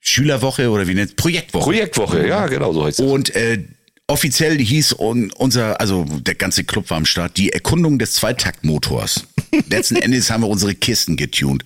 Schülerwoche 0.00 0.68
oder 0.70 0.86
wie 0.88 0.94
nennt 0.94 1.16
Projektwoche. 1.16 1.64
Projektwoche, 1.64 2.26
ja, 2.26 2.46
genau 2.48 2.72
so 2.72 2.84
heißt 2.84 3.00
es. 3.00 3.06
Und 3.06 3.34
äh, 3.36 3.64
offiziell 4.12 4.58
hieß 4.58 4.92
un, 4.98 5.32
unser, 5.32 5.80
also 5.80 6.04
der 6.04 6.34
ganze 6.34 6.64
Club 6.64 6.90
war 6.90 6.98
am 6.98 7.06
Start, 7.06 7.38
die 7.38 7.50
Erkundung 7.50 7.98
des 7.98 8.12
Zweitaktmotors. 8.12 9.24
Letzten 9.70 9.96
Endes 9.96 10.30
haben 10.30 10.42
wir 10.42 10.48
unsere 10.48 10.74
Kisten 10.74 11.16
getunt. 11.16 11.64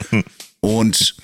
Und 0.60 1.16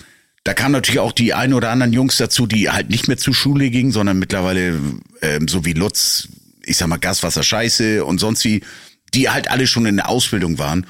da 0.42 0.52
kamen 0.52 0.72
natürlich 0.72 0.98
auch 0.98 1.12
die 1.12 1.32
ein 1.32 1.54
oder 1.54 1.70
anderen 1.70 1.92
Jungs 1.92 2.16
dazu, 2.16 2.46
die 2.48 2.70
halt 2.70 2.90
nicht 2.90 3.06
mehr 3.06 3.18
zur 3.18 3.34
Schule 3.34 3.70
gingen, 3.70 3.92
sondern 3.92 4.18
mittlerweile, 4.18 4.80
ähm, 5.20 5.46
so 5.46 5.64
wie 5.64 5.74
Lutz, 5.74 6.26
ich 6.64 6.76
sag 6.76 6.88
mal 6.88 6.96
Gaswasser 6.96 7.44
Scheiße 7.44 8.04
und 8.04 8.18
sonst 8.18 8.44
wie, 8.44 8.62
die 9.14 9.30
halt 9.30 9.48
alle 9.48 9.68
schon 9.68 9.86
in 9.86 9.96
der 9.96 10.08
Ausbildung 10.08 10.58
waren. 10.58 10.86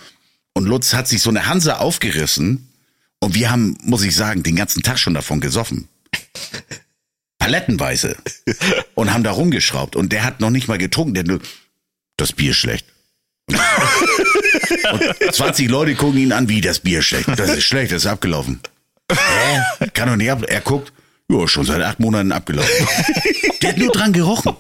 Und 0.55 0.65
Lutz 0.65 0.95
hat 0.95 1.09
sich 1.09 1.21
so 1.21 1.29
eine 1.29 1.47
Hanse 1.47 1.79
aufgerissen 1.79 2.71
und 3.21 3.35
wir 3.35 3.51
haben, 3.51 3.77
muss 3.83 4.03
ich 4.03 4.17
sagen, 4.17 4.43
den 4.43 4.57
ganzen 4.57 4.83
Tag 4.83 4.99
schon 4.99 5.15
davon 5.15 5.41
gesoffen 5.41 5.89
palettenweise 7.43 8.17
und 8.95 9.13
haben 9.13 9.25
da 9.25 9.33
rumgeschraubt 9.33 9.97
und 9.97 10.13
der 10.13 10.23
hat 10.25 10.41
noch 10.41 10.51
nicht 10.51 10.69
mal 10.69 10.79
getrunken, 10.79 11.15
der 11.15 11.25
nur, 11.25 11.41
das 12.17 12.33
Bier 12.33 12.53
ist 12.53 12.59
schlecht. 12.59 12.87
und 13.49 15.35
20 15.35 15.69
Leute 15.69 15.97
gucken 15.97 16.19
ihn 16.19 16.33
an, 16.33 16.49
wie 16.49 16.61
das 16.61 16.79
Bier 16.79 17.01
ist 17.01 17.07
schlecht. 17.07 17.29
Das 17.37 17.51
ist 17.51 17.65
schlecht, 17.65 17.91
das 17.91 18.05
ist 18.05 18.11
abgelaufen. 18.11 18.61
Hä? 19.11 19.89
Kann 19.93 20.09
doch 20.09 20.15
nicht 20.17 20.31
ab. 20.31 20.45
Er 20.47 20.61
guckt, 20.61 20.93
ja, 21.29 21.49
schon 21.49 21.65
seit 21.65 21.83
acht 21.83 21.99
Monaten 21.99 22.31
abgelaufen. 22.31 22.71
Der 23.61 23.71
hat 23.71 23.79
nur 23.79 23.91
dran 23.91 24.13
gerochen. 24.13 24.57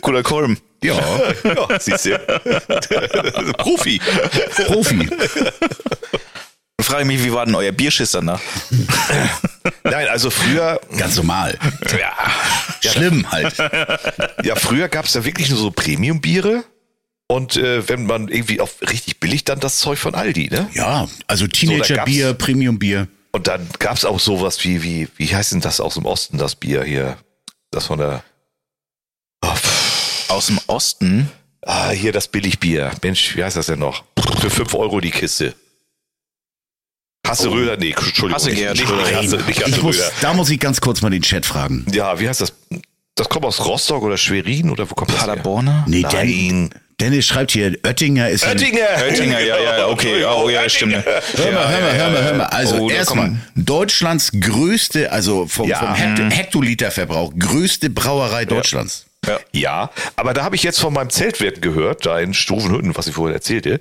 Cooler 0.00 0.22
Kolm. 0.22 0.56
Ja, 0.82 0.94
ja, 1.44 1.78
siehst 1.78 2.06
du. 2.06 2.18
Profi. 3.58 4.00
Profi. 4.66 5.08
Frage 6.80 7.04
mich, 7.04 7.24
wie 7.24 7.32
war 7.32 7.46
denn 7.46 7.54
euer 7.54 7.72
Bierschiss 7.72 8.12
danach? 8.12 8.40
Nein, 9.84 10.06
also 10.08 10.30
früher, 10.30 10.80
Ganz 10.96 11.16
normal. 11.16 11.58
ja, 11.98 12.90
Schlimm 12.90 13.30
halt. 13.30 13.56
ja, 14.44 14.54
früher 14.56 14.88
gab 14.88 15.06
es 15.06 15.14
ja 15.14 15.24
wirklich 15.24 15.50
nur 15.50 15.58
so 15.58 15.70
Premium-Biere. 15.70 16.64
Und 17.28 17.56
äh, 17.56 17.88
wenn 17.88 18.06
man 18.06 18.28
irgendwie 18.28 18.60
auf 18.60 18.80
richtig 18.82 19.18
billig, 19.18 19.42
dann 19.44 19.58
das 19.58 19.78
Zeug 19.78 19.98
von 19.98 20.14
Aldi, 20.14 20.48
ne? 20.48 20.68
Ja, 20.74 21.08
also 21.26 21.44
So, 21.46 21.48
Teenager-Bier, 21.48 22.28
da 22.28 22.32
Premium-Bier. 22.34 23.08
Und 23.32 23.48
dann 23.48 23.68
gab 23.80 23.96
es 23.96 24.04
auch 24.04 24.20
sowas 24.20 24.62
wie, 24.62 24.82
wie, 24.84 25.08
wie 25.16 25.34
heißt 25.34 25.52
denn 25.52 25.60
das 25.60 25.80
aus 25.80 25.94
dem 25.94 26.04
Osten, 26.06 26.38
das 26.38 26.54
Bier 26.54 26.84
hier? 26.84 27.16
Das 27.72 27.86
von 27.86 27.98
der. 27.98 28.22
Oh, 29.44 29.48
Aus 30.28 30.46
dem 30.46 30.60
Osten? 30.68 31.30
ah, 31.62 31.90
hier 31.90 32.12
das 32.12 32.28
Billigbier. 32.28 32.92
Mensch, 33.02 33.34
wie 33.36 33.42
heißt 33.42 33.56
das 33.56 33.66
denn 33.66 33.80
noch? 33.80 34.04
Für 34.40 34.50
5 34.50 34.72
Euro 34.74 35.00
die 35.00 35.10
Kiste. 35.10 35.54
Hasse 37.28 37.50
Röder, 37.50 37.76
nee, 37.76 37.90
Entschuldigung. 37.90 38.32
Hasse 38.34 38.52
Gerhard 38.52 38.76
nicht, 38.78 38.88
nicht, 38.90 39.14
Hasse, 39.14 39.36
nicht 39.46 39.64
Hasse 39.64 39.80
muss, 39.82 39.96
Röder. 39.96 40.10
da 40.20 40.34
muss 40.34 40.50
ich 40.50 40.60
ganz 40.60 40.80
kurz 40.80 41.02
mal 41.02 41.10
den 41.10 41.22
Chat 41.22 41.44
fragen. 41.46 41.84
Ja, 41.92 42.18
wie 42.20 42.28
heißt 42.28 42.40
das? 42.40 42.52
Das 43.14 43.28
kommt 43.28 43.44
aus 43.46 43.64
Rostock 43.64 44.02
oder 44.02 44.16
Schwerin 44.18 44.70
oder 44.70 44.90
wo 44.90 44.94
kommt 44.94 45.10
das 45.10 45.20
her? 45.20 45.28
Paderborner? 45.28 45.84
Nee, 45.88 46.02
Nein. 46.02 46.26
Den, 46.26 46.70
Dennis 47.00 47.26
schreibt 47.26 47.50
hier, 47.52 47.76
Oettinger 47.86 48.28
ist 48.30 48.44
ein 48.44 48.56
Oettinger! 48.56 48.80
Oettinger, 49.06 49.40
ja, 49.40 49.56
ja, 49.60 49.86
okay. 49.88 50.24
Oh, 50.24 50.48
ja, 50.48 50.66
stimmt. 50.68 50.94
Hör 50.94 51.52
mal, 51.52 51.68
hör 51.68 51.80
mal, 51.80 51.94
hör 51.94 52.10
mal, 52.10 52.24
hör 52.24 52.34
mal. 52.34 52.44
Also 52.46 52.76
Oh, 52.76 52.90
erstmal, 52.90 53.36
Deutschlands 53.54 54.30
größte, 54.38 55.12
also 55.12 55.46
vom, 55.46 55.68
Ja. 55.68 55.78
vom 55.78 55.94
Hekt 55.94 56.32
Hektoliterverbrauch, 56.34 57.32
größte 57.38 57.90
Brauerei 57.90 58.44
Deutschlands. 58.44 59.06
Ja, 59.52 59.90
aber 60.14 60.34
da 60.34 60.44
habe 60.44 60.54
ich 60.56 60.62
jetzt 60.62 60.78
von 60.80 60.92
meinem 60.92 61.10
Zeltwirt 61.10 61.60
gehört, 61.60 62.06
da 62.06 62.18
in 62.20 62.32
Stufenhütten, 62.32 62.96
was 62.96 63.08
ich 63.08 63.14
vorhin 63.14 63.34
erzählte, 63.34 63.80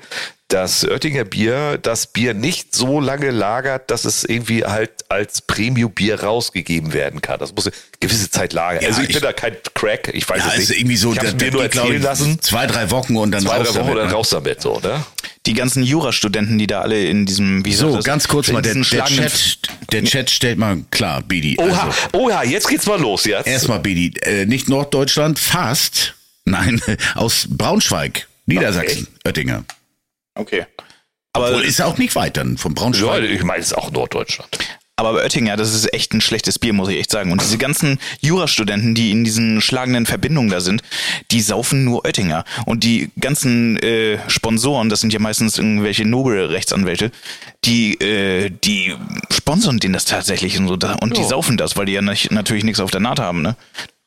dass 0.56 0.88
Oettinger 0.88 1.26
Bier 1.26 1.78
das 1.82 2.08
Bier 2.08 2.34
nicht 2.34 2.74
so 2.74 3.02
lange 3.02 3.30
lagert, 3.32 3.92
dass 3.92 4.06
es 4.06 4.24
irgendwie 4.24 4.64
halt 4.64 4.90
als 5.10 5.42
Premium-Bier 5.42 6.22
rausgegeben 6.24 6.94
werden 6.94 7.20
kann. 7.20 7.40
Das 7.42 7.54
muss 7.54 7.66
eine 7.68 7.76
gewisse 8.00 8.30
Zeit 8.32 8.54
lagern. 8.54 8.82
Ja, 8.82 8.88
also 8.88 9.02
ich, 9.02 9.10
ich- 9.10 9.16
bin 9.16 9.24
da 9.24 9.34
kein 9.34 9.58
Crack, 9.74 10.12
ich 10.14 10.30
weiß 10.30 10.40
Ja, 10.40 10.54
es 10.54 10.60
ist 10.64 10.70
nicht. 10.70 10.80
irgendwie 10.80 10.96
so, 10.96 11.12
ich 11.12 11.18
habe 11.20 11.28
das- 11.34 11.36
mir 11.42 11.48
das 11.48 11.54
nur 11.56 11.64
erzählen 11.64 11.98
ich, 11.98 12.02
lassen. 12.04 12.42
Zwei, 12.42 12.68
drei 12.68 12.90
Wochen 12.90 13.18
und 13.18 13.32
dann 13.32 13.42
Zwei, 13.44 13.58
raus 13.58 13.68
drei 13.68 13.70
Wochen 13.72 13.78
damit, 13.80 13.92
und 13.92 13.98
dann 13.98 14.08
ne? 14.08 14.14
raus 14.14 14.30
damit, 14.30 14.62
so, 14.62 14.80
ne? 14.80 15.04
Die 15.46 15.54
ganzen 15.56 15.84
Jurastudenten, 15.84 16.58
die 16.58 16.68
da 16.68 16.80
alle 16.80 17.04
in 17.06 17.26
diesem, 17.26 17.66
wie 17.66 17.74
So, 17.74 17.94
das, 17.94 18.06
ganz 18.06 18.30
kurz 18.30 18.48
in 18.48 18.54
mal, 18.54 18.62
der, 18.62 18.76
der, 18.76 18.84
Chat, 18.84 19.60
der 19.92 20.04
Chat 20.06 20.30
stellt 20.30 20.58
mal 20.58 20.78
klar, 20.90 21.22
Bidi. 21.22 21.58
Oha, 21.60 21.88
Also, 21.88 21.98
oha, 22.14 22.44
jetzt 22.46 22.70
geht's 22.70 22.86
mal 22.86 22.98
los, 23.00 23.26
jetzt. 23.26 23.46
erstmal 23.46 23.82
Bidi, 23.82 24.14
äh, 24.22 24.46
nicht 24.46 24.70
Norddeutschland, 24.70 25.38
fast, 25.38 26.14
nein, 26.46 26.82
aus 27.16 27.46
Braunschweig, 27.50 28.30
Niedersachsen, 28.46 29.08
Oettinger. 29.26 29.66
Okay. 30.36 30.66
Aber, 31.34 31.50
Obwohl, 31.50 31.64
ist 31.66 31.82
auch 31.82 31.98
nicht 31.98 32.16
weit 32.16 32.38
dann, 32.38 32.58
von 32.58 32.72
Ja, 32.74 32.82
Braunschweig. 32.82 33.24
ich 33.30 33.44
meine, 33.44 33.60
es 33.60 33.68
ist 33.68 33.74
auch 33.78 33.92
Norddeutschland. 33.92 34.58
aber 34.98 35.12
bei 35.12 35.24
Oettinger, 35.24 35.58
das 35.58 35.74
ist 35.74 35.94
echt 35.94 36.14
ein 36.14 36.22
schlechtes 36.22 36.58
Bier, 36.58 36.72
muss 36.72 36.88
ich 36.88 36.98
echt 36.98 37.12
sagen. 37.12 37.34
Und 37.34 37.42
diese 37.42 37.58
ganzen 37.58 38.00
Jurastudenten, 38.22 38.96
die 38.96 39.12
in 39.12 39.26
diesen 39.26 39.60
schlagenden 39.60 40.06
Verbindungen 40.06 40.50
da 40.50 40.62
sind, 40.62 40.82
die 41.32 41.42
saufen 41.42 41.84
nur 41.84 42.06
Oettinger. 42.06 42.46
Und 42.66 42.86
die 42.86 43.12
ganzen 43.20 43.76
äh, 43.84 44.18
Sponsoren, 44.30 44.88
das 44.88 45.02
sind 45.02 45.12
ja 45.12 45.20
meistens 45.20 45.58
irgendwelche 45.58 46.06
Nobelrechtsanwälte, 46.06 47.12
die, 47.66 48.00
äh, 48.00 48.50
die 48.64 48.96
sponsern 49.30 49.80
denen 49.80 49.94
das 49.94 50.06
tatsächlich 50.06 50.58
und 50.58 50.70
so 50.70 50.78
da. 50.78 50.94
Und 50.94 51.18
die 51.18 51.22
Ja. 51.22 51.28
saufen 51.28 51.58
das, 51.58 51.76
weil 51.76 51.88
die 51.88 51.94
ja 51.94 52.02
nicht, 52.02 52.32
natürlich 52.32 52.64
nichts 52.64 52.80
auf 52.80 52.92
der 52.92 53.02
Naht 53.02 53.20
haben, 53.20 53.42
ne? 53.42 53.58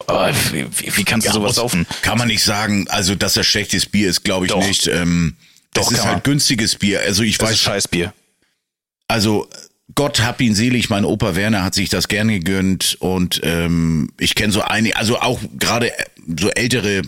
Aber 0.06 0.30
wie, 0.52 0.64
wie, 0.78 0.96
wie 0.96 1.04
kannst 1.04 1.26
du 1.28 1.32
sowas 1.32 1.48
muss- 1.50 1.56
saufen? 1.56 1.86
Kann 2.00 2.16
man 2.16 2.28
nicht 2.28 2.42
sagen, 2.42 2.86
also 2.88 3.14
dass 3.14 3.34
das 3.34 3.46
schlechtes 3.46 3.84
Bier 3.84 4.08
ist, 4.08 4.24
glaube 4.24 4.46
ich 4.46 4.52
Doch. 4.52 4.66
nicht. 4.66 4.86
Ähm, 4.86 5.36
das 5.72 5.86
Doch, 5.86 5.92
ist 5.92 6.04
halt 6.04 6.14
man. 6.14 6.22
günstiges 6.22 6.76
Bier. 6.76 7.00
Also 7.00 7.22
ich 7.22 7.38
Das 7.38 7.50
ist 7.50 7.54
weiß, 7.56 7.60
Scheißbier. 7.60 8.12
also 9.08 9.48
Gott 9.94 10.20
hab 10.20 10.40
ihn 10.40 10.54
selig, 10.54 10.90
mein 10.90 11.04
Opa 11.04 11.34
Werner 11.34 11.64
hat 11.64 11.74
sich 11.74 11.88
das 11.88 12.08
gerne 12.08 12.38
gegönnt 12.38 12.96
und 13.00 13.40
ähm, 13.42 14.12
ich 14.18 14.34
kenne 14.34 14.52
so 14.52 14.60
einige, 14.60 14.96
also 14.96 15.18
auch 15.18 15.40
gerade 15.58 15.90
so 16.38 16.50
ältere, 16.50 17.02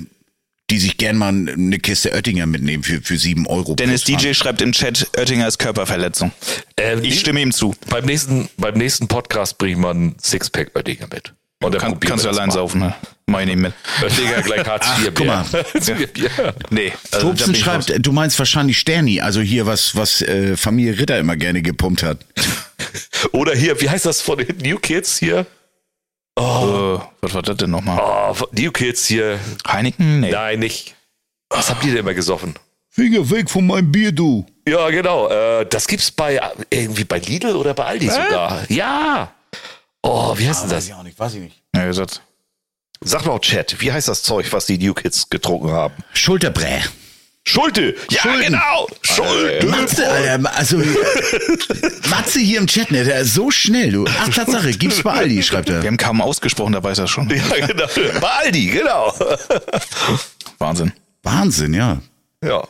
die 0.70 0.78
sich 0.78 0.96
gern 0.96 1.16
mal 1.18 1.28
eine 1.28 1.78
Kiste 1.78 2.10
Oettinger 2.12 2.46
mitnehmen 2.46 2.82
für, 2.82 3.02
für 3.02 3.18
sieben 3.18 3.46
Euro. 3.46 3.74
Dennis 3.74 4.04
DJ 4.04 4.32
schreibt 4.32 4.62
im 4.62 4.72
Chat, 4.72 5.10
Oettinger 5.16 5.46
ist 5.46 5.58
Körperverletzung. 5.58 6.32
Ähm, 6.78 7.04
Ich 7.04 7.20
stimme 7.20 7.42
ihm 7.42 7.52
zu. 7.52 7.74
Beim 7.90 8.06
nächsten, 8.06 8.48
beim 8.56 8.74
nächsten 8.78 9.08
Podcast 9.08 9.58
bringt 9.58 9.80
man 9.80 10.06
ein 10.06 10.16
Sixpack 10.22 10.70
Oettinger 10.74 11.08
mit. 11.12 11.34
Und 11.62 11.74
dann 11.74 11.80
Kann, 11.80 12.00
kannst 12.00 12.24
du 12.24 12.30
allein 12.30 12.48
mal. 12.48 12.54
saufen, 12.54 12.80
ne? 12.80 12.94
Mach 13.26 13.40
ich 13.40 13.54
mit. 13.54 13.74
Oettinger 14.02 14.42
gleich 14.42 14.66
Hartz 14.66 14.86
Ach, 14.88 14.98
IV 15.02 15.14
guck 15.14 15.26
mal. 15.26 15.44
Bier. 16.14 16.54
Nee. 16.70 16.92
Also, 17.10 17.10
da 17.10 17.18
Tobsen 17.18 17.54
ich 17.54 17.66
raus. 17.66 17.84
schreibt, 17.86 18.06
du 18.06 18.12
meinst 18.12 18.38
wahrscheinlich 18.38 18.78
Sterni, 18.78 19.20
also 19.20 19.40
hier 19.40 19.66
was, 19.66 19.94
was 19.94 20.22
äh, 20.22 20.56
Familie 20.56 20.98
Ritter 20.98 21.18
immer 21.18 21.36
gerne 21.36 21.60
gepumpt 21.60 22.02
hat. 22.02 22.18
Oder 23.32 23.54
hier, 23.54 23.78
wie 23.80 23.90
heißt 23.90 24.06
das 24.06 24.22
von 24.22 24.38
den 24.38 24.56
New 24.56 24.78
Kids 24.78 25.18
hier? 25.18 25.46
Oh. 26.36 26.98
Äh, 26.98 27.04
was 27.20 27.34
war 27.34 27.42
das 27.42 27.58
denn 27.58 27.70
nochmal? 27.70 28.00
Oh, 28.00 28.34
New 28.52 28.70
Kids 28.72 29.06
hier. 29.06 29.38
Heineken? 29.68 30.20
Nee. 30.20 30.30
Nein, 30.30 30.60
nicht. 30.60 30.94
Was 31.50 31.68
habt 31.68 31.84
ihr 31.84 31.90
denn 31.90 32.00
immer 32.00 32.14
gesoffen? 32.14 32.54
Finger 32.88 33.28
weg 33.30 33.50
von 33.50 33.66
meinem 33.66 33.92
Bier, 33.92 34.12
du. 34.12 34.46
Ja, 34.66 34.88
genau. 34.90 35.28
Äh, 35.28 35.66
das 35.66 35.86
gibt's 35.86 36.10
bei 36.10 36.40
irgendwie 36.70 37.04
bei 37.04 37.18
Lidl 37.18 37.54
oder 37.54 37.74
bei 37.74 37.84
Aldi 37.84 38.08
sogar. 38.08 38.64
Ja. 38.68 39.32
Oh, 40.02 40.34
wie 40.36 40.48
heißt 40.48 40.62
denn 40.62 40.70
das? 40.70 40.78
Weiß 40.78 40.86
ich 40.88 40.94
auch 40.94 41.02
nicht, 41.02 41.18
weiß 41.18 41.34
ich 41.34 41.40
nicht. 41.40 41.62
Ja, 41.74 41.86
gesagt. 41.86 42.22
Sag 43.02 43.24
mal, 43.24 43.38
Chat, 43.40 43.80
wie 43.80 43.92
heißt 43.92 44.08
das 44.08 44.22
Zeug, 44.22 44.52
was 44.52 44.66
die 44.66 44.78
New 44.78 44.92
Kids 44.94 45.28
getrunken 45.30 45.70
haben? 45.70 45.94
Schulterbrä. 46.12 46.82
Schulte! 47.44 47.96
Ja, 48.10 48.20
Schulden. 48.20 48.42
genau! 48.42 48.86
Schulte! 49.00 49.66
Matze, 49.66 50.06
Alter, 50.06 50.54
also 50.54 50.76
Matze 52.10 52.38
hier 52.38 52.58
im 52.58 52.66
Chat, 52.66 52.90
ne, 52.90 53.02
der 53.02 53.20
ist 53.20 53.32
so 53.34 53.50
schnell, 53.50 53.90
du. 53.90 54.04
Ach, 54.06 54.28
Tatsache, 54.28 54.72
gibt's 54.72 55.02
bei 55.02 55.12
Aldi, 55.12 55.42
schreibt 55.44 55.70
er. 55.70 55.82
Wir 55.82 55.88
haben 55.88 55.96
kaum 55.96 56.20
ausgesprochen, 56.20 56.74
da 56.74 56.82
weiß 56.82 56.98
er 56.98 57.08
schon. 57.08 57.30
Ja, 57.30 57.66
genau. 57.66 57.86
Bei 58.20 58.28
Aldi, 58.44 58.66
genau. 58.66 59.14
Wahnsinn. 60.58 60.92
Wahnsinn, 61.22 61.72
ja. 61.72 62.00
Ja. 62.44 62.68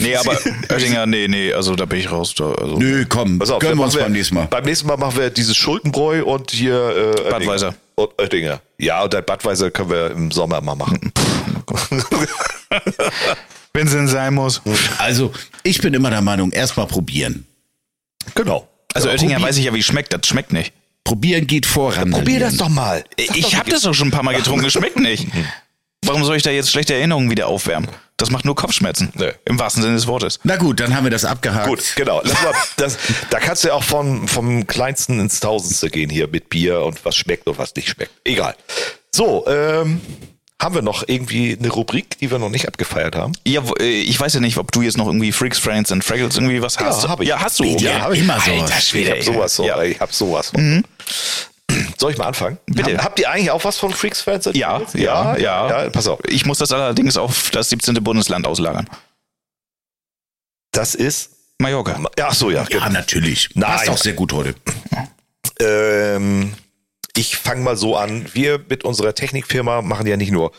Nee, 0.00 0.16
aber 0.16 0.32
Oettinger, 0.68 1.06
nee, 1.06 1.28
nee, 1.28 1.52
also 1.52 1.74
da 1.76 1.84
bin 1.84 2.00
ich 2.00 2.10
raus. 2.10 2.34
Da, 2.34 2.52
also. 2.52 2.76
Nö, 2.78 3.04
komm, 3.08 3.38
Pass 3.38 3.50
auf, 3.50 3.60
gönnen 3.60 3.78
wir 3.78 3.84
uns 3.84 3.96
beim 3.96 4.12
nächsten 4.12 4.34
Mal. 4.34 4.46
Beim 4.46 4.64
nächsten 4.64 4.86
Mal 4.86 4.96
machen 4.96 5.16
wir 5.18 5.30
dieses 5.30 5.56
Schuldenbräu 5.56 6.24
und 6.24 6.50
hier 6.50 7.14
äh, 7.16 7.30
Budweiser. 7.30 7.74
Und 7.94 8.10
Oettinger. 8.18 8.60
Ja, 8.78 9.02
und 9.04 9.12
der 9.12 9.22
Budweiser 9.22 9.70
können 9.70 9.90
wir 9.90 10.10
im 10.10 10.30
Sommer 10.30 10.60
mal 10.60 10.74
machen. 10.74 11.12
Wenn 13.72 13.86
es 13.86 13.92
denn 13.92 14.08
sein 14.08 14.34
muss. 14.34 14.60
Also, 14.98 15.32
ich 15.62 15.80
bin 15.80 15.94
immer 15.94 16.10
der 16.10 16.20
Meinung, 16.22 16.50
erstmal 16.52 16.86
probieren. 16.86 17.46
genau. 18.34 18.66
Also 18.92 19.06
Ja, 19.06 19.14
Oettinger 19.14 19.36
probier- 19.36 19.46
weiß 19.48 19.56
ich 19.58 19.64
ja, 19.66 19.74
wie 19.74 19.78
es 19.78 19.86
schmeckt. 19.86 20.12
Das 20.12 20.26
schmeckt 20.26 20.52
nicht. 20.52 20.72
Probieren 21.04 21.46
geht 21.46 21.64
voran. 21.66 22.10
Probier 22.10 22.40
das 22.40 22.56
doch 22.56 22.68
mal. 22.68 23.04
Ich 23.16 23.54
habe 23.56 23.70
das 23.70 23.82
doch 23.82 23.94
schon 23.94 24.08
ein 24.08 24.10
paar 24.10 24.24
Mal 24.24 24.34
getrunken. 24.34 24.64
Es 24.66 24.72
schmeckt 24.72 24.98
nicht. 24.98 25.28
Warum 26.04 26.24
soll 26.24 26.36
ich 26.36 26.42
da 26.42 26.50
jetzt 26.50 26.70
schlechte 26.70 26.94
Erinnerungen 26.94 27.30
wieder 27.30 27.46
aufwärmen? 27.46 27.88
Das 28.20 28.30
macht 28.30 28.44
nur 28.44 28.54
Kopfschmerzen. 28.54 29.10
Nee. 29.14 29.32
Im 29.44 29.58
wahrsten 29.58 29.82
Sinne 29.82 29.94
des 29.96 30.06
Wortes. 30.06 30.38
Na 30.44 30.56
gut, 30.56 30.78
dann 30.80 30.94
haben 30.94 31.04
wir 31.04 31.10
das 31.10 31.24
abgehakt. 31.24 31.66
Gut, 31.68 31.82
genau. 31.96 32.20
Lass 32.24 32.42
mal, 32.42 32.52
das, 32.76 32.98
da 33.30 33.38
kannst 33.40 33.64
du 33.64 33.68
ja 33.68 33.74
auch 33.74 33.82
von, 33.84 34.28
vom 34.28 34.66
Kleinsten 34.66 35.18
ins 35.20 35.40
Tausendste 35.40 35.90
gehen 35.90 36.10
hier 36.10 36.28
mit 36.28 36.48
Bier 36.50 36.80
und 36.82 37.04
was 37.04 37.16
schmeckt 37.16 37.46
und 37.46 37.58
was 37.58 37.74
nicht 37.74 37.88
schmeckt. 37.88 38.12
Egal. 38.24 38.54
So, 39.14 39.46
ähm, 39.48 40.00
haben 40.62 40.74
wir 40.74 40.82
noch 40.82 41.04
irgendwie 41.06 41.56
eine 41.58 41.70
Rubrik, 41.70 42.18
die 42.18 42.30
wir 42.30 42.38
noch 42.38 42.50
nicht 42.50 42.68
abgefeiert 42.68 43.16
haben? 43.16 43.32
Ja, 43.46 43.66
wo- 43.66 43.74
äh, 43.80 43.84
ich 44.02 44.20
weiß 44.20 44.34
ja 44.34 44.40
nicht, 44.40 44.58
ob 44.58 44.70
du 44.72 44.82
jetzt 44.82 44.98
noch 44.98 45.06
irgendwie 45.06 45.32
Freaks, 45.32 45.58
Friends 45.58 45.90
and 45.90 46.04
Fraggles 46.04 46.36
irgendwie 46.36 46.60
was 46.60 46.78
hast. 46.78 47.08
hab 47.08 47.20
ich. 47.22 47.28
Ja, 47.28 47.40
hast 47.40 47.58
du. 47.60 47.64
Ja, 47.64 48.08
Okay. 48.08 48.18
immer 48.20 48.38
sowas. 48.40 48.62
Alter 48.70 48.80
Schwede, 48.82 49.16
Ich 49.16 49.26
hab 49.26 49.34
sowas 49.34 49.56
so. 49.56 49.64
Ja. 49.64 49.82
Ich 49.82 49.98
hab 49.98 50.12
sowas. 50.12 50.52
Soll 51.98 52.12
ich 52.12 52.18
mal 52.18 52.26
anfangen? 52.26 52.58
Bitte. 52.66 52.96
Hab, 52.98 53.04
habt 53.04 53.20
ihr 53.20 53.30
eigentlich 53.30 53.50
auch 53.50 53.64
was 53.64 53.78
von 53.78 53.92
Freaks 53.92 54.20
Fans? 54.22 54.46
Ja, 54.52 54.80
ja, 54.94 55.36
ja, 55.36 55.36
ja. 55.84 55.90
Pass 55.90 56.06
auf. 56.06 56.20
Ich 56.26 56.46
muss 56.46 56.58
das 56.58 56.72
allerdings 56.72 57.16
auf 57.16 57.50
das 57.50 57.68
17. 57.70 57.94
Bundesland 58.02 58.46
auslagern. 58.46 58.88
Das 60.72 60.94
ist. 60.94 61.30
Mallorca. 61.58 62.00
Ja, 62.18 62.28
ach 62.28 62.34
so, 62.34 62.50
ja. 62.50 62.64
Ja, 62.70 62.88
natürlich. 62.88 63.50
Nein. 63.54 63.70
Passt 63.70 63.90
auch 63.90 63.98
sehr 63.98 64.14
gut 64.14 64.32
heute. 64.32 64.54
Ähm, 65.60 66.54
ich 67.16 67.36
fange 67.36 67.62
mal 67.62 67.76
so 67.76 67.96
an. 67.96 68.26
Wir 68.32 68.64
mit 68.68 68.84
unserer 68.84 69.14
Technikfirma 69.14 69.82
machen 69.82 70.06
ja 70.06 70.16
nicht 70.16 70.32
nur 70.32 70.52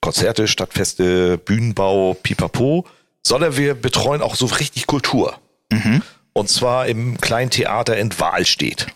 Konzerte, 0.00 0.46
Stadtfeste, 0.48 1.38
Bühnenbau, 1.38 2.14
Pipapo, 2.14 2.86
sondern 3.22 3.56
wir 3.56 3.74
betreuen 3.74 4.20
auch 4.20 4.34
so 4.34 4.46
richtig 4.46 4.86
Kultur. 4.86 5.38
Und 6.34 6.48
zwar 6.48 6.86
im 6.86 7.18
kleinen 7.20 7.50
Theater 7.50 7.96
in 7.96 8.16
Wahlstedt. 8.20 8.86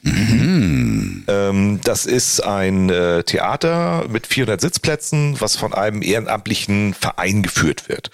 Ähm, 1.29 1.81
das 1.85 2.07
ist 2.07 2.41
ein 2.41 2.91
äh, 2.91 3.23
Theater 3.25 4.07
mit 4.09 4.27
400 4.27 4.61
Sitzplätzen, 4.61 5.41
was 5.41 5.57
von 5.57 5.73
einem 5.73 6.03
ehrenamtlichen 6.03 6.95
Verein 6.95 7.43
geführt 7.43 7.89
wird. 7.89 8.11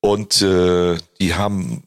Und 0.00 0.42
äh, 0.42 0.96
die 1.20 1.34
haben 1.34 1.84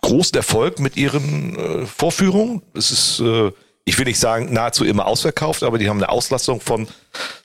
großen 0.00 0.36
Erfolg 0.36 0.80
mit 0.80 0.96
ihren 0.96 1.56
äh, 1.56 1.86
Vorführungen. 1.86 2.62
Es 2.74 2.90
ist, 2.90 3.20
äh, 3.20 3.52
ich 3.84 3.98
will 3.98 4.04
nicht 4.04 4.18
sagen, 4.18 4.52
nahezu 4.52 4.84
immer 4.84 5.06
ausverkauft, 5.06 5.62
aber 5.62 5.78
die 5.78 5.88
haben 5.88 5.98
eine 5.98 6.08
Auslastung 6.08 6.60
von 6.60 6.88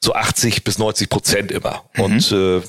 so 0.01 0.13
80 0.13 0.63
bis 0.63 0.77
90 0.77 1.09
Prozent 1.09 1.51
immer. 1.51 1.83
Und 1.97 2.31
äh, 2.31 2.61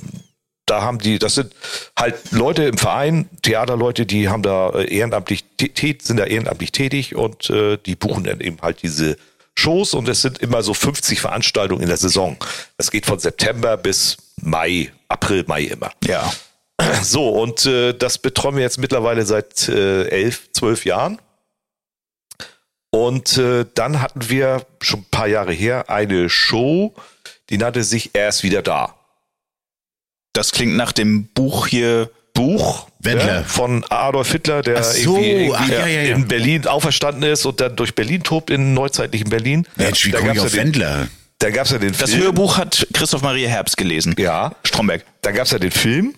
da 0.67 0.83
haben 0.83 0.99
die, 0.99 1.19
das 1.19 1.35
sind 1.35 1.55
halt 1.99 2.17
Leute 2.31 2.65
im 2.65 2.79
Verein, 2.79 3.29
Theaterleute, 3.43 4.07
die 4.07 4.29
haben 4.29 4.43
da 4.43 4.71
äh, 4.71 4.95
ehrenamtlich, 4.95 5.45
sind 5.59 6.19
da 6.19 6.25
ehrenamtlich 6.25 6.73
tätig 6.73 7.15
und 7.15 7.49
äh, 7.51 7.79
die 7.79 7.97
buchen 7.97 8.25
dann 8.25 8.41
eben 8.41 8.59
halt 8.61 8.83
diese 8.83 9.17
Shows 9.59 9.95
und 9.95 10.09
es 10.09 10.23
sind 10.23 10.39
immer 10.39 10.63
so 10.63 10.73
50 10.73 11.21
Veranstaltungen 11.21 11.83
in 11.83 11.89
der 11.89 11.97
Saison. 11.97 12.37
Das 12.77 12.91
geht 12.91 13.07
von 13.07 13.19
September 13.19 13.77
bis 13.77 14.17
Mai, 14.41 14.93
April, 15.09 15.45
Mai 15.47 15.65
immer. 15.65 15.91
Ja. 16.05 16.33
So, 17.03 17.31
und 17.31 17.67
äh, 17.67 17.93
das 17.93 18.19
betreuen 18.19 18.55
wir 18.55 18.63
jetzt 18.63 18.79
mittlerweile 18.79 19.27
seit 19.27 19.69
äh, 19.69 20.05
elf, 20.09 20.53
zwölf 20.53 20.85
Jahren. 20.85 21.21
Und 22.91 23.37
äh, 23.37 23.67
dann 23.75 24.01
hatten 24.01 24.31
wir 24.31 24.65
schon 24.81 25.01
ein 25.01 25.07
paar 25.11 25.27
Jahre 25.27 25.53
her 25.53 25.91
eine 25.91 26.31
Show, 26.31 26.95
die 27.51 27.59
nannte 27.59 27.83
sich 27.83 28.11
Er 28.15 28.29
ist 28.29 28.45
wieder 28.45 28.63
da. 28.63 28.95
Das 30.33 30.53
klingt 30.53 30.77
nach 30.77 30.93
dem 30.93 31.27
Buch 31.27 31.67
hier. 31.67 32.11
Buch 32.39 32.87
Wendler. 33.01 33.35
ja, 33.39 33.43
von 33.43 33.85
Adolf 33.91 34.33
Hitler, 34.33 34.63
der 34.63 34.83
so, 34.83 35.17
irgendwie, 35.17 35.31
irgendwie 35.31 35.55
ach, 35.57 35.69
ja, 35.69 35.87
ja, 35.87 36.03
ja. 36.03 36.15
in 36.17 36.29
Berlin 36.29 36.67
auferstanden 36.67 37.25
ist 37.25 37.45
und 37.47 37.61
dann 37.61 37.77
durch 37.77 37.95
Berlin 37.95 38.23
tobt, 38.23 38.51
in 38.51 38.75
neuzeitlichen 38.75 39.29
Berlin. 39.29 39.67
Mensch, 39.77 40.05
wie 40.07 40.11
da 40.11 40.19
komme 40.19 40.33
ich 40.33 40.37
gab's 40.39 40.47
auf 40.53 40.57
ja 40.57 40.63
den, 40.65 40.75
Wendler? 40.75 41.09
da 41.39 41.51
gab's 41.51 41.71
ja 41.71 41.79
den 41.79 41.95
Das 41.99 42.11
Film. 42.11 42.23
Hörbuch 42.25 42.57
hat 42.57 42.87
Christoph 42.93 43.23
Maria 43.23 43.49
Herbst 43.49 43.77
gelesen. 43.77 44.15
Ja. 44.19 44.53
Stromberg. 44.65 45.05
Dann 45.23 45.35
gab's 45.35 45.51
ja 45.51 45.59
den 45.59 45.71
Film. 45.71 46.15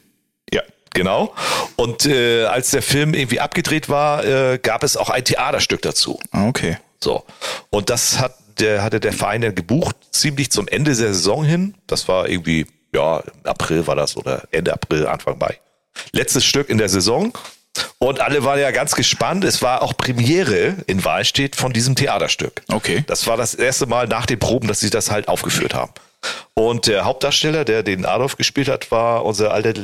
Ja. 0.52 0.62
Genau. 0.94 1.34
Und 1.76 2.06
äh, 2.06 2.44
als 2.44 2.70
der 2.70 2.82
Film 2.82 3.14
irgendwie 3.14 3.40
abgedreht 3.40 3.88
war, 3.88 4.24
äh, 4.24 4.58
gab 4.58 4.82
es 4.82 4.96
auch 4.96 5.08
ein 5.10 5.24
Theaterstück 5.24 5.82
dazu. 5.82 6.18
Ah, 6.32 6.48
Okay. 6.48 6.78
So. 7.02 7.24
Und 7.70 7.88
das 7.88 8.18
hat 8.18 8.34
der, 8.58 8.82
hatte 8.82 9.00
der 9.00 9.14
Verein 9.14 9.40
dann 9.40 9.54
gebucht, 9.54 9.96
ziemlich 10.10 10.50
zum 10.50 10.68
Ende 10.68 10.94
der 10.94 11.14
Saison 11.14 11.44
hin. 11.44 11.74
Das 11.86 12.08
war 12.08 12.28
irgendwie, 12.28 12.66
ja, 12.94 13.22
April 13.44 13.86
war 13.86 13.96
das 13.96 14.16
oder 14.18 14.42
Ende 14.50 14.72
April, 14.74 15.06
Anfang 15.06 15.38
Mai. 15.38 15.58
Letztes 16.12 16.44
Stück 16.44 16.68
in 16.68 16.78
der 16.78 16.88
Saison. 16.88 17.32
Und 17.98 18.20
alle 18.20 18.44
waren 18.44 18.58
ja 18.58 18.70
ganz 18.70 18.94
gespannt. 18.94 19.44
Es 19.44 19.62
war 19.62 19.82
auch 19.82 19.96
Premiere 19.96 20.76
in 20.86 21.04
Wahlstedt 21.04 21.56
von 21.56 21.72
diesem 21.72 21.94
Theaterstück. 21.94 22.62
Okay. 22.68 23.04
Das 23.06 23.26
war 23.26 23.36
das 23.36 23.54
erste 23.54 23.86
Mal 23.86 24.08
nach 24.08 24.26
den 24.26 24.38
Proben, 24.38 24.68
dass 24.68 24.80
sie 24.80 24.90
das 24.90 25.10
halt 25.10 25.28
aufgeführt 25.28 25.74
haben. 25.74 25.92
Und 26.54 26.86
der 26.86 27.04
Hauptdarsteller, 27.04 27.64
der 27.64 27.82
den 27.82 28.04
Adolf 28.04 28.36
gespielt 28.36 28.68
hat, 28.68 28.90
war 28.90 29.24
unser 29.24 29.52
alter 29.52 29.74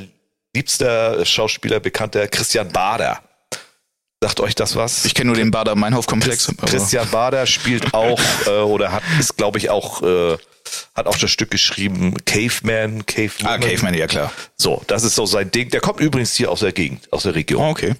liebster 0.54 1.24
Schauspieler, 1.24 1.80
bekannter 1.80 2.26
Christian 2.28 2.70
Bader. 2.70 3.20
Sagt 4.22 4.40
euch 4.40 4.54
das 4.54 4.74
was? 4.76 5.04
Ich 5.04 5.14
kenne 5.14 5.28
nur 5.28 5.36
den 5.36 5.50
Bader-Meinhof-Komplex. 5.50 6.52
Christian 6.64 7.08
Bader 7.10 7.46
spielt 7.46 7.92
auch 7.92 8.20
äh, 8.46 8.50
oder 8.50 8.92
hat 8.92 9.02
ist 9.20 9.36
glaube 9.36 9.58
ich 9.58 9.68
auch 9.68 10.02
äh, 10.02 10.38
hat 10.94 11.06
auch 11.06 11.18
das 11.18 11.30
Stück 11.30 11.50
geschrieben 11.50 12.14
Caveman, 12.24 13.06
Caveman. 13.06 13.52
Ah, 13.52 13.58
Caveman, 13.58 13.94
ja 13.94 14.06
klar. 14.06 14.32
So, 14.56 14.82
das 14.86 15.02
ist 15.04 15.14
so 15.14 15.26
sein 15.26 15.50
Ding. 15.50 15.70
Der 15.70 15.80
kommt 15.80 16.00
übrigens 16.00 16.34
hier 16.34 16.50
aus 16.50 16.60
der 16.60 16.72
Gegend, 16.72 17.12
aus 17.12 17.24
der 17.24 17.34
Region. 17.34 17.62
Oh, 17.62 17.70
okay. 17.70 17.94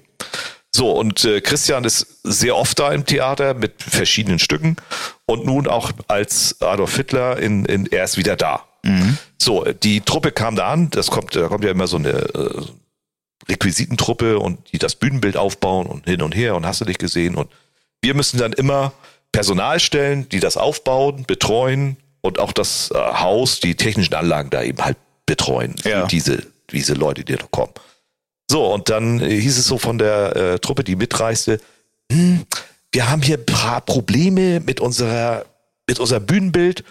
So, 0.75 0.93
und 0.93 1.25
äh, 1.25 1.41
Christian 1.41 1.85
ist 1.85 2.07
sehr 2.23 2.55
oft 2.55 2.79
da 2.79 2.93
im 2.93 3.07
Theater 3.07 3.55
mit 3.55 3.83
verschiedenen 3.83 4.39
Stücken 4.39 4.77
und 5.25 5.47
nun 5.47 5.67
auch 5.67 5.93
als 6.07 6.61
Adolf 6.61 6.97
Hitler 6.97 7.39
in, 7.39 7.65
in 7.65 7.87
Er 7.87 8.05
ist 8.05 8.19
wieder 8.19 8.37
da. 8.37 8.65
So, 9.39 9.65
die 9.65 10.01
Truppe 10.01 10.33
kam 10.33 10.55
da 10.57 10.69
an, 10.71 10.91
das 10.91 11.11
kommt, 11.11 11.35
da 11.35 11.49
kommt 11.49 11.65
ja 11.65 11.71
immer 11.71 11.87
so 11.87 11.97
eine 11.97 12.11
äh, 12.11 12.63
Requisitentruppe 13.49 14.39
und 14.39 14.73
die 14.73 14.79
das 14.79 14.95
Bühnenbild 14.95 15.37
aufbauen 15.37 15.87
und 15.87 16.05
hin 16.05 16.23
und 16.23 16.35
her 16.35 16.55
und 16.57 16.67
hast 16.67 16.81
du 16.81 16.85
dich 16.85 16.99
gesehen 16.99 17.35
und 17.35 17.51
wir 18.03 18.15
müssen 18.15 18.39
dann 18.39 18.53
immer 18.53 18.93
Personal 19.33 19.81
stellen, 19.81 20.29
die 20.29 20.41
das 20.41 20.57
aufbauen, 20.57 21.25
betreuen 21.27 21.97
und 22.27 22.39
auch 22.39 22.53
das 22.53 22.91
äh, 22.91 22.99
Haus, 22.99 23.61
die 23.61 23.75
technischen 23.75 24.15
Anlagen 24.15 24.51
da 24.51 24.63
eben 24.63 24.85
halt 24.85 24.97
betreuen. 25.25 25.75
Ja. 25.85 26.07
Diese, 26.07 26.47
diese 26.71 26.95
Leute, 26.95 27.25
die 27.25 27.37
da 27.37 27.47
kommen. 27.51 27.73
So, 28.51 28.73
und 28.73 28.91
dann 28.91 29.21
äh, 29.21 29.41
hieß 29.41 29.59
es 29.59 29.67
so 29.67 29.79
von 29.79 29.99
der 29.99 30.37
äh, 30.37 30.59
Truppe, 30.59 30.85
die 30.85 30.97
mitreiste, 30.97 31.61
hm, 32.11 32.45
wir 32.93 33.11
haben 33.11 33.23
hier 33.23 33.39
ein 33.39 33.47
paar 33.47 33.81
Probleme 33.81 34.61
mit 34.61 34.81
unserer, 34.81 35.45
mit 35.87 35.99
unserem 35.99 36.25
Bühnenbild. 36.27 36.85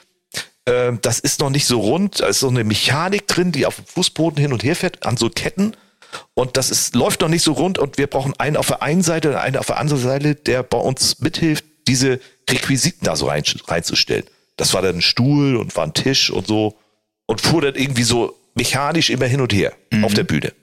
Ähm, 0.68 1.00
das 1.02 1.20
ist 1.20 1.40
noch 1.40 1.50
nicht 1.50 1.66
so 1.66 1.80
rund. 1.80 2.20
Da 2.20 2.28
ist 2.28 2.40
so 2.40 2.50
eine 2.50 2.64
Mechanik 2.64 3.28
drin, 3.28 3.52
die 3.52 3.66
auf 3.66 3.78
dem 3.78 3.86
Fußboden 3.86 4.40
hin 4.40 4.54
und 4.54 4.64
her 4.64 4.76
fährt, 4.76 5.06
an 5.06 5.18
so 5.18 5.30
Ketten. 5.30 5.76
Und 6.34 6.58
das 6.58 6.70
ist, 6.72 6.96
läuft 6.96 7.22
noch 7.22 7.28
nicht 7.28 7.44
so 7.44 7.54
rund 7.54 7.78
und 7.78 7.98
wir 7.98 8.08
brauchen 8.08 8.34
einen 8.40 8.56
auf 8.56 8.68
der 8.68 8.82
einen 8.82 9.02
Seite 9.02 9.30
und 9.30 9.36
einen 9.36 9.58
auf 9.58 9.68
der 9.68 9.80
anderen 9.80 10.02
Seite, 10.02 10.36
der 10.36 10.64
bei 10.64 10.78
uns 10.78 11.20
mithilft, 11.20 11.66
diese 11.88 12.20
Requisiten 12.50 13.06
da 13.06 13.16
so 13.16 13.28
rein, 13.28 13.44
reinzustellen. 13.68 14.26
Das 14.58 14.74
war 14.74 14.82
dann 14.82 14.98
ein 14.98 15.02
Stuhl 15.02 15.56
und 15.58 15.76
war 15.76 15.86
ein 15.86 15.94
Tisch 15.94 16.30
und 16.30 16.48
so 16.48 16.78
und 17.26 17.42
fuhr 17.42 17.62
dann 17.62 17.76
irgendwie 17.76 18.04
so 18.04 18.38
mechanisch 18.56 19.10
immer 19.10 19.26
hin 19.26 19.42
und 19.42 19.54
her 19.54 19.74
auf 20.04 20.14
der 20.14 20.24
Bühne. 20.24 20.54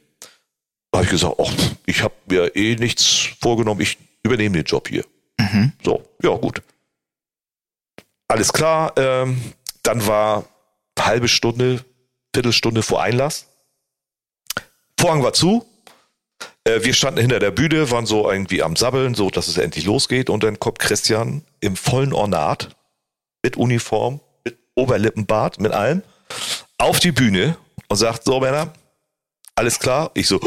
Da 0.91 0.99
habe 0.99 1.05
ich 1.05 1.11
gesagt, 1.11 1.37
ach, 1.39 1.53
ich 1.87 2.03
habe 2.03 2.15
mir 2.27 2.55
eh 2.57 2.77
nichts 2.77 3.29
vorgenommen, 3.41 3.81
ich 3.81 3.99
übernehme 4.23 4.57
den 4.57 4.65
Job 4.65 4.89
hier. 4.89 5.05
So, 5.83 6.03
ja, 6.23 6.31
gut. 6.37 6.63
Alles 8.29 8.53
klar. 8.53 8.93
Ähm, 8.97 9.41
dann 9.83 10.07
war 10.07 10.45
halbe 10.99 11.29
Stunde, 11.29 11.85
Viertelstunde 12.35 12.83
vor 12.83 13.03
Einlass. 13.03 13.49
Vorhang 14.99 15.23
war 15.23 15.33
zu. 15.33 15.67
Äh, 16.65 16.85
wir 16.85 16.95
standen 16.95 17.21
hinter 17.21 17.41
der 17.41 17.51
Bühne, 17.51 17.91
waren 17.91 18.07
so 18.07 18.31
irgendwie 18.31 18.63
am 18.63 18.77
Sabbeln, 18.77 19.15
so 19.15 19.31
dass 19.31 19.49
es 19.49 19.59
endlich 19.59 19.85
losgeht. 19.85 20.31
Und 20.31 20.45
dann 20.45 20.61
kommt 20.61 20.79
Christian 20.79 21.45
im 21.61 21.77
vollen 21.77 22.13
Ornat 22.13 22.77
mit 23.43 23.57
Uniform, 23.57 24.21
mit 24.45 24.59
Oberlippenbart, 24.75 25.61
mit 25.61 25.73
allem 25.73 26.03
auf 26.79 27.01
die 27.01 27.13
Bühne 27.13 27.57
und 27.89 27.97
sagt: 27.97 28.25
So, 28.25 28.41
Männer, 28.41 28.73
alles 29.55 29.79
klar. 29.79 30.11
Ich 30.15 30.29
so, 30.29 30.41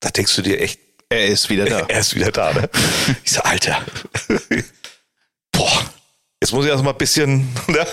da 0.00 0.10
denkst 0.10 0.34
du 0.36 0.42
dir 0.42 0.60
echt, 0.60 0.80
Er 1.08 1.26
ist 1.26 1.48
wieder 1.50 1.64
da. 1.64 1.80
er 1.88 2.00
ist 2.00 2.14
wieder 2.14 2.30
da, 2.30 2.52
ne? 2.52 2.68
Ich 3.24 3.32
so, 3.32 3.40
Alter. 3.42 3.84
Boah. 5.52 5.90
Jetzt 6.40 6.52
muss 6.52 6.64
ich 6.64 6.72
erst 6.72 6.82
mal 6.82 6.90
ein 6.90 6.98
bisschen, 6.98 7.48
ne? 7.68 7.86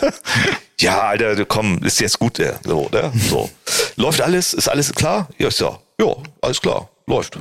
Ja, 0.80 1.02
Alter, 1.02 1.46
komm, 1.46 1.84
ist 1.84 2.00
jetzt 2.00 2.18
gut, 2.18 2.40
der. 2.40 2.60
So, 2.64 2.90
ne? 2.92 3.12
So. 3.30 3.50
Läuft 3.96 4.22
alles? 4.22 4.54
Ist 4.54 4.68
alles 4.68 4.92
klar? 4.94 5.30
Ja, 5.38 5.50
ich 5.50 5.56
so, 5.56 5.80
ja, 6.02 6.16
alles 6.42 6.60
klar, 6.62 6.90
läuft. 7.06 7.38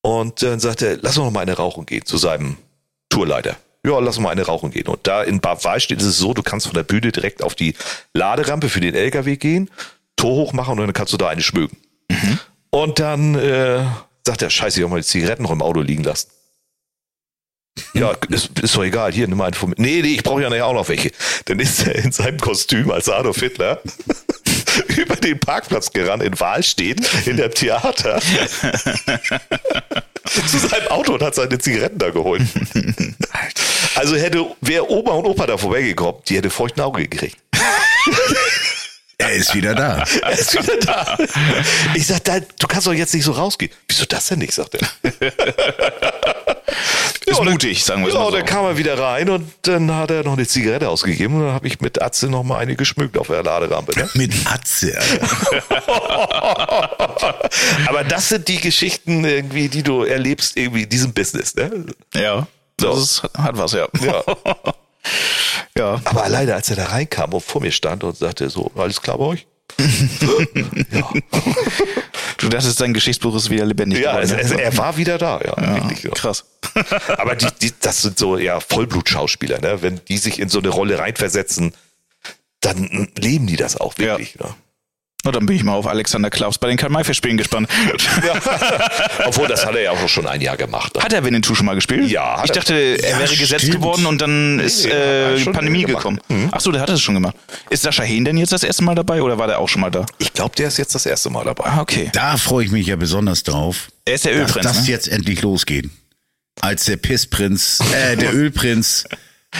Und 0.00 0.42
dann 0.42 0.58
sagt 0.58 0.82
er, 0.82 0.96
lass 0.96 1.16
uns 1.16 1.26
noch 1.26 1.30
mal 1.30 1.40
eine 1.42 1.56
rauchen 1.56 1.86
gehen 1.86 2.04
zu 2.04 2.16
seinem 2.16 2.56
Tourleiter. 3.10 3.56
Ja, 3.84 3.98
lass 3.98 4.18
mal 4.18 4.30
eine 4.30 4.42
rauchen 4.42 4.70
gehen. 4.70 4.86
Und 4.86 5.06
da 5.06 5.22
in 5.22 5.40
Bad 5.40 5.64
Wallstedt 5.64 6.00
ist 6.00 6.06
es 6.06 6.18
so, 6.18 6.34
du 6.34 6.42
kannst 6.42 6.66
von 6.66 6.74
der 6.74 6.84
Bühne 6.84 7.10
direkt 7.10 7.42
auf 7.42 7.54
die 7.54 7.74
Laderampe 8.14 8.68
für 8.68 8.80
den 8.80 8.94
LKW 8.94 9.36
gehen, 9.36 9.70
Tor 10.16 10.36
hoch 10.36 10.52
machen 10.52 10.72
und 10.72 10.86
dann 10.86 10.92
kannst 10.92 11.12
du 11.12 11.16
da 11.16 11.28
eine 11.28 11.42
schmögen. 11.42 11.76
Und 12.70 13.00
dann 13.00 13.34
äh, 13.34 13.84
sagt 14.24 14.42
er, 14.42 14.50
scheiße, 14.50 14.78
ich 14.78 14.84
hab 14.84 14.90
mal 14.90 15.00
die 15.00 15.06
Zigaretten 15.06 15.42
noch 15.42 15.50
im 15.50 15.62
Auto 15.62 15.80
liegen 15.80 16.04
lassen. 16.04 16.30
Ja, 17.94 18.12
ist, 18.28 18.58
ist 18.60 18.76
doch 18.76 18.84
egal, 18.84 19.12
hier, 19.12 19.26
nimm 19.26 19.38
mal 19.38 19.46
einen 19.46 19.54
von 19.54 19.70
mir. 19.70 19.76
Nee, 19.78 20.02
nee, 20.02 20.14
ich 20.14 20.22
brauche 20.22 20.42
ja 20.42 20.50
nachher 20.50 20.66
auch 20.66 20.74
noch 20.74 20.88
welche. 20.88 21.10
Dann 21.46 21.58
ist 21.58 21.86
er 21.86 21.96
in 21.96 22.12
seinem 22.12 22.38
Kostüm 22.38 22.90
als 22.90 23.08
Adolf 23.08 23.40
Hitler 23.40 23.80
über 24.96 25.16
den 25.16 25.38
Parkplatz 25.38 25.92
gerannt 25.92 26.22
in 26.22 26.38
Wahlstedt, 26.38 27.00
in 27.26 27.36
der 27.36 27.50
Theater, 27.50 28.20
zu 30.24 30.58
seinem 30.58 30.88
Auto 30.88 31.14
und 31.14 31.22
hat 31.22 31.34
seine 31.34 31.58
Zigaretten 31.58 31.98
da 31.98 32.10
geholt. 32.10 32.42
Also 33.94 34.16
hätte, 34.16 34.46
wäre 34.62 34.90
Oma 34.90 35.12
und 35.12 35.26
Opa 35.26 35.46
da 35.46 35.58
vorbeigekommen, 35.58 36.22
die 36.26 36.38
hätte 36.38 36.48
feuchten 36.48 36.82
Auge 36.82 37.06
gekriegt. 37.06 37.36
Er 39.22 39.32
ist 39.32 39.54
wieder 39.54 39.74
da. 39.74 40.04
Er 40.22 40.32
ist 40.32 40.52
wieder 40.54 40.76
da. 40.78 41.16
Ich 41.94 42.06
sag, 42.06 42.24
du 42.24 42.66
kannst 42.66 42.86
doch 42.86 42.92
jetzt 42.92 43.14
nicht 43.14 43.24
so 43.24 43.32
rausgehen. 43.32 43.72
Wieso 43.88 44.04
das 44.06 44.26
denn 44.26 44.38
nicht, 44.40 44.52
sagt 44.52 44.74
er. 44.74 44.80
Ist 47.26 47.38
Ja, 47.38 47.44
mutig, 47.44 47.84
sagen 47.84 48.04
wir 48.04 48.12
Ja, 48.12 48.18
mal 48.18 48.30
so. 48.30 48.36
dann 48.36 48.44
kam 48.46 48.64
er 48.64 48.76
wieder 48.78 48.98
rein 48.98 49.28
und 49.28 49.52
dann 49.62 49.94
hat 49.94 50.10
er 50.10 50.24
noch 50.24 50.32
eine 50.32 50.46
Zigarette 50.46 50.88
ausgegeben 50.88 51.36
und 51.36 51.42
dann 51.46 51.52
habe 51.54 51.66
ich 51.68 51.80
mit 51.80 52.00
Atze 52.02 52.28
noch 52.28 52.42
mal 52.42 52.58
eine 52.58 52.74
geschmückt 52.76 53.16
auf 53.18 53.28
der 53.28 53.42
Laderampe. 53.44 53.96
Ne? 53.98 54.08
Mit 54.14 54.32
Atze. 54.46 54.98
Aber 57.86 58.04
das 58.04 58.28
sind 58.30 58.48
die 58.48 58.60
Geschichten 58.60 59.24
irgendwie, 59.24 59.68
die 59.68 59.82
du 59.82 60.02
erlebst 60.04 60.56
irgendwie 60.56 60.82
in 60.84 60.88
diesem 60.88 61.12
Business. 61.12 61.54
Ne? 61.54 61.86
Ja, 62.14 62.46
das 62.76 62.98
ist, 62.98 63.22
hat 63.36 63.56
was, 63.56 63.72
ja. 63.72 63.86
Ja. 64.04 64.24
ja. 65.78 66.00
Aber 66.04 66.24
alleine, 66.24 66.54
als 66.54 66.70
er 66.70 66.76
da 66.76 66.86
reinkam 66.86 67.32
und 67.34 67.42
vor 67.42 67.60
mir 67.60 67.72
stand 67.72 68.04
und 68.04 68.16
sagte 68.16 68.48
so, 68.50 68.70
alles 68.76 69.00
klar 69.00 69.18
bei 69.18 69.24
euch? 69.24 69.46
Du 72.38 72.48
dachtest, 72.48 72.80
dein 72.80 72.92
Geschichtsbuch 72.92 73.36
ist 73.36 73.50
wieder 73.50 73.64
lebendig 73.64 74.00
Ja, 74.00 74.20
geworden. 74.20 74.40
es, 74.40 74.50
er 74.50 74.76
war 74.76 74.96
wieder 74.96 75.16
da. 75.16 75.40
Ja, 75.44 75.74
wirklich, 75.76 76.02
ja. 76.02 76.10
Krass. 76.10 76.44
Aber 77.16 77.36
die, 77.36 77.46
die, 77.60 77.72
das 77.80 78.02
sind 78.02 78.18
so 78.18 78.36
ja 78.36 78.58
Vollblutschauspieler, 78.58 79.60
ne? 79.60 79.80
Wenn 79.82 80.00
die 80.08 80.18
sich 80.18 80.40
in 80.40 80.48
so 80.48 80.58
eine 80.58 80.70
Rolle 80.70 80.98
reinversetzen, 80.98 81.72
dann 82.60 83.08
leben 83.16 83.46
die 83.46 83.54
das 83.56 83.76
auch 83.76 83.96
wirklich. 83.98 84.36
Ne? 84.40 84.46
Na, 85.24 85.30
dann 85.30 85.46
bin 85.46 85.54
ich 85.54 85.62
mal 85.62 85.74
auf 85.74 85.86
Alexander 85.86 86.30
Klaus 86.30 86.58
bei 86.58 86.68
den 86.68 86.76
Karl-May-Festspielen 86.76 87.36
gespannt. 87.36 87.68
Obwohl, 89.24 89.46
das 89.48 89.64
hat 89.64 89.74
er 89.74 89.82
ja 89.82 89.90
auch 89.92 90.08
schon 90.08 90.26
ein 90.26 90.40
Jahr 90.40 90.56
gemacht. 90.56 90.94
Ne? 90.96 91.02
Hat 91.02 91.12
er 91.12 91.24
Winnetou 91.24 91.54
schon 91.54 91.66
mal 91.66 91.74
gespielt? 91.74 92.10
Ja, 92.10 92.38
hat 92.38 92.46
Ich 92.46 92.50
dachte, 92.52 92.74
er 92.74 93.10
Ja, 93.10 93.18
wäre 93.20 93.36
gesetzt 93.36 93.62
stimmt. 93.62 93.76
geworden 93.76 94.06
und 94.06 94.20
dann 94.20 94.58
ist 94.58 94.84
nee, 94.84 94.90
hat 94.90 95.46
äh, 95.46 95.50
Pandemie 95.52 95.84
gekommen. 95.84 96.20
Mhm. 96.28 96.48
Ach 96.50 96.60
so, 96.60 96.72
der 96.72 96.80
hat 96.80 96.90
es 96.90 97.00
schon 97.00 97.14
gemacht. 97.14 97.36
Ist 97.70 97.82
Sascha 97.82 98.02
Hehn 98.02 98.24
denn 98.24 98.36
jetzt 98.36 98.52
das 98.52 98.64
erste 98.64 98.82
Mal 98.82 98.94
dabei 98.94 99.22
oder 99.22 99.38
war 99.38 99.46
der 99.46 99.58
auch 99.60 99.68
schon 99.68 99.80
mal 99.82 99.90
da? 99.90 100.04
Ich 100.18 100.32
glaube, 100.32 100.56
der 100.56 100.68
ist 100.68 100.78
jetzt 100.78 100.94
das 100.94 101.06
erste 101.06 101.30
Mal 101.30 101.44
dabei. 101.44 101.64
Ah, 101.66 101.80
okay. 101.80 102.10
Da 102.12 102.36
freue 102.36 102.64
ich 102.64 102.70
mich 102.72 102.86
ja 102.88 102.96
besonders 102.96 103.42
drauf, 103.44 103.88
Er 104.04 104.14
ist 104.14 104.24
der 104.24 104.32
dass 104.32 104.40
Ölprinz, 104.40 104.66
das 104.66 104.82
ne? 104.82 104.88
jetzt 104.90 105.08
endlich 105.08 105.42
losgeht. 105.42 105.88
Als 106.60 106.84
der 106.84 106.96
Pissprinz, 106.96 107.78
äh, 107.94 108.16
der 108.16 108.34
Ölprinz, 108.34 109.04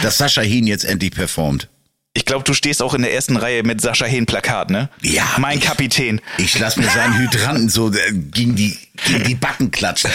dass 0.02 0.18
Sascha 0.18 0.42
Hien 0.42 0.66
jetzt 0.66 0.84
endlich 0.84 1.12
performt. 1.12 1.68
Ich 2.14 2.26
glaube, 2.26 2.44
du 2.44 2.52
stehst 2.52 2.82
auch 2.82 2.92
in 2.92 3.00
der 3.02 3.14
ersten 3.14 3.38
Reihe 3.38 3.62
mit 3.62 3.80
Sascha 3.80 4.04
Hehn 4.04 4.26
Plakat, 4.26 4.68
ne? 4.68 4.90
Ja. 5.00 5.24
Mein 5.38 5.60
Kapitän. 5.60 6.20
Ich 6.36 6.58
lass 6.58 6.76
mir 6.76 6.86
seinen 6.90 7.16
Hydranten 7.18 7.70
so 7.70 7.90
äh, 7.90 8.12
gegen 8.12 8.54
die, 8.54 8.76
gegen 9.06 9.24
die 9.24 9.34
Backen 9.34 9.70
klatschen. 9.70 10.10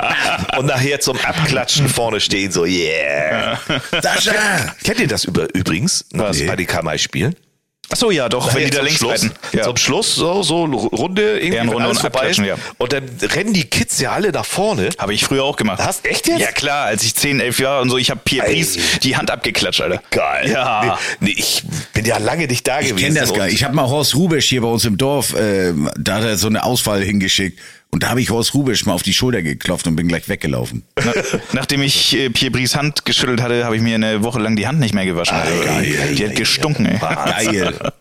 Und 0.58 0.64
nachher 0.66 1.00
zum 1.00 1.18
Abklatschen 1.20 1.86
vorne 1.90 2.20
stehen, 2.20 2.50
so, 2.50 2.64
yeah. 2.64 3.58
Sascha! 4.00 4.74
Kennt 4.84 5.00
ihr 5.00 5.06
das 5.06 5.24
über, 5.24 5.54
übrigens, 5.54 6.06
was 6.12 6.38
Nee. 6.38 6.46
bei 6.46 6.56
den 6.56 6.66
Kamai-Spielen? 6.66 7.36
Ach 7.38 7.43
so, 7.92 8.10
ja, 8.10 8.28
doch, 8.28 8.54
wenn 8.54 8.64
die 8.64 8.70
da 8.70 8.80
links 8.82 8.98
Schluss, 8.98 9.24
reiten. 9.24 9.32
Ja. 9.52 9.62
Zum 9.64 9.76
Schluss 9.76 10.14
so, 10.14 10.42
so 10.42 10.64
Runde, 10.64 11.38
irgendwie, 11.38 11.56
Ehrenrunde 11.56 11.78
wenn 11.80 11.84
alles 11.86 11.98
und 11.98 12.00
vorbei 12.00 12.28
ist. 12.30 12.38
abklatschen, 12.38 12.44
ja. 12.46 12.56
Und 12.78 12.92
dann 12.92 13.04
rennen 13.22 13.52
die 13.52 13.64
Kids 13.64 14.00
ja 14.00 14.12
alle 14.12 14.32
nach 14.32 14.44
vorne. 14.44 14.88
Habe 14.98 15.14
ich 15.14 15.24
früher 15.24 15.44
auch 15.44 15.56
gemacht. 15.56 15.80
Hast 15.80 16.04
echt 16.06 16.26
jetzt? 16.26 16.40
Ja 16.40 16.50
klar, 16.50 16.86
als 16.86 17.02
ich 17.04 17.14
10, 17.14 17.40
11 17.40 17.60
Jahre 17.60 17.82
und 17.82 17.90
so, 17.90 17.98
ich 17.98 18.10
habe 18.10 18.20
Pierre. 18.24 18.46
Pries 18.46 18.78
die 19.02 19.16
Hand 19.16 19.30
abgeklatscht, 19.30 19.80
Alter. 19.82 20.02
Geil. 20.10 20.50
Ja. 20.50 20.98
Nee, 21.20 21.30
nee, 21.30 21.34
ich 21.36 21.62
bin 21.92 22.04
ja 22.04 22.18
lange 22.18 22.46
nicht 22.46 22.66
da 22.66 22.80
Ich 22.80 22.88
gewesen. 22.88 23.04
kenne 23.06 23.20
das 23.20 23.32
gar 23.34 23.44
nicht. 23.46 23.54
Ich 23.54 23.64
habe 23.64 23.74
mal 23.74 23.88
Horst 23.88 24.14
Rubesch 24.14 24.48
hier 24.48 24.62
bei 24.62 24.68
uns 24.68 24.84
im 24.84 24.96
Dorf, 24.96 25.34
äh, 25.34 25.72
da 25.98 26.14
hat 26.16 26.24
er 26.24 26.36
so 26.36 26.46
eine 26.48 26.64
Auswahl 26.64 27.02
hingeschickt. 27.02 27.58
Und 27.94 28.02
da 28.02 28.08
habe 28.08 28.20
ich 28.20 28.28
Horst 28.30 28.54
Rubesch 28.54 28.86
mal 28.86 28.92
auf 28.92 29.04
die 29.04 29.14
Schulter 29.14 29.40
geklopft 29.40 29.86
und 29.86 29.94
bin 29.94 30.08
gleich 30.08 30.28
weggelaufen. 30.28 30.82
Na, 31.04 31.12
nachdem 31.52 31.80
ich 31.80 32.16
äh, 32.18 32.28
Pierre 32.28 32.50
Pries 32.50 32.74
Hand 32.74 33.04
geschüttelt 33.04 33.40
hatte, 33.40 33.64
habe 33.64 33.76
ich 33.76 33.82
mir 33.82 33.94
eine 33.94 34.24
Woche 34.24 34.40
lang 34.40 34.56
die 34.56 34.66
Hand 34.66 34.80
nicht 34.80 34.94
mehr 34.96 35.04
gewaschen. 35.06 35.36
Geil. 35.64 36.12
die 36.18 36.26
hat 36.26 36.34
gestunken, 36.34 36.86
ey. 36.86 36.98
Geil. 36.98 37.92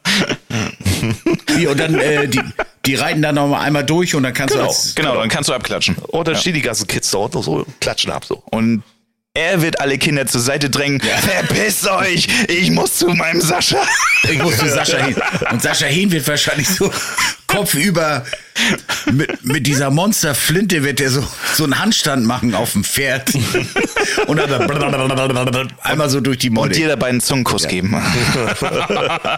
Wie, 1.56 1.68
und 1.68 1.80
dann, 1.80 1.94
äh, 2.00 2.28
die, 2.28 2.42
die 2.88 2.96
reiten 2.96 3.22
dann 3.22 3.36
noch 3.36 3.48
mal 3.48 3.62
einmal 3.62 3.86
durch 3.86 4.16
und 4.16 4.24
dann 4.24 4.34
kannst 4.34 4.56
Genau. 4.56 4.66
du 4.66 4.70
als, 4.72 4.96
Genau, 4.96 5.16
dann 5.16 5.30
kannst 5.30 5.50
du 5.50 5.54
abklatschen. 5.54 5.96
Und 6.08 6.28
dann 6.28 6.38
stehen 6.38 6.56
die 6.56 6.64
ganzen 6.64 6.88
Kids 6.88 7.12
da 7.12 7.20
unten 7.20 7.38
und 7.38 7.44
so 7.44 7.64
klatschen 7.80 8.12
ab 8.12 8.26
so. 8.26 8.42
Und 8.50 8.82
er 9.36 9.62
wird 9.64 9.80
alle 9.80 9.98
Kinder 9.98 10.28
zur 10.28 10.42
Seite 10.42 10.70
drängen. 10.70 11.02
Verpisst 11.02 11.88
euch! 11.88 12.28
Ich 12.48 12.70
muss 12.70 12.98
zu 12.98 13.08
meinem 13.10 13.42
Sascha. 13.42 13.82
Ich 14.32 14.38
muss 14.42 14.58
zu 14.58 14.70
Sascha 14.70 14.98
hin. 14.98 15.16
Und 15.52 15.62
Sascha 15.62 15.88
Hehn 15.88 16.12
wird 16.12 16.28
wahrscheinlich 16.28 16.68
so 16.70 16.92
kopfüber 17.48 18.24
mit, 19.12 19.44
mit 19.44 19.66
dieser 19.66 19.90
Monsterflinte 19.90 20.84
wird 20.84 21.02
er 21.02 21.10
so, 21.10 21.28
so 21.56 21.64
einen 21.64 21.80
Handstand 21.80 22.26
machen 22.26 22.54
auf 22.54 22.74
dem 22.74 22.84
Pferd. 22.84 23.34
Und 24.28 24.38
dann 24.38 25.72
einmal 25.82 26.10
so 26.12 26.22
durch 26.22 26.38
die 26.38 26.50
Und 26.50 26.56
Molle. 26.56 26.72
dir 26.72 26.88
dabei 26.90 27.08
einen 27.08 27.22
Zungenkuss 27.22 27.68
geben. 27.68 27.96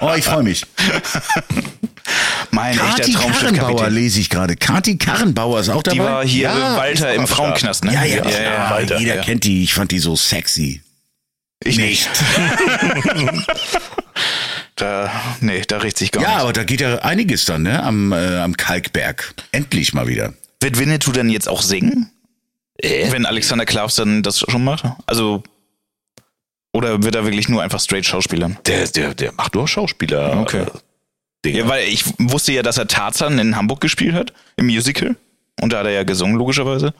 Oh, 0.02 0.12
ich 0.16 0.26
freue 0.26 0.44
mich. 0.44 0.66
Mein 2.52 2.74
echter 2.74 2.86
Kati 2.86 3.14
Karrenbauer 3.14 3.32
Traumschiffkapitän. 3.42 3.94
lese 3.94 4.20
ich 4.20 4.30
gerade. 4.30 4.56
Kati 4.56 4.98
Karrenbauer 4.98 5.60
ist 5.60 5.70
auch 5.70 5.84
dabei. 5.84 5.96
Die 5.96 6.00
war 6.04 6.26
hier 6.26 6.44
Ja, 6.50 6.78
Walter 6.78 7.14
im 7.14 7.28
Frauenknast, 7.28 7.86
ne? 7.86 7.94
ja, 7.94 8.04
ja, 8.04 8.28
ja, 8.28 8.42
ja. 8.42 8.70
Walter, 8.70 9.00
jeder 9.00 9.16
ja. 9.16 9.22
kennt 9.24 9.44
die. 9.44 9.64
Ich 9.64 9.74
fand 9.74 9.92
die 9.92 10.00
so 10.00 10.16
sexy. 10.16 10.82
Ich 11.64 11.78
nicht. 11.78 12.08
da, 14.76 15.12
nee, 15.40 15.62
da 15.68 15.78
riecht 15.78 15.98
sich 15.98 16.12
gar 16.12 16.22
Ja, 16.24 16.30
nicht. 16.30 16.40
aber 16.42 16.54
da 16.54 16.64
geht 16.64 16.82
ja 16.82 17.00
einiges 17.00 17.46
dann, 17.46 17.64
ne? 17.64 17.82
Am, 17.82 18.12
äh, 18.12 18.38
am 18.40 18.56
Kalkberg. 18.58 19.34
Endlich 19.52 19.94
mal 19.94 20.08
wieder. 20.08 20.34
Wird 20.62 20.78
Winnetou 20.80 21.12
dann 21.12 21.30
jetzt 21.30 21.48
auch 21.48 21.62
singen? 21.62 22.12
Wenn 22.82 23.26
Alexander 23.26 23.66
Klaus 23.66 23.96
dann 23.96 24.22
das 24.22 24.40
schon 24.40 24.64
macht? 24.64 24.84
Also, 25.06 25.44
oder 26.74 27.04
wird 27.04 27.16
er 27.16 27.24
wirklich 27.24 27.48
nur 27.48 27.64
einfach 27.64 27.80
straight 27.80 28.06
Schauspielern? 28.06 28.58
Der, 28.66 28.86
der, 28.88 29.14
der 29.14 29.32
macht 29.32 29.56
nur 29.56 29.66
Schauspieler. 29.68 30.38
Okay. 30.42 30.66
Ja, 31.52 31.68
weil 31.68 31.88
ich 31.88 32.06
wusste 32.18 32.52
ja, 32.54 32.64
dass 32.64 32.78
er 32.78 32.88
Tarzan 32.88 33.40
in 33.40 33.56
Hamburg 33.56 33.82
gespielt 33.82 34.14
hat, 34.14 34.34
im 34.58 34.68
Musical. 34.68 35.16
Und 35.62 35.72
da 35.72 35.80
hat 35.80 35.86
er 35.86 35.94
ja 35.94 36.04
gesungen, 36.04 36.36
logischerweise. 36.36 36.94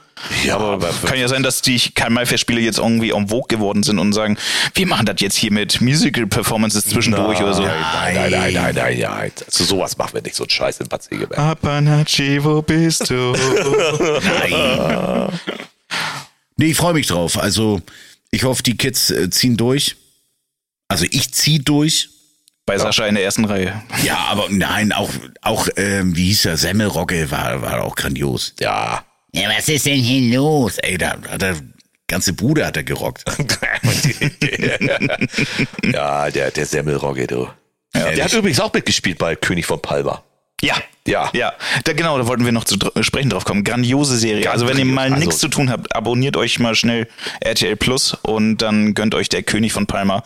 Ja, 0.46 0.58
aber 0.58 0.90
kann 1.06 1.20
ja 1.20 1.28
sein, 1.28 1.44
dass 1.44 1.62
die 1.62 1.78
Karl-May-Festspiele 1.78 2.62
jetzt 2.62 2.78
irgendwie 2.78 3.10
en 3.10 3.28
vogue 3.28 3.48
geworden 3.50 3.84
sind 3.84 4.00
und 4.00 4.14
sagen, 4.14 4.38
wir 4.74 4.88
machen 4.88 5.06
das 5.06 5.18
jetzt 5.20 5.36
hier 5.36 5.52
mit 5.52 5.82
Musical-Performances 5.82 6.86
zwischendurch 6.86 7.42
oder 7.42 7.54
so. 7.54 7.64
Nein, 7.64 8.16
nein, 8.16 8.32
nein, 8.32 8.54
nein, 8.54 8.76
nein, 8.76 9.00
nein. 9.00 9.32
Also 9.46 9.66
sowas 9.66 9.98
machen 9.98 10.14
wir 10.14 10.22
nicht, 10.22 10.36
so 10.36 10.46
ein 10.46 10.50
Scheiß 10.50 10.80
in 10.80 10.88
Bad 10.88 11.04
Segeberg. 11.04 11.38
Apanachi, 11.38 12.42
wo 12.44 12.62
bist 12.62 13.10
du? 13.10 13.36
Nee, 16.58 16.68
ich 16.68 16.78
freue 16.78 16.94
mich 16.94 17.08
drauf. 17.08 17.38
Also, 17.38 17.82
ich 18.32 18.44
hoffe, 18.44 18.64
die 18.64 18.78
Kids 18.78 19.10
äh, 19.12 19.30
ziehen 19.30 19.58
durch. 19.58 19.98
Also, 20.88 21.06
ich 21.12 21.34
zieh 21.34 21.60
durch. 21.60 22.10
Bei 22.66 22.78
Sascha 22.80 23.06
in 23.06 23.16
der 23.16 23.24
ersten 23.24 23.46
Reihe. 23.46 23.82
Ja, 24.04 24.18
aber 24.30 24.48
nein, 24.50 24.92
auch, 24.92 25.12
auch 25.42 25.68
ähm, 25.78 26.16
wie 26.16 26.26
hieß 26.26 26.44
der, 26.44 26.58
Semmelrogge 26.58 27.30
war, 27.30 27.62
war 27.62 27.84
auch 27.84 27.96
grandios. 27.96 28.56
Ja. 28.60 29.04
Ja, 29.34 29.50
was 29.56 29.70
ist 29.70 29.86
denn 29.86 30.00
hier 30.00 30.36
los? 30.38 30.78
Ey, 30.80 30.98
da 30.98 31.18
hat 31.30 31.44
er 31.44 31.58
ganze 32.08 32.34
Bude 32.34 32.66
hat 32.66 32.78
er 32.78 32.84
gerockt. 32.84 33.24
ja, 35.84 36.32
der, 36.32 36.52
der 36.52 36.66
Semmelrogge, 36.66 37.28
du. 37.28 37.48
Ja, 37.94 38.12
der 38.12 38.26
hat 38.26 38.34
übrigens 38.34 38.60
auch 38.60 38.74
mitgespielt 38.74 39.20
bei 39.20 39.36
König 39.36 39.66
von 39.66 39.82
Palma. 39.82 40.24
Ja, 40.62 40.76
ja. 41.08 41.30
Ja, 41.34 41.54
da, 41.84 41.94
genau, 41.94 42.18
da 42.18 42.28
wollten 42.28 42.46
wir 42.46 42.52
noch 42.52 42.64
zu 42.64 42.78
sprechen 43.02 43.30
drauf 43.30 43.46
kommen. 43.46 43.64
Grandiose 43.64 44.18
Serie. 44.18 44.50
also 44.50 44.68
wenn 44.68 44.78
ihr 44.78 44.86
mal 44.86 45.12
also, 45.12 45.18
nichts 45.18 45.38
zu 45.38 45.48
tun 45.48 45.70
habt, 45.70 45.96
abonniert 45.96 46.38
euch 46.38 46.60
mal 46.60 46.76
schnell 46.76 47.08
RTL 47.42 47.76
Plus 47.76 48.18
und 48.22 48.58
dann 48.58 48.94
gönnt 48.94 49.16
euch 49.16 49.30
der 49.30 49.44
König 49.44 49.74
von 49.74 49.86
Palma. 49.86 50.24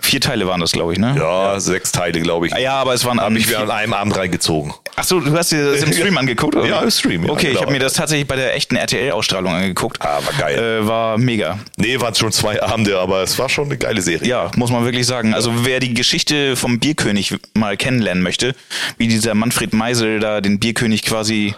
Vier 0.00 0.20
Teile 0.20 0.46
waren 0.46 0.60
das, 0.60 0.72
glaube 0.72 0.92
ich, 0.92 0.98
ne? 0.98 1.14
Ja, 1.16 1.52
ja, 1.52 1.60
sechs 1.60 1.92
Teile, 1.92 2.20
glaube 2.20 2.46
ich. 2.46 2.54
Ah, 2.54 2.58
ja, 2.58 2.74
aber 2.74 2.94
es 2.94 3.04
waren 3.04 3.20
Hab 3.20 3.32
ich 3.32 3.56
an 3.56 3.70
einem 3.70 3.92
Abend 3.92 4.16
reingezogen. 4.16 4.72
Ach 4.96 5.04
so, 5.04 5.20
du 5.20 5.36
hast 5.36 5.52
dir 5.52 5.72
das 5.72 5.82
im 5.82 5.92
Stream 5.92 6.16
angeguckt, 6.18 6.54
oder? 6.54 6.66
Ja, 6.66 6.80
im 6.80 6.90
Stream. 6.90 7.24
Ja, 7.24 7.32
okay, 7.32 7.48
genau. 7.48 7.54
ich 7.54 7.62
habe 7.62 7.72
mir 7.72 7.78
das 7.78 7.94
tatsächlich 7.94 8.26
bei 8.26 8.36
der 8.36 8.54
echten 8.54 8.76
RTL-Ausstrahlung 8.76 9.52
angeguckt. 9.52 10.00
Ah, 10.00 10.20
war 10.24 10.32
geil. 10.38 10.58
Äh, 10.58 10.86
war 10.86 11.18
mega. 11.18 11.58
Nee, 11.76 12.00
waren 12.00 12.14
schon 12.14 12.32
zwei 12.32 12.62
Abende, 12.62 12.98
aber 12.98 13.22
es 13.22 13.38
war 13.38 13.48
schon 13.48 13.66
eine 13.66 13.78
geile 13.78 14.02
Serie. 14.02 14.28
Ja, 14.28 14.50
muss 14.56 14.70
man 14.70 14.84
wirklich 14.84 15.06
sagen. 15.06 15.34
Also 15.34 15.64
wer 15.64 15.80
die 15.80 15.94
Geschichte 15.94 16.56
vom 16.56 16.78
Bierkönig 16.78 17.34
mal 17.54 17.76
kennenlernen 17.76 18.22
möchte, 18.22 18.54
wie 18.98 19.08
dieser 19.08 19.34
Manfred 19.34 19.72
Meisel 19.72 20.21
da 20.22 20.40
den 20.40 20.58
Bierkönig 20.58 21.02
quasi 21.02 21.54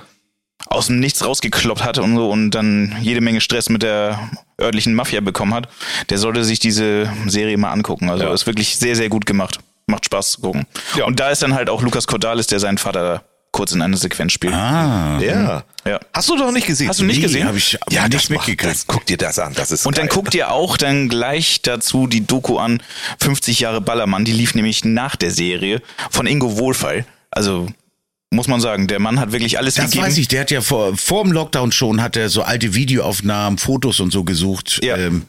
aus 0.66 0.86
dem 0.86 1.00
Nichts 1.00 1.24
rausgekloppt 1.24 1.84
hat 1.84 1.98
und 1.98 2.16
so 2.16 2.30
und 2.30 2.50
dann 2.50 2.96
jede 3.02 3.20
Menge 3.20 3.40
Stress 3.40 3.68
mit 3.68 3.82
der 3.82 4.30
örtlichen 4.60 4.94
Mafia 4.94 5.20
bekommen 5.20 5.54
hat, 5.54 5.68
der 6.10 6.18
sollte 6.18 6.44
sich 6.44 6.58
diese 6.58 7.10
Serie 7.26 7.56
mal 7.58 7.72
angucken. 7.72 8.08
Also 8.10 8.24
ja. 8.24 8.32
ist 8.32 8.46
wirklich 8.46 8.76
sehr, 8.76 8.96
sehr 8.96 9.08
gut 9.08 9.26
gemacht. 9.26 9.58
Macht 9.86 10.06
Spaß 10.06 10.32
zu 10.32 10.40
gucken. 10.40 10.66
Ja. 10.96 11.04
Und 11.04 11.20
da 11.20 11.30
ist 11.30 11.42
dann 11.42 11.54
halt 11.54 11.68
auch 11.68 11.82
Lukas 11.82 12.06
Cordalis, 12.06 12.46
der 12.46 12.60
seinen 12.60 12.78
Vater 12.78 13.22
kurz 13.52 13.72
in 13.72 13.82
einer 13.82 13.96
Sequenz 13.96 14.32
spielt. 14.32 14.52
Ah, 14.52 15.18
ja. 15.20 15.62
ja. 15.86 16.00
Hast 16.12 16.28
du 16.28 16.36
doch 16.36 16.50
nicht 16.50 16.66
gesehen? 16.66 16.88
Hast 16.88 17.00
du 17.00 17.04
nicht 17.04 17.18
nee, 17.18 17.22
gesehen? 17.22 17.46
Hab 17.46 17.54
ich 17.54 17.78
ja 17.88 18.08
nicht 18.08 18.28
mitgekriegt. 18.28 18.84
guck 18.88 19.06
dir 19.06 19.16
das 19.16 19.38
an, 19.38 19.54
das 19.54 19.70
ist 19.70 19.86
Und 19.86 19.94
geil. 19.94 20.06
dann 20.06 20.14
guck 20.14 20.30
dir 20.30 20.50
auch 20.50 20.76
dann 20.76 21.08
gleich 21.08 21.62
dazu 21.62 22.08
die 22.08 22.26
Doku 22.26 22.58
an 22.58 22.82
50 23.20 23.60
Jahre 23.60 23.80
Ballermann, 23.80 24.24
die 24.24 24.32
lief 24.32 24.56
nämlich 24.56 24.84
nach 24.84 25.14
der 25.14 25.30
Serie 25.30 25.82
von 26.10 26.26
Ingo 26.26 26.58
Wohlfall. 26.58 27.06
Also 27.30 27.68
muss 28.34 28.48
man 28.48 28.60
sagen. 28.60 28.86
Der 28.86 29.00
Mann 29.00 29.20
hat 29.20 29.32
wirklich 29.32 29.58
alles 29.58 29.74
das 29.74 29.86
gegeben. 29.86 30.02
Das 30.02 30.10
weiß 30.10 30.18
ich. 30.18 30.28
Der 30.28 30.40
hat 30.42 30.50
ja 30.50 30.60
vor, 30.60 30.96
vor 30.96 31.22
dem 31.22 31.32
Lockdown 31.32 31.72
schon, 31.72 32.02
hat 32.02 32.16
er 32.16 32.28
so 32.28 32.42
alte 32.42 32.74
Videoaufnahmen, 32.74 33.58
Fotos 33.58 34.00
und 34.00 34.12
so 34.12 34.24
gesucht. 34.24 34.80
Ja. 34.82 34.96
Ähm, 34.96 35.22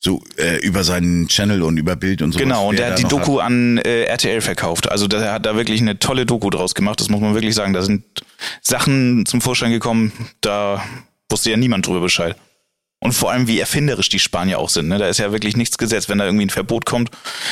so 0.00 0.22
äh, 0.36 0.58
über 0.58 0.84
seinen 0.84 1.26
Channel 1.28 1.62
und 1.62 1.76
über 1.76 1.96
Bild 1.96 2.22
und 2.22 2.32
so. 2.32 2.38
Genau, 2.38 2.68
und 2.68 2.78
der 2.78 2.92
hat 2.92 2.98
die 2.98 3.04
Doku 3.04 3.40
hat. 3.40 3.46
an 3.46 3.78
äh, 3.78 4.04
RTL 4.04 4.40
verkauft. 4.40 4.90
Also 4.90 5.08
der 5.08 5.32
hat 5.32 5.44
da 5.44 5.56
wirklich 5.56 5.80
eine 5.80 5.98
tolle 5.98 6.24
Doku 6.24 6.50
draus 6.50 6.74
gemacht, 6.74 7.00
das 7.00 7.08
muss 7.08 7.20
man 7.20 7.34
wirklich 7.34 7.54
sagen. 7.54 7.72
Da 7.72 7.82
sind 7.82 8.04
Sachen 8.62 9.26
zum 9.26 9.40
Vorschein 9.40 9.72
gekommen, 9.72 10.12
da 10.40 10.84
wusste 11.28 11.50
ja 11.50 11.56
niemand 11.56 11.86
drüber 11.86 12.00
Bescheid. 12.00 12.36
Und 13.00 13.12
vor 13.12 13.30
allem, 13.30 13.46
wie 13.46 13.60
erfinderisch 13.60 14.08
die 14.08 14.18
Spanier 14.18 14.58
auch 14.58 14.70
sind. 14.70 14.88
Ne? 14.88 14.98
Da 14.98 15.08
ist 15.08 15.18
ja 15.18 15.30
wirklich 15.30 15.56
nichts 15.56 15.78
gesetzt. 15.78 16.08
Wenn 16.08 16.18
da 16.18 16.24
irgendwie 16.24 16.46
ein 16.46 16.50
Verbot 16.50 16.84
kommt, 16.84 17.10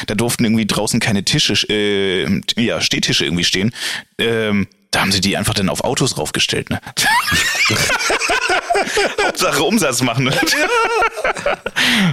da 0.08 0.16
durften 0.16 0.44
irgendwie 0.44 0.66
draußen 0.66 0.98
keine 0.98 1.24
Tische, 1.24 1.54
äh, 1.68 2.40
ja, 2.56 2.80
Stehtische 2.80 3.24
irgendwie 3.24 3.44
stehen. 3.44 3.72
Ähm, 4.18 4.66
da 4.96 5.02
haben 5.02 5.12
sie 5.12 5.20
die 5.20 5.36
einfach 5.36 5.52
dann 5.52 5.68
auf 5.68 5.84
Autos 5.84 6.16
raufgestellt. 6.16 6.70
Ne? 6.70 6.80
Hauptsache 9.22 9.62
Umsatz 9.62 10.00
machen. 10.00 10.24
Ne? 10.24 10.32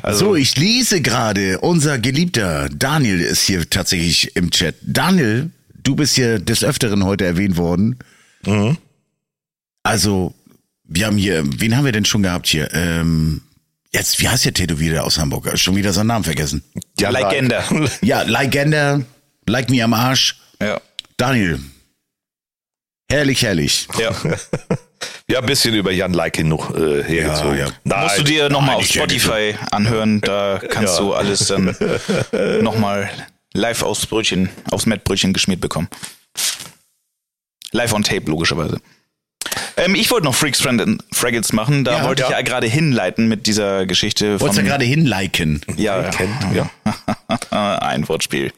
also. 0.03 0.25
So, 0.25 0.35
ich 0.35 0.57
lese 0.57 0.99
gerade, 0.99 1.61
unser 1.61 1.97
geliebter 1.97 2.67
Daniel 2.67 3.21
ist 3.21 3.43
hier 3.43 3.69
tatsächlich 3.69 4.35
im 4.35 4.51
Chat. 4.51 4.75
Daniel, 4.81 5.51
du 5.81 5.95
bist 5.95 6.15
hier 6.15 6.39
des 6.39 6.61
Öfteren 6.61 7.05
heute 7.05 7.23
erwähnt 7.23 7.55
worden. 7.55 7.99
Mhm. 8.45 8.77
Also, 9.83 10.33
wir 10.83 11.05
haben 11.05 11.15
hier, 11.15 11.41
wen 11.45 11.77
haben 11.77 11.85
wir 11.85 11.93
denn 11.93 12.03
schon 12.03 12.23
gehabt 12.23 12.47
hier? 12.47 12.69
Ähm, 12.73 13.43
jetzt, 13.93 14.19
wie 14.19 14.27
heißt 14.27 14.43
der 14.43 14.53
Tätowierer 14.53 15.05
aus 15.05 15.17
Hamburg? 15.17 15.57
Schon 15.57 15.77
wieder 15.77 15.93
seinen 15.93 16.07
Namen 16.07 16.25
vergessen. 16.25 16.65
Ja, 16.99 17.11
Legender. 17.11 17.63
Ja, 18.01 18.23
Legender, 18.23 19.03
like 19.47 19.69
me 19.69 19.81
am 19.81 19.93
Arsch. 19.93 20.35
Ja. 20.61 20.81
Daniel. 21.15 21.61
Herrlich, 23.09 23.43
herrlich. 23.43 23.87
Ja. 23.99 24.11
ja, 25.27 25.39
ein 25.39 25.45
bisschen 25.45 25.75
über 25.75 25.91
Jan 25.91 26.13
Leiken 26.13 26.47
noch 26.47 26.75
äh, 26.75 27.03
hergezogen. 27.03 27.57
Ja, 27.57 27.65
ja. 27.65 27.71
Nein, 27.83 28.03
Musst 28.03 28.17
du 28.19 28.23
dir 28.23 28.49
nochmal 28.49 28.75
auf 28.77 28.85
Spotify 28.85 29.55
anhören, 29.71 30.21
da 30.21 30.59
kannst 30.69 30.97
ja. 30.97 31.03
du 31.03 31.13
alles 31.13 31.47
dann 31.47 31.75
nochmal 32.61 33.09
live 33.53 33.83
aufs 33.83 34.05
Brötchen, 34.05 34.49
aufs 34.71 34.85
Mettbrötchen 34.85 35.33
geschmiert 35.33 35.61
bekommen. 35.61 35.87
Live 37.71 37.93
on 37.93 38.03
Tape, 38.03 38.29
logischerweise. 38.29 38.79
Ähm, 39.77 39.95
ich 39.95 40.11
wollte 40.11 40.25
noch 40.25 40.35
Freaks, 40.35 40.61
Friend 40.61 40.81
and 40.81 41.03
Fraggles 41.11 41.53
machen. 41.53 41.83
Da 41.83 41.97
ja, 41.97 42.03
wollte 42.03 42.21
ja. 42.21 42.29
ich 42.29 42.33
ja 42.33 42.41
gerade 42.41 42.67
hinleiten 42.67 43.27
mit 43.27 43.47
dieser 43.47 43.85
Geschichte. 43.85 44.39
Wolltest 44.39 44.59
du 44.59 44.63
ja 44.63 44.69
gerade 44.69 44.85
hinliken? 44.85 45.61
Ja, 45.77 46.09
ja. 46.53 46.69
Ein 47.79 48.07
Wortspiel. 48.07 48.51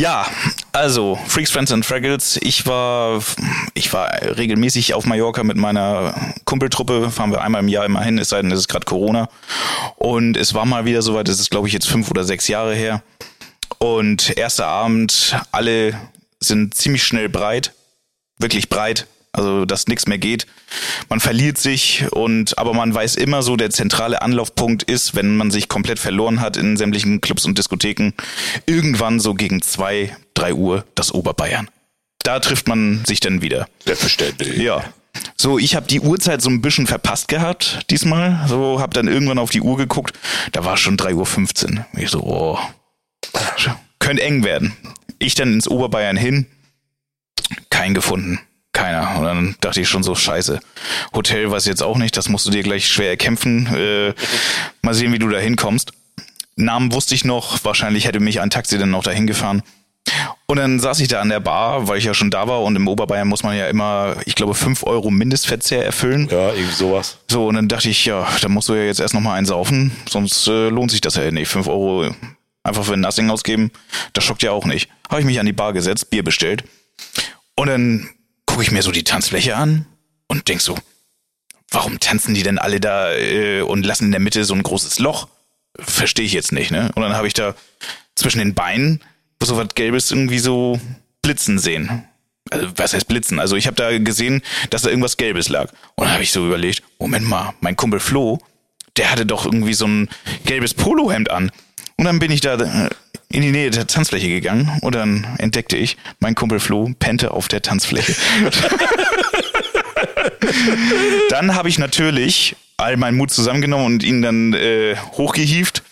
Ja, 0.00 0.26
also 0.70 1.18
Freaks, 1.26 1.50
Friends 1.50 1.72
and 1.72 1.84
Fraggles. 1.84 2.38
Ich 2.40 2.66
war, 2.66 3.20
ich 3.74 3.92
war 3.92 4.08
regelmäßig 4.22 4.94
auf 4.94 5.06
Mallorca 5.06 5.42
mit 5.42 5.56
meiner 5.56 6.14
Kumpeltruppe. 6.44 7.10
Fahren 7.10 7.32
wir 7.32 7.40
einmal 7.40 7.62
im 7.62 7.68
Jahr 7.68 7.84
immer 7.84 8.02
hin, 8.02 8.16
es 8.18 8.28
sei 8.28 8.40
denn, 8.40 8.52
es 8.52 8.60
ist 8.60 8.68
gerade 8.68 8.86
Corona. 8.86 9.28
Und 9.96 10.36
es 10.36 10.54
war 10.54 10.66
mal 10.66 10.84
wieder 10.84 11.02
soweit. 11.02 11.28
Es 11.28 11.40
ist, 11.40 11.50
glaube 11.50 11.66
ich, 11.66 11.74
jetzt 11.74 11.88
fünf 11.88 12.12
oder 12.12 12.22
sechs 12.22 12.46
Jahre 12.46 12.76
her. 12.76 13.02
Und 13.78 14.36
erster 14.36 14.68
Abend, 14.68 15.36
alle 15.50 15.94
sind 16.38 16.74
ziemlich 16.74 17.02
schnell 17.02 17.28
breit, 17.28 17.72
wirklich 18.38 18.68
breit 18.68 19.08
also 19.32 19.64
dass 19.64 19.86
nichts 19.86 20.06
mehr 20.06 20.18
geht. 20.18 20.46
Man 21.08 21.20
verliert 21.20 21.58
sich 21.58 22.06
und 22.12 22.58
aber 22.58 22.74
man 22.74 22.92
weiß 22.92 23.16
immer 23.16 23.42
so, 23.42 23.56
der 23.56 23.70
zentrale 23.70 24.22
Anlaufpunkt 24.22 24.82
ist, 24.82 25.14
wenn 25.14 25.36
man 25.36 25.50
sich 25.50 25.68
komplett 25.68 25.98
verloren 25.98 26.40
hat 26.40 26.56
in 26.56 26.76
sämtlichen 26.76 27.20
Clubs 27.20 27.44
und 27.44 27.58
Diskotheken, 27.58 28.12
irgendwann 28.66 29.20
so 29.20 29.34
gegen 29.34 29.62
zwei, 29.62 30.16
drei 30.34 30.54
Uhr 30.54 30.84
das 30.94 31.12
Oberbayern. 31.12 31.68
Da 32.22 32.40
trifft 32.40 32.68
man 32.68 33.04
sich 33.06 33.20
dann 33.20 33.42
wieder. 33.42 33.68
Selbstverständlich. 33.84 34.58
Ja. 34.58 34.84
So, 35.36 35.58
ich 35.58 35.74
habe 35.74 35.86
die 35.86 36.00
Uhrzeit 36.00 36.42
so 36.42 36.50
ein 36.50 36.60
bisschen 36.60 36.86
verpasst 36.86 37.28
gehabt 37.28 37.86
diesmal. 37.90 38.46
So, 38.48 38.80
habe 38.80 38.94
dann 38.94 39.08
irgendwann 39.08 39.38
auf 39.38 39.50
die 39.50 39.62
Uhr 39.62 39.76
geguckt. 39.76 40.12
Da 40.52 40.64
war 40.64 40.76
schon 40.76 40.96
3.15 40.96 41.76
Uhr. 41.76 41.86
Ich 41.96 42.10
so, 42.10 42.22
oh, 42.22 42.58
könnte 43.98 44.22
eng 44.22 44.44
werden. 44.44 44.76
Ich 45.18 45.34
dann 45.34 45.54
ins 45.54 45.68
Oberbayern 45.68 46.16
hin. 46.16 46.46
Kein 47.70 47.94
gefunden 47.94 48.40
keiner. 48.78 49.18
Und 49.18 49.24
dann 49.24 49.56
dachte 49.60 49.80
ich 49.80 49.88
schon 49.88 50.02
so, 50.02 50.14
scheiße. 50.14 50.60
Hotel 51.14 51.50
weiß 51.50 51.66
jetzt 51.66 51.82
auch 51.82 51.98
nicht, 51.98 52.16
das 52.16 52.28
musst 52.28 52.46
du 52.46 52.50
dir 52.50 52.62
gleich 52.62 52.88
schwer 52.88 53.10
erkämpfen. 53.10 53.66
Äh, 53.74 54.14
mal 54.82 54.94
sehen, 54.94 55.12
wie 55.12 55.18
du 55.18 55.28
da 55.28 55.38
hinkommst. 55.38 55.92
Namen 56.56 56.92
wusste 56.92 57.14
ich 57.14 57.24
noch, 57.24 57.64
wahrscheinlich 57.64 58.06
hätte 58.06 58.20
mich 58.20 58.40
ein 58.40 58.50
Taxi 58.50 58.78
dann 58.78 58.90
noch 58.90 59.02
dahin 59.02 59.26
gefahren. 59.26 59.62
Und 60.46 60.56
dann 60.56 60.80
saß 60.80 61.00
ich 61.00 61.08
da 61.08 61.20
an 61.20 61.28
der 61.28 61.40
Bar, 61.40 61.88
weil 61.88 61.98
ich 61.98 62.04
ja 62.04 62.14
schon 62.14 62.30
da 62.30 62.48
war 62.48 62.62
und 62.62 62.74
im 62.76 62.88
Oberbayern 62.88 63.28
muss 63.28 63.42
man 63.42 63.56
ja 63.56 63.68
immer, 63.68 64.16
ich 64.24 64.34
glaube, 64.34 64.54
fünf 64.54 64.82
Euro 64.84 65.10
Mindestverzehr 65.10 65.84
erfüllen. 65.84 66.28
Ja, 66.30 66.52
irgendwie 66.52 66.74
sowas. 66.74 67.18
So, 67.28 67.46
und 67.48 67.56
dann 67.56 67.68
dachte 67.68 67.90
ich, 67.90 68.04
ja, 68.06 68.26
da 68.40 68.48
musst 68.48 68.68
du 68.68 68.74
ja 68.74 68.84
jetzt 68.84 69.00
erst 69.00 69.12
nochmal 69.12 69.38
einsaufen, 69.38 69.92
sonst 70.08 70.46
äh, 70.46 70.68
lohnt 70.68 70.90
sich 70.90 71.02
das 71.02 71.16
ja 71.16 71.30
nicht. 71.30 71.48
Fünf 71.48 71.66
Euro 71.66 72.10
einfach 72.62 72.84
für 72.84 72.94
ein 72.94 73.00
Nassing 73.00 73.28
ausgeben, 73.28 73.70
das 74.14 74.24
schockt 74.24 74.42
ja 74.42 74.52
auch 74.52 74.64
nicht. 74.64 74.88
Habe 75.10 75.20
ich 75.20 75.26
mich 75.26 75.38
an 75.38 75.46
die 75.46 75.52
Bar 75.52 75.74
gesetzt, 75.74 76.10
Bier 76.10 76.22
bestellt. 76.22 76.64
Und 77.54 77.68
dann 77.68 78.08
gucke 78.58 78.66
ich 78.66 78.72
mir 78.72 78.82
so 78.82 78.90
die 78.90 79.04
Tanzfläche 79.04 79.54
an 79.54 79.86
und 80.26 80.48
denk 80.48 80.60
so, 80.60 80.76
warum 81.70 82.00
tanzen 82.00 82.34
die 82.34 82.42
denn 82.42 82.58
alle 82.58 82.80
da 82.80 83.14
äh, 83.14 83.60
und 83.60 83.86
lassen 83.86 84.06
in 84.06 84.10
der 84.10 84.18
Mitte 84.18 84.42
so 84.44 84.52
ein 84.52 84.64
großes 84.64 84.98
Loch? 84.98 85.28
Verstehe 85.78 86.26
ich 86.26 86.32
jetzt 86.32 86.50
nicht, 86.50 86.72
ne? 86.72 86.90
Und 86.96 87.02
dann 87.02 87.14
habe 87.14 87.28
ich 87.28 87.34
da 87.34 87.54
zwischen 88.16 88.40
den 88.40 88.54
Beinen 88.54 89.00
so 89.40 89.56
was 89.56 89.68
Gelbes 89.76 90.10
irgendwie 90.10 90.40
so 90.40 90.80
blitzen 91.22 91.60
sehen. 91.60 92.02
Also, 92.50 92.66
was 92.74 92.94
heißt 92.94 93.06
blitzen? 93.06 93.38
Also 93.38 93.54
ich 93.54 93.68
habe 93.68 93.76
da 93.76 93.96
gesehen, 93.96 94.42
dass 94.70 94.82
da 94.82 94.88
irgendwas 94.88 95.18
Gelbes 95.18 95.48
lag. 95.48 95.70
Und 95.94 96.06
dann 96.06 96.14
habe 96.14 96.24
ich 96.24 96.32
so 96.32 96.44
überlegt, 96.44 96.82
Moment 96.98 97.26
mal, 97.28 97.54
mein 97.60 97.76
Kumpel 97.76 98.00
Flo, 98.00 98.40
der 98.96 99.12
hatte 99.12 99.24
doch 99.24 99.44
irgendwie 99.44 99.74
so 99.74 99.86
ein 99.86 100.08
gelbes 100.46 100.74
Polohemd 100.74 101.30
an. 101.30 101.52
Und 101.98 102.04
dann 102.04 102.20
bin 102.20 102.30
ich 102.30 102.40
da 102.40 102.56
in 103.28 103.42
die 103.42 103.50
Nähe 103.50 103.70
der 103.70 103.86
Tanzfläche 103.86 104.28
gegangen 104.28 104.78
und 104.80 104.94
dann 104.94 105.26
entdeckte 105.38 105.76
ich, 105.76 105.96
mein 106.20 106.34
Kumpel 106.34 106.60
Flo 106.60 106.92
pennte 106.98 107.32
auf 107.32 107.48
der 107.48 107.60
Tanzfläche. 107.60 108.14
dann 111.28 111.54
habe 111.54 111.68
ich 111.68 111.78
natürlich 111.78 112.56
all 112.76 112.96
meinen 112.96 113.16
Mut 113.16 113.30
zusammengenommen 113.30 113.86
und 113.86 114.04
ihn 114.04 114.22
dann 114.22 114.54
äh, 114.54 114.96
hochgehieft. 115.12 115.82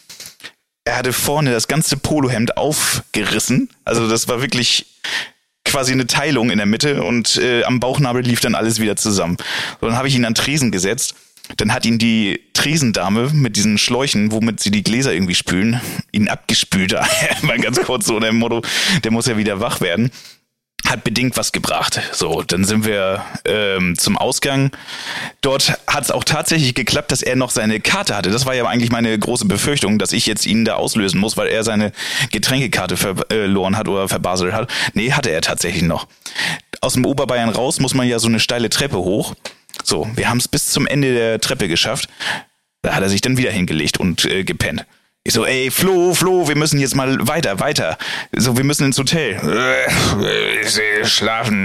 Er 0.85 0.99
hatte 0.99 1.12
vorne 1.12 1.51
das 1.51 1.66
ganze 1.66 1.97
Polohemd 1.97 2.57
aufgerissen. 2.57 3.69
Also 3.85 4.09
das 4.09 4.28
war 4.28 4.41
wirklich 4.41 4.87
quasi 5.65 5.93
eine 5.93 6.07
Teilung 6.07 6.51
in 6.51 6.59
der 6.59 6.66
Mitte 6.66 7.03
und 7.03 7.37
äh, 7.39 7.65
am 7.65 7.81
Bauchnabel 7.81 8.23
lief 8.23 8.39
dann 8.39 8.55
alles 8.55 8.81
wieder 8.81 8.95
zusammen. 8.95 9.37
So, 9.81 9.89
dann 9.89 9.97
habe 9.97 10.07
ich 10.07 10.15
ihn 10.15 10.24
an 10.24 10.37
Tresen 10.37 10.70
gesetzt 10.70 11.16
dann 11.56 11.73
hat 11.73 11.86
ihn 11.86 11.98
die 11.98 12.40
Tresendame 12.55 13.31
mit 13.32 13.56
diesen 13.56 13.78
Schläuchen, 13.78 14.32
womit 14.32 14.60
sie 14.60 14.70
die 14.70 14.82
Gläser 14.82 15.12
irgendwie 15.12 15.35
spülen, 15.35 15.81
ihn 16.12 16.28
abgespült. 16.28 16.94
Mal 17.43 17.59
ganz 17.59 17.81
kurz 17.82 18.06
so 18.06 18.16
unter 18.16 18.28
dem 18.28 18.39
Motto, 18.39 18.62
der 19.05 19.10
muss 19.10 19.27
ja 19.27 19.36
wieder 19.36 19.60
wach 19.60 19.81
werden. 19.81 20.10
hat 20.86 21.05
bedingt 21.05 21.36
was 21.36 21.52
gebracht. 21.52 22.01
So, 22.12 22.43
dann 22.43 22.64
sind 22.64 22.85
wir 22.85 23.24
ähm, 23.44 23.97
zum 23.97 24.16
Ausgang. 24.16 24.70
Dort 25.40 25.78
hat 25.86 26.05
es 26.05 26.10
auch 26.10 26.24
tatsächlich 26.24 26.74
geklappt, 26.74 27.12
dass 27.12 27.23
er 27.23 27.36
noch 27.36 27.51
seine 27.51 27.81
Karte 27.81 28.16
hatte. 28.16 28.31
Das 28.31 28.47
war 28.47 28.55
ja 28.55 28.66
eigentlich 28.66 28.90
meine 28.90 29.16
große 29.18 29.47
Befürchtung, 29.47 29.98
dass 29.98 30.12
ich 30.12 30.27
jetzt 30.27 30.47
ihn 30.47 30.64
da 30.64 30.74
auslösen 30.74 31.20
muss, 31.20 31.36
weil 31.36 31.48
er 31.48 31.64
seine 31.64 31.93
Getränkekarte 32.31 32.97
verloren 32.97 33.77
hat 33.77 33.89
oder 33.89 34.09
verbaselt 34.09 34.52
hat. 34.52 34.70
Nee, 34.94 35.12
hatte 35.12 35.31
er 35.31 35.40
tatsächlich 35.40 35.82
noch. 35.82 36.06
Aus 36.81 36.94
dem 36.94 37.05
Oberbayern 37.05 37.48
raus 37.48 37.81
muss 37.81 37.94
man 37.94 38.06
ja 38.06 38.18
so 38.18 38.28
eine 38.28 38.40
steile 38.40 38.70
Treppe 38.70 38.98
hoch. 38.98 39.35
So, 39.85 40.09
wir 40.15 40.28
haben 40.28 40.39
es 40.39 40.48
bis 40.48 40.70
zum 40.70 40.86
Ende 40.86 41.15
der 41.15 41.40
Treppe 41.40 41.69
geschafft. 41.69 42.09
Da 42.82 42.94
hat 42.94 43.03
er 43.03 43.09
sich 43.09 43.20
dann 43.20 43.36
wieder 43.36 43.51
hingelegt 43.51 43.98
und 43.98 44.24
äh, 44.24 44.44
gepennt. 44.44 44.85
Ich 45.24 45.32
so, 45.32 45.44
ey, 45.44 45.73
Flo, 45.73 46.15
Flo, 46.15 46.47
wir 46.47 46.57
müssen 46.57 46.78
jetzt 46.78 46.94
mal 46.94 47.27
weiter, 47.27 47.59
weiter. 47.59 47.98
So, 48.32 48.57
wir 48.57 48.62
müssen 48.62 48.85
ins 48.85 48.98
Hotel. 48.98 49.36
Äh, 49.43 50.61
ich 50.61 51.12
schlafen. 51.12 51.65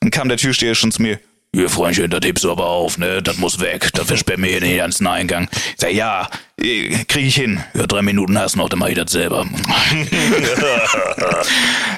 Dann 0.00 0.10
kam 0.10 0.28
der 0.28 0.36
Türsteher 0.36 0.74
schon 0.74 0.92
zu 0.92 1.00
mir. 1.00 1.18
Ihr 1.54 1.68
Freundchen, 1.68 2.10
das 2.10 2.20
hebst 2.24 2.44
du 2.44 2.50
aber 2.50 2.66
auf, 2.66 2.96
ne? 2.96 3.22
Das 3.22 3.36
muss 3.36 3.60
weg. 3.60 3.90
Das 3.92 4.06
versperren 4.06 4.42
wir 4.42 4.48
hier 4.48 4.60
den 4.60 4.78
ganzen 4.78 5.06
Eingang. 5.06 5.48
Ich 5.52 5.74
sag, 5.76 5.92
ja, 5.92 6.28
äh, 6.58 7.04
krieg 7.04 7.26
ich 7.26 7.34
hin. 7.34 7.62
Ja, 7.74 7.86
drei 7.86 8.00
Minuten 8.00 8.38
hast 8.38 8.54
du 8.54 8.58
noch, 8.58 8.70
dann 8.70 8.78
mach 8.78 8.88
ich 8.88 8.96
das 8.96 9.12
selber. 9.12 9.44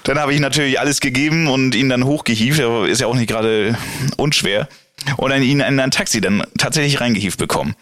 dann 0.03 0.19
habe 0.19 0.35
ich 0.35 0.41
natürlich 0.41 0.81
alles 0.81 1.01
gegeben 1.01 1.47
und 1.47 1.77
ihn 1.77 1.89
dann 1.89 2.05
hochgehievt. 2.05 2.59
Ist 2.89 3.01
ja 3.01 3.07
auch 3.07 3.15
nicht 3.15 3.29
gerade 3.29 3.79
unschwer. 4.17 4.69
Dann 5.19 5.43
ihn 5.43 5.61
in 5.61 5.81
ein 5.81 5.91
Taxi 5.91 6.21
dann 6.21 6.45
tatsächlich 6.59 7.01
reingehievt 7.01 7.39
bekommen. 7.39 7.75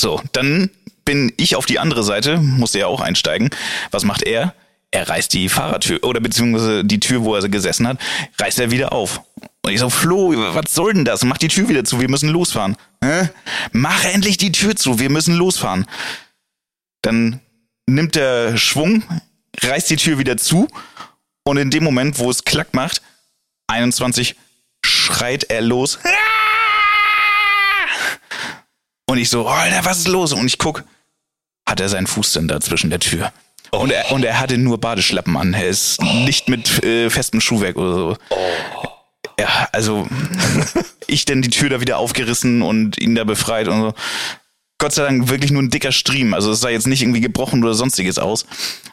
So, 0.00 0.20
dann 0.32 0.70
bin 1.04 1.32
ich 1.36 1.56
auf 1.56 1.66
die 1.66 1.78
andere 1.78 2.02
Seite, 2.02 2.38
musste 2.38 2.80
ja 2.80 2.86
auch 2.86 3.00
einsteigen. 3.00 3.50
Was 3.90 4.04
macht 4.04 4.22
er? 4.22 4.54
Er 4.90 5.08
reißt 5.08 5.32
die 5.32 5.48
Fahrertür 5.48 6.02
oder 6.04 6.20
beziehungsweise 6.20 6.84
die 6.84 7.00
Tür, 7.00 7.24
wo 7.24 7.34
er 7.34 7.48
gesessen 7.48 7.88
hat, 7.88 7.98
reißt 8.38 8.58
er 8.60 8.70
wieder 8.70 8.92
auf. 8.92 9.20
Und 9.62 9.72
ich 9.72 9.80
so, 9.80 9.90
Flo, 9.90 10.32
was 10.54 10.74
soll 10.74 10.94
denn 10.94 11.04
das? 11.04 11.24
Mach 11.24 11.38
die 11.38 11.48
Tür 11.48 11.68
wieder 11.68 11.84
zu, 11.84 12.00
wir 12.00 12.08
müssen 12.08 12.28
losfahren. 12.28 12.76
Hä? 13.02 13.28
Mach 13.72 14.04
endlich 14.04 14.36
die 14.36 14.52
Tür 14.52 14.76
zu, 14.76 14.98
wir 14.98 15.10
müssen 15.10 15.34
losfahren. 15.34 15.86
Dann 17.02 17.40
nimmt 17.86 18.14
der 18.14 18.56
Schwung, 18.56 19.02
reißt 19.60 19.90
die 19.90 19.96
Tür 19.96 20.18
wieder 20.18 20.36
zu 20.36 20.68
und 21.44 21.56
in 21.56 21.70
dem 21.70 21.84
Moment, 21.84 22.18
wo 22.18 22.30
es 22.30 22.44
klack 22.44 22.74
macht, 22.74 23.02
21, 23.68 24.36
schreit 25.06 25.44
er 25.44 25.60
los. 25.60 25.98
Und 29.08 29.18
ich 29.18 29.30
so, 29.30 29.46
Alter, 29.46 29.84
was 29.84 29.98
ist 29.98 30.08
los? 30.08 30.32
Und 30.32 30.46
ich 30.46 30.58
guck, 30.58 30.84
hat 31.64 31.80
er 31.80 31.88
seinen 31.88 32.06
Fuß 32.06 32.32
denn 32.32 32.48
da 32.48 32.60
zwischen 32.60 32.90
der 32.90 32.98
Tür. 32.98 33.32
Oh. 33.70 33.78
Und, 33.78 33.90
er, 33.90 34.10
und 34.12 34.24
er 34.24 34.40
hatte 34.40 34.58
nur 34.58 34.78
Badeschlappen 34.78 35.36
an. 35.36 35.54
Er 35.54 35.66
ist 35.66 36.00
oh. 36.00 36.04
nicht 36.04 36.48
mit 36.48 36.82
äh, 36.82 37.08
festem 37.08 37.40
Schuhwerk 37.40 37.76
oder 37.76 37.94
so. 37.94 38.16
Oh. 38.30 38.88
Ja, 39.38 39.68
also 39.72 40.08
ich 41.06 41.24
denn 41.24 41.42
die 41.42 41.50
Tür 41.50 41.68
da 41.68 41.80
wieder 41.80 41.98
aufgerissen 41.98 42.62
und 42.62 42.98
ihn 42.98 43.14
da 43.14 43.24
befreit 43.24 43.68
und 43.68 43.80
so. 43.80 43.94
Gott 44.78 44.92
sei 44.92 45.04
Dank 45.04 45.28
wirklich 45.28 45.52
nur 45.52 45.62
ein 45.62 45.70
dicker 45.70 45.92
Stream. 45.92 46.34
Also 46.34 46.50
es 46.50 46.60
sah 46.60 46.68
jetzt 46.68 46.86
nicht 46.86 47.02
irgendwie 47.02 47.20
gebrochen 47.20 47.62
oder 47.62 47.74
sonstiges 47.74 48.18
aus. 48.18 48.44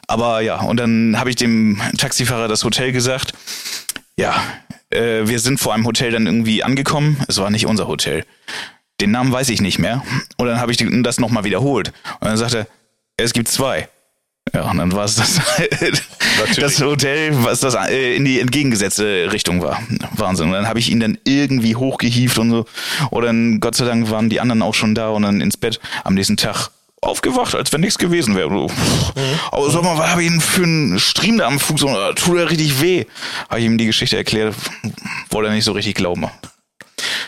Aber 0.06 0.40
ja, 0.40 0.60
und 0.60 0.78
dann 0.78 1.18
habe 1.18 1.30
ich 1.30 1.36
dem 1.36 1.80
Taxifahrer 1.98 2.48
das 2.48 2.64
Hotel 2.64 2.92
gesagt. 2.92 3.34
Ja, 4.16 4.42
äh, 4.94 5.28
wir 5.28 5.38
sind 5.38 5.60
vor 5.60 5.74
einem 5.74 5.86
Hotel 5.86 6.12
dann 6.12 6.26
irgendwie 6.26 6.62
angekommen. 6.62 7.18
Es 7.28 7.38
war 7.38 7.50
nicht 7.50 7.66
unser 7.66 7.88
Hotel. 7.88 8.24
Den 9.00 9.10
Namen 9.10 9.32
weiß 9.32 9.48
ich 9.48 9.60
nicht 9.60 9.78
mehr. 9.78 10.02
Und 10.36 10.46
dann 10.46 10.60
habe 10.60 10.72
ich 10.72 10.84
das 11.02 11.18
nochmal 11.18 11.44
wiederholt. 11.44 11.92
Und 12.20 12.28
dann 12.28 12.36
sagte 12.36 12.58
er, 12.58 12.66
es 13.16 13.32
gibt 13.32 13.48
zwei. 13.48 13.88
Ja, 14.52 14.70
und 14.70 14.78
dann 14.78 14.92
war 14.92 15.04
es 15.04 15.16
das, 15.16 15.40
das 16.56 16.80
Hotel, 16.80 17.32
was 17.44 17.60
das 17.60 17.74
äh, 17.74 18.14
in 18.14 18.24
die 18.24 18.40
entgegengesetzte 18.40 19.32
Richtung 19.32 19.62
war. 19.62 19.82
Wahnsinn. 20.12 20.48
Und 20.48 20.52
dann 20.52 20.68
habe 20.68 20.78
ich 20.78 20.90
ihn 20.90 21.00
dann 21.00 21.18
irgendwie 21.24 21.76
hochgehieft 21.76 22.38
und 22.38 22.50
so. 22.50 22.66
Und 23.10 23.24
dann, 23.24 23.60
Gott 23.60 23.74
sei 23.74 23.84
Dank, 23.84 24.10
waren 24.10 24.28
die 24.28 24.40
anderen 24.40 24.62
auch 24.62 24.74
schon 24.74 24.94
da 24.94 25.08
und 25.08 25.22
dann 25.22 25.40
ins 25.40 25.56
Bett 25.56 25.80
am 26.04 26.14
nächsten 26.14 26.36
Tag 26.36 26.70
aufgewacht, 27.04 27.54
als 27.54 27.72
wenn 27.72 27.80
nichts 27.80 27.98
gewesen 27.98 28.34
wäre. 28.36 28.50
Mhm. 28.50 28.70
Aber 29.50 29.70
sag 29.70 29.82
mal, 29.82 29.98
was 29.98 30.10
habe 30.10 30.22
ich 30.22 30.30
denn 30.30 30.40
für 30.40 30.62
einen 30.62 30.98
Stream 30.98 31.38
da 31.38 31.46
am 31.46 31.60
Fuß? 31.60 31.82
Und, 31.82 31.96
tut 32.16 32.38
er 32.38 32.50
richtig 32.50 32.80
weh? 32.80 33.04
Habe 33.48 33.60
ich 33.60 33.66
ihm 33.66 33.78
die 33.78 33.86
Geschichte 33.86 34.16
erklärt, 34.16 34.54
wollte 35.30 35.48
er 35.50 35.54
nicht 35.54 35.64
so 35.64 35.72
richtig 35.72 35.94
glauben. 35.94 36.26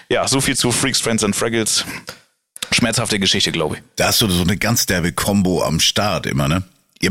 Ja, 0.08 0.26
so 0.28 0.40
viel 0.40 0.56
zu 0.56 0.72
Freaks, 0.72 1.00
Friends 1.00 1.24
and 1.24 1.34
Fraggles. 1.34 1.84
Schmerzhafte 2.72 3.18
Geschichte, 3.18 3.52
glaube 3.52 3.76
ich. 3.76 3.82
Da 3.96 4.08
hast 4.08 4.20
du 4.20 4.28
so 4.28 4.42
eine 4.42 4.56
ganz 4.56 4.86
derbe 4.86 5.12
Combo 5.12 5.62
am 5.62 5.80
Start 5.80 6.26
immer, 6.26 6.48
ne? 6.48 6.62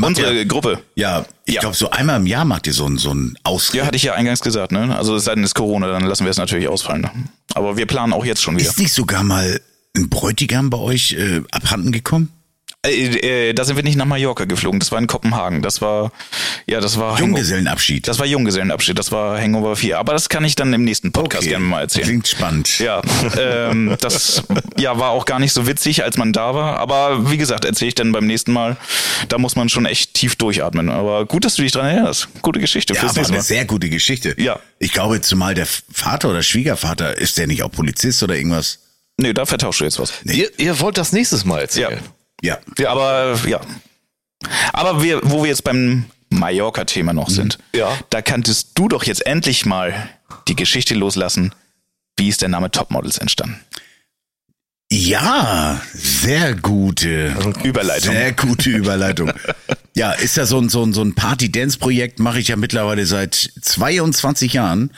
Unsere 0.01 0.33
ja, 0.33 0.43
Gruppe. 0.43 0.81
Ja, 0.95 1.25
ich 1.45 1.55
ja. 1.55 1.61
glaube, 1.61 1.75
so 1.75 1.89
einmal 1.91 2.17
im 2.17 2.25
Jahr 2.25 2.43
macht 2.43 2.67
ihr 2.67 2.73
so 2.73 2.85
ein, 2.85 2.97
so 2.97 3.13
ein 3.13 3.37
Ausritt. 3.43 3.75
Ja, 3.75 3.85
hatte 3.85 3.95
ich 3.95 4.03
ja 4.03 4.13
eingangs 4.13 4.41
gesagt, 4.41 4.71
ne? 4.71 4.95
Also 4.95 5.15
es 5.15 5.25
sei 5.25 5.35
denn, 5.35 5.43
es 5.43 5.51
ist 5.51 5.55
Corona, 5.55 5.87
dann 5.87 6.05
lassen 6.05 6.25
wir 6.25 6.31
es 6.31 6.37
natürlich 6.37 6.67
ausfallen. 6.67 7.01
Ne? 7.03 7.11
Aber 7.53 7.77
wir 7.77 7.85
planen 7.85 8.11
auch 8.11 8.25
jetzt 8.25 8.41
schon 8.41 8.57
wieder. 8.57 8.67
Ist 8.67 8.79
nicht 8.79 8.93
sogar 8.93 9.23
mal 9.23 9.61
ein 9.95 10.09
Bräutigam 10.09 10.69
bei 10.69 10.77
euch 10.77 11.13
äh, 11.13 11.41
abhanden 11.51 11.91
gekommen? 11.91 12.31
Äh, 12.85 13.49
äh, 13.49 13.53
da 13.53 13.63
sind 13.65 13.75
wir 13.75 13.83
nicht 13.83 13.97
nach 13.97 14.05
Mallorca 14.05 14.45
geflogen, 14.45 14.79
das 14.79 14.91
war 14.91 14.99
in 14.99 15.07
Kopenhagen. 15.07 15.61
Das 15.61 15.81
war, 15.81 16.11
ja, 16.65 16.79
das 16.79 16.97
war 16.99 17.19
Junggesellenabschied. 17.19 18.07
Das 18.07 18.19
war 18.19 18.25
Junggesellenabschied, 18.25 18.97
das 18.97 19.11
war 19.11 19.39
Hangover 19.39 19.75
4. 19.75 19.99
Aber 19.99 20.13
das 20.13 20.29
kann 20.29 20.43
ich 20.43 20.55
dann 20.55 20.73
im 20.73 20.83
nächsten 20.83 21.11
Podcast 21.11 21.43
okay. 21.43 21.49
gerne 21.51 21.65
mal 21.65 21.81
erzählen. 21.81 22.05
Klingt 22.05 22.27
spannend. 22.27 22.79
Ja, 22.79 23.01
ähm, 23.37 23.95
das 24.01 24.43
ja, 24.77 24.97
war 24.99 25.09
auch 25.09 25.25
gar 25.25 25.39
nicht 25.39 25.53
so 25.53 25.67
witzig, 25.67 26.03
als 26.03 26.17
man 26.17 26.33
da 26.33 26.53
war. 26.53 26.77
Aber 26.77 27.31
wie 27.31 27.37
gesagt, 27.37 27.65
erzähle 27.65 27.89
ich 27.89 27.95
dann 27.95 28.11
beim 28.11 28.27
nächsten 28.27 28.51
Mal. 28.51 28.77
Da 29.29 29.37
muss 29.37 29.55
man 29.55 29.69
schon 29.69 29.85
echt 29.85 30.13
tief 30.13 30.35
durchatmen. 30.35 30.89
Aber 30.89 31.25
gut, 31.25 31.45
dass 31.45 31.55
du 31.55 31.61
dich 31.61 31.71
dran 31.71 31.85
erinnerst. 31.85 32.27
Gute 32.41 32.59
Geschichte. 32.59 32.93
Ja, 32.93 33.01
fürs 33.01 33.15
war 33.15 33.25
eine 33.27 33.41
sehr 33.41 33.65
gute 33.65 33.89
Geschichte. 33.89 34.35
Ja. 34.37 34.59
Ich 34.79 34.91
glaube, 34.91 35.21
zumal 35.21 35.53
der 35.53 35.67
Vater 35.91 36.29
oder 36.29 36.43
Schwiegervater, 36.43 37.17
ist 37.17 37.37
der 37.37 37.47
nicht 37.47 37.63
auch 37.63 37.71
Polizist 37.71 38.21
oder 38.23 38.35
irgendwas? 38.35 38.79
Nee, 39.17 39.33
da 39.33 39.45
vertauschst 39.45 39.81
du 39.81 39.85
jetzt 39.85 39.99
was. 39.99 40.13
Nee. 40.23 40.33
Ihr, 40.33 40.59
ihr 40.59 40.79
wollt 40.79 40.97
das 40.97 41.13
nächstes 41.13 41.45
Mal 41.45 41.61
erzählen. 41.61 41.93
Ja. 41.93 42.11
Ja. 42.45 42.59
ja 42.77 42.91
aber 42.91 43.39
ja. 43.47 43.61
Aber 44.73 45.01
wir, 45.01 45.21
wo 45.23 45.43
wir 45.43 45.49
jetzt 45.49 45.63
beim 45.63 46.05
Mallorca-Thema 46.29 47.13
noch 47.13 47.29
sind, 47.29 47.57
ja. 47.73 47.97
da 48.09 48.21
kanntest 48.21 48.71
du 48.75 48.87
doch 48.87 49.03
jetzt 49.03 49.25
endlich 49.25 49.65
mal 49.65 50.09
die 50.47 50.55
Geschichte 50.55 50.93
loslassen. 50.93 51.53
Wie 52.17 52.29
ist 52.29 52.41
der 52.41 52.49
Name 52.49 52.71
Topmodels 52.71 53.17
entstanden? 53.17 53.59
Ja, 54.91 55.81
sehr 55.93 56.55
gute 56.55 57.35
Überleitung. 57.63 58.13
Sehr 58.13 58.31
gute 58.33 58.69
Überleitung. 58.69 59.31
ja, 59.95 60.11
ist 60.11 60.37
ja 60.37 60.45
so 60.45 60.59
ein, 60.59 60.69
so 60.69 60.83
ein, 60.83 60.93
so 60.93 61.01
ein 61.01 61.15
Party-Dance-Projekt, 61.15 62.19
mache 62.19 62.39
ich 62.39 62.49
ja 62.49 62.55
mittlerweile 62.55 63.05
seit 63.05 63.33
22 63.33 64.53
Jahren. 64.53 64.91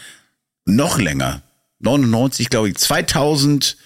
Noch 0.66 1.00
länger. 1.00 1.42
99, 1.80 2.50
glaube 2.50 2.70
ich. 2.70 2.76
2000 2.76 3.78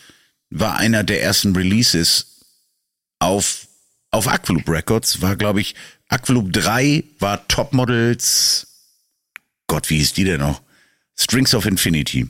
war 0.49 0.77
einer 0.77 1.03
der 1.03 1.21
ersten 1.21 1.55
Releases 1.55 2.40
auf, 3.21 3.67
auf 4.09 4.27
Aqualoop 4.27 4.67
Records 4.67 5.21
war, 5.21 5.35
glaube 5.35 5.61
ich, 5.61 5.75
Aqualoop 6.09 6.51
3 6.51 7.03
war 7.19 7.47
Topmodels, 7.47 8.67
Gott, 9.67 9.89
wie 9.89 9.97
hieß 9.97 10.13
die 10.13 10.25
denn 10.25 10.41
noch? 10.41 10.61
Strings 11.17 11.53
of 11.53 11.65
Infinity. 11.65 12.27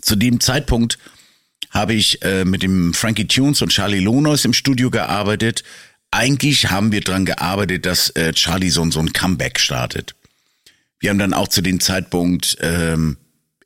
Zu 0.00 0.16
dem 0.16 0.40
Zeitpunkt 0.40 0.98
habe 1.70 1.94
ich 1.94 2.22
äh, 2.22 2.44
mit 2.44 2.62
dem 2.62 2.94
Frankie 2.94 3.28
Tunes 3.28 3.62
und 3.62 3.68
Charlie 3.68 4.00
Lonos 4.00 4.44
im 4.44 4.52
Studio 4.52 4.90
gearbeitet. 4.90 5.62
Eigentlich 6.10 6.70
haben 6.70 6.90
wir 6.90 7.02
dran 7.02 7.24
gearbeitet, 7.24 7.86
dass 7.86 8.10
äh, 8.10 8.32
Charlie 8.32 8.70
so, 8.70 8.90
so 8.90 8.98
ein 8.98 9.12
Comeback 9.12 9.60
startet. 9.60 10.16
Wir 10.98 11.10
haben 11.10 11.18
dann 11.18 11.34
auch 11.34 11.46
zu 11.48 11.60
dem 11.62 11.78
Zeitpunkt 11.78 12.56
ähm, 12.60 13.16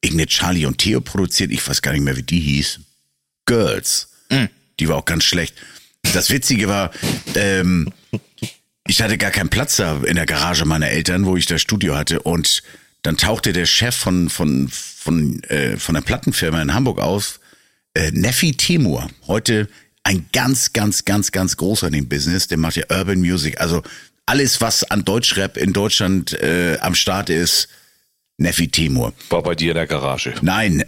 irgendeine 0.03 0.27
Charlie 0.27 0.67
und 0.67 0.79
Theo 0.79 1.01
produziert. 1.01 1.51
Ich 1.53 1.67
weiß 1.67 1.81
gar 1.81 1.93
nicht 1.93 2.03
mehr, 2.03 2.17
wie 2.17 2.23
die 2.23 2.41
hieß. 2.41 2.81
Girls. 3.47 4.09
Mm. 4.29 4.45
Die 4.79 4.89
war 4.89 4.97
auch 4.97 5.05
ganz 5.05 5.25
schlecht. 5.25 5.55
Das 6.13 6.31
Witzige 6.31 6.69
war, 6.69 6.91
ähm, 7.35 7.93
ich 8.87 9.03
hatte 9.03 9.19
gar 9.19 9.31
keinen 9.31 9.49
Platz 9.49 9.77
da 9.77 10.03
in 10.05 10.17
der 10.17 10.27
Garage 10.27 10.65
meiner 10.65 10.89
Eltern, 10.89 11.27
wo 11.27 11.37
ich 11.37 11.47
das 11.47 11.63
Studio 11.63 11.97
hatte. 11.97 12.21
Und 12.21 12.63
dann 13.03 13.17
tauchte 13.17 13.53
der 13.53 13.67
Chef 13.67 13.95
von, 13.95 14.29
von, 14.29 14.69
von, 14.69 15.43
äh, 15.45 15.77
von 15.77 15.95
der 15.95 16.03
Plattenfirma 16.03 16.61
in 16.61 16.75
Hamburg 16.75 17.01
auf, 17.01 17.41
äh, 17.95 18.11
Neffi 18.11 18.53
Timur. 18.53 19.09
Heute 19.27 19.69
ein 20.03 20.27
ganz, 20.33 20.73
ganz, 20.73 21.05
ganz, 21.05 21.33
ganz 21.33 21.57
großer 21.57 21.87
in 21.89 21.95
dem 21.95 22.09
Business. 22.09 22.47
Der 22.49 22.59
macht 22.59 22.77
ja 22.77 22.85
Urban 22.91 23.21
Music. 23.21 23.61
Also 23.61 23.83
alles, 24.27 24.61
was 24.61 24.85
an 24.85 25.05
Deutschrap 25.05 25.57
in 25.57 25.73
Deutschland 25.73 26.33
äh, 26.35 26.79
am 26.81 26.95
Start 26.95 27.31
ist, 27.31 27.69
Neffi 28.37 28.69
Timur. 28.69 29.13
War 29.31 29.43
bei 29.43 29.55
dir 29.55 29.71
in 29.71 29.77
der 29.77 29.87
Garage? 29.87 30.35
Nein, 30.43 30.85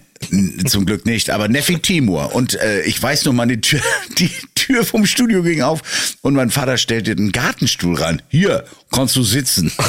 zum 0.67 0.87
Glück 0.87 1.07
nicht. 1.07 1.31
Aber 1.31 1.49
Neffi 1.49 1.79
Timur. 1.79 2.35
Und 2.35 2.61
äh, 2.61 2.83
ich 2.83 3.03
weiß 3.03 3.25
noch, 3.25 3.33
meine 3.33 3.61
Tür, 3.61 3.81
die 4.19 4.31
Tür 4.55 4.85
vom 4.85 5.07
Studio 5.07 5.43
ging 5.43 5.63
auf 5.63 6.17
und 6.23 6.35
mein 6.35 6.51
Vater 6.51 6.77
stellte 6.79 7.13
einen 7.13 7.33
Gartenstuhl 7.33 7.97
ran. 7.97 8.23
Hier, 8.29 8.65
kannst 8.91 9.17
du 9.17 9.23
sitzen. 9.23 9.73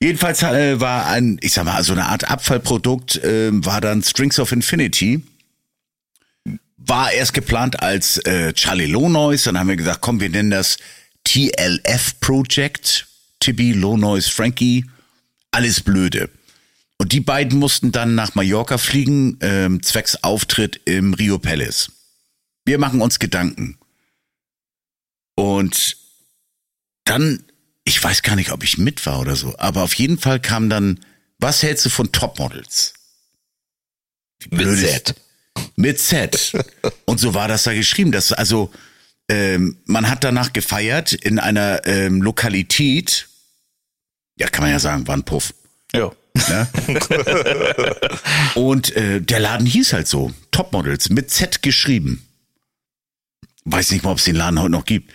Jedenfalls 0.00 0.42
äh, 0.42 0.80
war 0.80 1.06
ein, 1.06 1.38
ich 1.42 1.52
sag 1.52 1.64
mal, 1.64 1.82
so 1.84 1.92
eine 1.92 2.06
Art 2.06 2.28
Abfallprodukt, 2.28 3.22
äh, 3.22 3.50
war 3.52 3.80
dann 3.80 4.02
Strings 4.02 4.40
of 4.40 4.50
Infinity. 4.50 5.22
War 6.76 7.12
erst 7.12 7.34
geplant 7.34 7.80
als 7.80 8.18
äh, 8.18 8.52
Charlie 8.52 8.86
Low 8.86 9.08
Noise, 9.08 9.44
dann 9.44 9.60
haben 9.60 9.68
wir 9.68 9.76
gesagt, 9.76 10.00
komm, 10.00 10.18
wir 10.20 10.28
nennen 10.28 10.50
das 10.50 10.78
TLF 11.22 12.18
Project 12.18 13.06
Tibby, 13.38 13.72
Low 13.72 13.96
Noise 13.96 14.28
Frankie, 14.28 14.84
alles 15.52 15.80
blöde. 15.80 16.28
Und 17.02 17.10
die 17.10 17.20
beiden 17.20 17.58
mussten 17.58 17.90
dann 17.90 18.14
nach 18.14 18.36
Mallorca 18.36 18.78
fliegen, 18.78 19.36
ähm, 19.40 19.82
zwecks 19.82 20.22
Auftritt 20.22 20.82
im 20.84 21.14
Rio 21.14 21.36
Palace. 21.36 21.90
Wir 22.64 22.78
machen 22.78 23.00
uns 23.00 23.18
Gedanken. 23.18 23.76
Und 25.34 25.96
dann, 27.02 27.42
ich 27.82 28.00
weiß 28.00 28.22
gar 28.22 28.36
nicht, 28.36 28.52
ob 28.52 28.62
ich 28.62 28.78
mit 28.78 29.04
war 29.04 29.18
oder 29.18 29.34
so, 29.34 29.58
aber 29.58 29.82
auf 29.82 29.94
jeden 29.94 30.16
Fall 30.16 30.38
kam 30.38 30.70
dann, 30.70 31.04
was 31.40 31.64
hältst 31.64 31.84
du 31.84 31.90
von 31.90 32.12
Topmodels? 32.12 32.94
Mit 34.50 34.78
Z. 34.78 35.16
Mit 35.74 35.98
Z. 35.98 36.52
Und 37.04 37.18
so 37.18 37.34
war 37.34 37.48
das 37.48 37.64
da 37.64 37.74
geschrieben. 37.74 38.12
Das, 38.12 38.30
also, 38.30 38.70
ähm, 39.28 39.76
man 39.86 40.08
hat 40.08 40.22
danach 40.22 40.52
gefeiert 40.52 41.14
in 41.14 41.40
einer 41.40 41.84
ähm, 41.84 42.22
Lokalität, 42.22 43.26
ja, 44.38 44.46
kann 44.46 44.62
man 44.62 44.70
ja 44.70 44.78
sagen, 44.78 45.08
war 45.08 45.16
ein 45.16 45.24
Puff. 45.24 45.52
Ja. 45.92 46.12
Ne? 46.34 46.68
Und 48.54 48.94
äh, 48.96 49.20
der 49.20 49.40
Laden 49.40 49.66
hieß 49.66 49.92
halt 49.92 50.08
so, 50.08 50.32
Topmodels, 50.50 51.10
mit 51.10 51.30
Z 51.30 51.62
geschrieben. 51.62 52.26
Weiß 53.64 53.90
nicht 53.90 54.04
mal, 54.04 54.12
ob 54.12 54.18
es 54.18 54.24
den 54.24 54.36
Laden 54.36 54.60
heute 54.60 54.72
noch 54.72 54.84
gibt. 54.84 55.12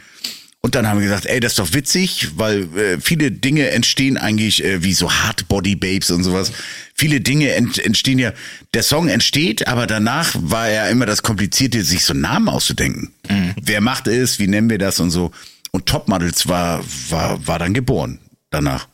Und 0.62 0.76
dann 0.76 0.88
haben 0.88 1.00
wir 1.00 1.08
gesagt, 1.08 1.28
ey, 1.28 1.40
das 1.40 1.54
ist 1.54 1.60
doch 1.60 1.74
witzig, 1.74 2.30
weil 2.36 2.64
äh, 2.78 3.00
viele 3.00 3.32
Dinge 3.32 3.70
entstehen 3.70 4.18
eigentlich 4.18 4.64
äh, 4.64 4.84
wie 4.84 4.94
so 4.94 5.12
Hardbody 5.12 5.76
Babes 5.76 6.12
und 6.12 6.24
sowas. 6.24 6.52
Viele 6.94 7.22
Dinge 7.22 7.54
ent 7.54 7.78
entstehen 7.78 8.20
ja, 8.20 8.34
der 8.74 8.84
Song 8.84 9.08
entsteht, 9.08 9.68
aber 9.68 9.88
danach 9.88 10.36
war 10.36 10.70
ja 10.70 10.88
immer 10.88 11.06
das 11.06 11.24
Komplizierte, 11.24 11.84
sich 11.84 12.04
so 12.04 12.14
Namen 12.14 12.50
auszudenken. 12.50 13.14
Mhm. 13.30 13.54
Wer 13.62 13.82
macht 13.82 14.08
es, 14.08 14.40
wie 14.40 14.48
nennen 14.48 14.70
wir 14.70 14.78
das 14.80 15.00
und 15.00 15.12
so. 15.12 15.32
Und 15.72 15.86
Topmodels 15.86 16.48
war, 16.50 16.84
war, 17.10 17.48
war 17.48 17.60
dann 17.60 17.74
geboren 17.74 18.20
danach. 18.50 18.88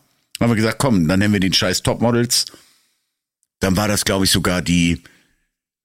Haben 0.43 0.51
wir 0.51 0.57
gesagt, 0.57 0.79
komm, 0.79 1.07
dann 1.07 1.19
nennen 1.19 1.31
wir 1.31 1.39
den 1.39 1.53
Scheiß 1.53 1.83
Topmodels. 1.83 2.47
Dann 3.61 3.77
war 3.77 3.87
das, 3.87 4.03
glaube 4.03 4.25
ich, 4.25 4.31
sogar 4.31 4.61
die 4.61 5.01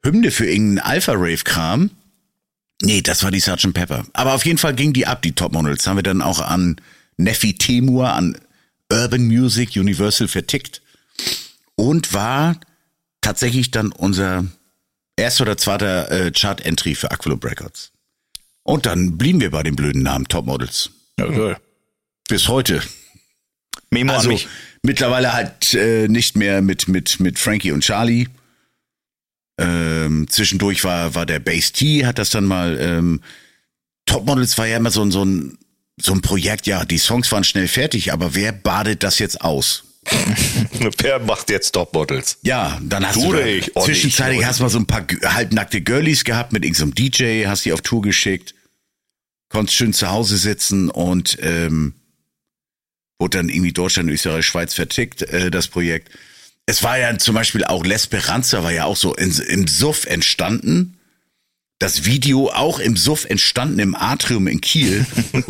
Hymne 0.05 0.32
für 0.32 0.47
irgendeinen 0.47 0.80
Alpha-Rave-Kram. 0.80 1.90
Nee, 2.82 3.02
das 3.02 3.22
war 3.22 3.30
die 3.30 3.39
Sgt. 3.39 3.72
Pepper. 3.72 4.05
Aber 4.14 4.35
auf 4.35 4.44
jeden 4.44 4.59
Fall 4.59 4.74
ging 4.74 4.93
die 4.93 5.06
ab, 5.06 5.22
die 5.22 5.32
Topmodels. 5.32 5.86
Haben 5.86 5.98
wir 5.98 6.02
dann 6.02 6.22
auch 6.22 6.40
an 6.40 6.80
Neffi 7.18 7.55
Temur, 7.55 8.12
an 8.12 8.36
Urban 8.90 9.28
Music 9.28 9.76
Universal 9.76 10.26
vertickt. 10.26 10.82
Und 11.76 12.12
war 12.12 12.59
tatsächlich 13.20 13.70
dann 13.70 13.93
unser 13.93 14.44
erster 15.14 15.43
oder 15.43 15.56
zweiter 15.56 16.10
äh, 16.10 16.32
Chart-Entry 16.32 16.97
für 16.97 17.12
Aqualoop 17.12 17.44
Records. 17.44 17.93
Und 18.64 18.86
dann 18.86 19.18
blieben 19.18 19.40
wir 19.40 19.52
bei 19.52 19.62
dem 19.62 19.76
blöden 19.76 20.02
Namen 20.02 20.26
Topmodels. 20.26 20.90
Ja, 21.16 21.26
cool. 21.26 21.56
Bis 22.28 22.48
heute. 22.48 22.82
Memo 23.90 24.12
Also 24.12 24.28
an 24.28 24.35
mich. 24.35 24.48
mittlerweile 24.82 25.32
halt 25.32 25.74
äh, 25.74 26.09
nicht 26.09 26.36
mehr 26.36 26.62
mit, 26.62 26.89
mit, 26.89 27.20
mit 27.20 27.39
Frankie 27.39 27.73
und 27.73 27.82
Charlie. 27.82 28.27
Ähm, 29.60 30.27
zwischendurch 30.28 30.85
war, 30.85 31.15
war 31.15 31.27
der 31.27 31.40
Bass 31.40 31.73
T, 31.73 32.06
hat 32.06 32.19
das 32.19 32.31
dann 32.31 32.44
mal, 32.44 32.78
ähm, 32.81 33.20
Topmodels 34.06 34.56
war 34.56 34.66
ja 34.66 34.77
immer 34.77 34.90
so, 34.90 35.02
ein 35.02 35.10
so 35.10 35.24
ein, 35.24 35.59
so 36.01 36.12
ein 36.12 36.20
Projekt, 36.23 36.66
ja, 36.69 36.85
die 36.85 36.98
Songs 36.98 37.32
waren 37.32 37.43
schnell 37.43 37.66
fertig, 37.66 38.12
aber 38.12 38.35
wer 38.36 38.52
badet 38.52 39.02
das 39.02 39.19
jetzt 39.19 39.40
aus? 39.40 39.85
Wer 41.02 41.19
macht 41.19 41.51
jetzt 41.51 41.73
Topmodels? 41.73 42.39
Ja, 42.43 42.81
dann 42.82 43.06
hast 43.06 43.16
Du 43.16 43.32
du, 43.32 43.44
ich? 43.44 43.77
Oh, 43.77 43.85
zwischenzeitlich 43.85 44.39
nicht. 44.39 44.47
hast 44.47 44.59
du 44.60 44.62
mal 44.62 44.70
so 44.70 44.78
ein 44.78 44.86
paar 44.86 45.05
halbnackte 45.23 45.82
Girlies 45.82 46.24
gehabt 46.24 46.52
mit 46.52 46.65
irgendeinem 46.65 46.94
DJ, 46.94 47.47
hast 47.47 47.66
die 47.66 47.73
auf 47.74 47.82
Tour 47.82 48.01
geschickt, 48.01 48.55
konntest 49.51 49.77
schön 49.77 49.93
zu 49.93 50.09
Hause 50.09 50.39
sitzen 50.39 50.89
und 50.89 51.36
ähm, 51.43 51.94
wurde 53.19 53.39
dann 53.39 53.49
irgendwie 53.49 53.73
Deutschland, 53.73 54.11
Österreich, 54.11 54.47
Schweiz 54.47 54.74
vertickt, 54.74 55.23
äh, 55.23 55.51
das 55.51 55.69
Projekt. 55.69 56.11
Es 56.66 56.82
war 56.82 56.99
ja 56.99 57.16
zum 57.19 57.35
Beispiel 57.35 57.65
auch 57.65 57.85
L'Esperanza 57.85 58.62
war 58.62 58.73
ja 58.73 58.85
auch 58.85 58.97
so 58.97 59.15
in, 59.15 59.32
im 59.49 59.66
Suff 59.66 60.07
entstanden. 60.07 60.95
Das 61.78 62.05
Video 62.05 62.51
auch 62.51 62.81
im 62.81 62.97
Suff 62.97 63.24
entstanden 63.24 63.78
im 63.78 63.95
Atrium 63.95 64.49
in 64.49 64.61
Kiel. 64.61 65.07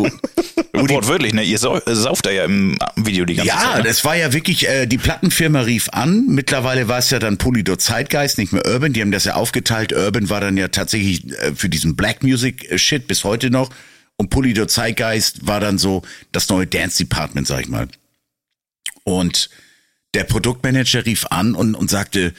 Wortwörtlich, 0.75 1.33
ne? 1.33 1.43
Ihr 1.43 1.59
sau 1.59 1.81
sauft 1.87 2.27
da 2.27 2.31
ja 2.31 2.45
im 2.45 2.79
Video 2.97 3.25
die 3.25 3.35
ganze 3.35 3.49
ja, 3.49 3.59
Zeit. 3.59 3.79
Ne? 3.79 3.83
das 3.85 4.05
war 4.05 4.15
ja 4.15 4.33
wirklich, 4.33 4.69
äh, 4.69 4.87
die 4.87 4.99
Plattenfirma 4.99 5.63
rief 5.63 5.89
an. 5.91 6.27
Mittlerweile 6.27 6.87
war 6.87 6.99
es 6.99 7.11
ja 7.11 7.19
dann 7.19 7.39
Polydor 7.39 7.79
Zeitgeist, 7.79 8.39
nicht 8.39 8.53
mehr 8.53 8.65
Urban. 8.67 8.93
Die 8.93 9.01
haben 9.01 9.11
das 9.11 9.25
ja 9.25 9.35
aufgeteilt. 9.35 9.93
Urban 9.93 10.29
war 10.31 10.41
dann 10.41 10.57
ja 10.57 10.69
tatsächlich 10.69 11.33
äh, 11.33 11.55
für 11.55 11.69
diesen 11.69 11.97
Black 11.97 12.23
Music 12.23 12.71
äh, 12.71 12.79
Shit 12.79 13.09
bis 13.09 13.25
heute 13.25 13.51
noch. 13.51 13.71
Und 14.19 14.31
Polydor 14.31 14.69
Zeitgeist 14.69 15.47
war 15.47 15.61
dann 15.61 15.79
so 15.79 16.03
das 16.33 16.49
neue 16.49 16.67
Dance 16.67 16.99
Department, 16.99 17.47
sag 17.47 17.61
ich 17.61 17.69
mal. 17.69 17.89
Und 19.05 19.49
der 20.15 20.25
Produktmanager 20.25 21.07
rief 21.07 21.27
an 21.27 21.55
und, 21.55 21.75
und 21.75 21.89
sagte, 21.89 22.35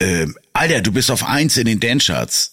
ähm, 0.00 0.36
Alter, 0.52 0.80
du 0.80 0.92
bist 0.92 1.10
auf 1.10 1.24
eins 1.24 1.56
in 1.58 1.66
den 1.66 1.80
Dance-Charts. 1.80 2.52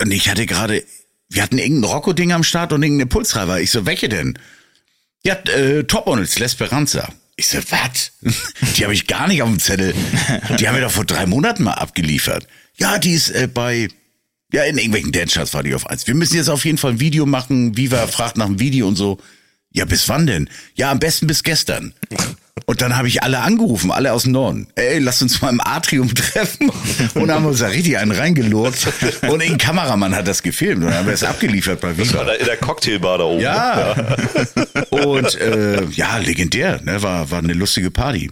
Und 0.00 0.10
ich 0.10 0.28
hatte 0.28 0.46
gerade, 0.46 0.84
wir 1.28 1.42
hatten 1.42 1.58
irgendein 1.58 1.90
Rocco-Ding 1.90 2.32
am 2.32 2.44
Start 2.44 2.72
und 2.72 2.82
irgendeine 2.82 3.08
Pulsreiber. 3.08 3.60
Ich 3.60 3.70
so, 3.70 3.86
welche 3.86 4.08
denn? 4.08 4.38
Ja, 5.22 5.34
äh, 5.34 5.84
Top 5.84 6.06
Models, 6.06 6.38
L'Esperanza. 6.38 7.08
Ich 7.36 7.48
so, 7.48 7.58
was? 7.70 8.12
Die 8.76 8.84
habe 8.84 8.94
ich 8.94 9.06
gar 9.06 9.28
nicht 9.28 9.42
auf 9.42 9.48
dem 9.48 9.60
Zettel. 9.60 9.94
Die 10.58 10.66
haben 10.66 10.74
wir 10.74 10.82
doch 10.82 10.90
vor 10.90 11.04
drei 11.04 11.26
Monaten 11.26 11.62
mal 11.64 11.74
abgeliefert. 11.74 12.46
Ja, 12.78 12.98
die 12.98 13.12
ist 13.12 13.30
äh, 13.30 13.48
bei, 13.52 13.88
ja, 14.52 14.62
in 14.64 14.76
irgendwelchen 14.78 15.12
Dance-Charts 15.12 15.54
war 15.54 15.62
die 15.62 15.74
auf 15.74 15.86
eins. 15.88 16.06
Wir 16.06 16.14
müssen 16.14 16.36
jetzt 16.36 16.48
auf 16.48 16.64
jeden 16.64 16.78
Fall 16.78 16.92
ein 16.92 17.00
Video 17.00 17.26
machen. 17.26 17.76
Viva 17.76 18.06
fragt 18.06 18.36
nach 18.36 18.46
einem 18.46 18.60
Video 18.60 18.86
und 18.86 18.96
so. 18.96 19.18
Ja, 19.74 19.86
bis 19.86 20.08
wann 20.08 20.26
denn? 20.26 20.48
Ja, 20.74 20.90
am 20.90 20.98
besten 21.00 21.26
bis 21.26 21.42
gestern. 21.42 21.94
Und 22.66 22.82
dann 22.82 22.94
habe 22.96 23.08
ich 23.08 23.22
alle 23.22 23.40
angerufen, 23.40 23.90
alle 23.90 24.12
aus 24.12 24.24
dem 24.24 24.32
Norden. 24.32 24.68
Ey, 24.74 24.98
lass 24.98 25.22
uns 25.22 25.40
mal 25.40 25.48
im 25.48 25.60
Atrium 25.62 26.14
treffen. 26.14 26.70
Und 27.14 27.30
haben 27.30 27.44
wir 27.44 27.48
uns 27.50 27.60
da 27.60 27.68
richtig 27.68 27.96
einen 27.96 28.12
reingelurkt. 28.12 28.86
Und 29.28 29.40
ein 29.42 29.56
Kameramann 29.56 30.14
hat 30.14 30.28
das 30.28 30.42
gefilmt. 30.42 30.82
Und 30.84 30.90
dann 30.90 30.98
haben 30.98 31.06
wir 31.06 31.14
es 31.14 31.24
abgeliefert 31.24 31.80
bei 31.80 31.94
Das 31.94 32.12
war 32.12 32.20
Viva. 32.22 32.24
da 32.24 32.32
in 32.34 32.44
der 32.44 32.56
Cocktailbar 32.58 33.18
da 33.18 33.24
oben. 33.24 33.40
Ja. 33.40 33.94
Und 34.90 35.34
äh, 35.40 35.84
ja, 35.86 36.18
legendär. 36.18 36.80
Ne? 36.84 37.02
War, 37.02 37.30
war 37.30 37.38
eine 37.38 37.54
lustige 37.54 37.90
Party. 37.90 38.30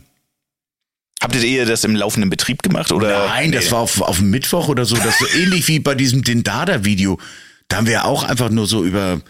Habtet 1.23 1.45
ihr 1.45 1.67
das 1.67 1.85
im 1.85 1.95
laufenden 1.95 2.31
Betrieb 2.31 2.63
gemacht? 2.63 2.93
Oder? 2.93 3.27
Nein, 3.29 3.53
das 3.53 3.71
war 3.71 3.81
auf, 3.81 4.01
auf 4.01 4.21
Mittwoch 4.23 4.69
oder 4.69 4.87
so. 4.87 4.97
Das 4.97 5.19
so 5.19 5.27
ähnlich 5.39 5.69
wie 5.69 5.79
bei 5.79 5.95
diesem 5.95 6.23
Dindada-Video. 6.23 7.19
Da 7.69 7.77
haben 7.77 7.87
wir 7.87 8.07
auch 8.07 8.25
einfach 8.25 8.51
nur 8.51 8.67
so 8.67 8.85
über 8.85 9.21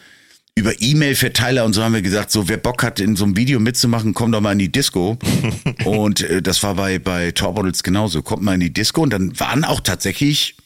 über 0.57 0.73
E-Mail-Verteiler 0.79 1.65
und 1.65 1.73
so 1.73 1.83
haben 1.83 1.95
wir 1.95 2.03
gesagt, 2.03 2.31
so 2.31 2.49
wer 2.49 2.59
Bock 2.59 2.83
hat, 2.83 3.01
in 3.01 3.17
so 3.17 3.25
einem 3.25 3.37
Video 3.37 3.61
mitzumachen, 3.61 4.15
komm 4.15 4.33
doch 4.33 4.41
mal 4.41 4.53
in 4.53 4.59
die 4.59 4.71
Disco. 4.71 5.17
und 5.85 6.21
äh, 6.21 6.43
das 6.43 6.63
war 6.63 6.75
bei 6.75 6.99
bei 6.99 7.31
Top 7.33 7.57
Models 7.57 7.83
genauso. 7.83 8.23
Kommt 8.23 8.43
mal 8.43 8.55
in 8.55 8.61
die 8.61 8.73
Disco 8.73 9.03
und 9.03 9.13
dann 9.13 9.39
waren 9.41 9.65
auch 9.65 9.81
tatsächlich, 9.81 10.57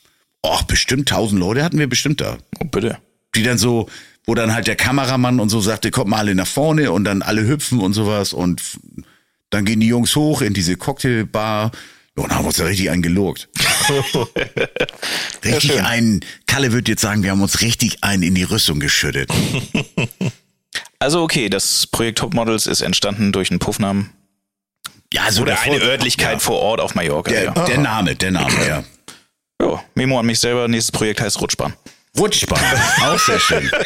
oh, 0.43 0.59
bestimmt 0.67 1.09
tausend 1.09 1.41
Leute 1.41 1.63
hatten 1.63 1.79
wir 1.79 1.89
bestimmt 1.89 2.21
da. 2.21 2.39
Oh, 2.61 2.65
bitte. 2.65 2.99
Die 3.35 3.43
dann 3.43 3.59
so, 3.59 3.89
wo 4.27 4.35
dann 4.35 4.55
halt 4.55 4.67
der 4.67 4.77
Kameramann 4.77 5.39
und 5.39 5.49
so 5.49 5.61
sagte, 5.61 5.91
kommt 5.91 6.11
mal 6.11 6.19
alle 6.19 6.35
nach 6.35 6.47
vorne 6.47 6.91
und 6.91 7.05
dann 7.05 7.23
alle 7.23 7.47
hüpfen 7.47 7.81
und 7.81 7.93
sowas 7.93 8.33
und 8.33 8.61
dann 9.55 9.64
gehen 9.64 9.81
die 9.81 9.86
Jungs 9.86 10.14
hoch 10.16 10.43
in 10.43 10.52
diese 10.52 10.76
Cocktailbar 10.76 11.70
und 12.16 12.35
haben 12.35 12.44
uns 12.44 12.56
da 12.56 12.64
richtig 12.64 12.90
eingelurkt. 12.90 13.48
richtig 15.44 15.82
einen, 15.82 16.24
Kalle 16.47 16.72
wird 16.72 16.89
jetzt 16.89 17.02
sagen, 17.02 17.22
wir 17.22 17.31
haben 17.31 17.43
uns 17.43 17.60
richtig 17.60 18.02
einen 18.02 18.22
in 18.22 18.35
die 18.35 18.43
Rüstung 18.43 18.81
geschüttet. 18.81 19.31
Also 20.98 21.22
okay, 21.22 21.51
das 21.51 21.86
Projekt 21.86 22.18
Top 22.18 22.32
Models 22.32 22.66
ist 22.66 22.81
entstanden 22.81 23.31
durch 23.31 23.51
einen 23.51 23.59
Puffnamen. 23.59 24.10
Ja, 25.12 25.31
so 25.31 25.43
Oder 25.43 25.52
der 25.52 25.62
eine 25.62 25.76
Örtlichkeit 25.76 26.40
vor 26.40 26.60
Ort 26.60 26.81
auf 26.81 26.94
Mallorca. 26.94 27.31
Der, 27.31 27.44
ja. 27.44 27.52
der 27.52 27.78
Name, 27.78 28.16
der 28.16 28.31
Name, 28.31 28.66
ja. 28.66 28.85
Jo, 29.60 29.81
Memo 29.94 30.18
an 30.18 30.24
mich 30.24 30.40
selber, 30.40 30.66
nächstes 30.66 30.93
Projekt 30.93 31.20
heißt 31.20 31.39
Rutschbahn. 31.43 31.74
Rutschbahn, 32.18 32.59
auch 33.02 33.18
sehr 33.18 33.39
schön. 33.39 33.70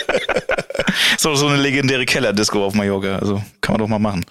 So, 1.19 1.35
so 1.35 1.49
eine 1.49 1.57
legendäre 1.57 2.07
Kellerdisco 2.07 2.65
auf 2.65 2.75
Mallorca. 2.75 3.17
Also 3.19 3.43
kann 3.61 3.75
man 3.75 3.81
doch 3.81 3.89
mal 3.89 3.99
machen. 3.99 4.25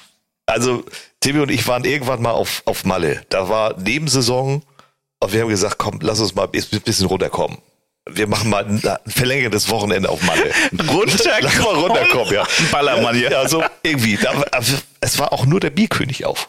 Also, 0.47 0.83
Timmy 1.19 1.41
und 1.41 1.51
ich 1.51 1.67
waren 1.67 1.83
irgendwann 1.83 2.21
mal 2.21 2.31
auf, 2.31 2.63
auf 2.65 2.85
Malle. 2.85 3.23
Da 3.29 3.49
war 3.49 3.77
Nebensaison 3.77 4.63
und 5.19 5.33
wir 5.33 5.41
haben 5.41 5.49
gesagt, 5.49 5.77
komm, 5.77 5.99
lass 6.01 6.19
uns 6.19 6.33
mal 6.33 6.45
ein 6.45 6.51
bisschen 6.51 7.07
runterkommen. 7.07 7.57
Wir 8.09 8.27
machen 8.27 8.49
mal 8.49 8.65
ein, 8.65 8.81
verlängertes 9.11 9.69
Wochenende 9.69 10.07
auf 10.09 10.21
Malle. 10.23 10.53
Runterkommen? 10.89 11.41
Lass 11.41 11.59
mal 11.59 11.75
runterkommen, 11.75 12.33
ja. 12.33 12.47
Ballermann 12.71 13.15
hier. 13.15 13.29
Ja, 13.29 13.47
so 13.49 13.61
irgendwie. 13.83 14.15
Da, 14.15 14.31
es 15.01 15.19
war 15.19 15.33
auch 15.33 15.45
nur 15.45 15.59
der 15.59 15.71
Bierkönig 15.71 16.25
auf. 16.25 16.47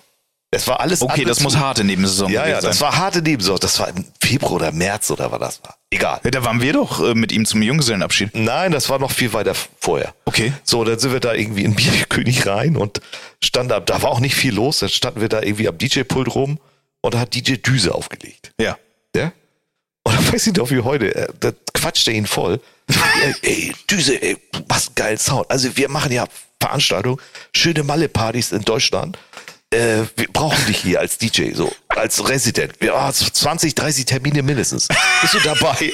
Es 0.50 0.66
war 0.66 0.80
alles 0.80 1.02
Okay, 1.02 1.24
das 1.24 1.40
muss 1.40 1.52
zu. 1.52 1.60
harte 1.60 1.84
Nebensaison 1.84 2.30
Ja, 2.32 2.40
ja, 2.46 2.54
gewesen 2.54 2.66
das 2.68 2.78
sein. 2.78 2.88
war 2.88 2.96
harte 2.96 3.20
Nebensaison. 3.20 3.58
Das 3.60 3.78
war 3.80 3.88
im 3.88 4.04
Februar 4.20 4.52
oder 4.52 4.72
März 4.72 5.10
oder 5.10 5.30
was 5.30 5.38
das 5.40 5.60
war. 5.62 5.76
Egal. 5.90 6.20
Ja, 6.24 6.30
da 6.30 6.44
waren 6.44 6.62
wir 6.62 6.72
doch 6.72 7.00
äh, 7.06 7.14
mit 7.14 7.32
ihm 7.32 7.44
zum 7.44 7.60
Junggesellenabschied. 7.60 8.34
Nein, 8.34 8.72
das 8.72 8.88
war 8.88 8.98
noch 8.98 9.10
viel 9.10 9.32
weiter 9.34 9.54
vorher. 9.78 10.14
Okay. 10.24 10.52
So, 10.64 10.84
dann 10.84 10.98
sind 10.98 11.12
wir 11.12 11.20
da 11.20 11.34
irgendwie 11.34 11.64
in 11.64 11.74
Bierkönig 11.76 12.46
rein 12.46 12.76
und 12.76 13.02
standen 13.44 13.68
da, 13.68 13.80
da 13.80 14.00
war 14.02 14.10
auch 14.10 14.20
nicht 14.20 14.34
viel 14.36 14.54
los, 14.54 14.78
dann 14.78 14.88
standen 14.88 15.20
wir 15.20 15.28
da 15.28 15.42
irgendwie 15.42 15.68
am 15.68 15.76
DJ-Pult 15.76 16.34
rum 16.34 16.58
und 17.02 17.14
da 17.14 17.20
hat 17.20 17.34
DJ 17.34 17.54
Düse 17.56 17.94
aufgelegt. 17.94 18.52
Ja. 18.58 18.78
Ja? 19.14 19.32
Und 20.04 20.14
dann 20.16 20.32
weiß 20.32 20.46
ich 20.46 20.54
noch 20.54 20.70
wie 20.70 20.80
heute, 20.80 21.14
äh, 21.14 21.28
da 21.40 21.52
quatscht 21.74 22.08
er 22.08 22.14
ihn 22.14 22.26
voll. 22.26 22.58
ey, 23.42 23.74
Düse, 23.90 24.20
ey, 24.22 24.38
was 24.66 24.88
ein 24.88 24.94
geiler 24.94 25.18
Sound. 25.18 25.50
Also 25.50 25.76
wir 25.76 25.90
machen 25.90 26.10
ja 26.10 26.24
Veranstaltung, 26.60 27.20
schöne 27.54 27.82
Malle-Partys 27.84 28.52
in 28.52 28.62
Deutschland. 28.62 29.18
Äh, 29.70 30.04
wir 30.16 30.28
brauchen 30.32 30.64
dich 30.66 30.78
hier 30.78 31.00
als 31.00 31.18
DJ, 31.18 31.52
so 31.52 31.70
als 31.88 32.26
Resident. 32.28 32.72
Wir 32.80 32.94
oh, 32.94 33.10
20, 33.12 33.74
30 33.74 34.06
Termine 34.06 34.42
mindestens. 34.42 34.88
Bist 35.20 35.34
du 35.34 35.40
dabei? 35.40 35.92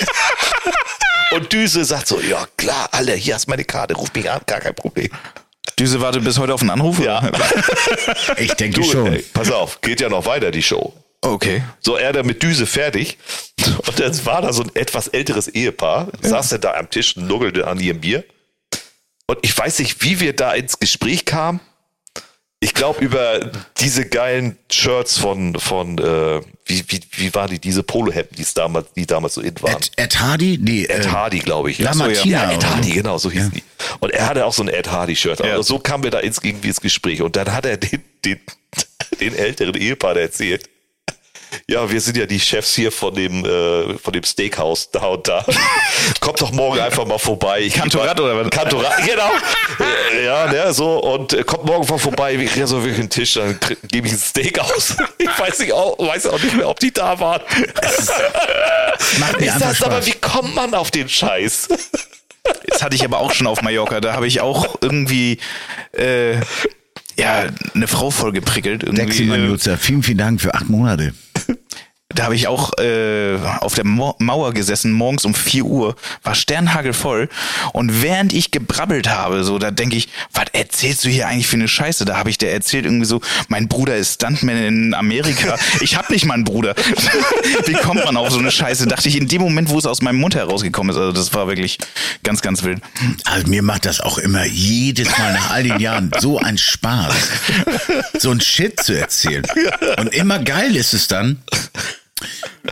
Und 1.33 1.53
Düse 1.53 1.85
sagt 1.85 2.07
so, 2.07 2.21
ja 2.21 2.47
klar, 2.57 2.89
alle, 2.93 3.15
hier 3.15 3.35
hast 3.35 3.49
meine 3.49 3.65
Karte, 3.65 3.95
ruf 3.95 4.13
mich 4.15 4.31
an, 4.31 4.41
gar 4.47 4.61
kein 4.61 4.75
Problem. 4.75 5.09
Düse 5.79 6.01
wartet 6.01 6.23
bis 6.23 6.39
heute 6.39 6.55
auf 6.55 6.61
einen 6.61 6.71
Anruf? 6.71 7.01
Ja. 7.01 7.29
Ich 8.37 8.55
denke 8.55 8.81
Du, 8.81 8.89
schon. 8.89 9.13
ey, 9.13 9.23
pass 9.33 9.51
auf, 9.51 9.81
geht 9.81 10.01
ja 10.01 10.09
noch 10.09 10.27
weiter, 10.27 10.53
die 10.53 10.63
Show. 10.63 10.93
Okay. 11.23 11.63
So, 11.81 11.97
er 11.97 12.13
da 12.13 12.23
mit 12.23 12.43
Düse 12.43 12.67
fertig. 12.67 13.19
Und 13.87 13.99
dann 13.99 14.27
war 14.27 14.43
da 14.43 14.53
so 14.53 14.63
ein 14.63 14.71
etwas 14.77 15.09
älteres 15.09 15.49
Ehepaar, 15.49 16.09
saß 16.21 16.53
er 16.53 16.59
da 16.59 16.75
am 16.75 16.91
Tisch 16.91 17.17
und 17.17 17.27
nuggelte 17.27 17.67
an 17.67 17.81
ihrem 17.81 18.01
Bier. 18.01 18.25
Und 19.27 19.39
ich 19.43 19.57
weiß 19.57 19.79
nicht, 19.81 20.03
wie 20.03 20.21
wir 20.21 20.35
da 20.37 20.53
ins 20.53 20.79
Gespräch 20.79 21.25
kamen. 21.25 21.61
Ich 22.65 22.73
glaube, 22.73 23.05
über 23.05 23.53
diese 23.79 24.07
geilen 24.07 24.57
Shirts 24.73 25.19
von, 25.19 25.55
von 25.59 25.99
äh, 25.99 26.41
wie, 26.65 26.83
wie, 26.89 27.01
wie 27.11 27.35
war 27.35 27.47
die, 27.47 27.59
diese 27.59 27.83
Polohemden, 27.83 28.35
die 28.37 28.43
es 28.43 28.55
damals, 28.55 28.91
die 28.97 29.07
damals 29.07 29.35
so 29.35 29.43
in 29.43 29.55
waren. 29.61 29.75
Ed, 29.75 29.91
Ed 29.97 30.19
Hardy? 30.19 30.59
Nee, 30.59 30.85
Ed 30.85 31.05
äh, 31.05 31.09
Hardy, 31.11 31.41
glaube 31.41 31.71
ich. 31.71 31.79
La 31.79 31.91
Ach 31.91 31.95
so, 31.95 32.05
Martina 32.05 32.45
Ja, 32.45 32.53
Ed 32.53 32.65
Hardy, 32.65 32.91
genau, 32.93 33.19
so 33.19 33.31
hießen 33.31 33.51
die. 33.51 33.63
Und 34.01 34.15
er 34.15 34.27
hatte 34.29 34.47
auch 34.47 34.55
so 34.55 34.63
ein 34.63 34.69
Ed 34.69 34.91
Hardy-Shirt. 34.91 35.41
Ja. 35.41 35.53
Also 35.53 35.75
so 35.75 35.79
kamen 35.79 36.05
wir 36.05 36.11
da 36.11 36.21
ins, 36.21 36.41
irgendwie 36.43 36.69
ins 36.69 36.81
Gespräch. 36.81 37.21
Und 37.21 37.37
dann 37.37 37.53
hat 37.53 37.67
er 37.67 37.77
den, 37.77 38.03
den, 38.25 38.41
den 39.21 39.35
älteren 39.35 39.75
Ehepaar 39.75 40.17
erzählt. 40.17 40.71
Ja, 41.69 41.91
wir 41.91 42.01
sind 42.01 42.17
ja 42.17 42.27
die 42.27 42.41
Chefs 42.41 42.75
hier 42.75 42.93
von 42.93 43.15
dem, 43.15 43.45
äh, 43.45 43.99
von 43.99 44.13
dem 44.13 44.23
Steakhouse 44.25 44.91
da 44.91 45.07
und 45.07 45.27
da. 45.27 45.45
Kommt 46.21 46.41
doch 46.41 46.53
morgen 46.53 46.81
einfach 46.81 47.07
mal 47.07 47.19
vorbei. 47.19 47.61
Ich 47.61 47.75
Kantorat 47.75 48.19
oder 48.21 48.37
was? 48.37 48.51
Kantorat, 48.51 48.97
genau. 49.05 49.31
Äh, 50.15 50.25
ja, 50.25 50.47
ne, 50.47 50.73
so. 50.73 50.99
Und 50.99 51.33
äh, 51.33 51.45
kommt 51.45 51.65
morgen 51.65 51.87
mal 51.89 51.99
vorbei. 51.99 52.39
Wir 52.39 52.49
kriegen 52.49 52.67
so 52.67 52.83
wirklich 52.83 53.01
einen 53.01 53.11
Tisch, 53.11 53.35
dann 53.35 53.59
gebe 53.89 54.07
ich 54.07 54.13
ein 54.13 54.19
Steak 54.19 54.59
aus. 54.59 54.97
Ich 55.19 55.39
weiß 55.39 55.59
nicht, 55.61 55.73
auch, 55.73 55.99
weiß 55.99 56.27
auch 56.27 56.41
nicht 56.41 56.55
mehr, 56.57 56.69
ob 56.69 56.79
die 56.81 56.93
da 56.93 57.19
waren. 57.19 57.41
macht 59.19 59.41
mir 59.41 59.47
Ich 59.47 59.53
sag's 59.53 59.83
aber, 59.83 60.05
wie 60.05 60.13
kommt 60.13 60.55
man 60.55 60.75
auf 60.75 60.91
den 60.91 61.09
Scheiß? 61.09 61.69
Das 62.69 62.83
hatte 62.83 62.95
ich 62.95 63.05
aber 63.05 63.19
auch 63.19 63.33
schon 63.33 63.47
auf 63.47 63.63
Mallorca. 63.63 64.01
Da 64.01 64.13
habe 64.13 64.27
ich 64.27 64.41
auch 64.41 64.77
irgendwie 64.83 65.39
äh, 65.93 66.37
ja 67.17 67.47
eine 67.75 67.87
Frau 67.87 68.11
voll 68.11 68.33
geprickelt. 68.33 68.83
Irgendwie, 68.83 69.03
Dexelmann 69.03 69.41
äh, 69.41 69.47
Jutzer, 69.47 69.77
vielen, 69.79 70.03
vielen 70.03 70.19
Dank 70.19 70.41
für 70.41 70.55
acht 70.55 70.69
Monate. 70.69 71.15
da 72.15 72.25
habe 72.25 72.35
ich 72.35 72.47
auch 72.49 72.77
äh, 72.79 73.37
auf 73.61 73.75
der 73.75 73.85
Mauer 73.85 74.53
gesessen, 74.53 74.93
morgens 74.93 75.25
um 75.25 75.35
4 75.35 75.65
Uhr, 75.65 75.97
war 76.23 76.35
sternhagelvoll. 76.35 77.29
Und 77.73 78.03
während 78.03 78.33
ich 78.33 78.51
gebrabbelt 78.51 79.09
habe, 79.09 79.45
so, 79.45 79.59
da 79.59 79.71
denke 79.71 79.97
ich, 79.97 80.09
was 80.33 80.47
erzählst 80.53 81.05
du 81.05 81.09
hier 81.09 81.27
eigentlich 81.29 81.47
für 81.47 81.57
eine 81.57 81.69
Scheiße? 81.69 82.05
Da 82.05 82.17
habe 82.17 82.31
ich 82.31 82.39
der 82.39 82.53
erzählt 82.53 82.85
irgendwie 82.85 83.07
so, 83.07 83.21
mein 83.49 83.69
Bruder 83.69 83.97
ist 83.97 84.15
Stuntman 84.15 84.57
in 84.57 84.95
Amerika. 84.95 85.57
Ich 85.81 85.97
habe 85.97 86.13
nicht 86.13 86.25
mal 86.25 86.35
einen 86.35 86.45
Bruder. 86.45 86.75
Wie 87.67 87.75
kommt 87.75 88.05
man 88.05 88.17
auf 88.17 88.31
so 88.31 88.39
eine 88.39 88.51
Scheiße? 88.51 88.87
Dachte 88.87 89.09
ich 89.09 89.17
in 89.17 89.29
dem 89.29 89.43
Moment, 89.43 89.71
wo 89.71 89.79
es 89.79 89.87
aus 89.87 90.03
meinem 90.03 90.21
Mund 90.21 90.35
herausgekommen 90.35 90.95
ist. 90.95 91.01
Also 91.01 91.13
das 91.13 91.35
war 91.35 91.49
wirklich 91.49 91.79
ganz, 92.23 92.43
ganz 92.43 92.63
wild. 92.63 92.81
Also 93.25 93.47
mir 93.49 93.63
macht 93.63 93.87
das 93.87 94.01
auch 94.01 94.19
immer 94.19 94.45
jedes 94.45 95.19
Mal 95.19 95.33
nach 95.33 95.51
all 95.51 95.63
den 95.65 95.81
Jahren 95.81 96.11
so 96.19 96.39
ein 96.39 96.59
Spaß, 96.59 97.15
so 98.19 98.31
ein 98.31 98.41
Shit 98.41 98.81
zu 98.81 98.93
erzählen. 98.99 99.45
Und 99.99 100.15
immer 100.15 100.39
geil 100.39 100.77
ist 100.77 100.95
es 100.95 101.09
dann. 101.09 101.43